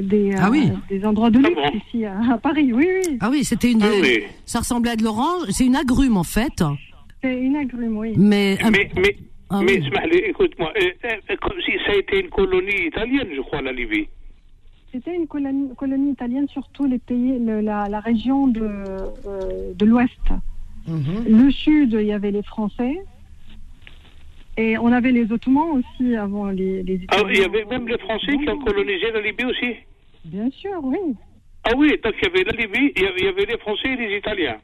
des, 0.00 0.32
Ah 0.38 0.50
oui. 0.50 0.70
des 0.88 1.04
endroits 1.04 1.30
de 1.30 1.38
Ah 1.44 1.48
luxe 1.48 1.60
bon 1.60 1.78
ici 1.86 2.04
à, 2.04 2.34
à 2.34 2.38
Paris. 2.38 2.72
Oui, 2.72 2.86
oui. 3.06 3.18
Ah 3.20 3.28
oui, 3.30 3.44
c'était 3.44 3.72
une. 3.72 3.82
Ah 3.82 3.88
oui. 4.00 4.22
Ça 4.44 4.60
ressemblait 4.60 4.92
à 4.92 4.96
de 4.96 5.02
l'orange. 5.04 5.44
C'est 5.50 5.66
une 5.66 5.76
agrume 5.76 6.16
en 6.16 6.24
fait, 6.24 6.62
C'est 7.22 7.38
une 7.40 7.56
agrume, 7.56 7.96
oui. 7.98 8.12
mais. 8.16 8.56
Mais, 8.70 8.90
mais, 8.96 9.16
Ah 9.50 9.60
mais 9.64 9.78
oui. 9.80 10.22
Écoute-moi, 10.28 10.72
euh, 10.80 10.88
euh, 11.04 11.36
comme 11.42 11.60
si 11.64 11.72
ça 11.86 11.92
a 11.92 11.96
été 11.96 12.20
une 12.20 12.30
colonie 12.30 12.86
italienne, 12.86 13.28
je 13.36 13.40
crois, 13.42 13.62
la 13.62 13.72
Libye. 13.72 14.08
C'était 14.92 15.14
une 15.14 15.26
colonie, 15.26 15.68
colonie 15.76 16.12
italienne, 16.12 16.46
surtout 16.48 16.84
les 16.86 16.98
pays, 16.98 17.38
le- 17.38 17.60
la, 17.60 17.84
la 17.88 18.00
région 18.00 18.46
de, 18.46 18.62
euh, 18.62 19.72
de 19.74 19.84
l'Ouest. 19.84 20.18
Mhm. 20.88 21.24
Le 21.44 21.50
Sud, 21.50 21.92
il 22.00 22.06
y 22.06 22.12
avait 22.12 22.30
les 22.30 22.42
Français. 22.42 22.96
Et 24.58 24.78
on 24.78 24.90
avait 24.90 25.12
les 25.12 25.30
Ottomans 25.30 25.78
aussi 25.82 26.16
avant 26.16 26.46
les, 26.50 26.82
les 26.82 27.00
Ah, 27.08 27.18
Italiens. 27.18 27.30
il 27.34 27.38
y 27.40 27.44
avait 27.44 27.64
même 27.66 27.88
les 27.88 27.98
Français 27.98 28.36
qui 28.38 28.48
ont 28.48 28.58
colonisé 28.58 29.10
la 29.12 29.20
Libye 29.20 29.44
aussi. 29.44 29.74
Bien 30.24 30.50
sûr, 30.50 30.80
oui. 30.82 30.98
Ah 31.64 31.72
oui, 31.76 31.90
donc 32.02 32.14
il 32.22 32.24
y 32.24 32.30
avait 32.30 32.44
la 32.44 32.52
Libye, 32.52 32.92
il 32.96 33.02
y 33.02 33.06
avait, 33.06 33.18
il 33.18 33.24
y 33.24 33.28
avait 33.28 33.44
les 33.44 33.58
Français 33.58 33.88
et 33.88 33.96
les 33.96 34.16
Italiens. 34.16 34.56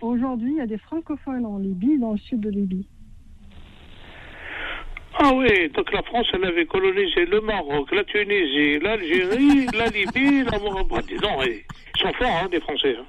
Aujourd'hui, 0.00 0.50
il 0.52 0.56
y 0.56 0.60
a 0.60 0.66
des 0.66 0.78
francophones 0.78 1.46
en 1.46 1.58
Libye, 1.58 1.98
dans 1.98 2.12
le 2.12 2.18
sud 2.18 2.40
de 2.40 2.50
Libye. 2.50 2.86
Ah 5.18 5.30
oui, 5.34 5.68
donc 5.70 5.90
la 5.92 6.02
France, 6.02 6.26
elle 6.34 6.44
avait 6.44 6.66
colonisé 6.66 7.24
le 7.24 7.40
Maroc, 7.40 7.90
la 7.94 8.04
Tunisie, 8.04 8.78
l'Algérie, 8.80 9.66
la 9.74 9.86
Libye, 9.86 10.44
la 10.44 10.58
Mauritanie. 10.58 11.06
Dis 11.08 11.16
donc, 11.16 11.44
ils 11.46 12.00
sont 12.00 12.12
forts, 12.14 12.40
hein, 12.42 12.48
les 12.52 12.60
Français. 12.60 12.96
hein. 12.98 13.04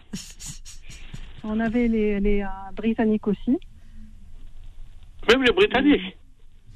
On 1.43 1.59
avait 1.59 1.88
les, 1.88 2.19
les 2.19 2.41
euh, 2.43 2.47
Britanniques 2.75 3.27
aussi. 3.27 3.57
Même 5.29 5.43
les 5.43 5.51
Britanniques. 5.51 6.15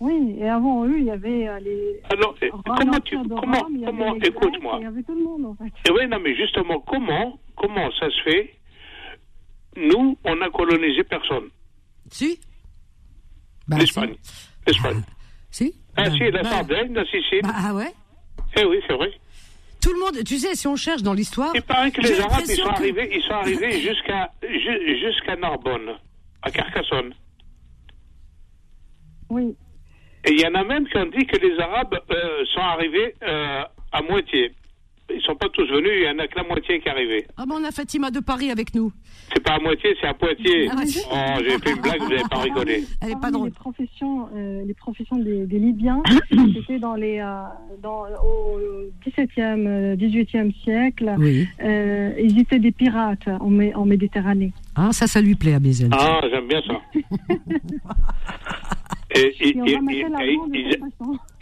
Oui, 0.03 0.35
et 0.39 0.49
avant 0.49 0.83
eux, 0.87 0.97
il 0.97 1.05
y 1.05 1.11
avait 1.11 1.47
euh, 1.47 1.59
les. 1.59 2.01
Alors, 2.09 2.35
Rois 2.65 2.75
comment 2.75 2.99
tu, 3.01 3.15
comment, 3.17 3.61
comment, 3.85 4.15
écoute-moi. 4.15 4.77
Il 4.79 4.83
y 4.83 4.87
avait 4.87 5.03
tout 5.03 5.13
le 5.13 5.23
monde, 5.23 5.45
en 5.45 5.53
fait. 5.55 5.71
Eh 5.87 5.91
oui, 5.91 6.07
non, 6.07 6.17
mais 6.19 6.35
justement, 6.35 6.79
comment, 6.79 7.39
comment 7.55 7.87
ça 7.99 8.09
se 8.09 8.21
fait? 8.23 8.55
Nous, 9.77 10.17
on 10.23 10.41
a 10.41 10.49
colonisé 10.49 11.03
personne. 11.03 11.49
Si 12.09 12.39
Bah, 13.67 13.77
L'Espagne. 13.77 14.15
L'Espagne. 14.65 15.03
Si 15.51 15.75
Ah 15.95 16.05
Bah, 16.05 16.11
si, 16.11 16.31
la 16.31 16.41
bah, 16.41 16.49
Sardaigne, 16.49 16.93
la 16.93 17.05
Sicile. 17.05 17.41
bah, 17.43 17.53
ah 17.55 17.73
ouais 17.75 17.93
Eh 18.57 18.65
oui, 18.65 18.79
c'est 18.87 18.93
vrai. 18.95 19.11
Tout 19.83 19.93
le 19.93 19.99
monde, 19.99 20.23
tu 20.25 20.37
sais, 20.39 20.55
si 20.55 20.67
on 20.67 20.75
cherche 20.75 21.03
dans 21.03 21.13
l'histoire. 21.13 21.51
Il 21.53 21.61
paraît 21.61 21.91
que 21.91 22.01
les 22.01 22.19
Arabes, 22.21 22.41
ils 22.47 22.55
sont 22.55 22.63
que- 22.63 22.69
arrivés, 22.69 23.09
ils 23.15 23.21
sont 23.21 23.33
arrivés 23.33 23.79
jusqu'à 23.87 24.31
ju- 24.41 24.99
jusqu'à 24.99 25.35
Narbonne, 25.35 25.91
à 26.41 26.49
Carcassonne. 26.49 27.13
Oui. 29.29 29.55
Et 30.25 30.31
il 30.33 30.39
y 30.39 30.45
en 30.45 30.53
a 30.53 30.63
même 30.63 30.87
qui 30.87 30.97
ont 30.97 31.05
dit 31.05 31.25
que 31.25 31.37
les 31.37 31.59
Arabes 31.59 31.97
euh, 32.11 32.45
sont 32.53 32.61
arrivés 32.61 33.15
euh, 33.23 33.63
à 33.91 34.01
moitié. 34.03 34.51
Ils 35.13 35.21
sont 35.21 35.35
pas 35.35 35.49
tous 35.49 35.67
venus, 35.67 35.91
il 35.93 36.03
y 36.03 36.09
en 36.09 36.19
a 36.19 36.27
que 36.27 36.37
la 36.37 36.43
moitié 36.43 36.79
qui 36.79 36.87
est 36.87 36.91
arrivée. 36.91 37.25
Ah 37.37 37.43
ben 37.47 37.55
on 37.59 37.63
a 37.63 37.71
Fatima 37.71 38.11
de 38.11 38.19
Paris 38.19 38.49
avec 38.49 38.73
nous. 38.73 38.91
C'est 39.33 39.43
pas 39.43 39.53
à 39.55 39.59
moitié, 39.59 39.95
c'est 39.99 40.07
à 40.07 40.13
Poitiers. 40.13 40.69
Ah 40.71 40.75
ouais. 40.75 40.83
Oh, 41.11 41.43
j'ai 41.43 41.57
fait 41.59 41.71
une 41.75 41.81
blague, 41.81 42.01
vous 42.01 42.09
n'avez 42.09 42.23
pas 42.29 42.37
rigolé. 42.39 42.83
Elle 43.01 43.11
est 43.11 43.19
pas 43.19 43.31
drôle. 43.31 43.47
Les 43.49 43.53
professions, 43.53 44.29
euh, 44.35 44.63
les 44.65 44.73
professions 44.73 45.17
des, 45.17 45.45
des 45.45 45.59
Libyens, 45.59 46.01
c'était 46.53 46.79
dans 46.79 46.95
les, 46.95 47.19
euh, 47.19 47.43
dans, 47.81 48.03
au 48.23 48.59
XVIIe, 49.05 49.95
XVIIIe 49.97 50.53
siècle. 50.63 51.13
Oui. 51.17 51.47
Euh, 51.61 52.13
ils 52.19 52.39
étaient 52.39 52.59
des 52.59 52.71
pirates 52.71 53.27
en 53.27 53.85
Méditerranée. 53.85 54.53
Ah, 54.75 54.91
ça, 54.91 55.07
ça 55.07 55.21
lui 55.21 55.35
plaît 55.35 55.53
à 55.53 55.59
Bézel. 55.59 55.89
Ah, 55.91 56.21
j'aime 56.31 56.47
bien 56.47 56.61
ça. 56.61 56.81
Et 59.13 59.33
Et 59.41 59.49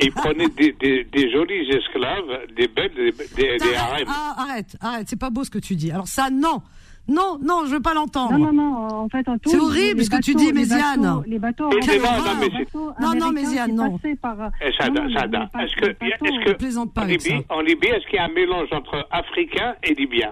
ils 0.05 0.11
prenaient 0.11 0.47
des, 0.49 0.72
des, 0.74 1.03
des 1.03 1.32
jolis 1.32 1.70
esclaves, 1.70 2.47
des 2.55 2.67
belles, 2.67 2.93
des, 2.95 3.11
des, 3.11 3.57
des 3.57 3.76
harems. 3.76 4.05
Ah, 4.07 4.36
arrête, 4.38 4.76
arrête, 4.82 5.07
c'est 5.09 5.20
pas 5.20 5.30
beau 5.30 5.43
ce 5.43 5.49
que 5.51 5.59
tu 5.59 5.76
dis. 5.76 5.91
Alors 5.91 6.07
ça, 6.07 6.30
non. 6.30 6.61
Non, 7.07 7.39
non, 7.41 7.63
je 7.65 7.72
veux 7.72 7.80
pas 7.82 7.95
l'entendre. 7.95 8.38
Non, 8.38 8.51
non, 8.51 8.53
non, 8.53 8.76
en 9.03 9.09
fait, 9.09 9.28
en 9.28 9.36
tout, 9.39 9.49
C'est 9.49 9.57
horrible 9.59 10.03
ce 10.03 10.11
que 10.11 10.22
tu 10.22 10.36
dis, 10.36 10.45
les 10.47 10.53
Méziane. 10.53 11.01
bateaux- 11.01 11.24
Les 11.26 11.39
bateaux, 11.39 11.63
non, 11.63 11.70
les 11.80 11.99
bateaux 11.99 12.93
Non, 13.20 13.32
Méziane, 13.32 13.74
non. 13.76 13.97
par, 14.22 14.51
Eh, 14.61 14.72
Sada, 14.74 15.01
non, 15.01 15.11
Sada, 15.13 15.49
est-ce 15.59 15.76
que, 15.76 15.86
est-ce 16.05 16.45
que 16.45 16.51
Plaisante 16.55 16.93
pas 16.93 17.01
en, 17.01 17.05
avec 17.05 17.24
Libye, 17.24 17.43
ça. 17.49 17.55
en 17.55 17.61
Libye, 17.61 17.88
est-ce 17.88 18.05
qu'il 18.05 18.15
y 18.17 18.20
a 18.20 18.26
un 18.26 18.34
mélange 18.34 18.67
entre 18.72 19.07
africain 19.09 19.74
et 19.84 19.95
libyen 19.95 20.32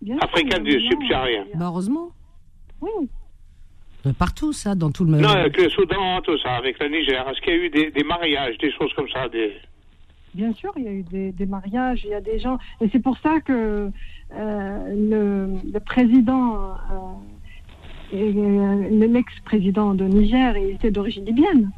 bien 0.00 0.14
sûr, 0.14 0.24
Africain 0.24 0.58
il 0.64 0.72
y 0.72 0.76
a 0.76 0.78
du 0.78 0.86
subsaharien. 0.88 1.44
Bah 1.56 1.64
heureusement. 1.66 2.10
Oui, 2.80 2.90
Partout 4.12 4.52
ça, 4.52 4.74
dans 4.74 4.90
tout 4.90 5.04
le 5.04 5.12
monde. 5.12 5.22
Non, 5.22 5.28
avec 5.30 5.56
le 5.56 5.68
Soudan, 5.70 6.20
tout 6.22 6.38
ça, 6.38 6.56
avec 6.56 6.78
le 6.78 6.88
Niger. 6.88 7.26
Est-ce 7.28 7.40
qu'il 7.40 7.54
y 7.54 7.56
a 7.56 7.64
eu 7.64 7.70
des, 7.70 7.90
des 7.90 8.04
mariages, 8.04 8.58
des 8.58 8.70
choses 8.72 8.92
comme 8.94 9.08
ça 9.08 9.28
des... 9.28 9.52
Bien 10.34 10.52
sûr, 10.52 10.72
il 10.76 10.82
y 10.84 10.88
a 10.88 10.92
eu 10.92 11.02
des, 11.04 11.32
des 11.32 11.46
mariages, 11.46 12.02
il 12.04 12.10
y 12.10 12.14
a 12.14 12.20
des 12.20 12.38
gens. 12.40 12.58
Et 12.80 12.88
c'est 12.92 12.98
pour 12.98 13.16
ça 13.18 13.40
que 13.40 13.88
euh, 14.36 14.78
le, 14.88 15.70
le 15.72 15.80
président, 15.80 16.74
euh, 16.90 18.14
euh, 18.14 19.06
l'ex-président 19.06 19.94
de 19.94 20.04
Niger, 20.04 20.56
il 20.56 20.70
était 20.70 20.90
d'origine 20.90 21.24
libyenne. 21.24 21.70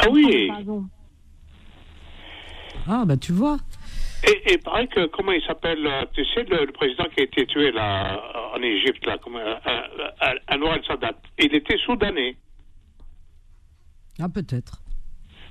Ah 0.00 0.06
oui 0.10 0.48
Pardon. 0.48 0.84
Ah 2.88 3.04
bah 3.06 3.16
tu 3.16 3.32
vois. 3.32 3.58
Et, 4.26 4.30
et 4.30 4.52
il 4.54 4.58
paraît 4.60 4.86
que, 4.86 5.06
comment 5.06 5.32
il 5.32 5.42
s'appelle, 5.42 5.86
euh, 5.86 6.04
tu 6.12 6.24
sais, 6.26 6.44
le, 6.44 6.70
président 6.72 7.04
qui 7.14 7.20
a 7.20 7.24
été 7.24 7.46
tué 7.46 7.72
là, 7.72 8.20
en 8.54 8.62
Égypte, 8.62 9.04
là, 9.06 9.16
euh, 9.26 9.54
euh, 9.66 10.34
Anwar 10.48 10.74
el-Sadat, 10.74 11.16
il 11.38 11.54
était 11.54 11.78
soudanais. 11.78 12.36
Ah 14.18 14.28
peut-être. 14.28 14.82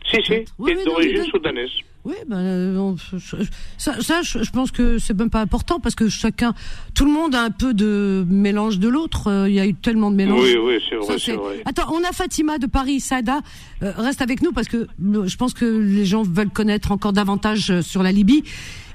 Si, 0.09 0.17
si. 0.23 0.33
Oui, 0.57 0.73
d'origine 0.85 1.23
soudanaise. 1.25 1.69
Oui, 2.05 2.15
ben 2.27 2.37
euh, 2.37 2.77
on- 2.77 2.95
ça, 3.77 4.01
ça 4.01 4.21
je, 4.23 4.41
je 4.41 4.51
pense 4.51 4.71
que 4.71 4.97
c'est 4.99 5.13
même 5.13 5.29
pas 5.29 5.41
important 5.41 5.79
parce 5.81 5.95
que 5.95 6.07
chacun, 6.07 6.53
tout 6.95 7.03
le 7.05 7.11
monde 7.11 7.35
a 7.35 7.43
un 7.43 7.51
peu 7.51 7.73
de 7.73 8.25
mélange 8.27 8.79
de 8.79 8.87
l'autre. 8.87 9.27
Euh, 9.29 9.49
Il 9.49 9.55
y 9.55 9.59
a 9.59 9.67
eu 9.67 9.75
tellement 9.75 10.09
de 10.09 10.15
mélange. 10.15 10.41
Oui, 10.41 10.55
oui, 10.57 10.73
c'est 10.89 10.95
vrai, 10.95 11.19
c'est- 11.19 11.33
vrai. 11.35 11.61
Attends, 11.65 11.93
on 11.93 12.01
a 12.03 12.11
Fatima 12.13 12.57
de 12.57 12.67
Paris, 12.67 13.01
Saada. 13.01 13.39
Euh, 13.83 13.91
reste 13.97 14.21
avec 14.21 14.41
nous 14.41 14.53
parce 14.53 14.67
que 14.69 14.77
euh, 15.03 15.27
je 15.27 15.35
pense 15.37 15.53
que 15.53 15.65
les 15.65 16.05
gens 16.05 16.23
veulent 16.23 16.49
connaître 16.49 16.91
encore 16.93 17.13
davantage 17.13 17.81
sur 17.81 18.01
la 18.01 18.11
Libye. 18.13 18.43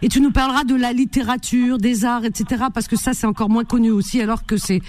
Et 0.02 0.08
tu 0.08 0.20
nous 0.20 0.32
parleras 0.32 0.64
de 0.64 0.74
la 0.74 0.92
littérature, 0.92 1.78
des 1.78 2.04
arts, 2.06 2.24
etc. 2.24 2.64
Parce 2.72 2.88
que 2.88 2.96
ça, 2.96 3.12
c'est 3.12 3.26
encore 3.26 3.50
moins 3.50 3.64
connu 3.64 3.90
aussi, 3.90 4.20
alors 4.20 4.44
que 4.46 4.56
c'est 4.56 4.80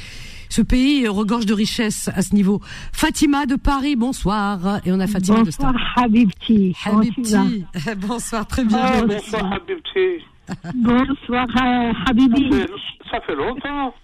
ce 0.49 0.61
pays 0.61 1.07
regorge 1.07 1.45
de 1.45 1.53
richesse 1.53 2.09
à 2.15 2.21
ce 2.21 2.33
niveau. 2.35 2.61
Fatima 2.93 3.45
de 3.45 3.55
Paris, 3.55 3.95
bonsoir. 3.95 4.79
Et 4.85 4.91
on 4.91 4.99
a 4.99 5.07
Fatima 5.07 5.43
de 5.43 5.51
Star. 5.51 5.73
Bonsoir 5.73 5.93
Habibti. 6.03 6.75
Habibti. 6.85 7.65
bonsoir, 7.97 8.47
très 8.47 8.63
bien. 8.65 8.79
Ah, 8.81 9.01
bonsoir, 9.05 9.53
Habibti. 9.53 10.23
Bonsoir 10.75 11.47
euh, 11.59 11.91
Habibi. 12.07 12.51
Ça 12.51 12.57
fait- 12.59 13.09
Ça 13.11 13.21
fait 13.21 13.35
longtemps. 13.35 13.95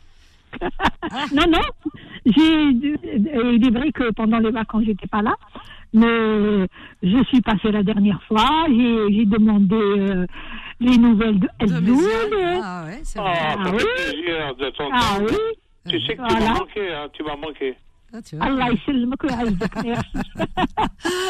non, 1.36 1.44
non. 1.48 1.60
Euh, 2.26 3.54
il 3.54 3.68
est 3.68 3.70
vrai 3.72 3.92
que 3.92 4.12
pendant 4.14 4.40
les 4.40 4.50
vacances, 4.50 4.84
j'étais 4.86 5.06
pas 5.08 5.22
là. 5.22 5.36
Mais 5.94 6.66
je 7.04 7.24
suis 7.26 7.42
passée 7.42 7.72
la 7.72 7.84
dernière 7.84 8.22
fois. 8.28 8.66
J'ai, 8.70 9.26
demandé 9.26 9.76
euh, 9.76 10.26
les 10.80 10.98
nouvelles 10.98 11.40
de 11.40 11.48
Elzoul. 11.60 12.60
Ah 12.64 12.86
ouais, 12.88 13.02
c'est 13.04 13.20
vrai. 13.20 13.34
Ah, 13.40 13.56
Ah 13.60 13.72
oui. 13.76 13.84
plaisir 13.96 14.56
de 14.56 14.70
t'entendre. 14.72 14.96
Ah 14.96 15.18
oui. 15.22 15.36
Tu 15.88 15.96
ah. 15.96 16.08
sais 16.08 16.16
que 16.16 16.22
tu 16.22 16.30
voilà. 16.30 16.40
m'as 16.40 16.60
manqué, 16.60 16.94
hein, 16.94 17.08
tu 17.14 17.24
m'as 17.24 17.36
manqué. 17.36 17.76
Ah, 18.14 18.20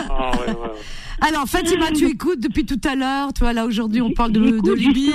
ah, 0.09 0.31
Alors, 1.27 1.45
Fatima, 1.47 1.91
tu 1.91 2.05
écoutes 2.05 2.39
depuis 2.39 2.65
tout 2.65 2.81
à 2.87 2.95
l'heure. 2.95 3.31
Tu 3.33 3.43
là, 3.43 3.65
aujourd'hui, 3.65 4.01
on 4.01 4.11
parle 4.11 4.31
de, 4.31 4.73
Libye. 4.73 5.13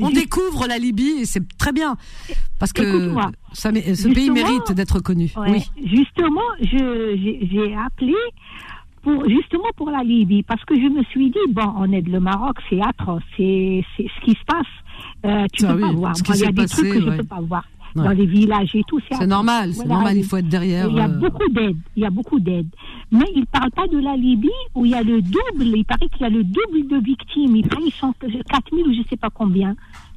On 0.00 0.10
découvre 0.10 0.66
la 0.66 0.78
Libye 0.78 1.20
et 1.20 1.24
c'est 1.24 1.46
très 1.56 1.72
bien. 1.72 1.96
Parce 2.58 2.72
que 2.72 3.14
ce 3.54 4.12
pays 4.12 4.30
mérite 4.30 4.72
d'être 4.72 5.00
connu. 5.00 5.32
Oui. 5.36 5.64
Justement, 5.84 6.42
j'ai 6.60 7.76
appelé 7.76 8.14
pour, 9.02 9.28
justement 9.28 9.68
pour 9.76 9.90
la 9.90 10.02
Libye, 10.02 10.42
parce 10.42 10.64
que 10.64 10.74
je 10.74 10.88
me 10.88 11.04
suis 11.04 11.30
dit, 11.30 11.38
bon, 11.50 11.74
on 11.76 11.92
est 11.92 12.02
de 12.02 12.10
le 12.10 12.20
Maroc, 12.20 12.56
c'est 12.70 12.80
atroce, 12.80 13.22
c'est 13.36 13.84
ce 13.98 14.24
qui 14.24 14.32
se 14.32 14.44
passe. 14.46 14.66
Euh, 15.26 15.46
tu 15.52 15.64
ne 15.64 15.74
peux 15.74 15.80
pas 15.80 15.92
voir. 15.92 16.14
Il 16.28 16.36
y 16.36 16.44
a 16.44 16.52
des 16.52 16.66
trucs 16.66 16.92
que 16.92 17.00
je 17.00 17.08
ne 17.10 17.16
peux 17.18 17.24
pas 17.24 17.40
voir 17.40 17.64
dans 17.94 18.10
les 18.10 18.26
villages 18.26 18.74
et 18.74 18.82
tout. 18.86 19.00
C'est 19.10 19.26
normal, 19.26 19.72
c'est 19.72 19.86
normal, 19.86 20.16
il 20.16 20.24
faut 20.24 20.36
être 20.36 20.48
derrière. 20.48 20.88
Il 20.88 20.96
y 20.96 21.00
a 21.00 21.04
euh, 21.04 21.08
beaucoup 21.08 21.48
d'aide, 21.50 21.76
il 21.96 22.02
y 22.02 22.06
a 22.06 22.10
beaucoup 22.10 22.40
d'aide. 22.40 22.66
Mais 23.12 23.26
il 23.34 23.40
ne 23.40 23.46
parle 23.46 23.70
pas 23.70 23.86
de 23.86 23.98
la 23.98 24.16
Libye 24.16 24.50
où 24.74 24.84
il 24.84 24.92
y 24.92 24.94
a 24.94 25.02
le 25.02 25.22
double, 25.22 25.64
il 25.64 25.84
paraît 25.84 26.08
qu'il 26.08 26.22
y 26.22 26.24
a 26.24 26.30
le 26.30 26.42
double 26.42 26.88
de 26.88 26.96
victimes. 27.04 27.56
Il 27.56 27.68
paraît 27.68 27.82
qu'ils 27.82 27.92
sont 27.92 28.14
4000 28.50 28.86
ou 28.86 28.92
je 28.92 28.98
ne 28.98 29.04
sais 29.04 29.16
pas 29.16 29.30
combien. 29.30 29.76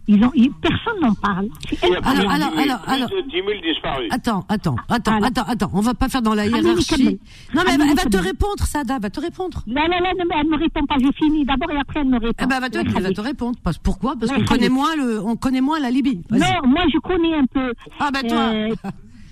Ils 0.10 0.24
ont, 0.24 0.32
ils- 0.36 0.52
personne 0.62 1.00
n'en 1.02 1.14
parle. 1.16 1.48
C'est 1.70 1.78
Il 1.88 1.92
y 1.92 1.96
a 1.96 2.02
plus, 2.02 2.10
Alors, 2.12 2.24
de 2.24 2.34
alors, 2.36 2.52
10 2.52 2.56
000, 2.58 2.70
alors, 2.70 2.82
alors. 2.88 3.10
de 3.10 3.22
10 3.30 3.32
000 3.32 3.48
disparus. 3.62 4.08
Attends, 4.12 4.46
attends, 4.48 4.76
attends, 4.88 5.12
Voilà. 5.12 5.28
attends, 5.28 5.44
attends. 5.48 5.72
On 5.74 5.82
va 5.82 5.94
pas 5.94 6.08
faire 6.08 6.22
dans 6.22 6.34
la 6.34 6.44
Allez, 6.44 6.52
hiérarchie. 6.62 7.20
Non, 7.54 7.62
mais 7.66 7.74
elle, 7.74 7.80
va- 7.96 8.02
elle 8.04 8.10
te 8.10 8.18
répondre, 8.18 8.64
Sada, 8.64 9.00
va 9.00 9.10
te 9.10 9.20
répondre. 9.20 9.62
Là, 9.68 9.88
là, 9.88 10.00
là, 10.00 10.14
non, 10.18 10.24
mais 10.30 10.36
elle 10.40 10.46
ne 10.48 10.52
me 10.52 10.58
répond 10.58 10.86
pas. 10.86 10.96
Je 11.02 11.12
finis 11.18 11.44
d'abord 11.46 11.70
et 11.72 11.78
après 11.78 12.00
elle 12.00 12.08
me 12.08 12.20
répond. 12.20 12.34
Eh 12.42 12.46
ben, 12.46 12.56
elle 12.56 12.62
va 12.62 12.70
te, 12.70 12.78
elle 12.78 13.04
va 13.04 13.12
te 13.12 13.22
répondre. 13.22 13.58
Parce, 13.64 13.78
pourquoi? 13.78 14.16
Parce 14.18 14.32
qu'on 14.32 14.46
connaît 14.46 14.70
moins 14.70 14.96
le, 14.96 15.22
on 15.22 15.36
connaît 15.36 15.62
moins 15.62 15.80
la 15.80 15.92
Libye. 15.92 16.22
Non, 16.32 16.38
moi 16.66 16.84
je 16.94 17.00
connais 17.00 17.36
un 17.36 17.46
peu. 17.46 17.74
Ah 18.00 18.10
ben 18.12 18.26
toi. 18.28 18.38
Euh, 18.54 18.76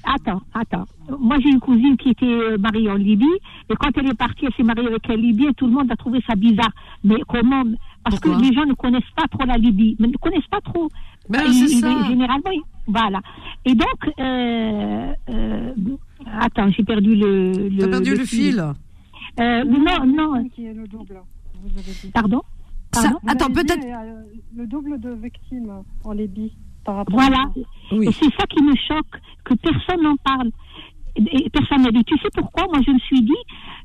attends, 0.04 0.42
attends. 0.54 0.86
Moi 1.20 1.38
j'ai 1.42 1.50
une 1.50 1.60
cousine 1.60 1.96
qui 1.98 2.10
était 2.10 2.26
euh, 2.26 2.58
mariée 2.58 2.90
en 2.92 2.96
Libye 2.96 3.26
et 3.70 3.76
quand 3.76 3.90
elle 3.96 4.10
est 4.10 4.14
partie, 4.18 4.46
elle 4.46 4.54
s'est 4.56 4.64
mariée 4.64 4.88
avec 4.88 5.10
un 5.10 5.16
Libyen. 5.16 5.52
Tout 5.54 5.68
le 5.68 5.74
monde 5.74 5.92
a 5.92 5.96
trouvé 5.96 6.22
ça 6.28 6.36
bizarre. 6.36 6.72
Mais 7.04 7.16
comment 7.28 7.64
Parce 8.06 8.20
Pourquoi 8.20 8.40
que 8.40 8.46
les 8.46 8.54
gens 8.54 8.66
ne 8.66 8.74
connaissent 8.74 9.12
pas 9.16 9.28
trop 9.28 9.46
la 9.46 9.58
Libye, 9.58 9.96
mais 10.00 10.08
ne 10.08 10.18
connaissent 10.18 10.48
pas 10.52 10.62
trop. 10.62 10.88
Ben, 11.28 11.42
Ils- 11.48 11.80
ça. 11.82 12.08
Généralement, 12.08 12.52
voilà. 12.86 13.20
Et 13.66 13.74
donc, 13.74 14.00
euh, 14.20 15.12
euh, 15.32 15.74
attends, 16.40 16.70
j'ai 16.70 16.84
perdu 16.84 17.16
le. 17.16 17.52
le 17.70 17.78
T'as 17.80 17.88
perdu 17.88 18.16
le 18.16 18.24
fil. 18.26 18.64
Euh, 19.40 19.64
non, 19.66 20.06
non. 20.06 20.48
Qui 20.50 20.66
est 20.68 20.74
le 20.74 20.88
double, 20.88 21.20
vous 21.64 21.80
avez 21.80 21.92
dit. 22.02 22.12
Pardon. 22.14 22.42
Attends, 23.28 23.50
peut-être. 23.50 23.84
euh, 23.86 24.22
le 24.56 24.68
double 24.68 25.00
de 25.02 25.10
victimes 25.10 25.74
en 26.04 26.12
Libye 26.14 26.54
par 26.86 26.98
rapport 26.98 27.20
Voilà. 27.20 27.40
à 27.40 27.96
Oui. 27.96 28.08
Et 28.08 28.12
c'est 28.12 28.32
ça 28.40 28.46
qui 28.48 28.64
me 28.64 28.74
choque, 28.88 29.20
que 29.44 29.56
personne 29.56 30.04
n'en 30.04 30.16
parle. 30.18 30.52
Et 31.18 31.50
personne 31.50 31.82
n'a 31.82 31.92
dit. 31.92 32.04
Tu 32.06 32.16
sais 32.20 32.30
pourquoi? 32.36 32.66
Moi, 32.72 32.82
je 32.86 32.92
me 32.92 33.00
suis 33.00 33.22
dit, 33.22 33.32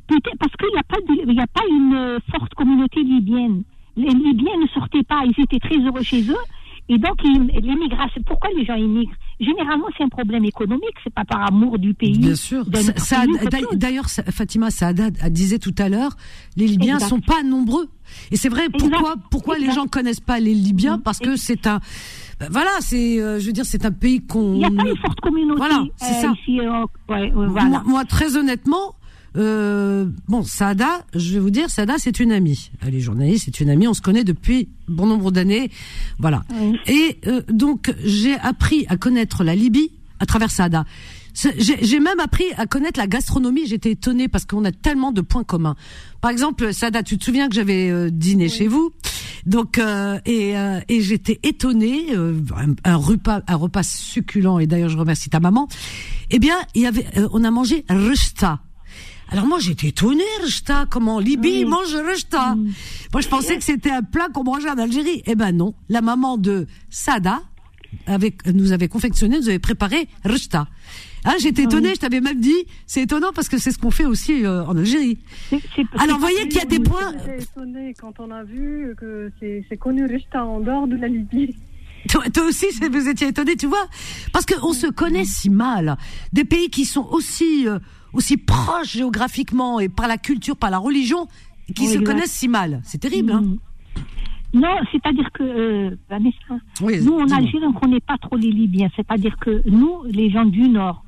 peut-être 0.07 0.37
parce 0.39 0.53
qu'il 0.57 0.69
n'y 0.73 0.79
a, 0.79 0.83
pas 0.83 0.97
de- 1.01 1.31
il 1.31 1.35
y 1.37 1.41
a 1.41 1.47
pas 1.47 1.63
une 1.71 1.95
euh, 1.95 2.19
forte 2.31 2.53
communauté 2.55 3.03
libyenne. 3.03 3.63
Les 3.97 4.09
Libyens 4.11 4.57
ne 4.63 4.67
sortaient 4.69 5.03
pas, 5.03 5.23
ils 5.27 5.43
étaient 5.43 5.59
très 5.59 5.77
heureux 5.79 6.03
chez 6.03 6.23
eux. 6.31 6.37
Et 6.93 6.99
donc, 6.99 7.23
l'immigration, 7.23 8.21
pourquoi 8.27 8.51
les 8.57 8.65
gens 8.65 8.75
immigrent? 8.75 9.13
Généralement, 9.39 9.87
c'est 9.97 10.03
un 10.03 10.09
problème 10.09 10.45
économique, 10.45 10.95
c'est 11.05 11.15
pas 11.15 11.25
par 11.25 11.47
amour 11.47 11.79
du 11.79 11.95
pays. 11.95 12.19
Bien 12.19 12.35
sûr. 12.35 12.65
d'ailleurs- 12.67 14.09
Fatima 14.33 14.71
Saada 14.71 15.07
a- 15.23 15.31
disait 15.31 15.59
tout 15.61 15.75
à 15.79 15.89
l'heure, 15.89 16.17
les 16.57 16.67
Libyens 16.67 16.95
Exact. 16.97 17.09
sont 17.09 17.21
pas 17.21 17.43
nombreux. 17.45 17.89
Et 18.33 18.37
c'est 18.37 18.49
vrai. 18.49 18.67
Exact. 18.67 18.91
Pourquoi, 18.91 19.15
pourquoi 19.31 19.59
les 19.59 19.71
gens 19.71 19.87
connaissent 19.87 20.19
pas 20.21 20.41
les 20.41 20.53
Libyens? 20.55 20.97
Mm. 20.97 21.03
Parce 21.03 21.21
que 21.21 21.37
c'est 21.37 21.67
un, 21.69 21.79
ben 22.41 22.49
voilà, 22.51 22.71
c'est, 22.81 23.21
euh, 23.23 23.39
je 23.39 23.47
veux 23.47 23.53
dire, 23.53 23.65
c'est 23.65 23.85
un 23.85 23.93
pays 23.93 24.21
qu'on. 24.27 24.55
Il 24.55 24.59
n'y 24.59 24.65
a 24.65 24.71
pas 24.71 24.89
une 24.89 24.97
forte 24.97 25.21
communauté 25.21 25.59
Voilà, 25.59 25.85
c'est 25.97 26.17
euh, 26.17 26.21
ça. 26.23 26.33
ici. 26.43 26.59
euh, 26.61 26.81
ouais, 27.09 27.33
ouais, 27.33 27.47
voilà. 27.47 27.65
Moi, 27.69 27.83
moi, 27.87 28.05
très 28.05 28.37
honnêtement, 28.37 28.95
euh, 29.37 30.07
bon, 30.29 30.43
Saada, 30.43 31.05
je 31.15 31.35
vais 31.35 31.41
vous 31.41 31.51
dire, 31.51 31.71
Saada, 31.71 31.95
c'est 31.99 32.21
une 32.21 32.33
amie. 32.33 32.71
Elle 32.87 32.95
est 32.95 33.01
journaliste, 33.01 33.45
c'est 33.47 33.61
une 33.61 33.71
amie. 33.71 33.87
On 33.89 33.95
se 33.95 34.03
connaît 34.03 34.25
depuis 34.25 34.69
bon 34.89 35.07
nombre 35.07 35.31
d'années, 35.31 35.71
voilà. 36.19 36.45
Oui. 36.61 36.77
Et 36.87 37.19
euh, 37.27 37.43
donc, 37.49 37.95
j'ai 38.05 38.35
appris 38.35 38.87
à 38.89 38.97
connaître 38.97 39.45
la 39.45 39.55
Libye 39.55 39.93
à 40.19 40.27
travers 40.27 40.51
Saada. 40.51 40.85
J'ai 41.33 42.01
même 42.01 42.19
appris 42.19 42.45
à 42.57 42.67
connaître 42.67 42.99
la 42.99 43.07
gastronomie. 43.07 43.65
J'étais 43.65 43.93
étonnée 43.93 44.27
parce 44.27 44.45
qu'on 44.45 44.65
a 44.65 44.73
tellement 44.73 45.13
de 45.13 45.21
points 45.21 45.45
communs. 45.45 45.77
Par 46.21 46.31
exemple, 46.33 46.75
Sada, 46.75 47.05
tu 47.05 47.19
te 47.19 47.25
souviens 47.25 47.49
que 47.49 47.55
j'avais 47.55 47.89
euh, 47.89 48.11
dîné 48.11 48.49
chez 48.49 48.67
vous, 48.67 48.93
donc 49.47 49.79
euh, 49.79 50.19
et, 50.27 50.59
euh, 50.59 50.81
et 50.89 51.01
j'étais 51.01 51.39
étonnée, 51.45 52.07
euh, 52.15 52.35
un, 52.57 52.75
un 52.85 52.97
repas, 52.97 53.43
un 53.47 53.55
repas 53.57 53.85
succulent. 53.85 54.59
Et 54.59 54.67
d'ailleurs, 54.67 54.89
je 54.91 54.99
remercie 54.99 55.31
ta 55.31 55.39
maman. 55.39 55.69
Eh 56.31 56.41
bien, 56.41 56.57
il 56.75 56.83
y 56.83 56.87
avait, 56.87 57.07
euh, 57.17 57.29
on 57.33 57.45
a 57.45 57.51
mangé 57.53 57.85
rechta. 57.89 58.59
Alors 59.31 59.47
moi 59.47 59.59
j'étais 59.61 59.89
étonnée, 59.89 60.25
rechta, 60.43 60.87
comment 60.91 61.17
en 61.17 61.19
Libye 61.21 61.61
ils 61.61 61.67
mangent 61.67 61.95
rechta. 61.95 62.57
Moi 63.13 63.21
je 63.21 63.29
pensais 63.29 63.57
que 63.57 63.65
c'était 63.65 63.91
un 63.91 64.03
plat 64.03 64.29
qu'on 64.33 64.43
mangeait 64.43 64.71
en 64.71 64.79
Algérie. 64.79 65.23
Eh 65.27 65.37
ben 65.37 65.53
non, 65.53 65.75
la 65.89 66.01
maman 66.01 66.37
de 66.37 66.67
Sada 66.91 67.41
avec, 68.07 68.47
nous 68.47 68.73
avait 68.73 68.89
confectionné, 68.89 69.39
nous 69.39 69.49
avait 69.49 69.59
préparé 69.59 70.09
rechta. 70.25 70.67
Hein, 71.25 71.35
j'étais 71.39 71.65
étonnée, 71.65 71.95
je 71.95 72.01
t'avais 72.01 72.21
même 72.21 72.41
dit, 72.41 72.65
c'est 72.87 73.03
étonnant 73.03 73.31
parce 73.35 73.49
que 73.49 73.59
c'est 73.59 73.73
ce 73.73 73.79
qu'on 73.79 73.91
fait 73.91 74.07
aussi 74.07 74.45
euh, 74.45 74.65
en 74.65 74.77
Algérie. 74.77 75.19
Alors 75.99 76.19
voyez 76.19 76.49
qu'il 76.49 76.59
y 76.59 76.63
a 76.63 76.65
des 76.65 76.81
points. 76.81 77.13
J'étais 77.13 77.43
étonnée 77.43 77.95
quand 78.01 78.19
on 78.21 78.31
a 78.31 78.43
vu 78.43 78.95
que 78.97 79.31
c'est 79.39 79.77
connu 79.77 80.07
Rista 80.07 80.45
en 80.45 80.61
dehors 80.61 80.89
de 80.89 80.97
la 80.97 81.09
Libye. 81.09 81.57
Toi, 82.09 82.25
toi 82.33 82.45
aussi, 82.47 82.67
vous 82.91 83.09
étiez 83.09 83.29
étonné, 83.29 83.57
tu 83.57 83.67
vois, 83.67 83.87
parce 84.33 84.47
qu'on 84.47 84.73
se 84.73 84.87
connaît 84.87 85.25
si 85.25 85.51
mal. 85.51 85.97
Des 86.33 86.45
pays 86.45 86.71
qui 86.71 86.85
sont 86.85 87.07
aussi 87.11 87.69
euh, 87.69 87.79
aussi 88.13 88.37
proches 88.37 88.93
géographiquement 88.97 89.81
et 89.81 89.89
par 89.89 90.09
la 90.09 90.17
culture, 90.19 90.57
par 90.57 90.71
la 90.71 90.79
religion, 90.79 91.27
qui 91.75 91.83
Oui, 91.83 91.89
se 91.89 91.93
exact. 91.99 92.05
connaissent 92.07 92.33
si 92.33 92.49
mal. 92.49 92.81
C'est 92.85 92.99
terrible. 92.99 93.33
Hein 93.33 93.43
Mm. 93.43 93.57
Non, 94.53 94.75
c'est-à-dire 94.91 95.29
que, 95.33 95.45
euh, 95.45 95.97
Vanessa, 96.09 96.59
Oui, 96.81 97.01
nous 97.05 97.13
en. 97.21 97.31
Algérie, 97.31 97.65
on 97.65 97.73
ne 97.73 97.79
connaît 97.79 98.01
pas 98.01 98.17
trop 98.19 98.35
les 98.37 98.51
Libyens. 98.51 98.89
C'est-à-dire 98.97 99.37
que 99.41 99.63
nous, 99.69 100.03
les 100.07 100.29
gens 100.29 100.45
du 100.45 100.69
Nord, 100.69 101.05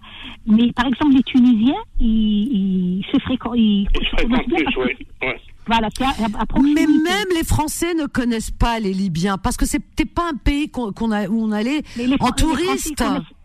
mais 0.47 0.71
par 0.73 0.87
exemple 0.87 1.15
les 1.17 1.25
Tunisiens, 1.25 1.75
ils, 1.99 2.99
ils 2.99 3.05
se 3.13 3.19
fréquentent, 3.19 3.55
ils, 3.57 3.89
Ils 4.01 4.07
se 4.07 4.15
connaissent 4.23 4.47
bien 4.47 4.57
plus, 4.59 4.65
parce 4.65 4.77
que-. 4.77 5.27
Ouais. 5.27 5.41
Voilà, 5.67 5.89
c'est 5.97 6.05
à, 6.05 6.09
à 6.09 6.45
Mais 6.61 6.87
même 6.87 7.27
les 7.35 7.45
Français 7.45 7.95
ne 7.95 8.07
connaissent 8.07 8.51
pas 8.51 8.81
les 8.81 8.93
Libyens 8.93 9.39
parce 9.39 9.57
que 9.57 9.65
c'était 9.67 10.05
pas 10.05 10.29
un 10.33 10.37
pays 10.37 10.69
qu'on 10.71 10.91
a, 11.13 11.29
où 11.29 11.41
on 11.43 11.53
allait 11.53 11.83
les 11.97 12.17
en 12.21 12.33
touriste. 12.33 13.03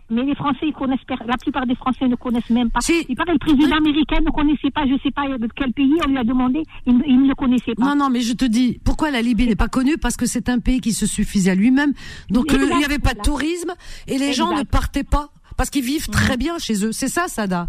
Mais 0.09 0.24
les 0.24 0.36
Français, 0.36 0.59
ils 0.63 0.74
connaissent, 0.74 1.01
la 1.28 1.36
plupart 1.36 1.68
des 1.68 1.76
Français 1.76 2.07
ne 2.07 2.15
connaissent 2.15 2.49
même 2.49 2.70
pas. 2.72 2.80
Il 3.09 3.15
paraît 3.18 3.34
le 3.34 3.39
président 3.39 3.76
américain 3.76 4.15
ne 4.26 4.32
connaissait 4.32 4.72
pas, 4.72 4.86
je 4.88 4.93
ne 4.93 4.99
sais 4.99 5.11
pas 5.11 5.28
de 5.38 5.49
quel 5.53 5.74
pays, 5.74 5.91
on 6.05 6.09
lui 6.09 6.18
a 6.18 6.24
demandé, 6.24 6.63
il, 6.86 6.97
ne- 6.97 7.03
il 7.05 7.22
ne 7.24 7.28
le 7.28 7.36
connaissait 7.36 7.76
pas. 7.76 7.84
Non, 7.88 7.95
non, 7.95 8.09
mais 8.09 8.22
je 8.22 8.32
te 8.32 8.45
dis, 8.45 8.80
pourquoi 8.86 9.11
la 9.11 9.22
Libye 9.22 9.47
n'est 9.47 9.57
pas 9.57 9.68
connue? 9.68 9.97
Parce 9.97 10.15
que 10.15 10.26
c'est 10.26 10.47
un 10.47 10.59
pays 10.59 10.80
qui 10.80 10.93
se 10.93 11.05
suffisait 11.05 11.51
à 11.51 11.55
lui-même. 11.55 11.91
Donc 12.30 12.45
Exact, 12.53 12.61
le- 12.68 12.72
il 12.74 12.78
n'y 12.78 12.86
avait 12.86 12.99
pas 12.99 13.15
de 13.15 13.20
tourisme 13.22 13.74
et 14.07 14.18
les 14.18 14.32
gens 14.32 14.55
ne 14.57 14.63
partaient 14.63 15.03
pas 15.03 15.30
parce 15.57 15.70
qu'ils 15.70 15.84
vivent 15.84 16.07
très 16.07 16.38
bien 16.38 16.57
chez 16.57 16.86
eux. 16.86 16.93
C'est 16.93 17.09
ça, 17.09 17.28
Sada? 17.28 17.68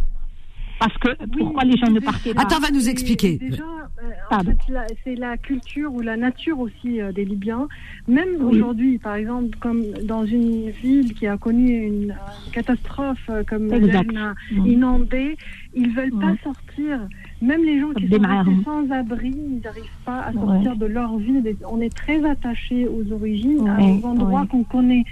Parce 0.78 0.96
que 0.98 1.08
pourquoi 1.38 1.64
les 1.64 1.76
gens 1.76 1.90
ne 1.90 1.98
partaient 2.00 2.32
pas 2.34 2.42
Attends, 2.42 2.60
va 2.60 2.70
nous 2.70 2.88
expliquer. 2.88 3.38
Déjà, 3.38 3.62
euh, 3.64 4.10
en 4.36 4.40
fait, 4.44 4.56
c'est 5.04 5.16
la 5.16 5.36
culture 5.36 5.92
ou 5.92 6.00
la 6.00 6.16
nature 6.16 6.58
aussi 6.60 7.00
euh, 7.00 7.10
des 7.12 7.24
Libyens. 7.24 7.66
Même 8.06 8.28
Oui. 8.40 8.56
aujourd'hui, 8.56 8.98
par 8.98 9.16
exemple, 9.16 9.58
comme 9.60 9.82
dans 10.04 10.24
une 10.24 10.70
ville 10.70 11.14
qui 11.14 11.26
a 11.26 11.36
connu 11.36 11.72
une, 11.86 12.10
euh, 12.12 12.50
catastrophe 12.52 13.18
euh, 13.28 13.42
comme 13.44 13.66
Mm. 13.68 14.66
inondée, 14.66 15.36
ils 15.74 15.90
veulent 15.94 16.12
pas 16.20 16.34
sortir. 16.44 17.00
Même 17.42 17.64
les 17.64 17.80
gens 17.80 17.90
qui 17.92 18.08
sont 18.08 18.62
sans 18.64 18.90
abri, 18.92 19.32
ils 19.34 19.60
n'arrivent 19.64 19.84
pas 20.04 20.20
à 20.22 20.32
sortir 20.32 20.76
de 20.76 20.86
leur 20.86 21.16
ville. 21.18 21.56
On 21.70 21.80
est 21.80 21.94
très 21.94 22.24
attachés 22.24 22.86
aux 22.88 23.12
origines, 23.12 23.60
Ouais, 23.62 24.00
aux 24.02 24.06
endroits 24.06 24.42
ouais. 24.42 24.46
qu'on 24.48 24.64
connaît. 24.64 25.04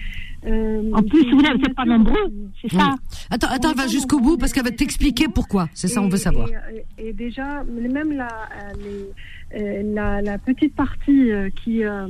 Euh, 0.46 0.90
En 0.92 1.02
plus, 1.02 1.22
c'est 1.24 1.30
vous 1.30 1.42
n'êtes 1.42 1.74
pas 1.74 1.84
nombreux, 1.84 2.30
c'est 2.62 2.70
ça 2.72 2.94
Attends, 3.30 3.48
attends, 3.50 3.68
On 3.68 3.72
elle 3.72 3.76
va 3.78 3.86
jusqu'au 3.88 4.20
bout 4.20 4.36
parce 4.36 4.52
qu'elle 4.52 4.64
va 4.64 4.70
t'expliquer 4.70 5.26
pourquoi. 5.28 5.68
C'est 5.74 5.88
ça, 5.88 6.00
on 6.00 6.08
veut 6.08 6.16
savoir. 6.18 6.48
Et, 6.98 7.08
et 7.08 7.12
déjà, 7.12 7.64
même 7.64 8.12
la, 8.12 8.28
euh, 8.28 8.72
les- 8.84 9.12
euh, 9.60 9.82
la, 9.94 10.22
la 10.22 10.38
petite 10.38 10.74
partie 10.74 11.30
euh, 11.32 11.50
qui, 11.50 11.84
euh, 11.84 12.06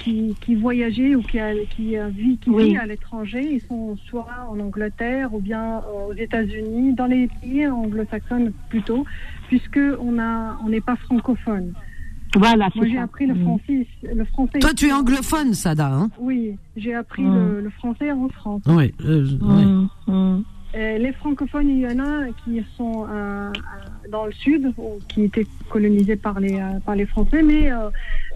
qui, 0.00 0.34
qui 0.40 0.54
voyageait 0.56 1.14
ou 1.14 1.22
qui, 1.22 1.38
a, 1.38 1.52
qui, 1.76 1.96
euh, 1.96 2.08
vit, 2.08 2.38
qui 2.38 2.50
Oui. 2.50 2.70
vit 2.70 2.76
à 2.76 2.86
l'étranger, 2.86 3.42
ils 3.42 3.60
sont 3.68 3.96
soit 4.08 4.26
en 4.48 4.58
Angleterre 4.60 5.32
ou 5.34 5.40
bien 5.40 5.78
euh, 5.78 6.08
aux 6.10 6.14
États-Unis, 6.14 6.94
dans 6.94 7.06
les 7.06 7.28
pays 7.40 7.66
anglo-saxons 7.68 8.52
plutôt, 8.68 9.04
puisque 9.48 9.80
on 10.00 10.18
a 10.18 10.58
on 10.64 10.68
n'est 10.68 10.80
pas 10.80 10.96
francophone. 10.96 11.72
Voilà, 12.36 12.68
Moi, 12.76 12.86
j'ai 12.86 12.98
appris 12.98 13.26
le 13.26 13.34
Mm. 13.34 13.42
français, 13.42 13.86
le 14.14 14.24
français. 14.26 14.58
Toi, 14.60 14.72
tu 14.74 14.86
es 14.86 14.92
anglophone, 14.92 15.52
Sada, 15.54 15.88
hein 15.92 16.10
Oui, 16.18 16.56
j'ai 16.76 16.94
appris 16.94 17.22
Mm. 17.22 17.34
le, 17.34 17.60
le 17.62 17.70
français 17.70 18.12
en 18.12 18.28
France. 18.28 18.62
Oui. 18.66 18.92
euh, 19.04 19.26
oui. 19.40 20.12
Mm, 20.12 20.42
les 20.74 21.12
francophones, 21.14 21.68
il 21.68 21.80
y 21.80 21.86
en 21.86 21.98
a 21.98 22.26
qui 22.44 22.62
sont 22.76 23.04
euh, 23.08 23.48
euh, 23.48 23.52
dans 24.12 24.26
le 24.26 24.32
sud, 24.32 24.72
qui 25.08 25.24
étaient 25.24 25.46
colonisés 25.70 26.14
par 26.16 26.38
les, 26.38 26.54
euh, 26.54 26.78
par 26.86 26.94
les 26.94 27.06
Français, 27.06 27.42
mais 27.42 27.72
euh, 27.72 27.90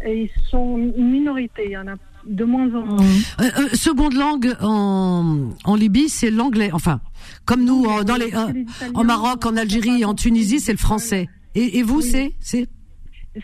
ils 0.06 0.28
sont 0.50 0.76
une 0.78 1.10
minorité. 1.12 1.62
Il 1.66 1.70
y 1.72 1.76
en 1.78 1.86
a 1.86 1.94
de 2.26 2.44
moins 2.44 2.66
en 2.74 2.84
moins. 2.86 3.04
Euh, 3.40 3.44
euh, 3.44 3.68
seconde 3.74 4.14
langue 4.14 4.52
en, 4.60 5.50
en 5.64 5.74
Libye, 5.76 6.08
c'est 6.08 6.30
l'anglais. 6.32 6.70
Enfin, 6.72 7.00
comme 7.44 7.64
nous, 7.64 7.84
en- 7.84 8.02
dans 8.02 8.16
les, 8.16 8.34
euh, 8.34 8.50
Les 8.52 8.62
Italiens, 8.62 8.92
en 8.94 9.04
Maroc, 9.04 9.46
en 9.46 9.56
Algérie 9.56 10.04
en 10.04 10.14
Tunisie, 10.14 10.58
c'est 10.58 10.72
le 10.72 10.78
français. 10.78 11.28
Et, 11.54 11.78
et 11.78 11.82
vous, 11.84 12.00
Oui. 12.02 12.34
c'est 12.40 12.68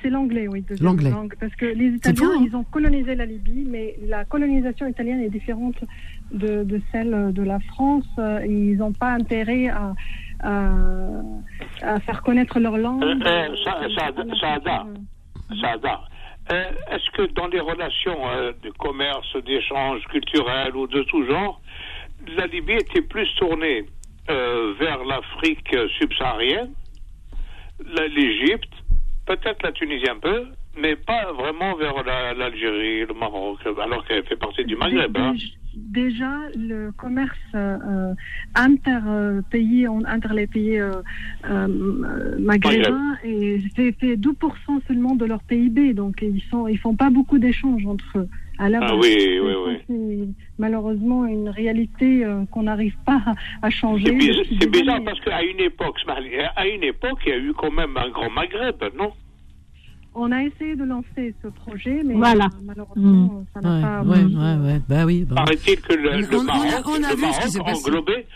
c'est 0.03 0.11
l'anglais, 0.11 0.47
oui. 0.49 0.65
L'anglais. 0.81 1.11
langue. 1.11 1.35
Parce 1.41 1.55
que 1.57 1.67
les 1.67 1.87
Italiens, 1.97 2.17
fou, 2.33 2.39
hein. 2.39 2.45
ils 2.47 2.57
ont 2.57 2.65
colonisé 2.65 3.15
la 3.15 3.27
Libye, 3.27 3.65
mais 3.69 3.97
la 4.07 4.25
colonisation 4.25 4.87
italienne 4.87 5.21
est 5.23 5.31
différente 5.31 5.77
de, 6.33 6.63
de 6.65 6.81
celle 6.93 7.33
de 7.33 7.43
la 7.43 7.59
France. 7.61 8.09
Ils 8.47 8.77
n'ont 8.77 8.93
pas 8.93 9.11
intérêt 9.13 9.69
à, 9.69 9.95
à, 10.43 10.71
à 11.83 12.01
faire 12.01 12.23
connaître 12.23 12.61
leur 12.61 12.77
langue. 12.79 13.03
Euh, 13.03 13.15
euh, 13.25 13.57
ça- 13.65 13.81
ça- 13.97 14.11
on 14.17 14.31
a 14.31 14.37
Saada. 14.37 14.87
fait, 16.49 16.55
euh, 16.55 16.71
est-ce 16.93 17.11
que 17.17 17.33
dans 17.35 17.47
les 17.49 17.61
relations 17.61 18.17
euh, 18.31 18.53
de 18.63 18.71
commerce, 18.71 19.37
d'échange 19.45 20.03
culturel 20.09 20.75
ou 20.77 20.87
de 20.87 21.03
tout 21.03 21.25
genre, 21.27 21.61
la 22.37 22.47
Libye 22.47 22.75
était 22.75 23.03
plus 23.03 23.29
tournée 23.37 23.85
euh, 24.31 24.75
vers 24.79 25.05
l'Afrique 25.05 25.75
subsaharienne, 25.99 26.71
l'Égypte, 28.15 28.73
peut-être 29.31 29.63
la 29.63 29.73
Tunisie 29.73 30.09
un 30.09 30.19
peu, 30.19 30.47
mais 30.81 30.97
pas 30.97 31.33
vraiment 31.33 31.75
vers 31.77 32.03
la- 32.05 32.35
l'Algérie, 32.35 33.07
le 33.07 33.15
Maroc, 33.15 33.59
alors 33.81 34.05
qu'elle 34.07 34.25
fait 34.25 34.37
partie 34.37 34.65
du 34.65 34.77
Maghreb. 34.77 35.17
hein. 35.17 35.33
Dé- 35.35 35.45
Déjà, 35.73 36.33
le 36.57 36.91
commerce 36.91 37.39
euh, 37.55 38.13
inter 38.57 38.99
euh, 39.07 39.41
entre 40.09 40.33
les 40.35 40.49
pays 40.49 40.81
euh, 40.81 40.91
euh, 41.49 41.69
maghrébins, 42.41 43.17
c'est 43.77 43.93
fait 44.01 44.17
12% 44.17 44.81
seulement 44.89 45.15
de 45.15 45.27
leur 45.27 45.43
PIB, 45.45 45.95
donc 45.95 46.23
ils 46.23 46.43
ils 46.69 46.79
font 46.79 46.97
pas 46.97 47.11
beaucoup 47.11 47.39
d'échanges 47.39 47.87
entre 47.87 48.19
eux. 48.19 48.29
Alors, 48.63 48.83
Ah 48.85 48.95
oui, 48.97 49.17
c'est- 49.19 49.41
oui, 49.41 49.53
oui. 49.67 49.77
C'est 49.89 50.35
malheureusement 50.59 51.25
une 51.25 51.49
réalité 51.49 52.25
euh, 52.27 52.45
qu'on 52.51 52.65
n'arrive 52.65 52.95
pas 53.07 53.21
à, 53.63 53.71
changer. 53.71 54.05
C'est 54.61 54.71
bizarre, 54.71 54.99
c'est 54.99 55.05
parce 55.05 55.21
qu'à 55.21 55.43
une 55.43 55.61
époque, 55.61 55.97
à 56.57 56.67
une 56.67 56.85
époque, 56.85 57.21
il 57.25 57.31
y 57.31 57.33
a 57.33 57.39
eu 57.39 57.55
quand 57.55 57.71
même 57.73 57.97
un 57.97 58.11
grand 58.11 58.29
Maghreb, 58.31 58.77
non? 58.99 59.13
On 60.15 60.31
a 60.33 60.43
essayé 60.43 60.75
de 60.77 60.85
lancer 60.85 61.35
ce 61.43 61.49
projet, 61.49 62.03
mais 62.05 62.15
Voilà. 62.15 62.47
euh, 62.47 62.59
malheureusement, 62.65 63.45
ça 63.55 63.61
n'a 63.61 63.77
Ouais, 63.77 63.83
pas. 63.83 64.03
ouais, 64.03 64.25
ouais, 64.25 64.73
ouais, 64.73 64.81
bah 64.89 65.07
oui. 65.07 65.25
bah. 65.25 65.37
Paraît-il 65.37 65.81
que 65.81 65.95
le, 65.95 66.11
On- 66.11 66.19
le 66.19 66.37
on 66.37 66.41
a- 66.41 66.45
Maroc, 66.45 66.85
on 66.87 67.03
a 67.05 67.11
le 67.11 67.17
vu 67.17 67.23
Maroc 67.23 67.69
englobait, 67.77 68.27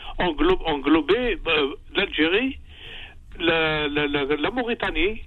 englobait, 0.68 1.38
euh, 1.48 1.74
l'Algérie, 1.96 2.58
la, 3.40 3.88
la, 3.88 4.06
la- 4.06 4.24
la 4.36 4.50
Mauritanie 4.50 5.20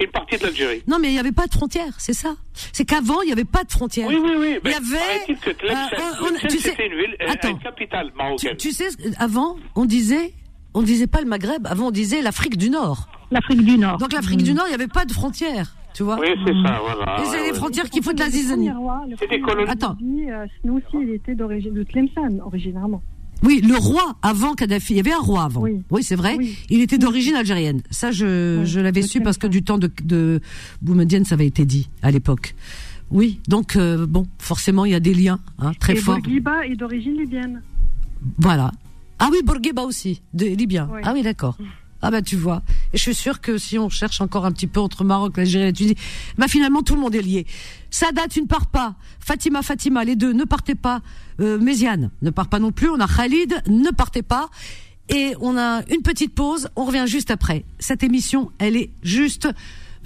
et 0.00 0.04
une 0.04 0.10
partie 0.10 0.36
de 0.38 0.42
l'Algérie. 0.44 0.82
Non, 0.86 0.98
mais 1.00 1.08
il 1.08 1.12
n'y 1.12 1.18
avait 1.18 1.32
pas 1.32 1.46
de 1.46 1.52
frontières, 1.52 1.94
c'est 1.98 2.12
ça. 2.12 2.34
C'est 2.72 2.84
qu'avant, 2.84 3.20
il 3.22 3.26
n'y 3.26 3.32
avait 3.32 3.44
pas 3.44 3.64
de 3.64 3.70
frontières. 3.70 4.08
Oui, 4.08 4.16
oui, 4.22 4.32
oui. 4.38 4.58
Il 4.64 4.70
y 4.70 4.74
avait. 4.74 5.34
que 5.36 5.50
euh, 5.50 5.74
on- 6.22 6.48
tu 6.48 6.58
sais- 6.58 6.70
c'était 6.70 6.86
une 6.86 6.94
ville, 6.96 7.16
euh, 7.22 7.26
Attends. 7.30 7.48
une 7.50 7.58
capitale 7.58 8.10
marocaine. 8.16 8.56
tu 8.56 8.72
sais, 8.72 8.88
avant, 9.18 9.56
on 9.76 9.84
disait, 9.84 10.32
on 10.74 10.82
disait 10.82 11.06
pas 11.06 11.20
le 11.20 11.26
Maghreb, 11.26 11.66
avant 11.66 11.88
on 11.88 11.90
disait 11.90 12.22
l'Afrique 12.22 12.56
du 12.56 12.70
Nord. 12.70 13.08
L'Afrique 13.30 13.62
du 13.64 13.78
Nord. 13.78 13.98
Donc 13.98 14.12
l'Afrique 14.12 14.42
du 14.42 14.52
Nord, 14.54 14.66
il 14.66 14.70
n'y 14.70 14.74
avait 14.74 14.86
pas 14.88 15.04
de 15.04 15.12
frontières, 15.12 15.74
tu 15.94 16.02
vois. 16.02 16.18
Oui, 16.20 16.28
c'est 16.46 16.52
ça, 16.66 16.80
voilà. 16.84 17.16
Et 17.20 17.24
c'est 17.24 17.30
ouais, 17.30 17.42
les 17.46 17.50
ouais. 17.52 17.56
frontières 17.56 17.88
qui 17.90 18.02
foutent 18.02 18.18
la 18.20 18.28
zizanie. 18.30 18.70
C'est 19.18 19.28
des 19.30 19.40
colonies. 19.40 19.70
Attends. 19.70 19.96
euh, 20.02 20.46
nous 20.64 20.74
aussi, 20.76 20.96
il 21.02 21.10
était 21.14 21.34
d'origine 21.34 21.72
de 21.74 21.82
Tlemcen, 21.84 22.40
originairement. 22.44 23.02
Oui, 23.44 23.60
le 23.62 23.76
roi 23.76 24.16
avant 24.22 24.54
Kadhafi, 24.54 24.94
il 24.94 24.96
y 24.96 25.00
avait 25.00 25.12
un 25.12 25.18
roi 25.18 25.44
avant. 25.44 25.62
Oui. 25.62 26.02
c'est 26.02 26.16
vrai. 26.16 26.36
Oui. 26.38 26.56
Il 26.70 26.80
était 26.80 26.98
d'origine 26.98 27.34
algérienne. 27.34 27.82
Ça, 27.90 28.10
je, 28.10 28.60
Oui, 28.60 28.66
je 28.66 28.80
l'avais 28.80 29.02
su 29.02 29.20
parce 29.20 29.38
que 29.38 29.46
du 29.46 29.62
temps 29.62 29.78
de, 29.78 29.90
de 30.02 30.40
Boumedienne, 30.82 31.24
ça 31.24 31.34
avait 31.34 31.46
été 31.46 31.64
dit 31.64 31.88
à 32.02 32.10
l'époque. 32.10 32.54
Oui, 33.10 33.40
donc 33.48 33.76
euh, 33.76 34.06
bon, 34.06 34.26
forcément, 34.38 34.84
il 34.84 34.92
y 34.92 34.94
a 34.94 35.00
des 35.00 35.14
liens 35.14 35.38
hein, 35.58 35.72
très 35.78 35.92
Et 35.92 35.96
forts. 35.96 36.16
Bourguiba 36.16 36.66
est 36.66 36.74
d'origine 36.74 37.16
libyenne. 37.16 37.62
Voilà. 38.38 38.72
Ah 39.18 39.28
oui, 39.30 39.38
Bourguiba 39.44 39.82
aussi, 39.82 40.22
de 40.32 40.46
Libyen. 40.46 40.88
Ah 41.02 41.12
oui, 41.14 41.22
d'accord. 41.22 41.56
Ah 42.06 42.10
bah 42.10 42.20
tu 42.20 42.36
vois. 42.36 42.62
Et 42.92 42.98
je 42.98 43.02
suis 43.02 43.14
sûre 43.14 43.40
que 43.40 43.56
si 43.56 43.78
on 43.78 43.88
cherche 43.88 44.20
encore 44.20 44.44
un 44.44 44.52
petit 44.52 44.66
peu 44.66 44.78
entre 44.78 45.04
Maroc, 45.04 45.38
l'Algérie 45.38 45.64
et 45.64 45.66
la 45.68 45.72
Tunisie, 45.72 45.96
bah 46.36 46.48
finalement 46.48 46.82
tout 46.82 46.94
le 46.94 47.00
monde 47.00 47.14
est 47.14 47.22
lié. 47.22 47.46
Sadat, 47.88 48.28
tu 48.28 48.42
ne 48.42 48.46
pars 48.46 48.66
pas. 48.66 48.94
Fatima, 49.20 49.62
Fatima, 49.62 50.04
les 50.04 50.14
deux, 50.14 50.34
ne 50.34 50.44
partez 50.44 50.74
pas. 50.74 51.00
Euh, 51.40 51.58
Méziane, 51.58 52.10
ne 52.20 52.28
part 52.28 52.48
pas 52.48 52.58
non 52.58 52.72
plus. 52.72 52.90
On 52.90 53.00
a 53.00 53.08
Khalid, 53.08 53.54
ne 53.68 53.90
partez 53.90 54.20
pas. 54.20 54.50
Et 55.08 55.34
on 55.40 55.56
a 55.56 55.80
une 55.90 56.02
petite 56.02 56.34
pause. 56.34 56.68
On 56.76 56.84
revient 56.84 57.06
juste 57.06 57.30
après. 57.30 57.64
Cette 57.78 58.02
émission, 58.02 58.52
elle 58.58 58.76
est 58.76 58.90
juste 59.02 59.48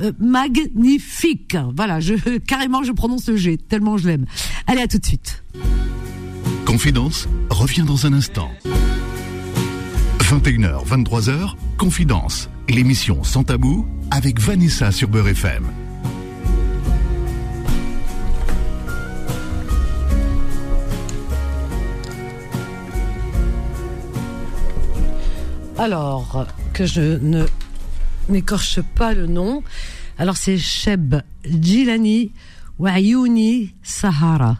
euh, 0.01 0.13
magnifique. 0.21 1.57
Voilà, 1.75 1.99
je 1.99 2.15
carrément 2.47 2.85
je 2.85 2.93
prononce 2.93 3.27
le 3.27 3.37
G 3.37 3.59
tellement 3.59 3.97
je 3.97 4.07
l'aime. 4.07 4.27
Allez, 4.69 4.83
à 4.83 4.87
tout 4.87 4.99
de 4.99 5.05
suite. 5.05 5.43
Confidence 6.65 7.27
revient 7.51 7.83
dans 7.85 8.07
un 8.07 8.13
instant. 8.13 8.51
21h, 10.29 10.85
23h, 10.85 11.55
Confidence, 11.79 12.51
l'émission 12.69 13.25
sans 13.25 13.45
tabou 13.45 13.89
avec 14.11 14.39
Vanessa 14.39 14.93
sur 14.93 15.09
Beurre 15.09 15.29
FM. 15.29 15.65
Alors, 25.79 26.47
que 26.75 26.85
je 26.85 27.01
ne 27.01 27.47
n'écorche 28.29 28.83
pas 28.83 29.15
le 29.15 29.27
nom. 29.27 29.63
Alors, 30.19 30.37
c'est 30.37 30.59
Sheb 30.59 31.15
Gilani 31.47 32.33
Wayouni 32.79 33.75
Sahara. 33.83 34.59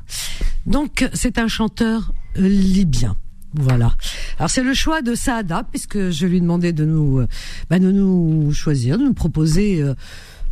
Donc, 0.65 1.07
c'est 1.13 1.37
un 1.37 1.49
chanteur 1.49 2.15
libyen. 2.37 3.17
Voilà. 3.55 3.93
Alors, 4.39 4.51
c'est 4.51 4.63
le 4.63 4.75
choix 4.75 5.03
de 5.03 5.15
Saada, 5.15 5.63
puisque 5.69 6.11
je 6.11 6.27
lui 6.27 6.41
demandais 6.41 6.73
de 6.73 6.85
nous, 6.85 7.21
euh, 7.21 7.29
bah, 7.71 7.79
de 7.79 7.91
nous 7.91 8.53
choisir, 8.53 8.99
de 8.99 9.05
nous 9.05 9.15
proposer 9.15 9.83
euh, 9.83 9.95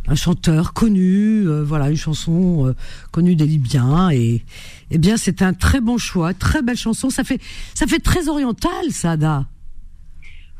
un 0.07 0.15
chanteur 0.15 0.73
connu, 0.73 1.47
euh, 1.47 1.63
voilà, 1.63 1.89
une 1.89 1.97
chanson 1.97 2.73
connue 3.11 3.35
des 3.35 3.45
Libyens. 3.45 4.09
Et, 4.11 4.43
eh 4.89 4.97
bien, 4.97 5.17
c'est 5.17 5.41
un 5.41 5.53
très 5.53 5.79
bon 5.79 5.97
choix, 5.97 6.33
très 6.33 6.61
belle 6.61 6.77
chanson. 6.77 7.09
Ça 7.09 7.23
fait, 7.23 7.39
ça 7.75 7.85
fait 7.85 7.99
très 7.99 8.29
oriental, 8.29 8.89
Saada. 8.89 9.45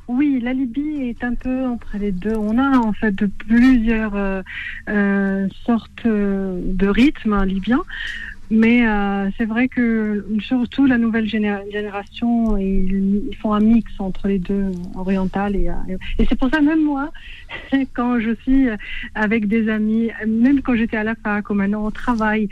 Oui, 0.08 0.40
la 0.42 0.54
Libye 0.54 1.10
est 1.10 1.22
un 1.26 1.34
peu 1.34 1.66
entre 1.66 1.98
les 1.98 2.14
deux. 2.14 2.36
On 2.38 2.58
a 2.58 2.78
en 2.78 2.94
fait 2.94 3.26
plusieurs 3.40 4.44
sortes 5.66 6.06
de 6.06 6.88
rythmes 6.88 7.44
libyens, 7.44 7.84
mais 8.50 8.88
euh, 8.88 9.30
c'est 9.38 9.46
vrai 9.46 9.68
que 9.68 10.26
surtout 10.40 10.86
la 10.86 10.98
nouvelle 10.98 11.26
géné- 11.26 11.70
génération, 11.72 12.58
ils, 12.58 13.36
font 13.42 13.54
un 13.54 13.60
mix 13.60 13.92
entre 14.00 14.28
les 14.28 14.40
deux, 14.40 14.72
oriental 14.96 15.56
et 15.56 15.70
euh, 15.70 15.98
et 16.18 16.26
c'est 16.28 16.38
pour 16.38 16.50
ça 16.50 16.62
même 16.62 16.84
moi, 16.84 17.12
quand 17.94 18.20
je 18.20 18.36
suis 18.44 18.68
avec 19.16 19.48
des 19.48 19.70
amis, 19.70 20.10
même 20.26 20.62
quand 20.62 20.76
j'étais 20.76 20.98
à 20.98 21.04
la 21.04 21.16
fac 21.16 21.50
ou 21.50 21.54
maintenant 21.54 21.86
au 21.86 21.92
travail, 21.92 22.50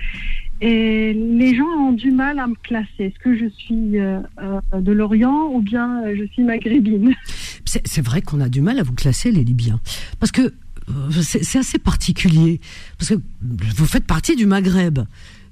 et 0.61 1.13
les 1.13 1.55
gens 1.55 1.65
ont 1.65 1.91
du 1.91 2.11
mal 2.11 2.39
à 2.39 2.47
me 2.47 2.55
classer. 2.55 2.88
Est-ce 2.99 3.19
que 3.19 3.38
je 3.38 3.47
suis 3.47 3.99
euh, 3.99 4.19
euh, 4.41 4.59
de 4.80 4.91
l'Orient 4.91 5.49
ou 5.51 5.61
bien 5.61 6.03
euh, 6.03 6.15
je 6.17 6.23
suis 6.31 6.43
maghrébine? 6.43 7.13
C'est 7.65 8.01
vrai 8.01 8.22
qu'on 8.22 8.39
a 8.39 8.47
du 8.47 8.61
mal 8.61 8.80
à 8.80 8.84
vous 8.84 8.93
classer, 8.93 9.31
les 9.31 9.43
Libyens. 9.43 9.81
Parce 10.19 10.31
que 10.31 10.53
euh, 10.89 11.11
c'est 11.22 11.57
assez 11.57 11.77
particulier. 11.77 12.61
Parce 12.97 13.09
que 13.09 13.15
vous 13.41 13.85
faites 13.85 14.05
partie 14.05 14.38
du 14.38 14.45
Maghreb. 14.45 14.99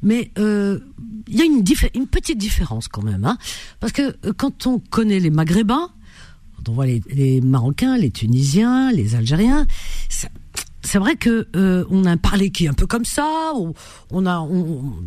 Mais 0.04 0.32
euh, 0.38 0.80
il 1.28 1.38
y 1.38 1.42
a 1.42 1.46
une, 1.46 1.64
petite 2.08 2.38
différence 2.38 2.88
quand 2.88 3.04
même. 3.04 3.26
Hein, 3.26 3.38
parce 3.80 3.94
que 3.94 4.16
euh, 4.26 4.34
quand 4.36 4.68
on 4.68 4.80
connaît 4.80 5.20
les 5.20 5.30
Maghrébins, 5.30 5.90
quand 6.58 6.70
on 6.70 6.74
voit 6.74 6.86
les, 6.86 7.42
Marocains, 7.42 7.98
les 7.98 8.12
Tunisiens, 8.12 8.92
les 8.92 9.16
Algériens, 9.16 9.66
c'est 10.84 11.00
vrai 11.00 11.16
que 11.16 11.48
euh, 11.56 11.86
on 11.90 12.06
a 12.06 12.12
un 12.12 12.18
parler 12.18 12.52
qui 12.52 12.66
est 12.66 12.68
un 12.68 12.74
peu 12.74 12.86
comme 12.86 13.06
ça, 13.06 13.54
on, 14.12 14.26
a 14.26 14.48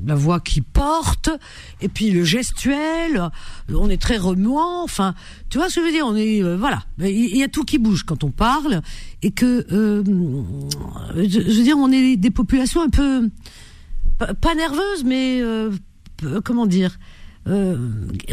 la 0.06 0.14
voix 0.14 0.40
qui 0.40 0.62
porte, 0.62 1.28
et 1.80 1.88
puis 1.88 2.10
le 2.10 2.24
gestuel, 2.24 3.30
on 3.72 3.88
est 3.90 4.00
très 4.00 4.16
remuant. 4.16 4.82
Enfin, 4.82 5.14
tu 5.50 5.58
vois 5.58 5.68
ce 5.68 5.76
que 5.76 5.80
je 5.82 5.86
veux 5.86 5.92
dire 5.92 6.06
On 6.06 6.16
est 6.16 6.42
euh, 6.42 6.56
voilà, 6.56 6.82
il 6.98 7.36
y, 7.36 7.42
a 7.42 7.48
tout 7.48 7.64
qui 7.64 7.78
bouge 7.78 8.04
quand 8.04 8.24
on 8.24 8.30
parle, 8.30 8.80
et 9.22 9.30
que 9.30 9.66
euh, 9.70 10.02
je 11.14 11.40
veux 11.40 11.62
dire, 11.62 11.76
on 11.78 11.92
est 11.92 12.16
des 12.16 12.30
populations 12.30 12.80
un 12.80 12.90
peu 12.90 13.28
pas, 14.18 14.54
nerveuses, 14.54 15.04
mais 15.04 15.40
euh, 15.40 15.70
comment 16.44 16.66
dire 16.66 16.98
euh, 17.46 17.76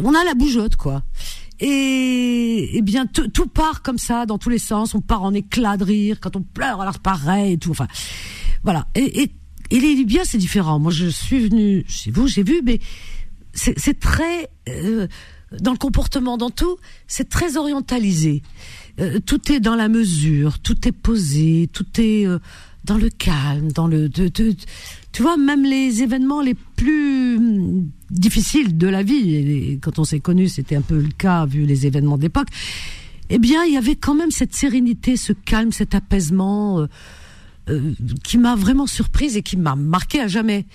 On 0.03 0.13
a 0.13 0.23
la 0.23 0.33
bougeotte 0.33 0.75
quoi. 0.75 1.03
Et, 1.59 2.71
eh 2.73 2.81
bien, 2.81 3.05
tout 3.05 3.47
part 3.47 3.83
comme 3.83 3.97
ça 3.97 4.25
dans 4.25 4.37
tous 4.37 4.49
les 4.49 4.57
sens. 4.57 4.95
On 4.95 5.01
part 5.01 5.23
en 5.23 5.33
éclat 5.33 5.77
de 5.77 5.83
rire. 5.83 6.19
Quand 6.19 6.35
on 6.35 6.41
pleure, 6.41 6.81
alors 6.81 6.99
pareil 6.99 7.53
et 7.53 7.57
tout. 7.57 7.71
Enfin, 7.71 7.87
voilà. 8.63 8.87
Et, 8.95 9.21
et, 9.21 9.31
et 9.69 9.79
les 9.79 9.95
Libyens, 9.95 10.23
c'est 10.25 10.37
différent. 10.37 10.79
Moi, 10.79 10.91
je 10.91 11.07
suis 11.07 11.47
venu 11.47 11.85
chez 11.87 12.11
vous, 12.11 12.27
j'ai 12.27 12.43
vu, 12.43 12.61
mais 12.65 12.79
c'est 13.53 13.99
très 13.99 14.49
euh, 14.67 15.07
dans 15.61 15.71
le 15.71 15.77
comportement, 15.77 16.37
dans 16.37 16.49
tout, 16.49 16.77
c'est 17.07 17.29
très 17.29 17.57
orientalisé. 17.57 18.41
Euh, 18.99 19.19
tout 19.19 19.51
est 19.51 19.59
dans 19.59 19.75
la 19.75 19.87
mesure, 19.87 20.59
tout 20.59 20.87
est 20.87 20.91
posé, 20.91 21.69
tout 21.71 21.85
est 21.99 22.25
euh, 22.25 22.39
dans 22.85 22.97
le 22.97 23.09
calme, 23.09 23.71
dans 23.71 23.87
le. 23.87 24.09
de- 24.09 24.27
de- 24.27 24.55
tu 25.11 25.21
vois, 25.21 25.37
même 25.37 25.63
les 25.63 26.01
événements 26.03 26.41
les 26.41 26.53
plus 26.53 27.37
hum, 27.37 27.89
difficiles 28.09 28.77
de 28.77 28.87
la 28.87 29.03
vie, 29.03 29.35
et 29.35 29.79
quand 29.81 29.99
on 29.99 30.03
s'est 30.03 30.19
connu, 30.19 30.47
c'était 30.47 30.75
un 30.75 30.81
peu 30.81 30.99
le 30.99 31.09
cas 31.17 31.45
vu 31.45 31.65
les 31.65 31.85
événements 31.85 32.17
d'époque. 32.17 32.47
Eh 33.29 33.39
bien, 33.39 33.63
il 33.63 33.73
y 33.73 33.77
avait 33.77 33.95
quand 33.95 34.15
même 34.15 34.31
cette 34.31 34.53
sérénité, 34.53 35.15
ce 35.15 35.33
calme, 35.33 35.71
cet 35.71 35.95
apaisement 35.95 36.79
euh, 36.81 36.87
euh, 37.69 37.93
qui 38.23 38.37
m'a 38.37 38.55
vraiment 38.55 38.85
surprise 38.87 39.37
et 39.37 39.41
qui 39.43 39.55
m'a 39.57 39.75
marqué 39.75 40.19
à 40.19 40.27
jamais. 40.27 40.65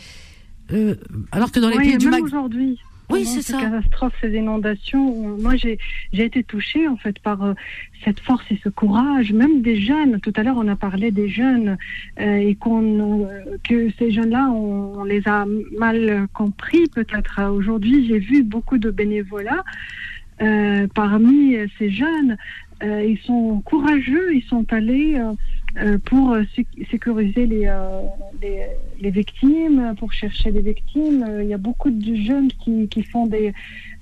Euh, 0.72 0.94
alors 1.30 1.52
que 1.52 1.60
dans 1.60 1.68
les 1.68 1.76
pays 1.76 1.98
du 1.98 2.06
même 2.08 2.20
Mag... 2.20 2.24
aujourd'hui. 2.24 2.78
Oui, 3.10 3.24
c'est 3.24 3.40
ces 3.40 3.52
ça. 3.52 3.60
catastrophes, 3.60 4.12
ces 4.20 4.32
inondations, 4.34 5.00
on- 5.24 5.40
moi 5.40 5.56
j'ai 5.56 5.78
été 6.12 6.44
touchée 6.44 6.86
en 6.88 6.96
fait 6.98 7.18
par 7.20 7.54
cette 8.04 8.20
force 8.20 8.44
et 8.50 8.58
ce 8.62 8.68
courage, 8.68 9.32
même 9.32 9.62
des 9.62 9.80
jeunes. 9.80 10.20
Tout 10.20 10.32
à 10.36 10.42
l'heure, 10.42 10.56
on 10.58 10.68
a 10.68 10.76
parlé 10.76 11.10
des 11.10 11.28
jeunes 11.28 11.76
euh, 12.20 12.36
et 12.36 12.54
qu'on 12.54 13.26
euh, 13.26 13.56
que 13.68 13.90
ces 13.98 14.10
jeunes-là, 14.10 14.50
on, 14.50 15.04
les 15.04 15.22
a 15.26 15.46
mal 15.78 16.26
compris 16.34 16.86
peut-être. 16.94 17.40
Aujourd'hui, 17.50 18.06
j'ai 18.06 18.18
vu 18.18 18.42
beaucoup 18.42 18.78
de 18.78 18.90
bénévolats 18.90 19.64
euh, 20.42 20.86
parmi 20.94 21.56
ces 21.78 21.90
jeunes. 21.90 22.36
Ils 22.80 23.18
sont 23.24 23.60
courageux, 23.62 24.36
ils 24.36 24.44
sont 24.44 24.72
allés 24.72 25.20
pour 26.04 26.36
sé- 26.54 26.66
sécuriser 26.92 27.44
les, 27.44 27.68
les, 29.00 29.10
victimes, 29.10 29.94
pour 29.98 30.12
chercher 30.12 30.52
les 30.52 30.60
victimes. 30.60 31.26
Il 31.42 31.48
y 31.48 31.54
a 31.54 31.58
beaucoup 31.58 31.90
de 31.90 32.14
jeunes 32.14 32.52
qui, 32.62 32.86
qui 32.86 33.02
font 33.02 33.26
des, 33.26 33.52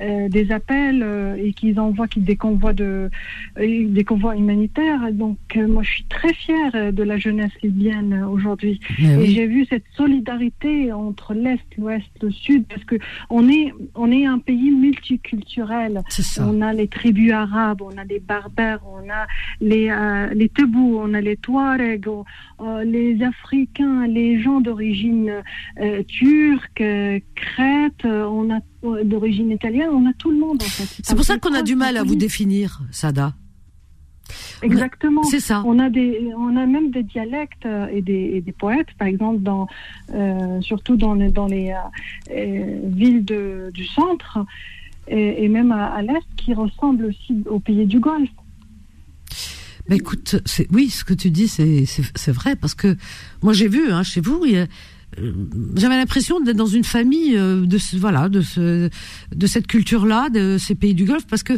euh, 0.00 0.28
des 0.28 0.52
appels 0.52 1.02
euh, 1.02 1.36
et 1.36 1.52
qui 1.52 1.78
envoient 1.78 2.08
qui, 2.08 2.20
des 2.20 2.36
convois 2.36 2.72
de 2.72 3.10
euh, 3.58 3.88
des 3.88 4.04
convois 4.04 4.36
humanitaires. 4.36 5.12
Donc 5.12 5.38
moi 5.56 5.82
je 5.82 5.90
suis 5.90 6.04
très 6.04 6.32
fière 6.34 6.92
de 6.92 7.02
la 7.02 7.18
jeunesse 7.18 7.52
libyenne 7.62 8.24
aujourd'hui. 8.24 8.80
Et 8.98 9.26
j'ai 9.26 9.46
vu 9.46 9.66
cette 9.66 9.84
solidarité 9.96 10.92
entre 10.92 11.34
l'est, 11.34 11.64
l'ouest, 11.76 12.10
le 12.22 12.30
sud, 12.30 12.66
parce 12.66 12.84
que 12.84 12.96
on 13.30 13.48
est 13.48 13.72
on 13.94 14.10
est 14.10 14.26
un 14.26 14.38
pays 14.38 14.70
multiculturel. 14.70 16.02
On 16.40 16.60
a 16.62 16.72
les 16.72 16.88
tribus 16.88 17.32
arabes, 17.32 17.82
on 17.82 17.96
a 17.96 18.04
les 18.04 18.20
berbères, 18.20 18.80
on 18.86 19.08
a 19.10 19.26
les, 19.60 19.90
les 20.34 20.48
Tebous, 20.48 21.00
on 21.02 21.14
a 21.14 21.20
les 21.20 21.36
Touaregs, 21.36 22.08
les 22.84 23.22
Africains, 23.22 24.06
les 24.06 24.40
gens 24.40 24.60
d'origine 24.60 25.42
turque, 26.06 26.82
crète, 27.34 28.04
euh, 28.04 28.24
on 28.24 28.50
a 28.54 28.60
d'origine 28.82 29.50
italienne, 29.50 29.88
on 29.92 30.06
a 30.08 30.12
tout 30.14 30.30
le 30.30 30.38
monde 30.38 30.62
en 30.62 30.66
fait. 30.66 31.00
C'est 31.02 31.14
pour 31.14 31.24
ça 31.24 31.38
qu'on 31.38 31.54
a 31.54 31.62
du 31.62 31.76
mal 31.76 31.96
à 31.96 32.02
vous 32.02 32.16
définir, 32.16 32.80
Sada. 32.90 33.34
Exactement. 34.62 35.22
C'est 35.24 35.38
ça. 35.40 35.62
On 35.66 35.78
a 35.78 35.88
des, 35.88 36.32
on 36.36 36.56
a 36.56 36.66
même 36.66 36.90
des 36.90 37.02
dialectes 37.04 37.64
euh, 37.66 37.86
et 37.92 38.02
des, 38.02 38.32
et 38.34 38.40
des 38.40 38.52
poètes, 38.52 38.88
par 38.98 39.06
exemple 39.06 39.40
dans, 39.40 39.68
euh, 40.14 40.60
surtout 40.62 40.96
dans 40.96 41.14
les, 41.14 41.30
dans 41.30 41.46
les 41.46 41.70
euh, 41.70 41.76
euh, 42.34 42.80
villes 42.84 43.24
de, 43.24 43.70
du 43.72 43.84
centre 43.86 44.38
et, 45.08 45.44
et 45.44 45.48
même 45.48 45.70
à, 45.70 45.86
à 45.94 46.02
l'est, 46.02 46.26
qui 46.36 46.54
ressemblent 46.54 47.04
aussi 47.06 47.34
aux 47.48 47.60
pays 47.60 47.86
du 47.86 48.00
Golfe. 48.00 48.28
Mais 49.88 49.96
écoute, 49.96 50.34
oui, 50.72 50.90
ce 50.90 51.04
que 51.04 51.14
tu 51.14 51.30
dis, 51.30 51.46
c'est 51.46 52.32
vrai 52.32 52.56
parce 52.56 52.74
que 52.74 52.96
moi 53.42 53.52
j'ai 53.52 53.68
vu 53.68 53.92
hein, 53.92 54.02
chez 54.02 54.20
vous, 54.20 54.40
il 54.44 54.52
y 54.52 54.56
a- 54.58 54.62
euh, 54.62 54.66
j'avais 55.76 55.96
l'impression 55.96 56.40
d'être 56.40 56.56
dans 56.56 56.66
une 56.66 56.84
famille 56.84 57.36
euh, 57.36 57.64
de 57.66 57.78
ce, 57.78 57.96
voilà 57.96 58.28
de 58.28 58.40
ce 58.42 58.90
de 59.34 59.46
cette 59.46 59.66
culture-là, 59.66 60.28
de 60.30 60.56
ces 60.58 60.74
pays 60.74 60.94
du 60.94 61.04
Golfe, 61.04 61.26
parce 61.26 61.42
que 61.42 61.54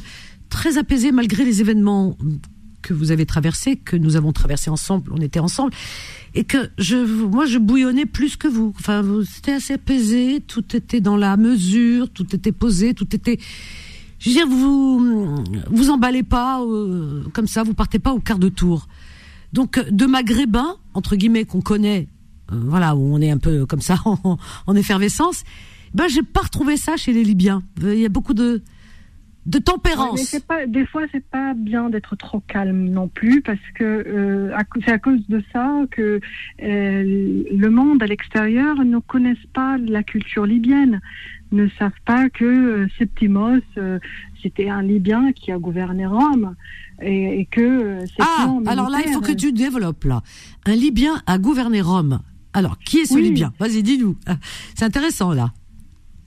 très 0.48 0.78
apaisé 0.78 1.12
malgré 1.12 1.44
les 1.44 1.60
événements 1.60 2.16
que 2.80 2.94
vous 2.94 3.10
avez 3.10 3.26
traversés, 3.26 3.76
que 3.76 3.96
nous 3.96 4.14
avons 4.16 4.32
traversés 4.32 4.70
ensemble, 4.70 5.10
on 5.12 5.20
était 5.20 5.40
ensemble, 5.40 5.72
et 6.34 6.44
que 6.44 6.70
je 6.78 6.96
moi 6.96 7.44
je 7.46 7.58
bouillonnais 7.58 8.06
plus 8.06 8.36
que 8.36 8.46
vous. 8.48 8.72
Enfin, 8.78 9.02
vous- 9.02 9.24
c'était 9.24 9.52
assez 9.52 9.74
apaisé, 9.74 10.40
tout 10.46 10.64
était 10.76 11.00
dans 11.00 11.16
la 11.16 11.36
mesure, 11.36 12.08
tout 12.10 12.34
était 12.34 12.52
posé, 12.52 12.94
tout 12.94 13.14
était 13.14 13.38
je 14.20 14.30
veux 14.30 14.34
dire, 14.34 14.48
vous 14.48 15.44
vous 15.70 15.90
emballez 15.90 16.22
pas 16.24 16.60
euh, 16.62 17.22
comme 17.32 17.46
ça, 17.46 17.62
vous 17.62 17.74
partez 17.74 17.98
pas 17.98 18.12
au 18.12 18.20
quart 18.20 18.38
de 18.38 18.48
tour. 18.48 18.88
Donc 19.52 19.78
de 19.90 20.06
maghrébins 20.06 20.76
entre 20.94 21.16
guillemets 21.16 21.44
qu'on 21.44 21.60
connaît, 21.60 22.08
voilà 22.50 22.96
où 22.96 23.14
on 23.14 23.20
est 23.20 23.30
un 23.30 23.38
peu 23.38 23.66
comme 23.66 23.80
ça 23.80 23.96
en, 24.04 24.38
en 24.66 24.76
effervescence. 24.76 25.44
Ben 25.94 26.06
j'ai 26.08 26.22
pas 26.22 26.40
retrouvé 26.42 26.76
ça 26.76 26.96
chez 26.96 27.12
les 27.12 27.24
Libyens. 27.24 27.62
Il 27.82 27.98
y 27.98 28.04
a 28.06 28.10
beaucoup 28.10 28.34
de 28.34 28.62
de 29.46 29.56
Ouais, 29.56 29.62
mais 29.66 29.72
tempérance. 29.72 30.36
pas, 30.46 30.66
des 30.66 30.84
fois, 30.84 31.02
c'est 31.10 31.24
pas 31.24 31.54
bien 31.54 31.88
d'être 31.88 32.16
trop 32.16 32.40
calme 32.40 32.90
non 32.90 33.08
plus, 33.08 33.40
parce 33.40 33.58
que 33.74 33.82
euh, 33.84 34.54
c'est 34.84 34.92
à 34.92 34.98
cause 34.98 35.26
de 35.28 35.42
ça 35.54 35.72
que 35.90 36.20
euh, 36.62 37.42
le 37.50 37.68
monde 37.70 38.02
à 38.02 38.06
l'extérieur 38.06 38.76
ne 38.84 38.98
connaissent 38.98 39.38
pas 39.54 39.78
la 39.78 40.02
culture 40.02 40.44
libyenne, 40.44 41.00
ne 41.50 41.66
savent 41.78 41.92
pas 42.04 42.28
que 42.28 42.44
euh, 42.44 42.88
Septimos, 42.98 43.60
euh, 43.78 43.98
c'était 44.42 44.68
un 44.68 44.82
Libyen 44.82 45.32
qui 45.32 45.50
a 45.50 45.58
gouverné 45.58 46.04
Rome, 46.04 46.54
et, 47.00 47.40
et 47.40 47.46
que 47.46 48.00
ah, 48.20 48.52
alors 48.66 48.90
là 48.90 48.98
il 49.06 49.12
faut 49.14 49.22
que 49.22 49.32
tu 49.32 49.52
développes 49.52 50.04
là. 50.04 50.20
Un 50.66 50.74
Libyen 50.74 51.22
a 51.26 51.38
gouverné 51.38 51.80
Rome. 51.80 52.20
Alors 52.58 52.76
qui 52.80 52.98
est 52.98 53.04
ce 53.04 53.14
Oui. 53.14 53.22
Libyen? 53.22 53.52
Vas-y, 53.60 53.84
dis-nous. 53.84 54.16
Ah, 54.26 54.34
C'est 54.74 54.84
intéressant 54.84 55.32
là. 55.32 55.52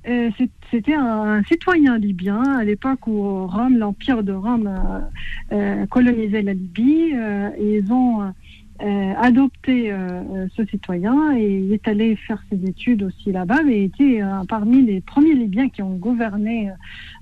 Euh, 0.07 0.29
C'était 0.71 0.93
un, 0.95 1.43
citoyen 1.43 1.97
libyen 1.97 2.41
à 2.57 2.63
l'époque 2.63 3.05
où 3.05 3.45
Rome, 3.47 3.77
l'empire 3.77 4.23
de 4.23 4.31
Rome, 4.31 4.67
euh, 4.67 4.99
euh, 5.51 5.85
colonisait 5.87 6.41
la 6.41 6.53
Libye. 6.53 7.11
euh, 7.13 7.49
et 7.59 7.79
ils 7.79 7.91
ont 7.91 8.21
euh, 8.23 9.13
adopté 9.17 9.93
ce 10.55 10.65
citoyen 10.67 11.35
et 11.35 11.59
il 11.65 11.73
est 11.73 11.85
allé 11.85 12.15
faire 12.15 12.41
ses 12.49 12.63
études 12.65 13.03
aussi 13.03 13.33
là-bas, 13.33 13.61
mais 13.65 13.81
il 13.81 13.83
était 13.83 14.21
parmi 14.47 14.81
les 14.83 15.01
premiers 15.01 15.35
Libyens 15.35 15.67
qui 15.69 15.81
ont 15.83 15.97
gouverné 15.97 16.71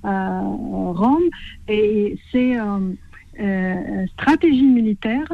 Rome. 0.03 1.27
Et 1.67 2.15
euh, 3.41 4.05
stratégies 4.13 4.65
militaires 4.65 5.31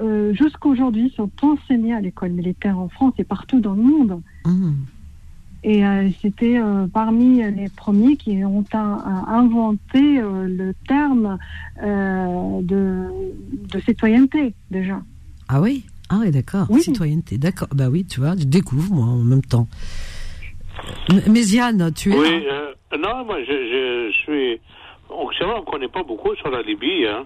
euh, 0.00 0.32
jusqu'aujourd'hui 0.34 1.12
sont 1.16 1.30
enseignées 1.42 1.94
à 1.94 2.00
l'école 2.00 2.30
militaire 2.30 2.78
en 2.78 2.88
France 2.88 3.14
et 3.18 3.24
partout 3.24 3.60
dans 3.60 3.74
le 3.74 3.82
monde. 3.82 4.22
Mmh. 4.46 4.72
Et 5.64 5.86
euh, 5.86 6.08
c'était 6.20 6.58
euh, 6.58 6.86
parmi 6.92 7.36
les 7.42 7.68
premiers 7.68 8.16
qui 8.16 8.44
ont 8.44 8.64
inventé 9.28 10.18
euh, 10.18 10.48
le 10.48 10.74
terme 10.88 11.38
euh, 11.82 12.60
de, 12.62 13.06
de 13.72 13.80
citoyenneté 13.80 14.54
déjà. 14.70 15.00
Ah 15.48 15.60
oui? 15.60 15.84
Ah 16.08 16.18
oui, 16.20 16.30
d'accord. 16.30 16.66
Oui. 16.68 16.82
Citoyenneté, 16.82 17.38
d'accord. 17.38 17.68
Bah 17.72 17.88
oui, 17.90 18.04
tu 18.04 18.20
vois, 18.20 18.34
je 18.36 18.44
découvre 18.44 18.92
moi 18.92 19.06
en 19.06 19.18
même 19.22 19.42
temps. 19.42 19.68
M- 21.10 21.22
Méziane, 21.32 21.92
tu 21.94 22.12
es 22.12 22.18
Oui, 22.18 22.26
euh, 22.50 22.72
non, 22.98 23.24
moi 23.24 23.36
je, 23.46 23.52
je 23.52 24.12
suis. 24.22 24.60
on- 25.10 25.28
C'est 25.38 25.44
vrai, 25.44 25.54
on 25.56 25.60
ne 25.60 25.64
connaît 25.70 25.88
pas 25.88 26.02
beaucoup 26.02 26.34
sur 26.36 26.50
la 26.50 26.62
Libye. 26.62 27.06
Hein. 27.06 27.24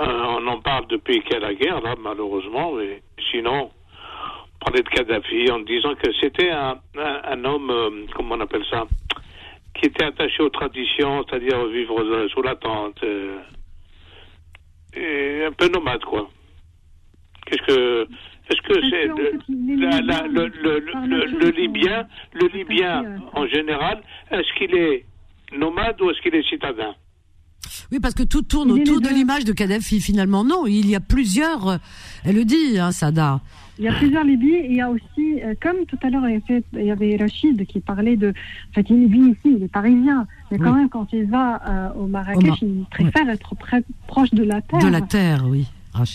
Euh, 0.00 0.24
on 0.38 0.46
en 0.46 0.60
parle 0.60 0.86
depuis 0.88 1.20
qu'il 1.22 1.32
y 1.32 1.36
a 1.36 1.40
la 1.40 1.54
guerre, 1.54 1.80
là, 1.80 1.94
malheureusement. 1.98 2.72
Mais 2.72 3.02
sinon, 3.30 3.70
on 4.60 4.64
parlait 4.64 4.82
de 4.82 4.88
Kadhafi 4.88 5.50
en 5.50 5.60
disant 5.60 5.94
que 5.94 6.12
c'était 6.20 6.50
un, 6.50 6.78
un, 6.98 7.20
un 7.24 7.44
homme, 7.44 7.70
euh, 7.70 8.06
comment 8.14 8.34
on 8.36 8.40
appelle 8.40 8.64
ça, 8.70 8.86
qui 9.74 9.86
était 9.86 10.04
attaché 10.04 10.42
aux 10.42 10.50
traditions, 10.50 11.24
c'est-à-dire 11.28 11.64
vivre 11.66 12.00
euh, 12.02 12.28
sous 12.28 12.42
la 12.42 12.54
tente. 12.56 13.02
euh, 13.02 13.38
et 14.94 15.44
un 15.44 15.52
peu 15.52 15.68
nomade, 15.68 16.02
quoi. 16.04 16.28
Qu'est-ce 17.46 17.62
que. 17.66 18.08
Est-ce 18.50 18.62
que 18.62 18.80
c'est 18.88 19.06
le, 19.08 19.32
Libyen, 21.50 22.08
le 22.32 22.46
Libyen 22.48 23.20
en 23.34 23.46
général, 23.46 24.00
est-ce 24.30 24.50
qu'il 24.54 24.74
est 24.74 25.04
nomade 25.52 26.00
ou 26.00 26.10
est-ce 26.10 26.20
qu'il 26.22 26.34
est 26.34 26.48
citadin? 26.48 26.94
Oui, 27.92 28.00
parce 28.00 28.14
que 28.14 28.22
tout 28.22 28.42
tourne 28.42 28.70
Il 28.74 28.82
autour 28.82 29.00
de 29.00 29.08
l'image 29.08 29.44
de 29.44 29.52
Kadhafi. 29.52 30.00
Finalement, 30.00 30.44
non, 30.44 30.66
il 30.66 30.88
y 30.88 30.94
a 30.94 31.00
plusieurs. 31.00 31.78
Elle 32.24 32.36
le 32.36 32.44
dit, 32.44 32.78
hein, 32.78 32.92
Sada. 32.92 33.40
Il 33.78 33.84
y 33.84 33.88
a 33.88 33.92
plusieurs 33.92 34.24
Libyes 34.24 34.54
et 34.54 34.66
il 34.70 34.76
y 34.76 34.80
a 34.80 34.90
aussi, 34.90 35.40
euh, 35.44 35.54
comme 35.62 35.86
tout 35.86 35.98
à 36.02 36.10
l'heure, 36.10 36.24
il 36.28 36.84
y 36.84 36.90
avait- 36.90 37.16
Rachid 37.16 37.64
qui 37.66 37.78
parlait 37.80 38.16
de. 38.16 38.30
En 38.30 38.72
fait, 38.74 38.86
il 38.90 39.06
vit 39.06 39.30
ici, 39.30 39.54
il 39.56 39.62
est 39.62 39.68
parisien. 39.72 40.26
Mais 40.50 40.58
quand 40.58 40.72
Oui. 40.72 40.78
même, 40.80 40.88
quand 40.88 41.06
il 41.12 41.26
va 41.26 41.60
euh, 41.68 41.88
au 42.00 42.04
Au 42.04 42.06
Marrakech, 42.08 42.44
Mar- 42.44 42.58
il 42.62 42.84
préfère 42.90 43.28
être 43.30 43.54
très 43.56 43.84
proche 44.08 44.30
de 44.30 44.42
la 44.42 44.60
terre. 44.62 44.80
De 44.80 44.88
la 44.88 45.00
terre, 45.00 45.44
oui, 45.48 45.66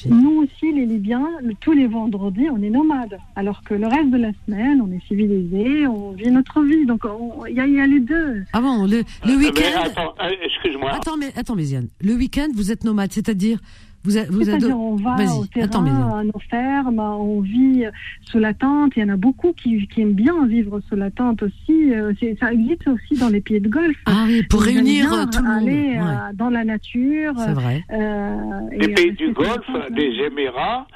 Nous 0.10 0.44
aussi, 0.44 0.72
les 0.74 0.86
Libyens, 0.86 1.28
le- 1.42 1.56
tous 1.60 1.74
les 1.74 1.88
vendredis, 1.88 2.50
on 2.50 2.62
est 2.62 2.70
nomades. 2.70 3.18
Alors 3.36 3.62
que 3.64 3.74
le 3.74 3.88
reste 3.88 4.12
de 4.12 4.18
la 4.18 4.32
semaine, 4.46 4.82
on 4.82 4.92
est 4.92 5.06
civilisés, 5.08 5.88
on 5.88 6.12
vit 6.12 6.32
notre 6.32 6.62
vie. 6.64 6.86
Donc, 6.86 7.04
on- 7.06 7.46
il 7.46 7.56
y, 7.56 7.60
a- 7.60 7.68
il 7.68 7.74
y 7.74 7.80
a 7.82 7.86
les 7.88 8.00
deux. 8.00 8.44
Ah 8.54 8.62
bon, 8.62 8.84
le, 8.86 9.04
le 9.26 9.32
Euh, 9.34 9.38
week-end. 9.38 9.82
attends, 9.84 10.14
euh, 10.22 10.30
excuse-moi. 10.46 10.92
Attends, 10.94 11.18
mais 11.18 11.32
attends, 11.36 11.56
Méziane. 11.56 11.88
Le 12.02 12.14
week-end, 12.14 12.48
vous 12.56 12.72
êtes 12.72 12.84
nomade, 12.86 13.12
c'est-à-dire 13.12 13.60
vous, 14.04 14.18
a- 14.18 14.26
vous 14.26 14.44
C'est-à-dire, 14.44 14.70
ado- 14.70 14.78
on 14.80 14.96
va 14.96 15.16
Vas-y, 15.16 15.40
au 15.40 15.46
terrain, 15.46 15.66
attends, 15.66 16.16
à 16.18 16.24
nos 16.24 16.40
fermes, 16.50 17.00
on 17.00 17.40
vit 17.42 17.86
sous 18.24 18.40
la 18.40 18.54
tente. 18.54 18.94
Il 18.96 19.02
y 19.02 19.04
en 19.06 19.10
a 19.10 19.16
beaucoup 19.18 19.54
qui, 19.54 19.88
qui 19.88 20.02
aiment 20.02 20.14
bien 20.14 20.46
vivre 20.48 20.80
sous 20.90 20.96
la 20.96 21.10
tente 21.12 21.44
aussi. 21.44 21.94
Euh, 21.94 22.14
c'est- 22.20 22.38
Ça 22.40 22.52
existe 22.52 22.88
aussi 22.88 23.20
dans 23.20 23.30
les 23.30 23.42
pays 23.42 23.62
de 23.62 23.70
golf. 23.70 23.96
Ah 24.06 24.26
oui, 24.28 24.44
pour 24.44 24.66
Ils 24.68 24.76
réunir 24.76 25.06
tout 25.32 25.42
le 25.44 25.50
monde. 25.50 25.68
Aller 25.70 25.90
Ouais, 25.94 25.98
euh, 26.00 26.34
dans 26.34 26.50
la 26.50 26.64
nature. 26.64 27.34
c'est 27.38 27.54
vrai. 27.54 27.84
euh, 27.92 28.36
les 28.72 28.86
et 28.90 28.94
pays 28.94 29.12
du 29.14 29.28
hein. 29.30 29.86
les 29.96 30.26
Émirats, 30.26 30.88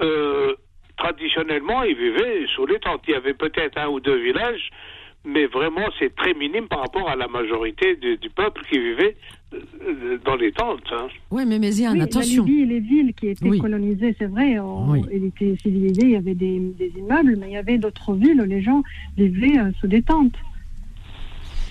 euh, 0.00 0.52
traditionnellement, 0.96 1.82
ils 1.82 1.96
vivaient 1.96 2.46
sous 2.54 2.66
les 2.66 2.78
tentes. 2.80 3.02
Il 3.06 3.12
y 3.12 3.14
avait 3.14 3.34
peut-être 3.34 3.78
un 3.78 3.88
ou 3.88 4.00
deux 4.00 4.16
villages, 4.22 4.70
mais 5.26 5.46
vraiment, 5.46 5.86
c'est 5.98 6.14
très 6.14 6.34
minime 6.34 6.66
par 6.68 6.80
rapport 6.80 7.08
à 7.08 7.16
la 7.16 7.26
majorité 7.28 7.96
du, 7.96 8.16
du 8.16 8.30
peuple 8.30 8.62
qui 8.70 8.78
vivait 8.78 9.16
euh, 9.54 10.18
dans 10.24 10.36
les 10.36 10.52
tentes. 10.52 10.80
hein. 10.92 11.08
Oui, 11.30 11.44
mais 11.46 11.58
Méziane, 11.58 11.94
Oui, 11.96 12.02
attention. 12.02 12.44
La 12.44 12.48
Libye 12.50 12.66
les 12.66 12.80
villes 12.80 13.12
qui 13.14 13.28
étaient 13.28 13.48
Oui. 13.48 13.58
colonisées, 13.58 14.14
c'est 14.18 14.26
vrai, 14.26 14.58
on, 14.58 14.90
Oui. 14.90 15.02
il 15.12 15.24
était 15.26 15.56
civilisé, 15.62 16.02
il 16.02 16.10
y 16.10 16.16
avait 16.16 16.34
des, 16.34 16.58
des 16.78 16.92
immeubles, 16.98 17.36
mais 17.38 17.48
il 17.48 17.52
y 17.52 17.56
avait 17.56 17.78
d'autres 17.78 18.14
villes 18.14 18.40
où 18.40 18.44
les 18.44 18.62
gens 18.62 18.82
vivaient 19.16 19.58
euh, 19.58 19.70
sous 19.80 19.86
des 19.88 20.02
tentes. 20.02 20.34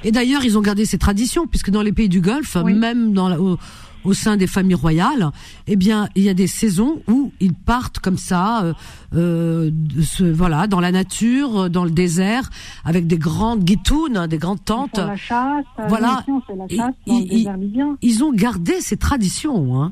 Et 0.04 0.12
d'ailleurs, 0.12 0.44
ils 0.46 0.58
ont 0.58 0.62
gardé 0.62 0.86
ces 0.86 0.98
traditions, 1.00 1.48
puisque 1.48 1.72
dans 1.72 1.82
les 1.82 1.92
pays 1.94 2.10
du 2.10 2.22
Golfe, 2.22 2.58
même 2.58 3.14
dans 3.14 3.28
la- 3.30 3.40
au, 3.42 3.58
au 4.06 4.14
sein 4.14 4.38
des 4.38 4.48
familles 4.48 4.76
royales, 4.76 5.30
eh 5.68 5.76
bien, 5.76 6.08
il 6.16 6.24
y 6.24 6.30
a 6.30 6.34
des 6.34 6.48
saisons 6.48 7.02
où 7.08 7.32
ils 7.40 7.54
partent 7.54 8.00
comme 8.00 8.18
ça, 8.18 8.64
euh, 8.64 8.74
euh, 9.16 9.70
de 9.74 10.02
ce- 10.02 10.24
voilà, 10.24 10.68
dans 10.68 10.80
la 10.80 10.92
nature, 10.92 11.62
euh, 11.64 11.70
dans 11.70 11.84
le 11.84 11.92
désert, 11.92 12.50
avec 12.86 13.08
des 13.08 13.18
grandes 13.18 13.64
guitounes, 13.64 14.18
hein, 14.18 14.28
des 14.28 14.38
grandes 14.38 14.64
tentes. 14.64 14.96
font 15.00 15.08
la 15.08 15.16
chasse, 15.16 15.66
euh, 15.80 15.84
Voilà. 15.88 16.24
Et- 16.70 16.78
le 16.78 16.84
ils- 17.08 17.28
désert 17.30 17.58
libyen. 17.58 17.98
Ils 18.02 18.24
ont 18.24 18.32
gardé 18.34 18.80
ces 18.82 18.98
traditions. 18.98 19.82
Hein. 19.84 19.92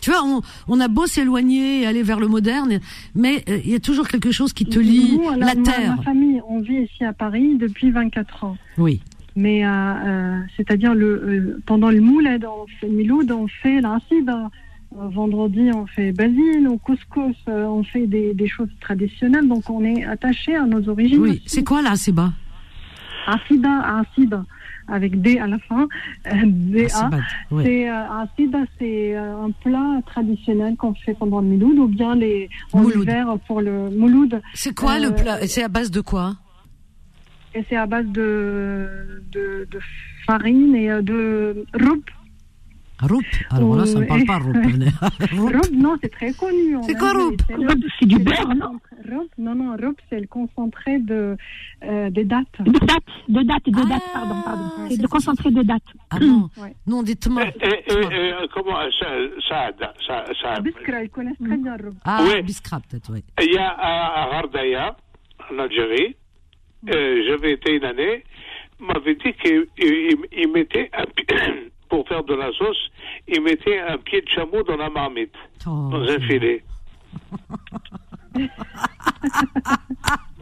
Tu 0.00 0.10
vois, 0.10 0.22
on, 0.24 0.40
on 0.66 0.80
a 0.80 0.88
beau 0.88 1.06
s'éloigner 1.06 1.82
et 1.82 1.86
aller 1.86 2.02
vers 2.02 2.18
le 2.18 2.26
moderne, 2.26 2.80
mais 3.14 3.44
euh, 3.48 3.58
il 3.64 3.70
y 3.70 3.74
a 3.76 3.80
toujours 3.80 4.08
quelque 4.08 4.32
chose 4.32 4.52
qui 4.52 4.64
te 4.64 4.80
lie 4.80 5.16
Nous, 5.16 5.30
la 5.38 5.54
ma- 5.54 5.56
terre. 5.56 5.94
Ma 5.96 6.02
famille, 6.02 6.40
on 6.48 6.58
vit 6.60 6.82
ici 6.82 7.04
à 7.04 7.12
Paris 7.12 7.56
depuis 7.56 7.92
24 7.92 8.42
ans. 8.44 8.56
Oui. 8.78 9.00
Mais 9.34 9.64
euh, 9.64 9.68
euh, 9.70 10.40
c'est-à-dire 10.56 10.94
le 10.94 11.06
euh, 11.06 11.60
pendant 11.66 11.90
le 11.90 12.00
mouled, 12.00 12.44
on 12.44 12.66
fait 12.80 12.88
Miloud, 12.88 13.30
on 13.32 13.46
fait. 13.48 13.80
Euh, 14.28 14.48
vendredi, 15.08 15.70
on 15.74 15.86
fait 15.86 16.12
basile, 16.12 16.68
au 16.68 16.76
couscous, 16.76 17.34
on 17.46 17.82
fait 17.82 18.06
des, 18.06 18.34
des 18.34 18.46
choses 18.46 18.68
traditionnelles. 18.80 19.48
Donc 19.48 19.70
on 19.70 19.82
est 19.84 20.04
attaché 20.04 20.54
à 20.54 20.66
nos 20.66 20.86
origines. 20.88 21.18
Oui. 21.18 21.42
C'est 21.46 21.64
quoi 21.64 21.80
Acida, 23.26 24.00
acide, 24.00 24.38
avec 24.88 25.20
D 25.22 25.38
à 25.38 25.46
la 25.46 25.58
fin. 25.60 25.86
DA. 26.44 27.10
C'est 27.58 29.14
un 29.16 29.50
plat 29.62 30.00
traditionnel 30.06 30.76
qu'on 30.76 30.92
fait 30.94 31.14
pendant 31.14 31.40
le 31.40 31.46
Miloud 31.46 31.78
ou 31.78 31.86
bien 31.86 32.14
les 32.14 32.50
en 32.72 32.82
hiver 32.88 33.36
pour 33.46 33.60
le 33.60 33.90
Mouloud. 33.90 34.42
C'est 34.54 34.74
quoi 34.74 34.94
Euh, 34.96 35.08
le 35.08 35.14
plat? 35.14 35.38
C'est 35.46 35.62
à 35.62 35.68
base 35.68 35.90
de 35.90 36.00
quoi? 36.00 36.34
Et 37.54 37.64
c'est 37.68 37.76
à 37.76 37.86
base 37.86 38.06
de, 38.06 39.22
de, 39.30 39.68
de 39.70 39.78
farine 40.26 40.74
et 40.74 40.90
euh, 40.90 41.02
de 41.02 41.64
roub. 41.74 42.02
Roup. 43.02 43.24
Alors 43.50 43.74
là, 43.74 43.84
ça 43.84 43.98
ne 43.98 44.04
parle 44.06 44.24
pas 44.24 44.38
roup. 44.38 44.54
Roub, 45.32 45.74
non, 45.74 45.96
c'est 46.00 46.08
très 46.08 46.32
connu. 46.34 46.76
C'est 46.82 46.94
quoi, 46.96 47.12
roub 47.12 47.34
c'est 47.48 47.56
le- 47.56 48.06
du 48.06 48.14
le 48.16 48.22
beurre, 48.22 48.54
non? 48.54 48.78
Concentré- 48.78 49.10
roub, 49.16 49.28
Non, 49.38 49.54
non, 49.56 49.72
roub, 49.76 49.96
c'est 50.08 50.20
le 50.20 50.28
concentré 50.28 51.00
de, 51.00 51.36
euh, 51.82 52.10
des 52.10 52.22
dates. 52.24 52.46
De 52.60 52.70
date, 52.70 53.02
de 53.28 53.42
date, 53.42 53.64
de 53.66 53.88
date, 53.88 54.02
pardon, 54.12 54.36
pardon. 54.44 54.70
C'est 54.88 55.00
de 55.02 55.06
concentré 55.08 55.50
de 55.50 55.62
date. 55.62 55.82
Ah 56.10 56.20
non, 56.20 56.48
Ouais. 56.58 56.76
non, 56.86 57.02
dites-moi. 57.02 57.42
Comment 58.54 58.76
ça, 59.00 59.06
ça, 59.48 59.70
ça, 60.06 60.24
ça, 60.40 60.60
Biskra, 60.60 61.02
ils 61.02 61.10
connaissent 61.10 61.38
très 61.44 61.56
bien 61.56 61.76
roub. 61.76 61.94
Ah. 62.04 62.22
Biskra 62.44 62.78
peut-être, 62.88 63.10
oui. 63.12 63.24
Il 63.42 63.52
y 63.52 63.58
a 63.58 63.66
à, 63.68 64.22
à 64.30 64.38
Hardaya, 64.38 64.96
en 65.52 65.58
Algérie, 65.58 66.14
euh, 66.90 67.22
j'avais 67.28 67.52
été 67.52 67.76
une 67.76 67.84
année, 67.84 68.24
m'avait 68.80 69.14
dit 69.14 69.32
qu'il 69.34 69.66
il, 69.78 70.16
il 70.32 70.48
mettait 70.52 70.90
un 70.94 71.04
pour 71.88 72.06
faire 72.08 72.24
de 72.24 72.34
la 72.34 72.50
sauce, 72.52 72.90
il 73.28 73.40
mettait 73.42 73.78
un 73.80 73.98
pied 73.98 74.20
de 74.22 74.28
chameau 74.28 74.62
dans 74.62 74.76
la 74.76 74.88
marmite, 74.90 75.34
Oh, 75.66 75.88
dans 75.92 76.02
un 76.08 76.18
filet. 76.20 76.62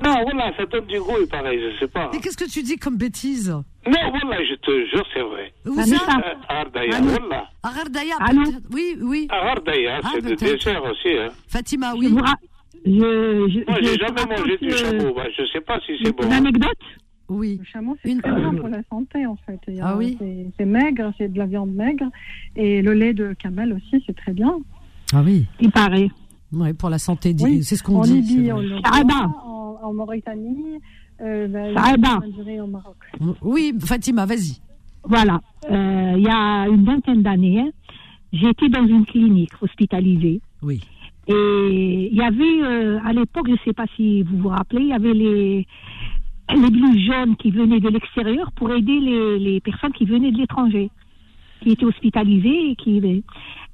non, 0.02 0.14
voilà, 0.22 0.56
ça 0.56 0.64
donne 0.66 0.86
du 0.86 0.98
goût, 1.00 1.16
il 1.20 1.26
paraît, 1.28 1.58
je 1.58 1.78
sais 1.78 1.88
pas. 1.88 2.08
Mais 2.12 2.20
qu'est-ce 2.20 2.36
que 2.36 2.48
tu 2.50 2.62
dis 2.62 2.76
comme 2.78 2.96
bêtise? 2.96 3.50
Non, 3.50 4.10
voilà, 4.10 4.44
je 4.44 4.54
te 4.54 4.86
jure, 4.86 5.04
c'est 5.12 5.20
vrai. 5.22 5.52
Où 5.66 5.74
Ah, 5.78 5.84
ça 5.84 5.96
Hardaya, 6.48 6.96
Allô 6.96 7.08
voilà. 7.08 7.48
Peut-être. 7.62 8.62
Oui, 8.72 8.96
oui. 9.00 9.28
Ah, 9.30 9.54
c'est 10.12 10.22
des 10.22 10.36
peut-être. 10.36 10.52
desserts 10.56 10.84
aussi. 10.84 11.08
Hein. 11.18 11.28
Fatima, 11.48 11.94
oui. 11.96 12.14
Je, 12.84 12.90
je, 12.92 13.70
Moi, 13.70 13.78
je 13.80 13.86
j'ai 13.86 13.96
jamais 13.98 14.24
mangé 14.26 14.56
du 14.58 14.68
euh, 14.70 14.76
chameau. 14.76 15.14
Bah, 15.14 15.24
je 15.36 15.44
sais 15.52 15.60
pas 15.60 15.78
si 15.86 15.92
c'est 16.02 16.16
bon. 16.16 16.24
Une 16.26 16.32
anecdote? 16.32 16.78
Oui. 17.28 17.58
Le 17.60 17.64
chameau, 17.64 17.96
c'est 18.02 18.10
Une- 18.10 18.20
très 18.20 18.32
bon 18.32 18.56
pour 18.56 18.68
la 18.68 18.82
santé, 18.90 19.24
en 19.26 19.36
fait. 19.46 19.60
Ah 19.80 19.96
oui 19.96 20.16
c'est- 20.18 20.46
C'est 20.58 20.64
maigre, 20.64 21.12
c'est 21.16 21.32
de 21.32 21.38
la 21.38 21.46
viande 21.46 21.72
maigre. 21.72 22.06
Et 22.56 22.82
le 22.82 22.92
lait 22.92 23.14
de 23.14 23.34
camel 23.34 23.72
aussi, 23.72 24.02
c'est 24.06 24.16
très 24.16 24.32
bien. 24.32 24.58
Ah 25.12 25.22
oui. 25.24 25.46
Il 25.60 25.70
paraît. 25.70 26.08
Ouais, 26.52 26.74
pour 26.74 26.90
la 26.90 26.98
santé, 26.98 27.34
Oui, 27.40 27.62
c'est 27.62 27.76
ce 27.76 27.82
qu'on 27.84 27.96
en 27.96 28.02
dit. 28.02 28.20
Libye, 28.20 28.50
Ah, 28.50 28.90
voit, 28.90 29.04
bah. 29.04 29.26
en, 29.44 29.78
en 29.82 29.92
Mauritanie, 29.94 30.80
euh, 31.20 31.46
bah. 31.46 32.18
en 32.18 32.64
au 32.64 32.66
Maroc. 32.66 32.96
Oui, 33.42 33.72
Fatima, 33.80 34.26
vas-y. 34.26 34.58
Voilà. 35.04 35.40
Euh, 35.70 36.14
il 36.16 36.24
y 36.24 36.28
a 36.28 36.66
une 36.68 36.84
vingtaine 36.84 37.22
d'années, 37.22 37.70
j'étais 38.32 38.68
dans 38.68 38.84
une 38.86 39.06
clinique 39.06 39.52
hospitalisée. 39.62 40.40
Oui. 40.62 40.80
Et 41.32 42.08
il 42.10 42.16
y 42.16 42.22
avait, 42.22 42.62
euh, 42.62 42.98
à 43.04 43.12
l'époque, 43.12 43.46
je 43.46 43.52
ne 43.52 43.58
sais 43.64 43.72
pas 43.72 43.86
si 43.94 44.22
vous 44.24 44.38
vous 44.38 44.48
rappelez, 44.48 44.82
il 44.82 44.88
y 44.88 44.92
avait 44.92 45.14
les, 45.14 45.66
les 46.54 46.70
blouses 46.70 47.04
jaunes 47.06 47.36
qui 47.36 47.50
venaient 47.52 47.78
de 47.78 47.88
l'extérieur 47.88 48.50
pour 48.52 48.72
aider 48.72 48.98
les, 48.98 49.38
les 49.38 49.60
personnes 49.60 49.92
qui 49.92 50.06
venaient 50.06 50.32
de 50.32 50.38
l'étranger, 50.38 50.90
qui 51.62 51.70
étaient 51.70 51.84
hospitalisées 51.86 52.70
et 52.70 52.76
qui... 52.76 53.22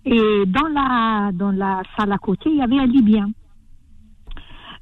Et 0.09 0.45
dans 0.47 0.69
la, 0.69 1.33
dans 1.33 1.51
la 1.51 1.83
salle 1.97 2.13
à 2.13 2.19
côté, 2.19 2.49
il 2.51 2.59
y 2.59 2.63
avait 2.63 2.79
un 2.79 2.87
Libyen. 2.87 3.31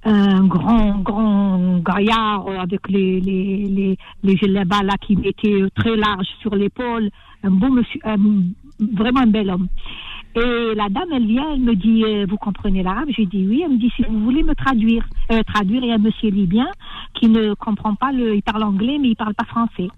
Un 0.06 0.44
grand, 0.46 0.98
grand 0.98 1.78
gaillard 1.78 2.46
avec 2.60 2.86
les, 2.90 3.20
les, 3.20 3.64
les, 3.76 3.96
les 4.22 4.36
là 4.52 4.96
qui 5.00 5.16
mettaient 5.16 5.62
très 5.74 5.96
large 5.96 6.26
sur 6.42 6.54
l'épaule. 6.54 7.08
Un 7.42 7.50
beau 7.52 7.70
monsieur, 7.70 8.00
un- 8.04 8.42
vraiment 8.80 9.20
un 9.20 9.28
bel 9.28 9.48
homme. 9.48 9.68
Et 10.36 10.74
la 10.74 10.88
dame, 10.88 11.08
elle 11.12 11.26
vient, 11.26 11.52
elle 11.52 11.60
me 11.60 11.74
dit, 11.74 12.02
euh, 12.04 12.26
vous 12.28 12.36
comprenez 12.36 12.82
l'arabe? 12.82 13.08
J'ai 13.16 13.26
dit 13.26 13.46
oui. 13.48 13.62
Elle 13.64 13.72
me 13.72 13.78
dit, 13.78 13.90
si 13.94 14.02
vous 14.02 14.20
voulez 14.20 14.42
me 14.42 14.54
traduire, 14.54 15.04
euh, 15.30 15.42
traduire, 15.44 15.82
il 15.82 15.88
y 15.88 15.92
a 15.92 15.94
un 15.94 15.98
monsieur 15.98 16.30
libyen 16.30 16.68
qui 17.14 17.28
ne 17.28 17.54
comprend 17.54 17.94
pas 17.94 18.10
le, 18.12 18.34
il 18.34 18.42
parle 18.42 18.64
anglais, 18.64 18.98
mais 19.00 19.08
il 19.10 19.16
parle 19.16 19.34
pas 19.34 19.44
français. 19.44 19.88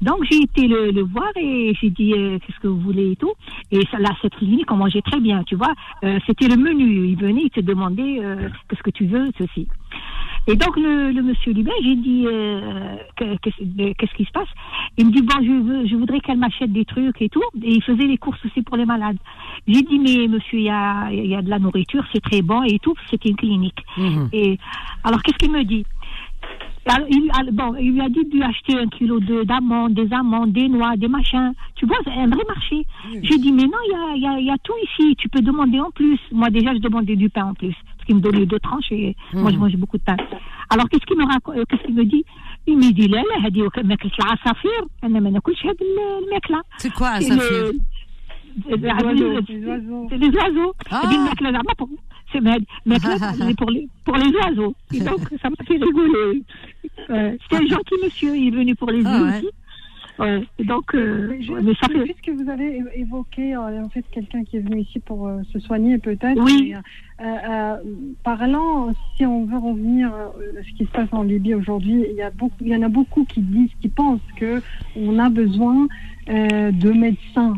Donc 0.00 0.18
j'ai 0.30 0.42
été 0.42 0.68
le, 0.68 0.92
le 0.92 1.02
voir 1.02 1.32
et 1.34 1.74
j'ai 1.80 1.90
dit 1.90 2.12
euh, 2.12 2.38
qu'est-ce 2.38 2.60
que 2.60 2.68
vous 2.68 2.78
voulez 2.80 3.12
et 3.12 3.16
tout. 3.16 3.32
Et 3.72 3.80
ça, 3.90 3.98
là, 3.98 4.10
cette 4.22 4.36
clinique, 4.36 4.70
on 4.70 4.76
mangeait 4.76 5.02
très 5.02 5.18
bien, 5.18 5.42
tu 5.42 5.56
vois. 5.56 5.74
Euh, 6.04 6.20
C'était 6.24 6.46
le 6.46 6.56
menu. 6.56 7.08
Il 7.08 7.16
venait, 7.16 7.42
il 7.42 7.50
te 7.50 7.60
demandait 7.60 8.20
euh, 8.20 8.48
qu'est-ce 8.68 8.82
que 8.84 8.90
tu 8.90 9.06
veux, 9.06 9.26
ceci. 9.36 9.66
Et 10.50 10.56
donc 10.56 10.76
le, 10.76 11.12
le 11.12 11.22
monsieur 11.22 11.52
libyen, 11.52 11.74
j'ai 11.84 11.94
dit 11.94 12.24
euh, 12.26 12.96
que- 13.16 13.36
qu'est-ce 13.36 14.14
qui 14.14 14.24
se 14.24 14.30
passe? 14.32 14.48
Il 14.96 15.06
me 15.06 15.12
dit 15.12 15.20
bon, 15.22 15.34
je 15.42 15.52
veux, 15.52 15.86
je 15.86 15.94
voudrais 15.94 16.20
qu'elle 16.20 16.38
m'achète 16.38 16.72
des 16.72 16.86
trucs 16.86 17.20
et 17.20 17.28
tout. 17.28 17.42
Et 17.62 17.74
il 17.74 17.82
faisait 17.82 18.06
les 18.06 18.16
courses 18.16 18.42
aussi 18.46 18.62
pour 18.62 18.76
les 18.78 18.86
malades. 18.86 19.18
J'ai 19.66 19.82
dit 19.82 19.98
mais 19.98 20.26
monsieur, 20.26 20.58
il 20.58 20.64
y 20.64 20.70
a, 20.70 21.10
il 21.12 21.26
y 21.26 21.34
a 21.34 21.42
de 21.42 21.50
la 21.50 21.58
nourriture, 21.58 22.02
c'est 22.12 22.22
très 22.22 22.40
bon 22.42 22.62
et 22.62 22.78
tout. 22.78 22.94
C'était 23.10 23.28
une 23.28 23.36
clinique. 23.36 23.78
Mhm. 23.98 24.30
Et 24.32 24.58
alors 25.04 25.22
qu'est-ce 25.22 25.36
qu'il 25.38 25.52
me 25.52 25.64
dit? 25.64 25.84
Alors, 26.90 27.06
il, 27.10 27.30
alors, 27.38 27.52
bon, 27.52 27.76
il 27.78 27.92
lui 27.92 28.00
a 28.00 28.08
dit 28.08 28.24
de 28.24 28.30
lui 28.34 28.42
acheter 28.42 28.78
un 28.78 28.86
kilo 28.86 29.20
de- 29.20 29.42
d'amandes, 29.44 29.92
des 29.92 30.10
amandes, 30.14 30.52
des 30.52 30.68
noix, 30.70 30.96
des 30.96 31.08
machins. 31.08 31.52
Tu 31.74 31.84
vois, 31.84 31.98
c'est 32.02 32.12
un 32.12 32.28
vrai 32.28 32.42
marché. 32.48 32.86
J'ai 33.22 33.36
dit, 33.36 33.52
mais 33.52 33.64
non, 33.64 33.76
il 33.86 33.92
y 33.92 33.94
a, 33.94 34.14
il 34.16 34.22
y, 34.22 34.26
a, 34.26 34.40
il 34.40 34.46
y 34.46 34.50
a 34.50 34.56
tout 34.64 34.72
ici. 34.84 35.14
Tu 35.16 35.28
peux 35.28 35.42
demander 35.42 35.78
en 35.80 35.90
plus. 35.90 36.18
Moi, 36.32 36.48
déjà, 36.48 36.72
je 36.72 36.78
demandais 36.78 37.14
du 37.16 37.28
pain 37.28 37.44
en 37.50 37.52
plus 37.54 37.74
Parce 38.07 38.07
qu'il 38.07 38.15
me 38.15 38.21
donnait 38.21 38.45
deux 38.45 38.59
tranches 38.59 38.91
et 38.91 39.15
moi, 39.33 39.49
je 39.51 39.55
Mhm. 39.55 39.61
mange 39.61 39.75
beaucoup 39.77 39.97
de 39.97 40.03
pain. 40.03 40.17
Alors, 40.69 40.89
qu'est-ce 40.89 41.05
qu'il 41.05 41.17
me 41.17 41.25
raconte 41.25 41.55
euh, 41.57 41.63
Qu'est-ce 41.69 41.83
qu'il 41.83 41.95
me 41.95 42.05
dit 42.05 42.25
Il 42.67 42.77
me 42.77 42.91
dit, 42.91 43.07
là, 43.07 43.21
là, 43.29 43.35
هذه 43.47 43.69
ماكلة 43.83 44.11
العصافير 44.19 44.81
أنا 45.03 45.19
ما 45.19 45.29
ناكلش 45.29 45.65
هاد 45.65 45.75
ال- 45.81 46.23
الماكلة. 46.27 46.61
C'est 46.77 46.93
quoi, 46.93 47.19
C'est 47.19 47.27
Safir 47.33 47.51
le- 47.51 47.79
Les 48.67 48.89
oiseaux, 48.89 49.39
les 49.49 49.65
oiseaux. 49.65 50.07
c'est 50.09 50.17
les 50.17 50.29
oiseaux. 50.37 50.73
Ah. 50.91 51.05
هذه 51.05 51.15
الماكلة 51.15 51.51
زعما 51.51 51.73
pour- 51.77 51.89
C'est 52.33 52.41
ma- 52.41 52.57
الماكلة 52.85 53.17
c'est 53.17 53.55
pour 53.61 53.69
les, 53.71 53.87
pour 54.05 54.15
les 54.17 54.31
oiseaux. 54.41 54.73
Et 54.93 54.99
donc, 55.09 55.21
ça 55.41 55.49
m'a 55.49 55.61
fait 55.67 55.77
rigoler. 55.87 56.43
Euh, 57.09 57.31
C'était 57.41 57.63
un 57.63 57.67
gentil 57.75 57.95
monsieur, 58.03 58.35
il 58.35 58.47
est 58.47 58.57
venu 58.59 58.75
pour 58.75 58.89
les 58.91 59.03
Ah 59.05 59.17
yeux 59.17 59.23
ouais. 59.25 59.37
aussi. 59.37 59.49
Ouais, 60.18 60.42
donc, 60.64 60.94
euh, 60.94 61.28
Mais, 61.30 61.48
ouais, 61.48 61.60
mais 61.62 61.72
ça 61.80 61.86
fait... 61.88 62.02
Puisque 62.02 62.30
vous 62.40 62.50
avez 62.50 62.82
évoqué 62.94 63.54
euh, 63.54 63.84
en 63.84 63.88
fait 63.88 64.04
quelqu'un 64.10 64.42
qui 64.42 64.56
est 64.56 64.60
venu 64.60 64.80
ici 64.80 64.98
pour 64.98 65.28
euh, 65.28 65.42
se 65.52 65.60
soigner 65.60 65.98
peut-être. 65.98 66.42
Oui. 66.42 66.74
euh, 67.20 67.76
parlant, 68.24 68.92
si 69.16 69.24
on 69.24 69.44
veut 69.44 69.58
revenir 69.58 70.08
à 70.08 70.32
ce 70.62 70.76
qui 70.76 70.84
se 70.84 70.90
passe 70.90 71.08
en 71.12 71.22
Libye 71.22 71.54
aujourd'hui, 71.54 72.04
il 72.10 72.16
y 72.16 72.22
a 72.22 72.30
beaucoup, 72.30 72.56
il 72.60 72.68
y 72.68 72.76
en 72.76 72.82
a 72.82 72.88
beaucoup 72.88 73.24
qui 73.24 73.40
disent, 73.40 73.70
qui 73.80 73.88
pensent 73.88 74.20
que 74.36 74.60
on 74.96 75.18
a 75.18 75.28
besoin 75.28 75.86
euh, 76.28 76.72
de 76.72 76.90
médecins. 76.92 77.54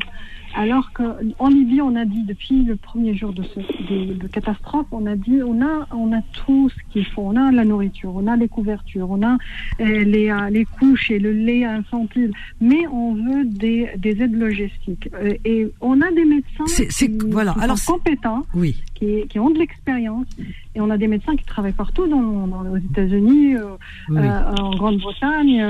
Alors 0.55 0.91
qu'en 0.93 1.49
Libye, 1.49 1.81
on 1.81 1.95
a 1.95 2.05
dit 2.05 2.25
depuis 2.25 2.65
le 2.65 2.75
premier 2.77 3.15
jour 3.15 3.33
de, 3.33 3.43
ce, 3.45 3.61
de, 3.61 4.15
de 4.15 4.27
catastrophe, 4.27 4.87
on 4.91 5.07
a 5.07 5.15
dit 5.15 5.41
on 5.45 5.63
a, 5.63 5.87
on 5.93 6.13
a 6.13 6.21
tout 6.33 6.69
ce 6.69 6.75
qu'il 6.93 7.07
faut. 7.07 7.23
On 7.23 7.37
a 7.37 7.53
la 7.53 7.65
nourriture, 7.65 8.13
on 8.15 8.27
a 8.27 8.37
les 8.37 8.49
couvertures, 8.49 9.09
on 9.11 9.23
a 9.23 9.35
euh, 9.81 10.05
les, 10.05 10.29
euh, 10.31 10.51
les 10.51 10.65
couches 10.65 11.11
et 11.13 11.19
le 11.21 11.33
lait 11.33 11.65
infantile, 11.65 12.33
mais 12.61 12.87
on 12.89 13.15
veut 13.15 13.45
des, 13.45 13.91
des 13.97 14.21
aides 14.23 14.35
logistiques. 14.35 15.09
Euh, 15.15 15.35
et 15.45 15.69
on 15.81 16.01
a 16.01 16.11
des 16.11 16.25
médecins 16.25 16.67
C'est- 16.67 16.91
c'est- 16.91 17.17
qui, 17.17 17.31
voilà. 17.31 17.53
qui 17.55 17.61
Alors, 17.61 17.79
sont 17.79 17.93
compétents, 17.95 18.45
Oui. 18.55 18.77
qui, 18.95 19.29
qui 19.29 19.39
ont 19.39 19.51
de 19.51 19.59
l'expérience, 19.59 20.27
et 20.75 20.81
on 20.81 20.91
a 20.91 20.99
des 20.99 21.09
médecins 21.09 21.37
qui 21.37 21.45
travaillent 21.45 21.73
partout, 21.73 22.07
dans, 22.09 22.47
dans- 22.49 22.71
aux 22.73 22.77
États-Unis, 22.77 23.55
euh, 23.57 23.77
Oui. 24.09 24.19
euh, 24.19 24.55
en 24.61 24.71
Grande-Bretagne, 24.75 25.65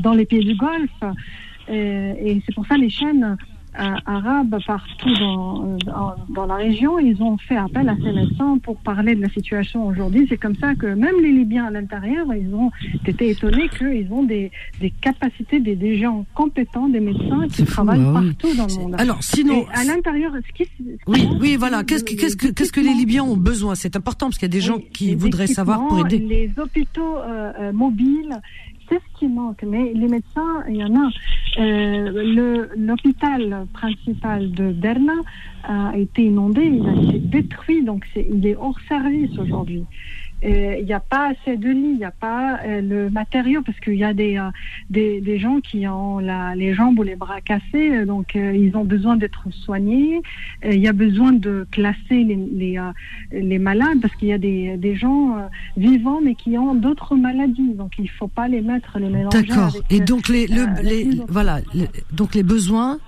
dans 0.00 0.12
les 0.14 0.24
pays 0.24 0.44
du 0.44 0.56
Golfe. 0.56 1.14
Et 1.68 2.42
c'est 2.44 2.54
pour 2.54 2.66
ça 2.66 2.76
les 2.76 2.90
chaînes 2.90 3.36
arabes 3.76 4.56
partout 4.66 5.12
dans, 5.18 5.76
dans, 5.84 6.14
dans 6.28 6.46
la 6.46 6.54
région. 6.56 6.98
Ils 6.98 7.20
ont 7.22 7.36
fait 7.38 7.56
appel 7.56 7.88
à 7.88 7.96
ces 7.96 8.12
médecins 8.12 8.58
pour 8.62 8.76
parler 8.78 9.14
de 9.14 9.22
la 9.22 9.28
situation 9.30 9.86
aujourd'hui. 9.86 10.26
C'est 10.28 10.36
comme 10.36 10.54
ça 10.56 10.74
que 10.74 10.86
même 10.86 11.16
les 11.22 11.32
Libyens 11.32 11.64
à 11.66 11.70
l'intérieur, 11.70 12.26
ils 12.34 12.54
ont 12.54 12.70
été 13.06 13.30
étonnés 13.30 13.68
qu'ils 13.76 14.12
ont 14.12 14.22
des, 14.22 14.50
des 14.80 14.90
capacités, 14.90 15.60
des, 15.60 15.74
des 15.76 15.98
gens 15.98 16.24
compétents, 16.34 16.88
des 16.88 17.00
médecins 17.00 17.46
qui 17.48 17.64
fou, 17.64 17.72
travaillent 17.72 18.00
oui. 18.04 18.12
partout 18.12 18.56
dans 18.56 18.66
le 18.66 18.74
monde. 18.82 18.94
Alors, 18.98 19.22
sinon- 19.22 19.62
Et 19.62 19.66
à 19.74 19.84
l'intérieur, 19.84 20.32
ce 20.46 20.52
qui, 20.52 20.68
Oui, 21.06 21.28
oui, 21.40 21.56
voilà. 21.56 21.84
Qu'est-ce 21.84 22.04
que, 22.04 22.14
qu'est-ce 22.14 22.36
que, 22.36 22.48
qu'est-ce 22.48 22.72
que 22.72 22.80
les 22.80 22.94
Libyens 22.94 23.24
ont 23.24 23.36
besoin? 23.36 23.74
C'est 23.74 23.96
important 23.96 24.26
parce 24.26 24.38
qu'il 24.38 24.46
y 24.48 24.50
a 24.50 24.56
des 24.56 24.60
gens 24.60 24.78
qui 24.92 25.14
voudraient 25.14 25.46
savoir 25.46 25.86
pour 25.86 25.98
aider. 26.06 26.18
Les 26.18 26.50
hôpitaux 26.58 27.16
euh, 27.18 27.52
euh, 27.60 27.72
mobiles, 27.72 28.40
c'est 28.88 28.96
ce 28.96 29.18
qui 29.18 29.28
manque. 29.28 29.62
Mais 29.62 29.92
les 29.94 30.08
médecins, 30.08 30.64
il 30.68 30.76
y 30.76 30.84
en 30.84 30.94
a. 30.96 31.10
Euh, 31.58 32.68
L'hôpital 32.76 33.66
principal 33.72 34.50
de 34.50 34.72
Derna 34.72 35.14
a 35.62 35.96
été 35.96 36.24
inondé, 36.24 36.62
il 36.62 36.86
a 36.86 36.92
été 36.92 37.18
détruit, 37.18 37.84
donc 37.84 38.04
il 38.16 38.46
est 38.46 38.56
hors 38.56 38.78
service 38.88 39.38
aujourd'hui. 39.38 39.84
Euh, 40.44 40.76
Il 40.80 40.86
n'y 40.86 40.92
a 40.92 41.00
pas 41.00 41.30
assez 41.32 41.56
de 41.56 41.70
lits, 41.70 41.92
il 41.92 41.96
n'y 41.98 42.04
a 42.04 42.10
pas 42.10 42.58
euh, 42.64 42.80
le 42.80 43.10
matériau 43.10 43.62
parce 43.62 43.78
qu'il 43.80 43.94
y 43.94 44.04
a 44.04 44.12
des, 44.12 44.36
euh, 44.38 44.50
des, 44.90 45.20
des 45.20 45.38
gens 45.38 45.60
qui 45.60 45.86
ont 45.88 46.18
la, 46.18 46.54
les 46.54 46.74
jambes 46.74 46.98
ou 46.98 47.02
les 47.02 47.16
bras 47.16 47.40
cassés, 47.40 47.90
euh, 47.96 48.04
donc 48.04 48.36
euh, 48.36 48.52
ils 48.54 48.76
ont 48.76 48.84
besoin 48.84 49.16
d'être 49.16 49.44
soignés. 49.50 50.20
Euh, 50.64 50.72
Il 50.72 50.80
y 50.80 50.88
a 50.88 50.92
besoin 50.92 51.32
de 51.32 51.66
classer 51.70 52.24
les, 52.30 52.38
les, 52.52 52.78
euh, 52.78 52.90
les 53.32 53.58
malades 53.58 54.00
parce 54.02 54.14
qu'il 54.16 54.28
y 54.28 54.32
a 54.32 54.38
des, 54.38 54.76
des 54.76 54.94
gens 54.94 55.36
euh, 55.36 55.40
vivants 55.76 56.20
mais 56.22 56.34
qui 56.34 56.58
ont 56.58 56.74
d'autres 56.74 57.16
maladies, 57.16 57.72
donc 57.74 57.92
il 57.98 58.04
ne 58.04 58.08
faut 58.08 58.28
pas 58.28 58.48
les 58.48 58.60
mettre, 58.60 58.98
les 58.98 59.08
mélanger. 59.08 59.42
D'accord. 59.42 59.72
Et 59.90 60.00
euh, 60.00 60.04
donc 60.04 60.28
les, 60.28 60.46
le, 60.46 60.62
euh, 60.62 60.82
les, 60.82 61.08
voilà, 61.28 61.60
donc 62.12 62.34
les 62.34 62.42
besoins, 62.42 62.98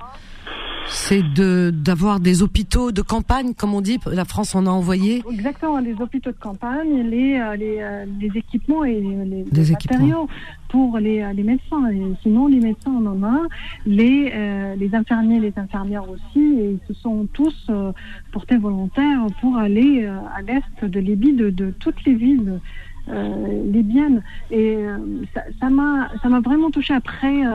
c'est 0.88 1.22
de 1.22 1.70
d'avoir 1.70 2.20
des 2.20 2.42
hôpitaux 2.42 2.92
de 2.92 3.02
campagne, 3.02 3.54
comme 3.54 3.74
on 3.74 3.80
dit. 3.80 3.98
La 4.10 4.24
France 4.24 4.54
en 4.54 4.66
a 4.66 4.70
envoyé. 4.70 5.22
Exactement, 5.30 5.78
les 5.78 5.94
hôpitaux 6.00 6.30
de 6.30 6.36
campagne, 6.38 7.02
les, 7.08 7.38
euh, 7.38 7.56
les, 7.56 7.76
euh, 7.80 8.04
les 8.20 8.30
équipements 8.36 8.84
et 8.84 9.00
les, 9.00 9.24
les- 9.24 9.42
Des 9.44 9.70
matériaux 9.72 10.28
pour 10.68 10.98
les, 10.98 11.22
euh, 11.22 11.32
les 11.32 11.42
médecins. 11.42 11.90
Et 11.90 12.02
sinon, 12.22 12.46
les 12.48 12.60
médecins, 12.60 12.92
en 12.92 13.22
a, 13.22 13.40
les, 13.84 14.30
euh, 14.34 14.74
les 14.76 14.94
infirmiers, 14.94 15.40
les 15.40 15.52
infirmières 15.56 16.08
aussi, 16.08 16.38
et 16.60 16.70
ils 16.78 16.80
se 16.88 16.94
sont 17.00 17.26
tous 17.32 17.66
euh, 17.70 17.92
portés 18.32 18.56
volontaires 18.56 19.26
pour 19.40 19.56
aller 19.56 20.04
euh, 20.04 20.18
à 20.36 20.42
l'est 20.42 20.84
de 20.84 21.00
Libye, 21.00 21.32
de, 21.32 21.50
de 21.50 21.70
toutes 21.78 22.04
les 22.04 22.14
villes 22.14 22.60
euh, 23.08 23.62
libyennes. 23.72 24.22
Et 24.50 24.76
euh, 24.76 24.98
ça 25.34 25.42
ça 25.60 25.70
m'a 25.70 26.08
ça 26.22 26.28
m'a 26.28 26.40
vraiment 26.40 26.70
touché 26.70 26.94
après. 26.94 27.46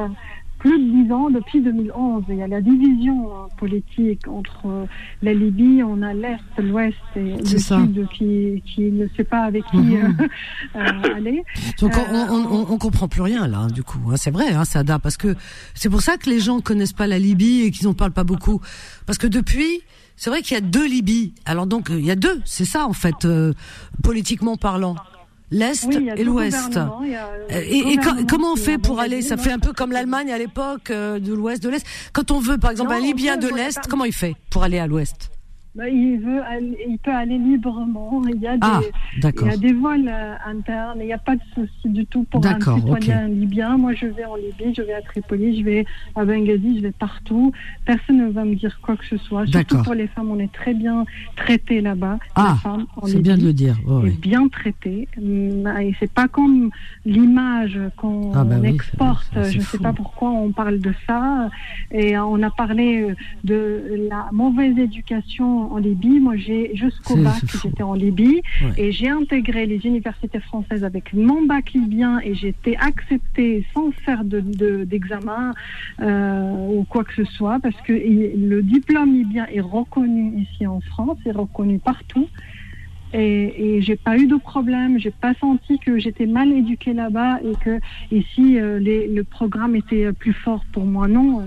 Plus 0.61 0.77
de 0.79 1.03
dix 1.03 1.11
ans, 1.11 1.29
depuis 1.29 1.59
2011, 1.61 2.23
il 2.29 2.35
y 2.35 2.41
a 2.43 2.47
la 2.47 2.61
division 2.61 3.29
politique 3.57 4.27
entre 4.27 4.65
euh, 4.67 4.85
la 5.23 5.33
Libye, 5.33 5.81
on 5.83 6.01
a 6.01 6.13
l'Est, 6.13 6.39
l'Ouest 6.59 6.95
et 7.15 7.37
le 7.37 7.45
ça. 7.59 7.79
Sud 7.81 8.07
qui, 8.13 8.61
qui 8.65 8.81
ne 8.91 9.07
sait 9.17 9.23
pas 9.23 9.41
avec 9.43 9.63
qui 9.71 9.77
Mhm. 9.77 10.17
euh, 10.21 10.27
euh, 10.77 11.15
aller. 11.15 11.43
Donc 11.79 11.91
on, 11.97 12.13
Euh, 12.15 12.25
on, 12.29 12.45
on, 12.45 12.71
on 12.73 12.77
comprend 12.77 13.07
plus 13.07 13.21
rien 13.21 13.47
là, 13.47 13.67
du 13.73 13.83
coup. 13.83 13.99
hein. 14.11 14.15
C'est 14.17 14.31
vrai, 14.31 14.53
hein, 14.53 14.63
Sada, 14.65 14.99
parce 14.99 15.17
que 15.17 15.35
c'est 15.73 15.89
pour 15.89 16.01
ça 16.01 16.17
que 16.17 16.29
les 16.29 16.39
gens 16.39 16.61
connaissent 16.61 16.93
pas 16.93 17.07
la 17.07 17.17
Libye 17.19 17.61
et 17.63 17.71
qu'ils 17.71 17.87
en 17.87 17.93
parlent 17.93 18.11
pas 18.11 18.23
beaucoup. 18.23 18.61
Parce 19.07 19.17
que 19.17 19.27
depuis, 19.27 19.81
c'est 20.15 20.29
vrai 20.29 20.41
qu'il 20.43 20.53
y 20.53 20.57
a 20.57 20.61
deux 20.61 20.87
Libyes. 20.87 21.33
Alors 21.45 21.65
donc 21.65 21.87
il 21.89 22.05
y 22.05 22.11
a 22.11 22.15
deux, 22.15 22.39
c'est 22.45 22.65
ça 22.65 22.85
en 22.87 22.93
fait, 22.93 23.25
euh, 23.25 23.53
politiquement 24.03 24.57
parlant, 24.57 24.95
l'est 25.51 25.85
Oui, 25.85 26.09
et 26.15 26.23
l'ouest. 26.23 26.77
euh, 26.77 26.87
Et, 27.49 27.77
et 27.77 27.83
quand- 27.97 28.01
gouvernement 28.01 28.27
comment 28.27 28.53
on 28.53 28.55
fait 28.55 28.77
pour 28.77 28.99
aller 28.99 29.21
Ça 29.21 29.37
fait 29.37 29.51
un 29.51 29.59
peu 29.59 29.73
comme 29.73 29.91
l'Allemagne 29.91 30.31
à 30.31 30.37
l'époque, 30.37 30.89
euh, 30.89 31.19
de 31.19 31.33
l'ouest, 31.33 31.61
de 31.61 31.69
l'est? 31.69 31.85
Quand 32.13 32.31
on 32.31 32.39
veut, 32.39 32.57
par 32.57 32.71
exemple, 32.71 32.91
Non, 32.91 32.97
un 32.97 33.01
Libyen 33.01 33.37
de 33.37 33.47
l'est, 33.49 33.79
comment 33.89 34.05
il 34.05 34.13
fait 34.13 34.35
pour 34.49 34.63
aller 34.63 34.79
à 34.79 34.87
l'ouest? 34.87 35.29
Bah, 35.73 35.87
il 35.87 36.17
veut, 36.19 36.41
aller- 36.43 36.77
il 36.89 36.97
peut 36.97 37.13
aller 37.13 37.37
librement. 37.37 38.21
Il 38.27 38.41
y 38.41 38.47
a 38.47 38.53
des, 38.53 38.59
Ah, 38.61 38.81
il 39.15 39.21
d'accord. 39.21 39.47
y 39.47 39.51
a 39.51 39.57
des 39.57 39.71
vols 39.71 40.09
euh, 40.09 40.33
internes. 40.45 40.97
Il 40.99 41.05
n'y 41.05 41.13
a 41.13 41.17
pas 41.17 41.35
de 41.37 41.41
souci 41.55 41.87
du 41.87 42.05
tout 42.05 42.23
pour 42.25 42.45
un 42.45 42.59
citoyen 42.59 43.29
libyen. 43.29 43.77
Moi, 43.77 43.93
je 43.93 44.07
vais 44.07 44.25
en 44.25 44.35
Libye, 44.35 44.73
je 44.75 44.81
vais 44.81 44.93
à 44.93 45.01
Tripoli, 45.01 45.57
je 45.59 45.63
vais 45.63 45.85
à 46.15 46.25
Benghazi, 46.25 46.77
je 46.77 46.81
vais 46.81 46.91
partout. 46.91 47.53
Personne 47.85 48.17
ne 48.17 48.27
va 48.29 48.43
me 48.43 48.55
dire 48.55 48.79
quoi 48.81 48.97
que 48.97 49.05
ce 49.05 49.15
soit. 49.15 49.45
Surtout 49.47 49.81
pour 49.83 49.93
les 49.93 50.07
femmes, 50.07 50.29
on 50.31 50.39
est 50.39 50.51
très 50.51 50.73
bien 50.73 51.05
traitées 51.37 51.79
là-bas. 51.79 52.17
Ah, 52.35 52.57
c'est 53.05 53.21
bien 53.21 53.37
de 53.37 53.43
le 53.45 53.53
dire. 53.53 53.77
est 53.87 53.89
ouais. 53.89 54.09
bien 54.11 54.49
traitée. 54.49 55.07
Hum, 55.17 55.67
Et 55.79 55.95
c'est 56.01 56.11
pas 56.11 56.27
comme 56.27 56.69
l'image 57.05 57.79
qu'on 57.95 58.33
Ah 58.33 58.43
bah 58.43 58.55
oui, 58.61 58.69
exporte. 58.69 59.31
je 59.35 59.57
ne 59.57 59.63
sais 59.63 59.77
pas 59.77 59.93
pourquoi 59.93 60.31
on 60.31 60.51
parle 60.51 60.79
de 60.79 60.93
ça. 61.07 61.49
Et 61.91 62.17
on 62.17 62.43
a 62.43 62.49
parlé 62.49 63.07
de 63.45 64.07
la 64.09 64.27
mauvaise 64.33 64.77
éducation 64.77 65.60
en 65.71 65.77
Libye. 65.77 66.19
Moi, 66.19 66.35
j'ai 66.37 66.75
jusqu'au 66.75 67.15
bac, 67.17 67.41
j'étais 67.61 67.83
en 67.83 67.93
Libye 67.93 68.41
Ouais. 68.61 68.73
et 68.77 68.91
j'ai 68.91 69.09
intégré 69.09 69.65
les 69.65 69.85
universités 69.85 70.39
françaises 70.39 70.83
avec 70.83 71.13
mon 71.13 71.45
bac 71.45 71.71
libyen 71.73 72.19
et 72.23 72.33
j'ai 72.35 72.49
été 72.49 72.77
acceptée 72.77 73.65
sans 73.73 73.91
faire 73.91 74.23
de, 74.23 74.39
de- 74.41 74.83
d'examen 74.83 75.53
euh, 76.01 76.51
ou 76.77 76.85
quoi 76.89 77.03
que 77.03 77.13
ce 77.15 77.23
soit 77.25 77.59
parce 77.59 77.75
que 77.81 77.93
le 77.93 78.61
diplôme 78.61 79.13
libyen 79.13 79.45
est 79.51 79.61
reconnu 79.61 80.41
ici 80.41 80.65
en 80.67 80.79
France, 80.81 81.17
est 81.25 81.31
reconnu 81.31 81.79
partout. 81.79 82.27
Et, 83.13 83.75
et 83.77 83.81
j'ai 83.81 83.97
pas 83.97 84.17
eu 84.17 84.25
de 84.27 84.37
problème, 84.37 84.97
j'ai 84.99 85.11
pas 85.11 85.33
senti 85.41 85.77
que 85.79 85.99
j'étais 85.99 86.25
mal 86.25 86.51
éduquée 86.51 86.93
là-bas 86.93 87.39
et 87.43 87.53
que 87.63 87.79
ici 88.11 88.57
euh, 88.59 88.79
les- 88.79 89.07
le 89.07 89.23
programme 89.25 89.75
était 89.75 90.05
euh, 90.05 90.13
plus 90.13 90.33
fort 90.33 90.63
pour 90.71 90.85
moi. 90.85 91.07
Non, 91.09 91.41
euh, 91.41 91.45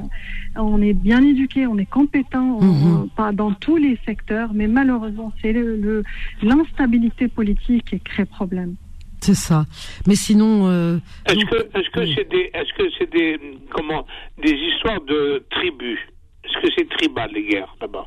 on 0.60 0.82
est 0.82 0.92
bien 0.92 1.22
éduqué, 1.22 1.66
on 1.66 1.78
est 1.78 1.86
compétent, 1.90 2.58
on- 2.60 3.02
on- 3.04 3.08
pas 3.08 3.32
dans 3.32 3.52
tous 3.52 3.76
les 3.78 3.98
secteurs, 4.04 4.50
mais 4.52 4.66
malheureusement 4.68 5.32
c'est 5.40 5.52
le, 5.52 5.76
le- 5.76 6.02
l'instabilité 6.42 7.28
politique 7.28 7.86
qui 7.86 8.00
crée 8.00 8.24
problème. 8.26 8.74
C'est 9.20 9.34
ça. 9.34 9.64
Mais 10.06 10.16
sinon, 10.16 10.68
euh, 10.68 10.98
Est-ce 11.24 11.36
donc- 11.36 11.48
que 11.48 11.78
est-ce 11.78 11.90
que 11.90 12.06
c'est 12.14 12.28
des 12.30 12.50
est-ce 12.52 12.72
que 12.76 12.90
c'est 12.98 13.10
des 13.10 13.40
comment 13.70 14.04
des 14.42 14.52
histoires 14.52 15.00
de 15.02 15.42
tribus? 15.50 15.98
Est-ce 16.44 16.60
que 16.60 16.68
c'est 16.76 16.88
tribal 16.90 17.30
les 17.32 17.44
guerres 17.46 17.74
là-bas? 17.80 18.06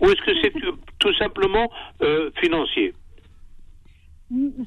Ou 0.00 0.06
est-ce 0.06 0.22
que 0.22 0.32
c'est 0.42 0.52
tout, 0.98 1.12
simplement 1.14 1.70
euh, 2.02 2.30
financier 2.40 2.94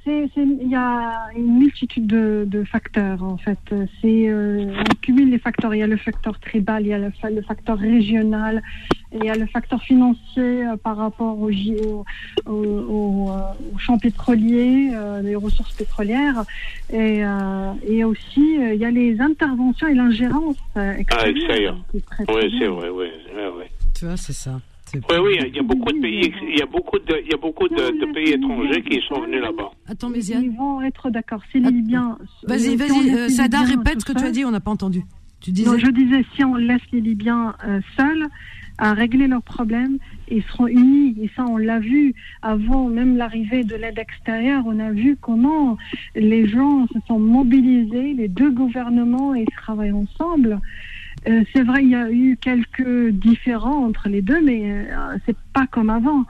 C'est- 0.04 0.30
c'est- 0.36 0.42
Il 0.62 0.70
y 0.70 0.76
a 0.76 1.30
une 1.38 1.58
multitude 1.60 2.06
de, 2.06 2.44
de 2.46 2.64
facteurs 2.66 3.24
en 3.24 3.38
fait. 3.38 3.58
C'est 4.02 4.28
euh, 4.28 4.68
on 4.78 4.96
cumule 5.02 5.30
les 5.30 5.40
facteurs. 5.40 5.74
Il 5.74 5.80
y 5.80 5.84
a 5.84 5.88
le 5.88 5.96
facteur 5.96 6.38
tribal, 6.40 6.84
il 6.84 6.90
y 6.90 6.94
a 6.94 6.98
le, 6.98 7.12
fa- 7.12 7.30
le 7.30 7.42
facteur 7.42 7.78
régional, 7.80 8.62
il 9.14 9.24
y 9.24 9.30
a 9.30 9.36
le 9.36 9.46
facteur 9.46 9.82
financier 9.82 10.66
euh, 10.68 10.76
par 10.76 10.98
rapport 10.98 11.40
aux- 11.40 11.50
aux, 11.50 12.04
euh, 12.48 13.42
aux 13.74 13.78
champs 13.80 13.98
pétroliers, 13.98 14.92
euh, 14.94 15.22
les 15.22 15.36
ressources 15.36 15.74
pétrolières, 15.74 16.44
et, 16.92 17.24
euh, 17.24 17.72
et 17.88 18.04
aussi 18.04 18.58
euh, 18.60 18.74
il 18.74 18.82
y 18.82 18.86
a 18.86 18.92
les 18.92 19.22
interventions 19.22 19.88
et 19.88 19.94
l'ingérence 19.94 20.58
euh, 20.76 20.94
Ah, 21.12 21.30
extérieure. 21.30 21.78
Oui, 21.94 22.02
c'est 22.60 22.68
vrai, 22.68 22.90
oui, 22.90 23.08
oui, 23.34 23.44
oui. 23.60 23.66
tu 23.98 24.06
vois, 24.06 24.18
c'est 24.18 24.34
ça. 24.34 24.60
Oui, 24.94 25.18
oui, 25.24 25.38
il 25.48 25.56
y 25.56 25.60
a 25.60 25.64
beaucoup 25.64 25.91
de 25.91 25.99
pays, 25.99 26.32
il 26.48 26.60
y 26.60 26.61
a 26.61 26.68
beaucoup 26.68 26.99
de, 26.99 27.15
il 27.24 27.32
y 27.32 27.34
a 27.34 27.38
beaucoup 27.38 27.68
de, 27.68 27.76
de 27.76 28.14
pays 28.14 28.34
étrangers 28.34 28.84
qui 28.84 29.02
sont 29.07 29.22
venus 29.22 29.41
là-bas. 29.41 29.72
Attends, 29.88 30.10
Méziane. 30.10 30.44
Ils 30.44 30.56
vont 30.56 30.82
être 30.84 31.10
d'accord. 31.10 31.41
Si 31.52 31.60
les 31.60 31.72
Libyens. 31.72 32.18
Vas-y, 32.48 32.76
vas-y, 32.76 33.10
euh, 33.10 33.30
Sada, 33.30 33.61
répète 33.61 34.02
ce 34.02 34.06
que 34.06 34.18
tu 34.18 34.24
as 34.24 34.32
dit, 34.32 34.45
on 34.45 34.52
n'a 34.52 34.60
pas 34.60 34.72
entendu. 34.72 35.02
Tu 35.41 35.52
disais. 35.52 35.70
Non, 35.70 35.78
je 35.78 35.90
disais, 35.90 36.24
si 36.36 36.44
on 36.44 36.56
laisse 36.56 36.82
les 36.91 37.02
Libyens 37.02 37.56
euh, 37.65 37.82
seuls 37.98 38.28
à 38.78 38.94
régler 38.94 39.28
leurs 39.28 39.41
problèmes, 39.41 39.98
ils 40.30 40.44
seront 40.44 40.68
unis. 40.68 41.15
Et 41.22 41.30
ça, 41.36 41.44
on 41.45 41.57
l'a 41.57 41.80
vu 41.80 42.14
avant 42.41 42.88
même 42.88 43.18
l'arrivée 43.18 43.64
de 43.64 43.76
l'aide 43.76 43.98
extérieure. 43.98 44.64
On 44.65 44.80
a 44.80 44.91
vu 44.91 45.18
comment 45.20 45.78
les 46.15 46.48
gens 46.48 46.86
se 46.88 46.99
sont 47.07 47.20
mobilisés, 47.20 48.14
les 48.14 48.28
deux 48.28 48.52
gouvernements, 48.52 49.36
et 49.36 49.41
ils 49.41 49.56
travaillent 49.57 49.91
ensemble. 49.91 50.60
Euh, 51.28 51.44
c'est 51.54 51.64
vrai, 51.64 51.84
il 51.84 51.90
y 51.90 51.95
a 51.95 52.12
eu 52.12 52.38
quelques 52.40 53.10
différends 53.12 53.86
entre 53.86 54.10
les 54.10 54.22
deux, 54.22 54.41
mais 54.41 54.62
euh, 54.91 55.16
c'est 55.26 55.38
pas 55.54 55.68
comme 55.68 55.90
avant. 55.90 56.24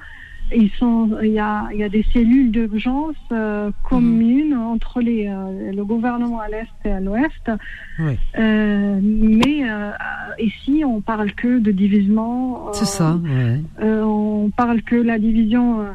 Ils 0.55 0.69
sont, 0.77 1.09
il 1.23 1.31
y 1.31 1.39
a, 1.39 1.67
il 1.73 1.79
y 1.79 1.83
a 1.83 1.89
des 1.89 2.05
cellules 2.13 2.51
d'urgence 2.51 3.15
euh, 3.31 3.71
communes 3.89 4.53
entre 4.53 4.99
les, 5.01 5.27
euh, 5.27 5.71
le 5.71 5.83
gouvernement 5.83 6.41
à 6.41 6.47
l'est 6.49 6.67
et 6.85 6.91
à 6.91 6.99
l'ouest. 6.99 7.49
Mais 7.97 9.63
ici, 10.39 10.83
on 10.85 11.01
parle 11.01 11.31
que 11.33 11.59
de 11.59 11.71
divisement. 11.71 12.71
C'est 12.73 12.85
ça, 12.85 13.15
ouais. 13.23 13.61
on 13.81 14.51
parle 14.55 14.81
que 14.83 14.95
la 14.95 15.17
division 15.17 15.85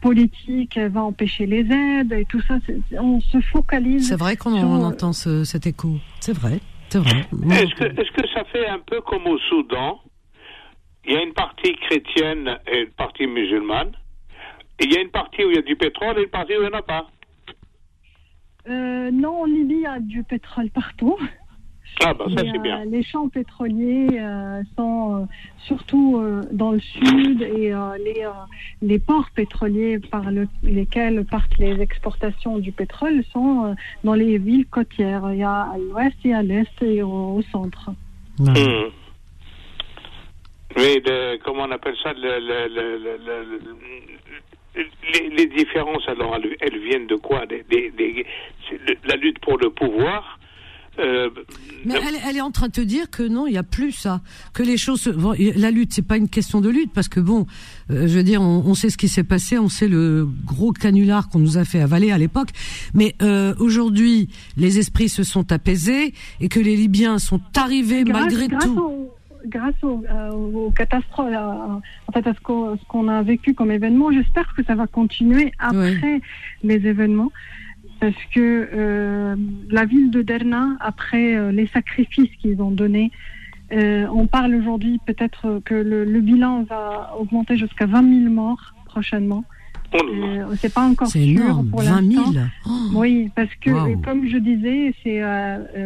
politique 0.00 0.78
va 0.78 1.02
empêcher 1.02 1.46
les 1.46 1.66
aides 1.70 2.12
et 2.12 2.26
tout 2.26 2.40
ça. 2.42 2.58
On 3.00 3.20
se 3.20 3.40
focalise. 3.40 4.08
C'est 4.08 4.16
vrai 4.18 4.36
qu'on 4.36 4.54
entend 4.84 5.12
ce- 5.12 5.44
cet 5.44 5.66
écho. 5.66 5.96
C'est 6.20 6.36
vrai, 6.36 6.60
Est-ce 6.94 7.74
que, 7.74 7.84
est-ce 7.84 8.10
que 8.12 8.28
ça 8.28 8.44
fait 8.44 8.66
un 8.66 8.78
peu 8.78 9.00
comme 9.00 9.26
au 9.26 9.38
Soudan 9.38 10.00
Il 11.04 11.12
y 11.12 11.16
a 11.16 11.22
une 11.22 11.34
partie 11.34 11.74
chrétienne 11.74 12.58
et 12.66 12.82
une 12.82 12.90
partie 12.92 13.26
musulmane. 13.26 13.92
Et 14.80 14.84
il 14.84 14.92
y 14.92 14.96
a 14.96 15.00
une 15.00 15.10
partie 15.10 15.44
où 15.44 15.50
il 15.50 15.56
y 15.56 15.58
a 15.58 15.62
du 15.62 15.76
pétrole 15.76 16.18
et 16.18 16.22
une 16.22 16.30
partie 16.30 16.52
où 16.56 16.62
il 16.62 16.68
n'y 16.68 16.74
en 16.74 16.78
a 16.78 16.82
pas? 16.82 17.06
Euh, 18.68 19.10
non, 19.10 19.42
en 19.42 19.44
Libye, 19.44 19.74
il 19.74 19.80
y 19.82 19.86
a 19.86 20.00
du 20.00 20.22
pétrole 20.24 20.70
partout. 20.70 21.18
Ah, 22.02 22.12
bah 22.12 22.26
ça, 22.34 22.42
Et, 22.42 22.50
c'est 22.50 22.58
euh, 22.58 22.62
bien. 22.62 22.84
les 22.86 23.02
champs 23.02 23.28
pétroliers 23.28 24.08
euh, 24.18 24.62
sont 24.76 25.22
euh, 25.22 25.24
surtout 25.66 26.18
euh, 26.18 26.42
dans 26.50 26.72
le 26.72 26.80
sud 26.80 27.40
et 27.42 27.72
euh, 27.72 27.96
les, 28.04 28.24
euh, 28.24 28.30
les 28.82 28.98
ports 28.98 29.28
pétroliers 29.34 29.98
par 30.00 30.30
le- 30.30 30.48
lesquels 30.62 31.24
partent 31.24 31.56
les 31.58 31.80
exportations 31.80 32.58
du 32.58 32.72
pétrole 32.72 33.22
sont 33.32 33.66
euh, 33.66 33.74
dans 34.02 34.14
les 34.14 34.38
villes 34.38 34.66
côtières. 34.66 35.22
Il 35.32 35.38
y 35.38 35.42
a 35.44 35.62
à 35.72 35.78
l'ouest 35.78 36.16
et 36.24 36.34
à 36.34 36.42
l'est 36.42 36.82
et 36.82 37.02
au, 37.02 37.36
au 37.36 37.42
centre. 37.52 37.90
Hmm. 38.38 38.52
Oui, 40.76 41.00
le- 41.06 41.36
comment 41.44 41.62
on 41.62 41.70
appelle 41.70 41.96
ça 42.02 42.12
le- 42.12 42.40
le- 42.40 42.68
le- 42.74 42.98
le- 42.98 43.18
le- 43.24 43.58
le- 44.74 44.84
les, 45.12 45.28
les 45.30 45.46
différences, 45.46 46.08
alors, 46.08 46.34
elles, 46.34 46.56
elles 46.60 46.78
viennent 46.80 47.06
de 47.06 47.14
quoi? 47.14 47.46
Des- 47.46 47.64
des- 47.70 47.92
des- 47.92 48.26
c'est 48.68 48.80
le- 48.88 48.96
La 49.04 49.14
lutte 49.14 49.38
pour 49.38 49.56
le 49.58 49.70
pouvoir 49.70 50.40
euh, 50.98 51.28
Mais 51.84 51.94
elle, 51.94 52.14
elle 52.28 52.36
est 52.36 52.40
en 52.40 52.50
train 52.50 52.68
de 52.68 52.72
te 52.72 52.80
dire 52.80 53.10
que 53.10 53.22
non, 53.22 53.46
il 53.46 53.54
y 53.54 53.58
a 53.58 53.62
plus 53.62 53.92
ça, 53.92 54.20
que 54.52 54.62
les 54.62 54.76
choses. 54.76 55.08
bon, 55.08 55.34
la 55.56 55.70
lutte, 55.70 55.92
c'est 55.92 56.06
pas 56.06 56.16
une 56.16 56.28
question 56.28 56.60
de 56.60 56.68
lutte 56.68 56.92
parce 56.92 57.08
que 57.08 57.20
bon, 57.20 57.46
euh, 57.90 58.06
je 58.06 58.16
veux 58.16 58.22
dire, 58.22 58.40
on, 58.42 58.62
on 58.66 58.74
sait 58.74 58.90
ce 58.90 58.96
qui 58.96 59.08
s'est 59.08 59.24
passé, 59.24 59.58
on 59.58 59.68
sait 59.68 59.88
le 59.88 60.28
gros 60.44 60.72
canular 60.72 61.28
qu'on 61.28 61.38
nous 61.40 61.58
a 61.58 61.64
fait 61.64 61.80
avaler 61.80 62.10
à 62.12 62.18
l'époque. 62.18 62.50
Mais 62.94 63.14
euh, 63.22 63.54
aujourd'hui, 63.58 64.28
les 64.56 64.78
esprits 64.78 65.08
se 65.08 65.24
sont 65.24 65.50
apaisés 65.52 66.14
et 66.40 66.48
que 66.48 66.60
les 66.60 66.76
Libyens 66.76 67.18
sont 67.18 67.40
arrivés 67.56 68.04
Grâce- 68.04 68.20
malgré 68.22 68.48
grâce 68.48 68.64
tout. 68.64 68.78
au- 68.78 69.10
grâce 69.46 69.74
au- 69.82 70.02
euh, 70.10 70.30
aux 70.30 70.70
catastrophes, 70.70 71.28
en 71.34 72.12
fait, 72.12 72.26
à 72.26 72.32
ce 72.32 72.40
qu'on 72.40 72.78
ce 72.78 72.84
qu'on 72.88 73.08
a 73.08 73.22
vécu 73.22 73.52
comme 73.52 73.70
événement, 73.70 74.10
j'espère 74.10 74.54
que 74.56 74.64
ça 74.64 74.74
va 74.74 74.86
continuer 74.86 75.52
après 75.58 76.20
les 76.62 76.76
événements. 76.86 77.30
Parce 78.04 78.24
que 78.34 78.68
euh, 78.74 79.34
la 79.70 79.84
ville 79.86 80.10
de 80.10 80.20
Derna, 80.22 80.76
après 80.80 81.36
euh, 81.36 81.52
les 81.52 81.66
sacrifices 81.68 82.28
qu'ils 82.40 82.60
ont 82.60 82.70
donnés, 82.70 83.10
euh, 83.72 84.06
on 84.12 84.26
parle 84.26 84.54
aujourd'hui 84.54 85.00
peut-être 85.06 85.62
que 85.64 85.74
le, 85.74 86.04
le 86.04 86.20
bilan 86.20 86.64
va 86.64 87.14
augmenter 87.18 87.56
jusqu'à 87.56 87.86
20 87.86 88.22
000 88.24 88.32
morts 88.34 88.74
prochainement. 88.84 89.44
Euh, 89.94 90.44
c'est 90.60 90.74
pas 90.74 90.82
encore 90.82 91.06
C'est 91.06 91.24
sûr 91.24 91.40
énorme, 91.40 91.68
pour 91.70 91.80
20 91.82 92.02
000. 92.12 92.22
l'instant. 92.24 92.40
Oui, 92.94 93.30
parce 93.36 93.54
que 93.60 93.70
Wow. 93.70 93.96
comme 94.04 94.26
je 94.28 94.38
disais, 94.38 94.92
c'est 95.02 95.20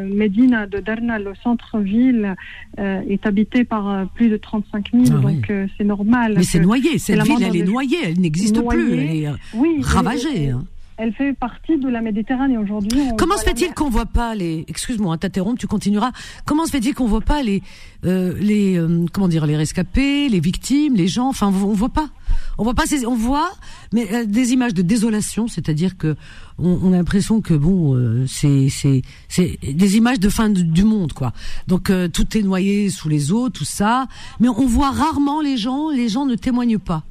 Medina 0.06 0.66
de 0.66 0.78
Derna, 0.78 1.18
le 1.18 1.34
centre-ville, 1.44 2.34
euh, 2.78 3.00
est 3.08 3.26
habité 3.26 3.64
par 3.64 3.88
euh, 3.90 4.04
plus 4.14 4.28
de 4.30 4.38
35 4.38 4.90
000, 4.92 5.04
Ah 5.10 5.20
donc 5.20 5.50
euh, 5.50 5.66
c'est 5.76 5.84
normal. 5.84 6.34
Mais 6.36 6.42
c'est 6.42 6.58
noyé, 6.60 6.98
cette 6.98 7.16
la 7.16 7.24
ville, 7.24 7.32
mort 7.34 7.42
elle 7.48 7.56
est 7.56 7.64
noyée, 7.64 7.98
elle 8.06 8.18
n'existe 8.20 8.60
plus, 8.66 8.94
elle 8.94 9.10
est 9.24 9.28
Oui, 9.54 9.80
ravagée. 9.82 10.50
Hein. 10.50 10.64
Elle 10.98 11.12
fait 11.14 11.32
partie 11.32 11.78
de 11.78 11.88
la 11.88 12.00
Méditerranée 12.02 12.58
aujourd'hui. 12.58 13.00
Comment 13.16 13.36
se 13.36 13.44
fait-il 13.44 13.72
qu'on 13.72 13.88
voit 13.88 14.06
pas 14.06 14.34
les 14.34 14.64
Excuse-moi, 14.68 15.14
hein, 15.14 15.18
t'interromps, 15.18 15.58
tu 15.58 15.66
continueras. 15.66 16.10
Comment 16.44 16.66
se 16.66 16.70
fait-il 16.70 16.94
qu'on 16.94 17.06
voit 17.06 17.20
pas 17.20 17.42
les 17.42 17.62
euh, 18.04 18.34
les 18.40 18.76
euh, 18.76 19.06
comment 19.12 19.28
dire 19.28 19.46
les 19.46 19.56
rescapés, 19.56 20.28
les 20.28 20.40
victimes, 20.40 20.94
les 20.94 21.06
gens? 21.06 21.28
Enfin, 21.28 21.46
on 21.46 21.50
voit 21.72 21.88
pas. 21.88 22.08
On 22.58 22.64
voit 22.64 22.74
pas 22.74 22.86
ces, 22.86 23.06
on 23.06 23.14
voit 23.14 23.50
mais 23.92 24.12
euh, 24.12 24.24
des 24.24 24.52
images 24.52 24.74
de 24.74 24.82
désolation, 24.82 25.46
c'est-à-dire 25.46 25.96
que 25.96 26.16
on, 26.58 26.78
on 26.82 26.92
a 26.92 26.96
l'impression 26.96 27.40
que 27.40 27.54
bon 27.54 27.94
euh, 27.94 28.24
c'est 28.26 28.68
c'est 28.68 29.02
c'est 29.28 29.58
des 29.62 29.96
images 29.96 30.18
de 30.20 30.28
fin 30.28 30.50
du, 30.50 30.64
du 30.64 30.84
monde 30.84 31.12
quoi. 31.12 31.32
Donc 31.68 31.90
euh, 31.90 32.08
tout 32.08 32.36
est 32.36 32.42
noyé 32.42 32.90
sous 32.90 33.08
les 33.08 33.30
eaux, 33.32 33.48
tout 33.50 33.64
ça, 33.64 34.08
mais 34.40 34.48
on 34.48 34.66
voit 34.66 34.90
rarement 34.90 35.40
les 35.40 35.56
gens, 35.56 35.90
les 35.90 36.08
gens 36.08 36.26
ne 36.26 36.34
témoignent 36.34 36.78
pas. 36.78 37.04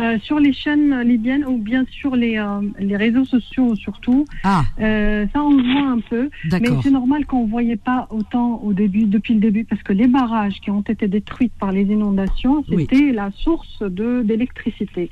Euh, 0.00 0.18
sur 0.20 0.40
les 0.40 0.52
chaînes 0.52 1.02
libyennes 1.02 1.44
ou 1.46 1.56
bien 1.56 1.84
sur 1.88 2.16
les, 2.16 2.36
euh, 2.36 2.60
les 2.80 2.96
réseaux 2.96 3.24
sociaux 3.24 3.76
surtout. 3.76 4.24
Ah. 4.42 4.62
Euh, 4.80 5.24
ça, 5.32 5.40
on 5.44 5.52
le 5.54 5.62
voit 5.62 5.88
un 5.88 6.00
peu. 6.00 6.30
Mais 6.50 6.68
c'est 6.82 6.90
normal 6.90 7.26
qu'on 7.26 7.44
ne 7.44 7.50
voyait 7.50 7.76
pas 7.76 8.08
autant 8.10 8.60
au 8.64 8.72
début, 8.72 9.04
depuis 9.04 9.34
le 9.34 9.40
début, 9.40 9.64
parce 9.64 9.82
que 9.84 9.92
les 9.92 10.08
barrages 10.08 10.60
qui 10.60 10.72
ont 10.72 10.80
été 10.82 11.06
détruits 11.06 11.52
par 11.60 11.70
les 11.70 11.82
inondations, 11.82 12.64
Oui. 12.70 12.88
c'était 12.90 13.12
la 13.12 13.30
source 13.30 13.82
de 13.82 14.22
d'électricité. 14.22 15.10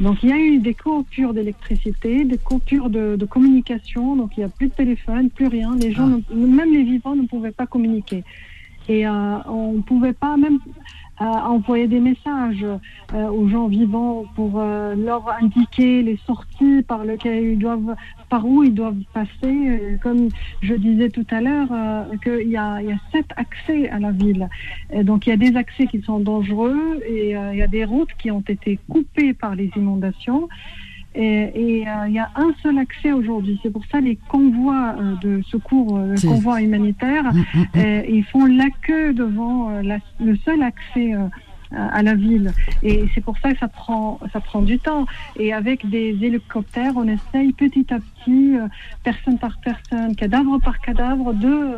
Donc 0.00 0.22
il 0.22 0.30
y 0.30 0.32
a 0.32 0.38
eu 0.38 0.58
des 0.60 0.72
coupures 0.74 1.34
d'électricité, 1.34 2.24
des 2.24 2.38
coupures 2.38 2.88
de, 2.88 3.16
de 3.16 3.24
communication, 3.26 4.16
donc 4.16 4.30
il 4.38 4.40
n'y 4.40 4.44
a 4.44 4.48
plus 4.48 4.68
de 4.68 4.72
téléphone, 4.74 5.28
plus 5.28 5.46
rien. 5.46 5.76
Les 5.76 5.92
gens, 5.92 6.06
ne- 6.06 6.46
même 6.46 6.72
les 6.72 6.84
vivants, 6.84 7.14
ne 7.14 7.26
pouvaient 7.26 7.52
pas 7.52 7.66
communiquer. 7.66 8.24
Et 8.88 9.06
euh, 9.06 9.38
on 9.46 9.74
ne 9.74 9.82
pouvait 9.82 10.12
pas 10.14 10.36
même 10.36 10.58
envoyer 11.28 11.86
des 11.86 12.00
messages 12.00 12.64
euh, 13.14 13.28
aux 13.28 13.48
gens 13.48 13.68
vivants 13.68 14.24
pour 14.34 14.52
euh, 14.56 14.94
leur 14.94 15.28
indiquer 15.42 16.02
les 16.02 16.18
sorties 16.26 16.82
par 16.82 17.04
lesquelles 17.04 17.44
ils 17.44 17.58
doivent, 17.58 17.94
par 18.28 18.46
où 18.46 18.62
ils 18.62 18.74
doivent 18.74 19.02
passer. 19.12 19.28
Euh, 19.44 19.96
Comme 20.02 20.28
je 20.62 20.74
disais 20.74 21.10
tout 21.10 21.26
à 21.30 21.40
l'heure, 21.40 21.68
qu'il 22.22 22.48
y 22.48 22.56
a, 22.56 22.80
il 22.80 22.88
y 22.88 22.92
a 22.92 22.98
sept 23.12 23.26
accès 23.36 23.88
à 23.90 23.98
la 23.98 24.10
ville. 24.10 24.48
Donc 25.02 25.26
il 25.26 25.30
y 25.30 25.32
a 25.32 25.36
des 25.36 25.56
accès 25.56 25.86
qui 25.86 26.00
sont 26.02 26.20
dangereux 26.20 27.00
et 27.06 27.30
il 27.30 27.56
y 27.56 27.62
a 27.62 27.66
des 27.66 27.84
routes 27.84 28.12
qui 28.18 28.30
ont 28.30 28.44
été 28.46 28.78
coupées 28.88 29.34
par 29.34 29.54
les 29.54 29.70
inondations. 29.76 30.48
Et, 31.14 31.84
euh, 31.86 32.08
il 32.08 32.14
y 32.14 32.18
a 32.18 32.30
un 32.36 32.52
seul 32.62 32.78
accès 32.78 33.12
aujourd'hui. 33.12 33.58
C'est 33.62 33.70
pour 33.70 33.84
ça 33.90 34.00
les 34.00 34.16
convois 34.28 34.94
euh, 34.98 35.14
de 35.22 35.42
secours, 35.50 35.98
euh, 35.98 36.14
convois 36.28 36.62
humanitaires, 36.62 37.30
euh, 37.76 38.02
ils 38.08 38.24
font 38.24 38.46
la 38.46 38.68
queue 38.86 39.12
devant 39.12 39.70
la- 39.82 39.98
le 40.20 40.36
seul 40.44 40.62
accès 40.62 41.12
à 41.74 42.02
la 42.02 42.14
ville. 42.14 42.52
Et 42.82 43.04
c'est 43.14 43.22
pour 43.22 43.38
ça 43.38 43.50
que 43.52 43.58
ça 43.58 43.66
prend, 43.66 44.20
ça 44.32 44.40
prend 44.40 44.60
du 44.60 44.78
temps. 44.78 45.06
Et 45.38 45.54
avec 45.54 45.88
des 45.88 46.14
hélicoptères, 46.20 46.92
on 46.96 47.08
essaye 47.08 47.54
petit 47.54 47.86
à 47.94 47.98
petit, 47.98 48.56
euh, 48.56 48.66
personne 49.02 49.38
par 49.38 49.56
personne, 49.64 50.14
cadavre 50.14 50.58
par 50.60 50.80
cadavre, 50.80 51.32
de, 51.32 51.76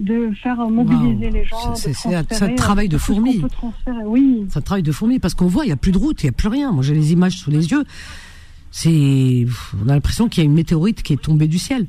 de 0.00 0.32
faire 0.42 0.56
mobiliser 0.68 1.30
les 1.30 1.44
gens. 1.44 1.74
C'est- 1.76 1.92
un- 2.12 2.24
un 2.46 2.54
travail 2.56 2.88
de 2.88 2.98
fourmi. 2.98 3.40
Oui. 4.04 4.46
C'est 4.48 4.58
un 4.58 4.62
travail 4.62 4.82
de 4.82 4.90
fourmi 4.92 5.20
parce 5.20 5.34
qu'on 5.34 5.46
voit, 5.46 5.64
il 5.64 5.68
y 5.68 5.72
a 5.72 5.76
plus 5.76 5.92
de 5.92 5.98
route, 5.98 6.22
il 6.24 6.26
y 6.26 6.28
a 6.28 6.32
plus 6.32 6.48
rien. 6.48 6.72
Moi, 6.72 6.82
j'ai 6.82 6.94
les 6.94 7.12
images 7.12 7.34
sous 7.36 7.50
les 7.52 7.70
yeux. 7.70 7.84
C'est, 8.78 9.46
on 9.82 9.88
a 9.88 9.94
l'impression 9.94 10.28
qu'il 10.28 10.42
y 10.42 10.46
a 10.46 10.48
une 10.50 10.54
météorite 10.54 11.02
qui 11.02 11.14
est 11.14 11.22
tombée 11.22 11.48
du 11.48 11.58
ciel. 11.58 11.86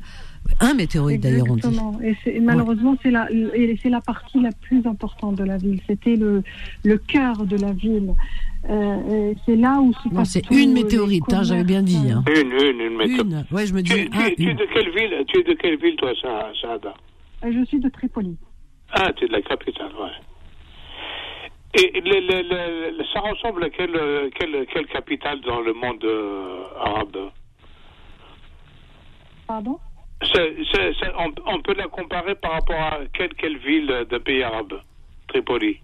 Un 0.61 0.73
météorite 0.73 1.19
d'ailleurs, 1.21 1.47
on 1.49 1.55
dit. 1.55 1.67
Exactement. 1.67 1.99
Et 2.01 2.15
c'est- 2.23 2.39
malheureusement, 2.39 2.95
c'est 3.03 3.11
la, 3.11 3.29
et 3.29 3.77
c'est 3.83 3.89
la 3.89 3.99
partie 3.99 4.39
la 4.39 4.51
plus 4.53 4.87
importante 4.87 5.35
de 5.35 5.43
la 5.43 5.57
ville. 5.57 5.81
C'était 5.85 6.15
le, 6.15 6.43
le 6.85 6.97
cœur 6.97 7.45
de 7.45 7.57
la 7.57 7.73
ville. 7.73 8.13
Euh, 8.69 9.31
et 9.31 9.35
c'est 9.45 9.57
là 9.57 9.81
où 9.81 9.91
se 9.95 10.07
passe 10.07 10.29
c'est 10.31 10.49
une 10.49 10.71
météorite, 10.71 11.25
hein, 11.33 11.43
j'avais 11.43 11.65
bien 11.65 11.83
dit. 11.83 11.97
hein. 12.09 12.23
Une, 12.33 12.51
une, 12.53 12.79
une 12.79 12.95
météo. 12.97 13.23
Une. 13.25 13.45
Ouais, 13.51 13.65
je 13.65 13.73
me 13.73 13.81
dis. 13.81 13.91
Tu, 13.91 14.09
tu- 14.09 14.17
un, 14.17 14.29
tu 14.29 14.49
es 14.49 14.53
de 14.53 14.65
quelle 14.73 14.89
ville 14.95 15.25
Tu 15.27 15.39
es 15.39 15.43
de 15.43 15.53
quelle 15.55 15.77
ville, 15.77 15.95
toi, 15.97 16.11
Sa- 16.21 16.51
Saada 16.61 16.93
Euh, 17.43 17.51
Je 17.53 17.65
suis 17.65 17.79
de 17.81 17.89
Tripoli. 17.89 18.37
Ah, 18.93 19.11
tu 19.17 19.25
es 19.25 19.27
de 19.27 19.33
la 19.33 19.41
capitale, 19.41 19.91
ouais. 20.01 20.11
Et 21.73 22.01
le- 22.01 22.21
le- 22.21 22.41
le- 22.41 22.97
le- 22.97 23.05
ça 23.13 23.19
ressemble 23.19 23.63
à 23.65 23.69
quelle, 23.69 24.31
quelle, 24.35 24.65
quelle 24.67 24.87
capitale 24.87 25.41
dans 25.41 25.59
le 25.61 25.73
monde 25.73 26.03
euh, 26.03 26.63
arabe? 26.79 27.31
Pardon? 29.47 29.79
On, 31.17 31.33
on 31.45 31.61
peut 31.61 31.75
la 31.75 31.87
comparer 31.87 32.35
par 32.35 32.53
rapport 32.53 32.79
à 32.79 32.99
quelle, 33.13 33.33
quelle 33.35 33.57
ville 33.57 34.05
d'un 34.09 34.19
pays 34.19 34.43
arabe? 34.43 34.81
Tripoli. 35.27 35.79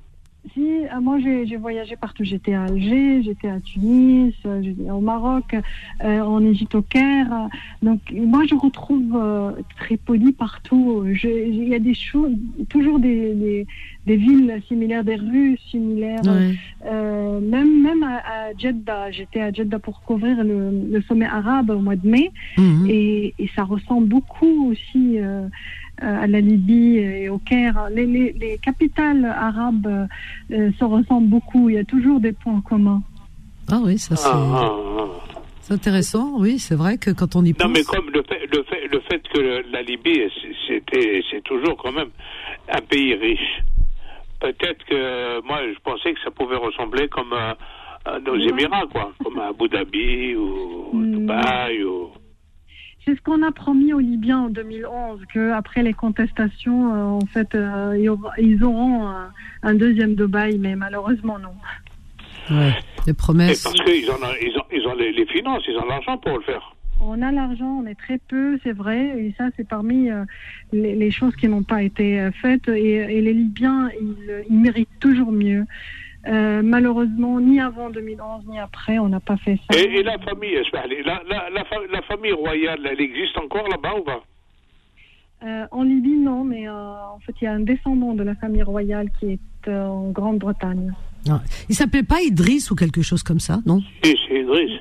Si, 0.52 0.60
euh, 0.62 1.00
moi 1.02 1.20
j'ai 1.20 1.46
j'ai 1.46 1.56
voyagé 1.56 1.96
partout. 1.96 2.26
J'étais 2.26 2.54
à 2.54 2.64
Alger, 2.64 3.24
j'étais 3.24 3.48
à 3.48 3.62
Tunis, 3.62 4.36
euh, 4.46 4.62
j'étais 4.62 4.92
au 4.92 5.00
Maroc, 5.00 5.56
euh, 6.04 6.20
en 6.20 6.44
Égypte, 6.46 6.76
au 6.76 6.82
Caire. 6.82 7.48
Donc 7.82 8.02
moi 8.12 8.42
je 8.50 8.54
retrouve 8.54 9.16
euh, 9.16 9.52
Tripoli 9.78 10.34
partout. 10.34 11.06
Il 11.24 11.68
y 11.70 11.74
a 11.74 11.80
des 11.80 11.94
choses, 11.94 12.34
toujours 12.68 13.00
des, 13.00 13.34
des, 13.34 13.68
des 14.06 14.16
villes 14.18 14.62
similaires, 14.68 15.06
des 15.06 15.16
rues 15.16 15.58
similaires. 15.72 16.22
Ouais. 16.26 16.56
Euh, 16.88 17.40
même 17.40 17.82
même 17.82 18.04
à, 18.04 18.18
à 18.18 18.54
Jeddah, 18.58 19.12
j'étais 19.12 19.40
à 19.40 19.54
Jeddah 19.54 19.80
pour 19.80 20.02
couvrir 20.02 20.44
le, 20.44 20.72
le 20.92 21.02
sommet 21.04 21.26
arabe 21.26 21.70
au 21.70 21.80
mois 21.80 21.96
de 21.96 22.06
mai, 22.08 22.32
Mhm. 22.58 22.86
et, 22.90 23.34
et 23.40 23.50
ça 23.56 23.64
ressemble 23.64 24.08
beaucoup 24.08 24.72
aussi 24.72 25.18
euh, 25.20 25.48
à 26.00 26.28
la 26.28 26.42
Libye 26.42 26.98
et 26.98 27.30
au 27.30 27.38
Caire. 27.38 27.88
Les, 27.94 28.06
les, 28.06 28.34
les 28.34 28.58
capitales 28.58 29.26
arabes 29.26 30.08
euh, 30.52 30.72
se 30.78 30.84
ressemblent 30.84 31.30
beaucoup. 31.30 31.70
Il 31.70 31.76
y 31.76 31.80
a 31.80 31.84
toujours 31.86 32.20
des 32.20 32.34
points 32.34 32.62
communs. 32.62 33.02
Ah 33.72 33.80
oui, 33.84 33.98
ça 33.98 34.16
c'est. 34.16 34.28
Ah, 34.30 34.70
ah, 35.00 35.06
C'est 35.62 35.74
intéressant, 35.74 36.34
oui, 36.38 36.60
c'est 36.60 36.76
vrai 36.76 36.98
que 36.98 37.12
quand 37.12 37.36
on 37.36 37.46
y 37.46 37.54
pense. 37.54 37.66
Non, 37.68 37.72
mais 37.74 37.84
comme 37.84 38.10
le 38.14 38.22
fait, 38.24 38.46
le 38.52 38.64
fait, 38.64 38.88
le 38.92 39.00
fait 39.10 39.22
que 39.34 39.72
la 39.72 39.82
Libye, 39.82 40.22
c'est- 40.42 40.56
c'était, 40.68 41.22
c'est 41.32 41.44
toujours 41.44 41.78
quand 41.78 41.92
même 41.94 42.10
un 42.70 42.82
pays 42.82 43.14
riche. 43.16 43.62
Peut-être 44.42 44.84
que 44.90 45.46
moi, 45.48 45.60
je 45.74 45.80
pensais 45.84 46.14
que 46.14 46.20
ça 46.22 46.32
pouvait 46.32 46.58
ressembler 46.58 47.08
comme 47.08 47.32
à, 47.32 47.56
à 48.04 48.20
nos 48.20 48.36
Émirats, 48.36 48.88
quoi, 48.92 49.14
comme 49.24 49.40
à 49.40 49.48
Abu 49.48 49.70
Dhabi 49.70 50.36
ou 50.36 50.90
Dubaï. 51.02 51.84
Ou... 51.86 52.10
C'est 53.06 53.16
ce 53.16 53.22
qu'on 53.22 53.42
a 53.44 53.52
promis 53.52 53.92
aux 53.94 54.00
Libyens 54.00 54.40
en 54.44 54.50
2011, 54.50 55.20
qu'après 55.34 55.84
les 55.84 55.94
contestations, 55.94 56.94
euh, 56.96 57.04
en 57.22 57.26
fait, 57.26 57.54
euh, 57.54 57.98
ils 58.38 58.64
auront 58.64 59.08
un, 59.08 59.30
un 59.64 59.74
deuxième 59.76 60.16
Dubaï, 60.16 60.58
mais 60.58 60.76
malheureusement 60.76 61.38
non. 61.40 61.54
Ouais, 62.50 62.74
les 63.06 63.12
Et 63.12 63.14
promesses. 63.14 63.64
parce 63.64 63.76
qu'ils 63.76 64.10
ont, 64.10 64.16
ils 64.42 64.58
ont, 64.58 64.64
ils 64.72 64.88
ont 64.88 64.96
les, 64.96 65.12
les 65.12 65.26
finances, 65.28 65.64
ils 65.68 65.78
ont 65.78 65.86
l'argent 65.86 66.18
pour 66.18 66.38
le 66.38 66.44
faire. 66.44 66.76
on 67.02 67.22
a 67.22 67.32
l'argent, 67.32 67.80
on 67.84 67.86
est 67.86 67.96
très 67.96 68.20
peu, 68.30 68.58
c'est 68.64 68.72
vrai, 68.74 69.00
et 69.18 69.34
ça 69.38 69.46
c'est 69.58 69.68
parmi 69.68 70.10
euh, 70.10 70.24
les, 70.72 70.96
les 70.96 71.12
choses 71.12 71.36
qui 71.36 71.48
n'ont 71.50 71.64
pas 71.64 71.84
été 71.84 72.20
euh, 72.22 72.32
faites. 72.32 72.68
Et, 72.70 72.96
et 72.96 73.22
les 73.22 73.34
Libyens, 73.34 73.90
ils, 74.00 74.44
ils 74.50 74.60
méritent 74.60 75.00
toujours 75.02 75.32
mieux. 75.32 75.66
Euh, 76.26 76.62
malheureusement, 76.64 77.40
ni 77.42 77.60
avant 77.60 77.90
2011, 77.90 78.46
ni 78.48 78.58
après, 78.58 78.98
on 78.98 79.10
n'a 79.10 79.20
pas 79.20 79.36
fait 79.38 79.60
ça. 79.70 79.78
Et, 79.78 80.04
la 80.04 80.18
famille, 80.20 80.56
la, 80.72 81.22
la, 81.28 81.50
la, 81.50 81.64
la, 81.92 82.02
famille 82.04 82.32
royale, 82.32 82.80
elle 82.90 83.02
existe 83.02 83.38
encore 83.38 83.68
là-bas 83.68 83.96
ou 84.00 84.04
pas? 84.04 84.24
Euh, 85.44 85.66
en 85.72 85.84
Libye, 85.84 86.16
non, 86.16 86.46
mais 86.46 86.70
euh, 86.70 86.72
en 86.72 87.20
fait, 87.20 87.34
il 87.42 87.44
y 87.44 87.48
a 87.48 87.54
un 87.54 87.60
descendant 87.60 88.14
de 88.14 88.24
la 88.24 88.36
famille 88.36 88.64
royale 88.64 89.10
qui 89.20 89.32
est 89.32 89.70
en 89.70 90.12
Grande-Bretagne. 90.12 90.94
Ah, 91.30 91.42
il 91.68 91.76
s'appelle 91.76 92.06
pas 92.06 92.22
Idriss 92.22 92.72
ou 92.72 92.76
quelque 92.76 93.02
chose 93.02 93.24
comme 93.24 93.42
ça, 93.42 93.60
non? 93.66 93.82
Oui, 94.06 94.16
c'est 94.28 94.40
Idriss. 94.40 94.80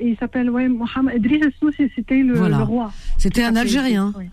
Il 0.00 0.16
s'appelle, 0.16 0.50
ouais, 0.50 0.68
Mohamed 0.68 1.24
Idriss 1.24 1.54
c'était 1.94 2.22
le, 2.22 2.34
voilà. 2.34 2.64
roi. 2.64 2.90
C'était 3.16 3.44
un 3.44 3.54
Algérien. 3.54 4.12
Oui. 4.16 4.26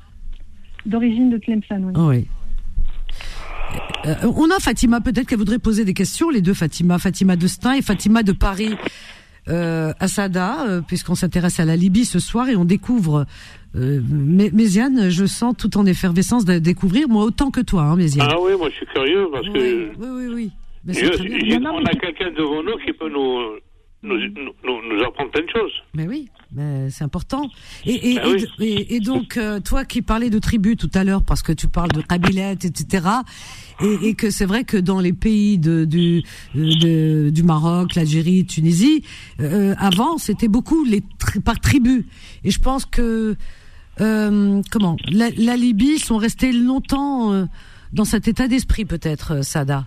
D'origine 0.88 1.30
de 1.30 1.38
Tlemcen, 1.38 1.86
oui. 1.86 1.94
Ah 1.96 2.08
oui. 2.08 2.28
Euh, 4.06 4.16
on 4.36 4.50
a 4.52 4.60
Fatima, 4.60 5.02
peut-être 5.02 5.28
qu'elle 5.28 5.38
voudrait 5.40 5.60
poser 5.60 5.84
des 5.86 5.94
questions, 5.94 6.30
les 6.30 6.42
deux 6.42 6.54
Fatima, 6.54 7.00
Fatima 7.00 7.36
de 7.36 7.48
Stein 7.48 7.74
et 7.74 7.82
Fatima 7.82 8.24
de 8.24 8.32
Paris. 8.32 8.76
Euh, 9.48 9.94
Assada, 10.00 10.66
euh, 10.68 10.82
puisqu'on 10.82 11.14
s'intéresse 11.14 11.60
à 11.60 11.66
la 11.66 11.76
Libye 11.76 12.04
ce 12.06 12.18
soir 12.18 12.50
et 12.50 12.56
on 12.56 12.66
découvre. 12.66 13.28
Euh, 13.76 14.02
Mé- 14.02 14.52
Méziane, 14.52 15.10
je 15.12 15.26
sens 15.28 15.54
tout 15.56 15.78
en 15.78 15.86
effervescence 15.86 16.46
de 16.46 16.58
découvrir, 16.58 17.08
moi 17.08 17.24
autant 17.24 17.52
que 17.52 17.62
toi, 17.62 17.84
hein, 17.84 17.96
Méziane. 17.96 18.28
Ah 18.32 18.38
oui, 18.42 18.54
moi 18.58 18.70
je 18.72 18.76
suis 18.78 18.86
curieux 18.88 19.28
parce 19.32 19.46
que 19.48 19.92
Oui, 20.00 20.08
oui, 20.28 20.34
oui. 20.34 20.52
Mais 20.84 20.94
je- 20.96 21.60
Non, 21.60 21.60
non, 21.74 21.80
on 21.80 21.86
a 21.86 21.92
quelqu'un 21.94 22.32
devant 22.32 22.64
nous 22.64 22.76
qui 22.84 22.92
peut 22.94 23.08
nous, 23.08 23.60
nous, 24.02 24.18
nous, 24.18 24.96
nous 24.98 25.04
apprendre 25.04 25.30
plein 25.30 25.44
de 25.44 25.50
choses. 25.50 25.74
Mais 25.94 26.08
oui, 26.08 26.28
mais 26.52 26.90
c'est 26.90 27.04
important. 27.04 27.48
Et, 27.86 28.14
et, 28.14 28.20
oui. 28.60 28.86
et, 28.90 29.00
donc, 29.00 29.38
euh, 29.38 29.60
toi 29.60 29.86
qui 29.86 30.02
parlais 30.02 30.32
de 30.32 30.40
tribus 30.40 30.78
tout 30.78 30.90
à 30.96 31.04
l'heure, 31.04 31.24
parce 31.24 31.44
que 31.44 31.52
tu 31.52 31.68
parles 31.68 31.92
de 31.92 32.02
Kabilette, 32.02 32.66
etc., 32.66 33.06
et, 33.82 34.10
et 34.10 34.14
que 34.14 34.30
c'est 34.30 34.46
vrai 34.46 34.64
que 34.64 34.78
dans 34.78 35.00
les 35.00 35.14
pays 35.14 35.58
de, 35.58 35.86
du, 35.86 36.24
du 36.54 37.44
Maroc, 37.44 37.96
l'Algérie, 37.96 38.46
Tunisie, 38.46 39.04
euh, 39.40 39.76
avant, 39.78 40.18
c'était 40.18 40.48
beaucoup 40.48 40.84
les 40.86 41.04
par 41.44 41.60
tribus. 41.60 42.06
Et 42.44 42.52
je 42.52 42.60
pense 42.60 42.86
que, 42.86 43.36
euh, 44.02 44.62
comment, 44.72 44.98
la, 45.12 45.30
la 45.38 45.56
Libye 45.56 46.00
sont 46.00 46.18
restés 46.18 46.52
longtemps 46.52 47.34
euh, 47.34 47.46
dans 47.94 48.06
cet 48.06 48.28
état 48.28 48.48
d'esprit, 48.48 48.86
peut-être, 48.86 49.36
euh, 49.36 49.42
Sada. 49.42 49.86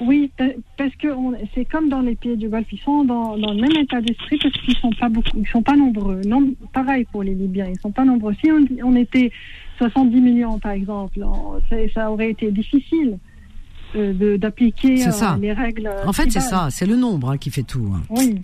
Oui, 0.00 0.30
pa- 0.36 0.44
parce 0.78 0.94
que 0.96 1.08
c'est 1.54 1.64
comme 1.66 1.88
dans 1.90 2.00
les 2.00 2.16
pays 2.16 2.36
du 2.36 2.48
Golfe, 2.48 2.66
ils 2.72 2.78
sont 2.80 3.04
dans, 3.04 3.36
dans 3.36 3.52
le 3.52 3.60
même 3.60 3.76
état 3.82 4.00
d'esprit 4.00 4.38
parce 4.42 4.54
qu'ils 4.62 4.76
sont 4.76 4.90
pas 4.98 5.08
beaucoup, 5.10 5.36
ils 5.36 5.46
sont 5.48 5.62
pas 5.62 5.76
nombreux. 5.76 6.22
Non, 6.26 6.48
pareil 6.72 7.06
pour 7.12 7.22
les 7.22 7.34
Libyens, 7.34 7.66
ils 7.68 7.78
sont 7.80 7.90
pas 7.92 8.04
nombreux. 8.04 8.34
Si 8.42 8.50
on, 8.50 8.64
on 8.82 8.96
était 8.96 9.30
70 9.78 10.20
millions, 10.20 10.58
par 10.58 10.72
exemple, 10.72 11.22
on- 11.22 11.60
ça, 11.94 12.10
aurait 12.10 12.30
été 12.30 12.50
difficile 12.50 13.18
euh, 13.96 14.38
d'appliquer 14.38 15.06
euh, 15.06 15.36
les 15.40 15.52
règles. 15.52 15.86
euh, 15.88 16.06
En 16.06 16.12
fait, 16.12 16.30
c'est 16.30 16.40
ça, 16.40 16.68
c'est 16.70 16.86
le 16.86 16.96
nombre 16.96 17.30
hein, 17.32 17.36
qui 17.38 17.50
fait 17.50 17.62
tout. 17.64 17.92
hein. 17.94 18.00
Oui. 18.10 18.40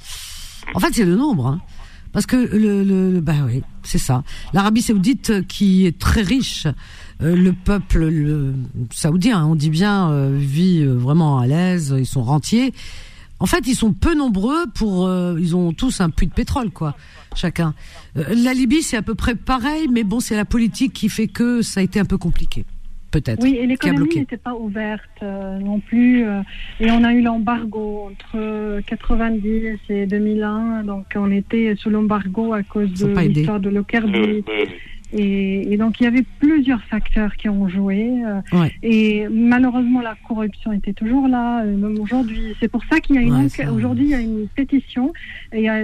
En 0.74 0.80
fait, 0.80 0.92
c'est 0.92 1.04
le 1.04 1.14
nombre. 1.16 1.46
Hein. 1.46 1.60
Parce 2.12 2.26
que 2.26 2.36
le, 2.36 2.82
le, 2.82 3.20
bah 3.20 3.34
oui, 3.46 3.62
c'est 3.82 3.98
ça. 3.98 4.22
L'Arabie 4.52 4.82
Saoudite 4.82 5.30
euh, 5.30 5.42
qui 5.42 5.86
est 5.86 5.98
très 5.98 6.22
riche, 6.22 6.66
euh, 7.22 7.36
le 7.36 7.52
peuple 7.52 8.06
le, 8.06 8.54
saoudien, 8.90 9.40
hein, 9.40 9.46
on 9.46 9.54
dit 9.54 9.70
bien, 9.70 10.10
euh, 10.10 10.36
vit 10.38 10.84
vraiment 10.84 11.38
à 11.38 11.46
l'aise, 11.46 11.94
ils 11.98 12.06
sont 12.06 12.22
rentiers. 12.22 12.72
En 13.38 13.46
fait, 13.46 13.66
ils 13.66 13.74
sont 13.74 13.92
peu 13.92 14.14
nombreux 14.14 14.66
pour, 14.74 15.10
ils 15.38 15.54
ont 15.54 15.74
tous 15.74 16.00
un 16.00 16.08
puits 16.08 16.26
de 16.26 16.32
pétrole, 16.32 16.70
quoi, 16.70 16.96
chacun. 17.34 17.74
La 18.14 18.54
Libye, 18.54 18.82
c'est 18.82 18.96
à 18.96 19.02
peu 19.02 19.14
près 19.14 19.34
pareil, 19.34 19.88
mais 19.92 20.04
bon, 20.04 20.20
c'est 20.20 20.36
la 20.36 20.46
politique 20.46 20.94
qui 20.94 21.10
fait 21.10 21.28
que 21.28 21.60
ça 21.60 21.80
a 21.80 21.82
été 21.82 22.00
un 22.00 22.06
peu 22.06 22.16
compliqué, 22.16 22.64
peut-être. 23.10 23.42
Oui, 23.42 23.56
et 23.56 23.66
l'économie 23.66 24.16
n'était 24.16 24.36
pas 24.36 24.54
ouverte 24.54 25.02
euh, 25.22 25.58
non 25.58 25.80
plus. 25.80 26.24
euh, 26.24 26.40
et 26.80 26.90
on 26.90 27.04
a 27.04 27.12
eu 27.12 27.22
l'embargo 27.22 28.10
entre 28.10 28.80
90 28.86 29.78
et 29.88 30.06
2001. 30.06 30.84
Donc 30.84 31.06
on 31.14 31.30
était 31.30 31.74
sous 31.76 31.90
l'embargo 31.90 32.52
à 32.52 32.62
cause 32.62 32.92
de 32.92 33.18
l'histoire 33.18 33.60
de 33.60 33.70
Lockerbie. 33.70 34.44
Et, 35.12 35.72
et 35.72 35.76
donc 35.76 36.00
il 36.00 36.04
y 36.04 36.06
avait 36.06 36.24
plusieurs 36.40 36.82
facteurs 36.84 37.36
qui 37.36 37.48
ont 37.48 37.68
joué. 37.68 38.10
euh, 38.24 38.40
Ouais. 38.52 38.72
Et 38.82 39.26
malheureusement 39.30 40.00
la 40.00 40.14
corruption 40.26 40.72
était 40.72 40.92
toujours 40.92 41.28
là, 41.28 41.62
euh, 41.62 41.76
même 41.76 41.98
aujourd'hui. 42.00 42.54
C'est 42.60 42.68
pour 42.68 42.82
ça 42.90 43.00
qu'il 43.00 43.16
y 43.16 43.18
a 43.18 43.22
une 43.22 43.34
Ouais, 43.36 43.68
aujourd'hui 43.68 44.04
il 44.06 44.10
y 44.10 44.14
a 44.14 44.20
une 44.20 44.48
pétition 44.48 45.12
et 45.52 45.58
il 45.58 45.64
y 45.64 45.68
a 45.68 45.74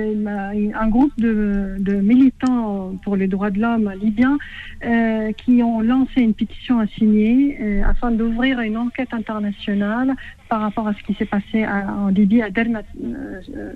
un 0.80 0.88
groupe 0.88 1.12
de, 1.18 1.76
de 1.78 1.94
militants 1.94 2.94
pour 3.04 3.16
les 3.16 3.28
droits 3.28 3.50
de 3.50 3.60
l'homme 3.60 3.92
libyens 4.02 4.38
euh, 4.84 5.30
qui 5.32 5.62
ont 5.62 5.80
lancé 5.80 6.20
une 6.20 6.34
pétition 6.34 6.78
à 6.80 6.86
signer 6.88 7.58
euh, 7.60 7.82
afin 7.84 8.10
d'ouvrir 8.10 8.60
une 8.60 8.76
enquête 8.76 9.12
internationale 9.12 10.14
par 10.52 10.60
rapport 10.60 10.86
à 10.86 10.92
ce 10.92 11.02
qui 11.06 11.14
s'est 11.14 11.24
passé 11.36 11.62
à- 11.64 11.86
en 12.04 12.08
Libye 12.08 12.42
à 12.42 12.50
Derna. 12.50 12.82
euh, 13.02 13.40
euh, 13.56 13.72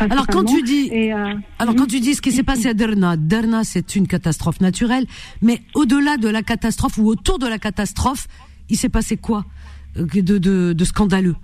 Alors 0.00 0.26
quand 0.26 0.42
tu 0.42 0.62
dis, 0.62 0.88
Et, 0.90 1.14
euh, 1.14 1.34
alors 1.60 1.76
quand 1.76 1.86
tu 1.86 2.00
dis 2.00 2.14
ce 2.16 2.20
qui 2.20 2.32
s'est 2.32 2.42
passé 2.42 2.66
à 2.70 2.74
Derna, 2.74 3.16
Derna 3.16 3.62
c'est 3.62 3.94
une 3.94 4.08
catastrophe 4.08 4.60
naturelle, 4.60 5.06
mais 5.42 5.60
au-delà 5.76 6.16
de 6.16 6.28
la 6.28 6.42
catastrophe 6.42 6.98
ou 6.98 7.06
autour 7.06 7.38
de 7.38 7.46
la 7.46 7.60
catastrophe, 7.60 8.26
il 8.68 8.76
s'est 8.76 8.88
passé 8.88 9.16
quoi 9.16 9.44
de, 9.94 10.38
de, 10.38 10.72
de 10.72 10.84
scandaleux? 10.84 11.36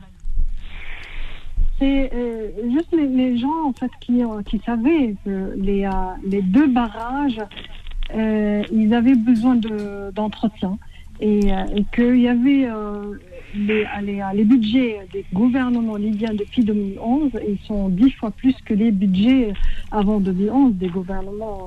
C'est 1.78 2.10
euh, 2.12 2.48
juste 2.74 2.90
les, 2.98 3.06
les 3.06 3.38
gens 3.38 3.58
en 3.68 3.72
fait 3.74 3.92
qui, 4.00 4.22
qui 4.50 4.60
savaient 4.66 5.14
que 5.24 5.54
les, 5.56 5.88
les 6.26 6.42
deux 6.42 6.66
barrages, 6.66 7.40
ils 8.12 8.92
avaient 8.92 9.14
besoin 9.30 9.54
de- 9.54 10.10
d'entretien 10.16 10.78
et, 11.20 11.40
et 11.76 11.84
qu'il 11.94 12.16
y 12.20 12.28
avait 12.28 12.66
les, 13.56 13.84
les, 14.02 14.22
les 14.34 14.44
budgets 14.44 14.98
des 15.12 15.24
gouvernements 15.32 15.96
libyens 15.96 16.34
depuis 16.34 16.62
2011, 16.64 17.30
ils 17.48 17.58
sont 17.66 17.88
dix 17.88 18.10
fois 18.12 18.30
plus 18.30 18.54
que 18.64 18.74
les 18.74 18.90
budgets 18.90 19.52
avant 19.90 20.20
2011 20.20 20.74
des 20.74 20.88
gouvernements 20.88 21.64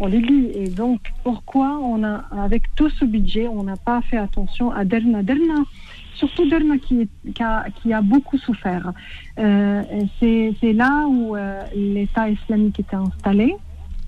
en 0.00 0.06
Libye. 0.06 0.50
Et 0.54 0.68
donc 0.68 1.00
pourquoi 1.22 1.78
on 1.82 2.02
a, 2.04 2.24
avec 2.38 2.62
tout 2.76 2.88
ce 2.90 3.04
budget, 3.04 3.48
on 3.48 3.64
n'a 3.64 3.76
pas 3.76 4.00
fait 4.02 4.16
attention 4.18 4.70
à 4.70 4.84
Derna? 4.84 5.22
Derna 5.22 5.54
surtout 6.14 6.48
Derna 6.48 6.78
qui, 6.78 7.00
est- 7.02 7.32
qui, 7.32 7.42
a, 7.42 7.64
qui 7.82 7.92
a 7.92 8.00
beaucoup 8.00 8.38
souffert. 8.38 8.92
Euh, 9.38 9.82
c'est 10.20 10.72
là 10.72 11.06
où 11.08 11.34
euh, 11.36 11.62
l'État 11.74 12.28
islamique 12.30 12.78
était 12.80 12.94
installé. 12.96 13.54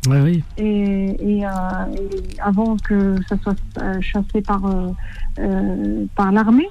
Oui, 0.09 0.19
oui. 0.23 0.45
Et, 0.57 1.17
et, 1.39 1.45
euh, 1.45 1.49
et 1.97 2.41
avant 2.41 2.77
que 2.77 3.17
ça 3.29 3.37
soit 3.43 3.57
euh, 3.79 4.01
chassé 4.01 4.41
par, 4.41 4.63
euh, 5.41 6.07
par 6.15 6.31
l'armée. 6.31 6.69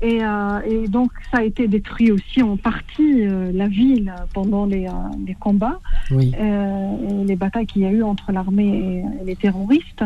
Et, 0.00 0.22
euh, 0.22 0.60
et 0.64 0.86
donc 0.86 1.10
ça 1.32 1.38
a 1.38 1.42
été 1.42 1.66
détruit 1.66 2.12
aussi 2.12 2.40
en 2.40 2.56
partie 2.56 3.26
euh, 3.26 3.50
la 3.52 3.66
ville 3.66 4.14
pendant 4.32 4.64
les, 4.64 4.86
euh, 4.86 4.90
les 5.26 5.34
combats, 5.34 5.80
Oui. 6.12 6.32
et 6.38 7.24
les 7.24 7.34
batailles 7.34 7.66
qu'il 7.66 7.82
y 7.82 7.84
a 7.84 7.90
eu 7.90 8.04
entre 8.04 8.30
l'armée 8.30 9.02
et, 9.18 9.22
et 9.22 9.24
les 9.24 9.34
terroristes. 9.34 10.04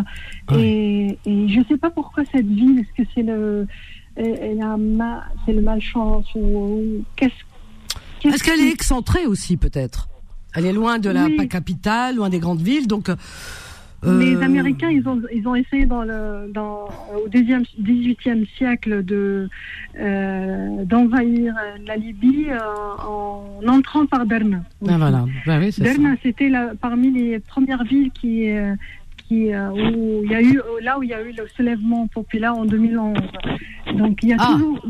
Et, 0.56 1.18
et 1.26 1.48
je 1.48 1.58
ne 1.58 1.64
sais 1.64 1.76
pas 1.76 1.90
pourquoi 1.90 2.22
cette 2.32 2.46
ville, 2.46 2.78
est-ce 2.78 3.02
que 3.02 3.08
c'est 3.14 3.22
le, 3.22 3.66
c'est 4.16 5.52
malchance 5.60 6.26
ou, 6.34 6.38
ou 6.38 7.04
qu'est-ce 7.16 8.28
Est-ce 8.28 8.42
qu'elle 8.42 8.60
est 8.60 8.72
excentrée 8.72 9.26
aussi 9.26 9.58
peut-être? 9.58 10.08
Elle 10.54 10.64
est 10.64 10.72
loin 10.72 10.98
de 10.98 11.10
la 11.10 11.26
Oui. 11.26 11.48
capitale, 11.48 12.16
loin 12.16 12.30
des 12.30 12.38
grandes 12.38 12.62
villes, 12.62 12.86
donc. 12.86 13.10
Les 14.04 14.34
euh, 14.34 14.42
Américains, 14.42 14.90
ils 14.90 15.06
ont, 15.08 15.20
ils 15.32 15.46
ont 15.46 15.54
essayé 15.54 15.86
dans 15.86 16.02
le, 16.02 16.50
dans, 16.52 16.88
au 17.14 17.28
deuxième, 17.28 17.62
18e 17.80 18.46
siècle 18.56 19.04
de, 19.04 19.48
euh, 19.98 20.84
d'envahir 20.84 21.54
euh, 21.56 21.78
la 21.86 21.96
Libye 21.96 22.46
en 23.06 23.44
entrant 23.68 24.06
par 24.06 24.26
Derna. 24.26 24.62
Ah, 24.88 24.96
voilà. 24.98 25.24
Bah 25.46 25.58
oui. 25.60 25.70
Derna, 25.78 26.14
c'était 26.22 26.50
parmi 26.80 27.12
les 27.12 27.38
premières 27.38 27.84
villes 27.84 28.10
qui, 28.10 28.48
qui, 29.28 29.52
euh, 29.54 29.70
où 29.70 30.22
il 30.24 30.30
y 30.30 30.34
a 30.34 30.42
eu, 30.42 30.60
là 30.82 30.98
où 30.98 31.04
il 31.04 31.10
y 31.10 31.14
a 31.14 31.22
eu 31.22 31.32
le 31.32 31.46
soulèvement 31.56 32.08
populaire 32.08 32.56
en 32.56 32.64
2011. 32.64 33.16
Donc 33.96 34.18
il 34.22 34.30
y 34.30 34.32
a 34.32 34.36
Ah. 34.40 34.52
toujours, 34.54 34.84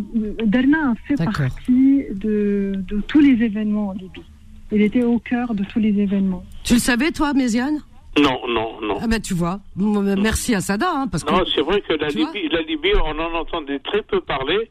Derna 0.47 0.93
a 0.93 0.95
fait 1.07 1.23
partie 1.23 2.05
de, 2.15 2.73
de 2.89 3.01
tous 3.07 3.21
les 3.21 3.45
événements 3.45 3.89
en 3.89 3.93
Libye. 3.93 4.23
Il 4.71 4.81
était 4.81 5.03
au 5.05 5.19
cœur 5.19 5.55
de 5.55 5.65
tous 5.65 5.81
les 5.81 5.91
événements. 6.01 6.45
Tu 6.65 6.75
le 6.75 6.79
savais 6.81 7.11
toi, 7.11 7.35
Méziane? 7.35 7.81
Non, 8.19 8.47
non, 8.47 8.81
non. 8.83 8.99
Ah 9.03 9.07
ben 9.09 9.21
tu 9.23 9.33
vois. 9.35 9.61
M- 9.81 10.15
Merci 10.21 10.55
à 10.55 10.61
Sada, 10.61 10.87
hein, 10.93 11.09
parce 11.11 11.25
que. 11.25 11.33
Non, 11.33 11.45
c'est 11.55 11.63
vrai 11.63 11.81
que 11.81 11.95
la 11.95 12.09
Libye, 12.09 12.49
la 12.51 12.61
Libye, 12.61 12.93
on 13.03 13.19
en 13.19 13.35
entendait 13.35 13.79
très 13.79 14.03
peu 14.03 14.21
parler. 14.21 14.71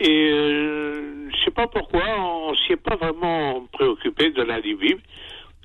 Et 0.00 0.30
euh, 0.32 1.28
je 1.30 1.44
sais 1.44 1.50
pas 1.52 1.68
pourquoi, 1.68 2.02
on 2.18 2.54
s'y 2.56 2.72
est 2.72 2.76
pas 2.76 2.96
vraiment 2.96 3.64
préoccupé 3.72 4.30
de 4.30 4.42
la 4.42 4.58
Libye. 4.58 4.96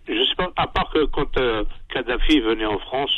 Je 0.07 0.23
sais 0.25 0.35
pas, 0.35 0.51
à 0.57 0.67
part 0.67 0.91
que 0.93 1.05
quand 1.05 1.37
euh, 1.39 1.63
Kadhafi 1.91 2.39
venait 2.39 2.65
en 2.65 2.77
France, 2.79 3.11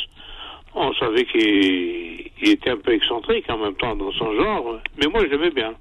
on 0.74 0.94
savait 0.94 1.24
qu'il 1.26 2.30
il 2.42 2.48
était 2.50 2.70
un 2.70 2.76
peu 2.78 2.92
excentrique 2.94 3.50
en 3.50 3.58
même 3.58 3.74
temps 3.74 3.94
dans 3.96 4.12
son 4.12 4.32
genre. 4.34 4.78
Mais 4.98 5.08
moi, 5.08 5.20
je 5.24 5.26
l'aimais 5.26 5.50
bien. 5.50 5.74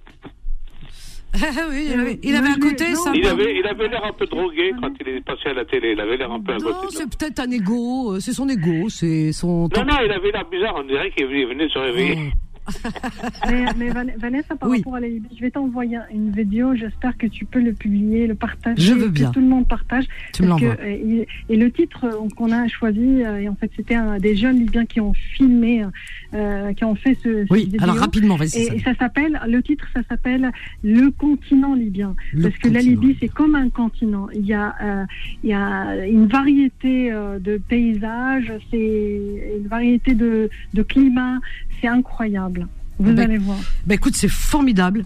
Oui, 1.35 1.89
il 1.91 1.99
avait, 1.99 2.19
il 2.23 2.35
avait 2.35 2.49
un 2.49 2.59
côté 2.59 2.95
sympa. 2.95 3.17
Il 3.17 3.27
avait, 3.27 3.55
il 3.59 3.67
avait 3.67 3.87
l'air 3.87 4.03
un 4.03 4.13
peu 4.13 4.25
drogué 4.25 4.71
quand 4.81 4.89
il 4.99 5.07
est 5.07 5.21
passé 5.21 5.49
à 5.49 5.53
la 5.53 5.65
télé. 5.65 5.91
Il 5.91 5.99
avait 5.99 6.17
l'air 6.17 6.31
un 6.31 6.41
peu 6.41 6.53
Non, 6.53 6.89
c'est 6.89 7.09
peut-être 7.17 7.39
un 7.39 7.51
ego, 7.51 8.13
euh, 8.13 8.19
c'est 8.19 8.33
son 8.33 8.49
ego, 8.49 8.89
c'est 8.89 9.31
son. 9.31 9.69
Non, 9.75 9.85
non, 9.85 9.97
il 10.03 10.11
avait 10.11 10.31
l'air 10.31 10.49
bizarre. 10.49 10.75
On 10.77 10.83
dirait 10.83 11.11
qu'il 11.11 11.27
venait 11.27 11.67
de 11.67 11.71
se 11.71 11.79
réveiller. 11.79 12.31
Mais, 13.49 13.65
mais 13.77 13.89
Van- 13.89 14.03
Vanessa, 14.17 14.55
par 14.55 14.69
rapport 14.69 14.95
à 14.95 14.99
la 14.99 15.07
Libye, 15.07 15.29
je 15.35 15.41
vais 15.41 15.51
t'envoyer 15.51 15.97
une 16.13 16.31
vidéo. 16.31 16.75
J'espère 16.75 17.17
que 17.17 17.27
tu 17.27 17.45
peux 17.45 17.59
le 17.61 17.73
publier, 17.73 18.27
le 18.27 18.35
partager. 18.35 18.81
Je 18.81 18.93
veux 18.93 19.05
que 19.07 19.11
bien. 19.11 19.31
tout 19.31 19.39
le 19.39 19.47
monde 19.47 19.67
partage. 19.67 20.05
Tu 20.33 20.43
me 20.43 20.47
que, 20.47 20.51
l'envoies. 20.51 20.75
euh, 20.81 21.25
et 21.49 21.55
le 21.57 21.71
titre 21.71 22.05
euh, 22.05 22.27
qu'on 22.35 22.51
a 22.51 22.67
choisi, 22.67 23.23
euh, 23.23 23.39
et 23.39 23.49
en 23.49 23.55
fait, 23.55 23.71
c'était 23.75 23.97
des 24.19 24.35
jeunes 24.35 24.57
Libyens 24.59 24.85
qui 24.85 24.99
ont 24.99 25.13
filmé, 25.13 25.85
euh, 26.33 26.73
qui 26.73 26.83
ont 26.85 26.95
fait 26.95 27.17
ce. 27.23 27.45
Oui, 27.51 27.65
vidéo. 27.65 27.79
alors 27.83 27.97
rapidement, 27.97 28.35
vas-y, 28.35 28.57
Et, 28.75 28.79
ça 28.79 28.93
s'appelle, 28.95 29.39
le 29.47 29.61
titre, 29.63 29.87
ça 29.95 30.01
s'appelle 30.09 30.51
Le 30.83 31.09
continent 31.11 31.73
libyen. 31.75 32.15
Le 32.33 32.43
Parce 32.43 32.57
que 32.57 32.69
la 32.69 32.79
Libye, 32.81 33.17
c'est 33.19 33.27
comme 33.29 33.55
un 33.55 33.69
continent. 33.69 34.27
Il 34.33 34.45
y 34.45 34.53
a, 34.53 34.75
euh, 34.81 35.05
il 35.43 35.49
y 35.49 35.53
a 35.53 36.05
une 36.05 36.27
variété 36.27 37.11
de 37.11 37.57
paysages, 37.57 38.51
c'est 38.71 39.21
une 39.61 39.67
variété 39.67 40.13
de, 40.13 40.49
de 40.73 40.81
climats. 40.83 41.39
C'est 41.81 41.87
incroyable. 41.87 42.67
Vous 42.99 43.13
Ben, 43.13 43.19
allez 43.19 43.37
voir. 43.37 43.57
Bah 43.85 43.95
écoute, 43.95 44.15
c'est 44.15 44.27
formidable. 44.29 45.05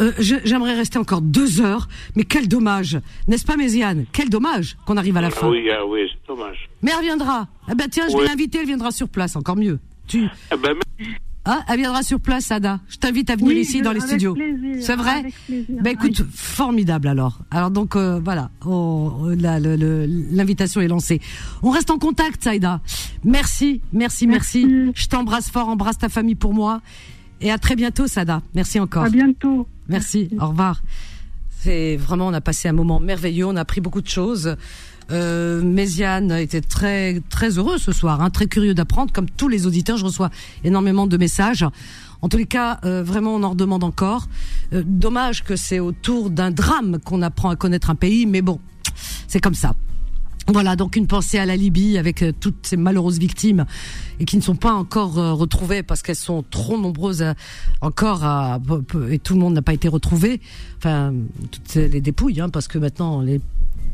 Euh, 0.00 0.12
J'aimerais 0.18 0.74
rester 0.74 0.98
encore 0.98 1.20
deux 1.20 1.60
heures, 1.60 1.88
mais 2.16 2.24
quel 2.24 2.48
dommage, 2.48 2.98
n'est-ce 3.28 3.44
pas, 3.44 3.56
Méziane? 3.56 4.06
Quel 4.12 4.30
dommage 4.30 4.76
qu'on 4.86 4.96
arrive 4.96 5.16
à 5.16 5.20
la 5.20 5.26
Ah 5.26 5.30
fin. 5.30 5.48
oui, 5.50 5.68
ah 5.70 5.84
oui, 5.86 6.00
c'est 6.10 6.26
dommage. 6.28 6.68
Mais 6.80 6.92
elle 6.92 6.98
reviendra. 6.98 7.48
Eh 7.70 7.74
ben 7.74 7.88
tiens, 7.90 8.06
je 8.10 8.16
vais 8.16 8.24
l'inviter, 8.24 8.58
elle 8.60 8.66
viendra 8.66 8.90
sur 8.90 9.08
place, 9.08 9.36
encore 9.36 9.56
mieux. 9.56 9.78
Tu, 10.06 10.24
Eh 10.52 10.56
ben, 10.56 10.74
ah, 11.44 11.64
elle 11.68 11.78
viendra 11.78 12.02
sur 12.02 12.20
place, 12.20 12.50
Ada. 12.52 12.78
Je 12.88 12.96
t'invite 12.98 13.28
à 13.30 13.34
venir 13.36 13.48
Oui, 13.48 13.60
ici 13.62 13.78
je- 13.78 13.84
dans 13.84 13.90
les 13.92 13.98
avec 14.00 14.10
studios. 14.10 14.36
C'est 14.80 14.94
vrai. 14.96 15.24
Ben 15.48 15.90
écoute, 15.92 16.24
formidable 16.32 17.08
alors. 17.08 17.40
Alors 17.50 17.70
donc 17.70 17.96
euh, 17.96 18.20
voilà, 18.22 18.50
Oh, 18.64 19.28
l'invitation 20.30 20.80
est 20.80 20.88
lancée. 20.88 21.20
On 21.62 21.70
reste 21.70 21.90
en 21.90 21.98
contact, 21.98 22.44
Saïda. 22.44 22.80
Merci, 23.24 23.80
merci, 23.92 24.26
merci. 24.26 24.66
Je 24.94 25.06
t'embrasse 25.08 25.50
fort, 25.50 25.68
embrasse 25.68 25.98
ta 25.98 26.08
famille 26.08 26.34
pour 26.36 26.54
moi. 26.54 26.80
Et 27.40 27.50
à 27.50 27.58
très 27.58 27.74
bientôt, 27.74 28.06
Sada. 28.06 28.40
Merci 28.54 28.78
encore. 28.78 29.04
À 29.04 29.10
bientôt. 29.10 29.66
Merci. 29.88 30.30
Au 30.40 30.48
revoir. 30.48 30.80
C'est 31.50 31.96
vraiment, 31.96 32.28
on 32.28 32.32
a 32.34 32.40
passé 32.40 32.68
un 32.68 32.72
moment 32.72 33.00
merveilleux. 33.00 33.46
On 33.46 33.56
a 33.56 33.60
appris 33.62 33.80
beaucoup 33.80 34.00
de 34.00 34.08
choses. 34.08 34.56
Euh, 35.12 35.62
Méziane 35.62 36.32
était 36.32 36.60
très 36.60 37.20
très 37.28 37.58
heureux 37.58 37.78
ce 37.78 37.92
soir, 37.92 38.22
hein, 38.22 38.30
très 38.30 38.46
curieux 38.46 38.74
d'apprendre. 38.74 39.12
Comme 39.12 39.28
tous 39.28 39.48
les 39.48 39.66
auditeurs, 39.66 39.98
je 39.98 40.04
reçois 40.04 40.30
énormément 40.64 41.06
de 41.06 41.16
messages. 41.16 41.66
En 42.22 42.28
tous 42.28 42.38
les 42.38 42.46
cas, 42.46 42.78
euh, 42.84 43.02
vraiment, 43.02 43.34
on 43.34 43.42
en 43.42 43.50
redemande 43.50 43.84
encore. 43.84 44.28
Euh, 44.72 44.82
dommage 44.86 45.44
que 45.44 45.56
c'est 45.56 45.80
autour 45.80 46.30
d'un 46.30 46.50
drame 46.50 46.98
qu'on 47.04 47.20
apprend 47.20 47.50
à 47.50 47.56
connaître 47.56 47.90
un 47.90 47.94
pays, 47.94 48.26
mais 48.26 48.42
bon, 48.42 48.60
c'est 49.26 49.40
comme 49.40 49.54
ça. 49.54 49.74
Voilà, 50.48 50.74
donc 50.74 50.96
une 50.96 51.06
pensée 51.06 51.38
à 51.38 51.46
la 51.46 51.54
Libye 51.54 51.98
avec 51.98 52.24
toutes 52.40 52.66
ces 52.66 52.76
malheureuses 52.76 53.18
victimes 53.18 53.64
et 54.18 54.24
qui 54.24 54.36
ne 54.36 54.42
sont 54.42 54.56
pas 54.56 54.72
encore 54.72 55.14
retrouvées 55.14 55.84
parce 55.84 56.02
qu'elles 56.02 56.16
sont 56.16 56.42
trop 56.42 56.76
nombreuses 56.76 57.24
encore 57.80 58.24
et 59.08 59.20
tout 59.20 59.34
le 59.34 59.40
monde 59.40 59.54
n'a 59.54 59.62
pas 59.62 59.72
été 59.72 59.86
retrouvé. 59.86 60.40
Enfin, 60.78 61.14
toutes 61.52 61.74
les 61.76 62.00
dépouilles, 62.00 62.40
hein, 62.40 62.48
parce 62.48 62.66
que 62.66 62.78
maintenant 62.78 63.20
les 63.20 63.40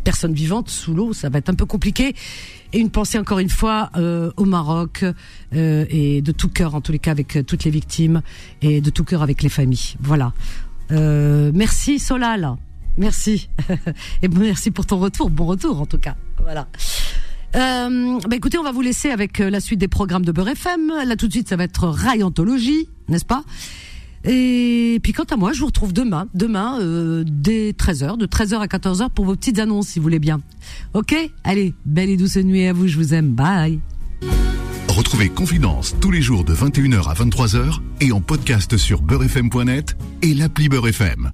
personnes 0.04 0.32
vivantes 0.32 0.68
sous 0.68 0.94
l'eau, 0.94 1.12
ça 1.12 1.28
va 1.28 1.38
être 1.38 1.50
un 1.50 1.54
peu 1.54 1.66
compliqué. 1.66 2.14
Et 2.72 2.78
une 2.78 2.90
pensée 2.90 3.18
encore 3.18 3.38
une 3.38 3.48
fois 3.48 3.90
euh, 3.96 4.30
au 4.36 4.44
Maroc 4.44 5.04
euh, 5.54 5.84
et 5.88 6.22
de 6.22 6.32
tout 6.32 6.48
cœur 6.48 6.74
en 6.74 6.80
tous 6.80 6.92
les 6.92 6.98
cas 6.98 7.10
avec 7.10 7.36
euh, 7.36 7.42
toutes 7.42 7.64
les 7.64 7.70
victimes 7.70 8.22
et 8.62 8.80
de 8.80 8.90
tout 8.90 9.04
cœur 9.04 9.22
avec 9.22 9.42
les 9.42 9.48
familles. 9.48 9.96
Voilà. 10.00 10.32
Euh, 10.92 11.50
merci 11.54 11.98
Solal. 11.98 12.56
Merci. 12.98 13.48
Et 14.22 14.28
merci 14.28 14.70
pour 14.70 14.84
ton 14.84 14.98
retour. 14.98 15.30
Bon 15.30 15.46
retour, 15.46 15.80
en 15.80 15.86
tout 15.86 15.98
cas. 15.98 16.16
Voilà. 16.42 16.66
Euh, 17.56 18.18
bah 18.28 18.36
écoutez, 18.36 18.58
on 18.58 18.62
va 18.62 18.72
vous 18.72 18.82
laisser 18.82 19.10
avec 19.10 19.40
euh, 19.40 19.48
la 19.48 19.60
suite 19.60 19.78
des 19.78 19.88
programmes 19.88 20.24
de 20.24 20.32
Beurre 20.32 20.48
FM. 20.48 20.92
Là, 21.06 21.16
tout 21.16 21.28
de 21.28 21.32
suite, 21.32 21.48
ça 21.48 21.56
va 21.56 21.64
être 21.64 21.86
Rayanthologie, 21.88 22.88
n'est-ce 23.08 23.24
pas? 23.24 23.44
Et 24.30 25.00
puis, 25.02 25.12
quant 25.14 25.24
à 25.24 25.36
moi, 25.36 25.52
je 25.54 25.60
vous 25.60 25.66
retrouve 25.66 25.94
demain, 25.94 26.28
demain, 26.34 26.78
euh, 26.80 27.24
dès 27.26 27.72
13h, 27.72 28.18
de 28.18 28.26
13h 28.26 28.58
à 28.60 28.66
14h 28.66 29.08
pour 29.08 29.24
vos 29.24 29.34
petites 29.34 29.58
annonces, 29.58 29.88
si 29.88 29.98
vous 29.98 30.02
voulez 30.02 30.18
bien. 30.18 30.40
Ok? 30.92 31.14
Allez, 31.44 31.74
belle 31.86 32.10
et 32.10 32.18
douce 32.18 32.36
nuit 32.36 32.66
à 32.66 32.74
vous, 32.74 32.88
je 32.88 32.96
vous 32.96 33.14
aime. 33.14 33.30
Bye. 33.30 33.80
Retrouvez 34.88 35.30
Confidence 35.30 35.96
tous 36.00 36.10
les 36.10 36.20
jours 36.20 36.44
de 36.44 36.54
21h 36.54 37.08
à 37.08 37.14
23h 37.14 37.78
et 38.02 38.12
en 38.12 38.20
podcast 38.20 38.76
sur 38.76 39.00
beurrefm.net 39.00 39.96
et 40.22 40.34
l'appli 40.34 40.68
Beurre 40.68 40.88
FM. 40.88 41.30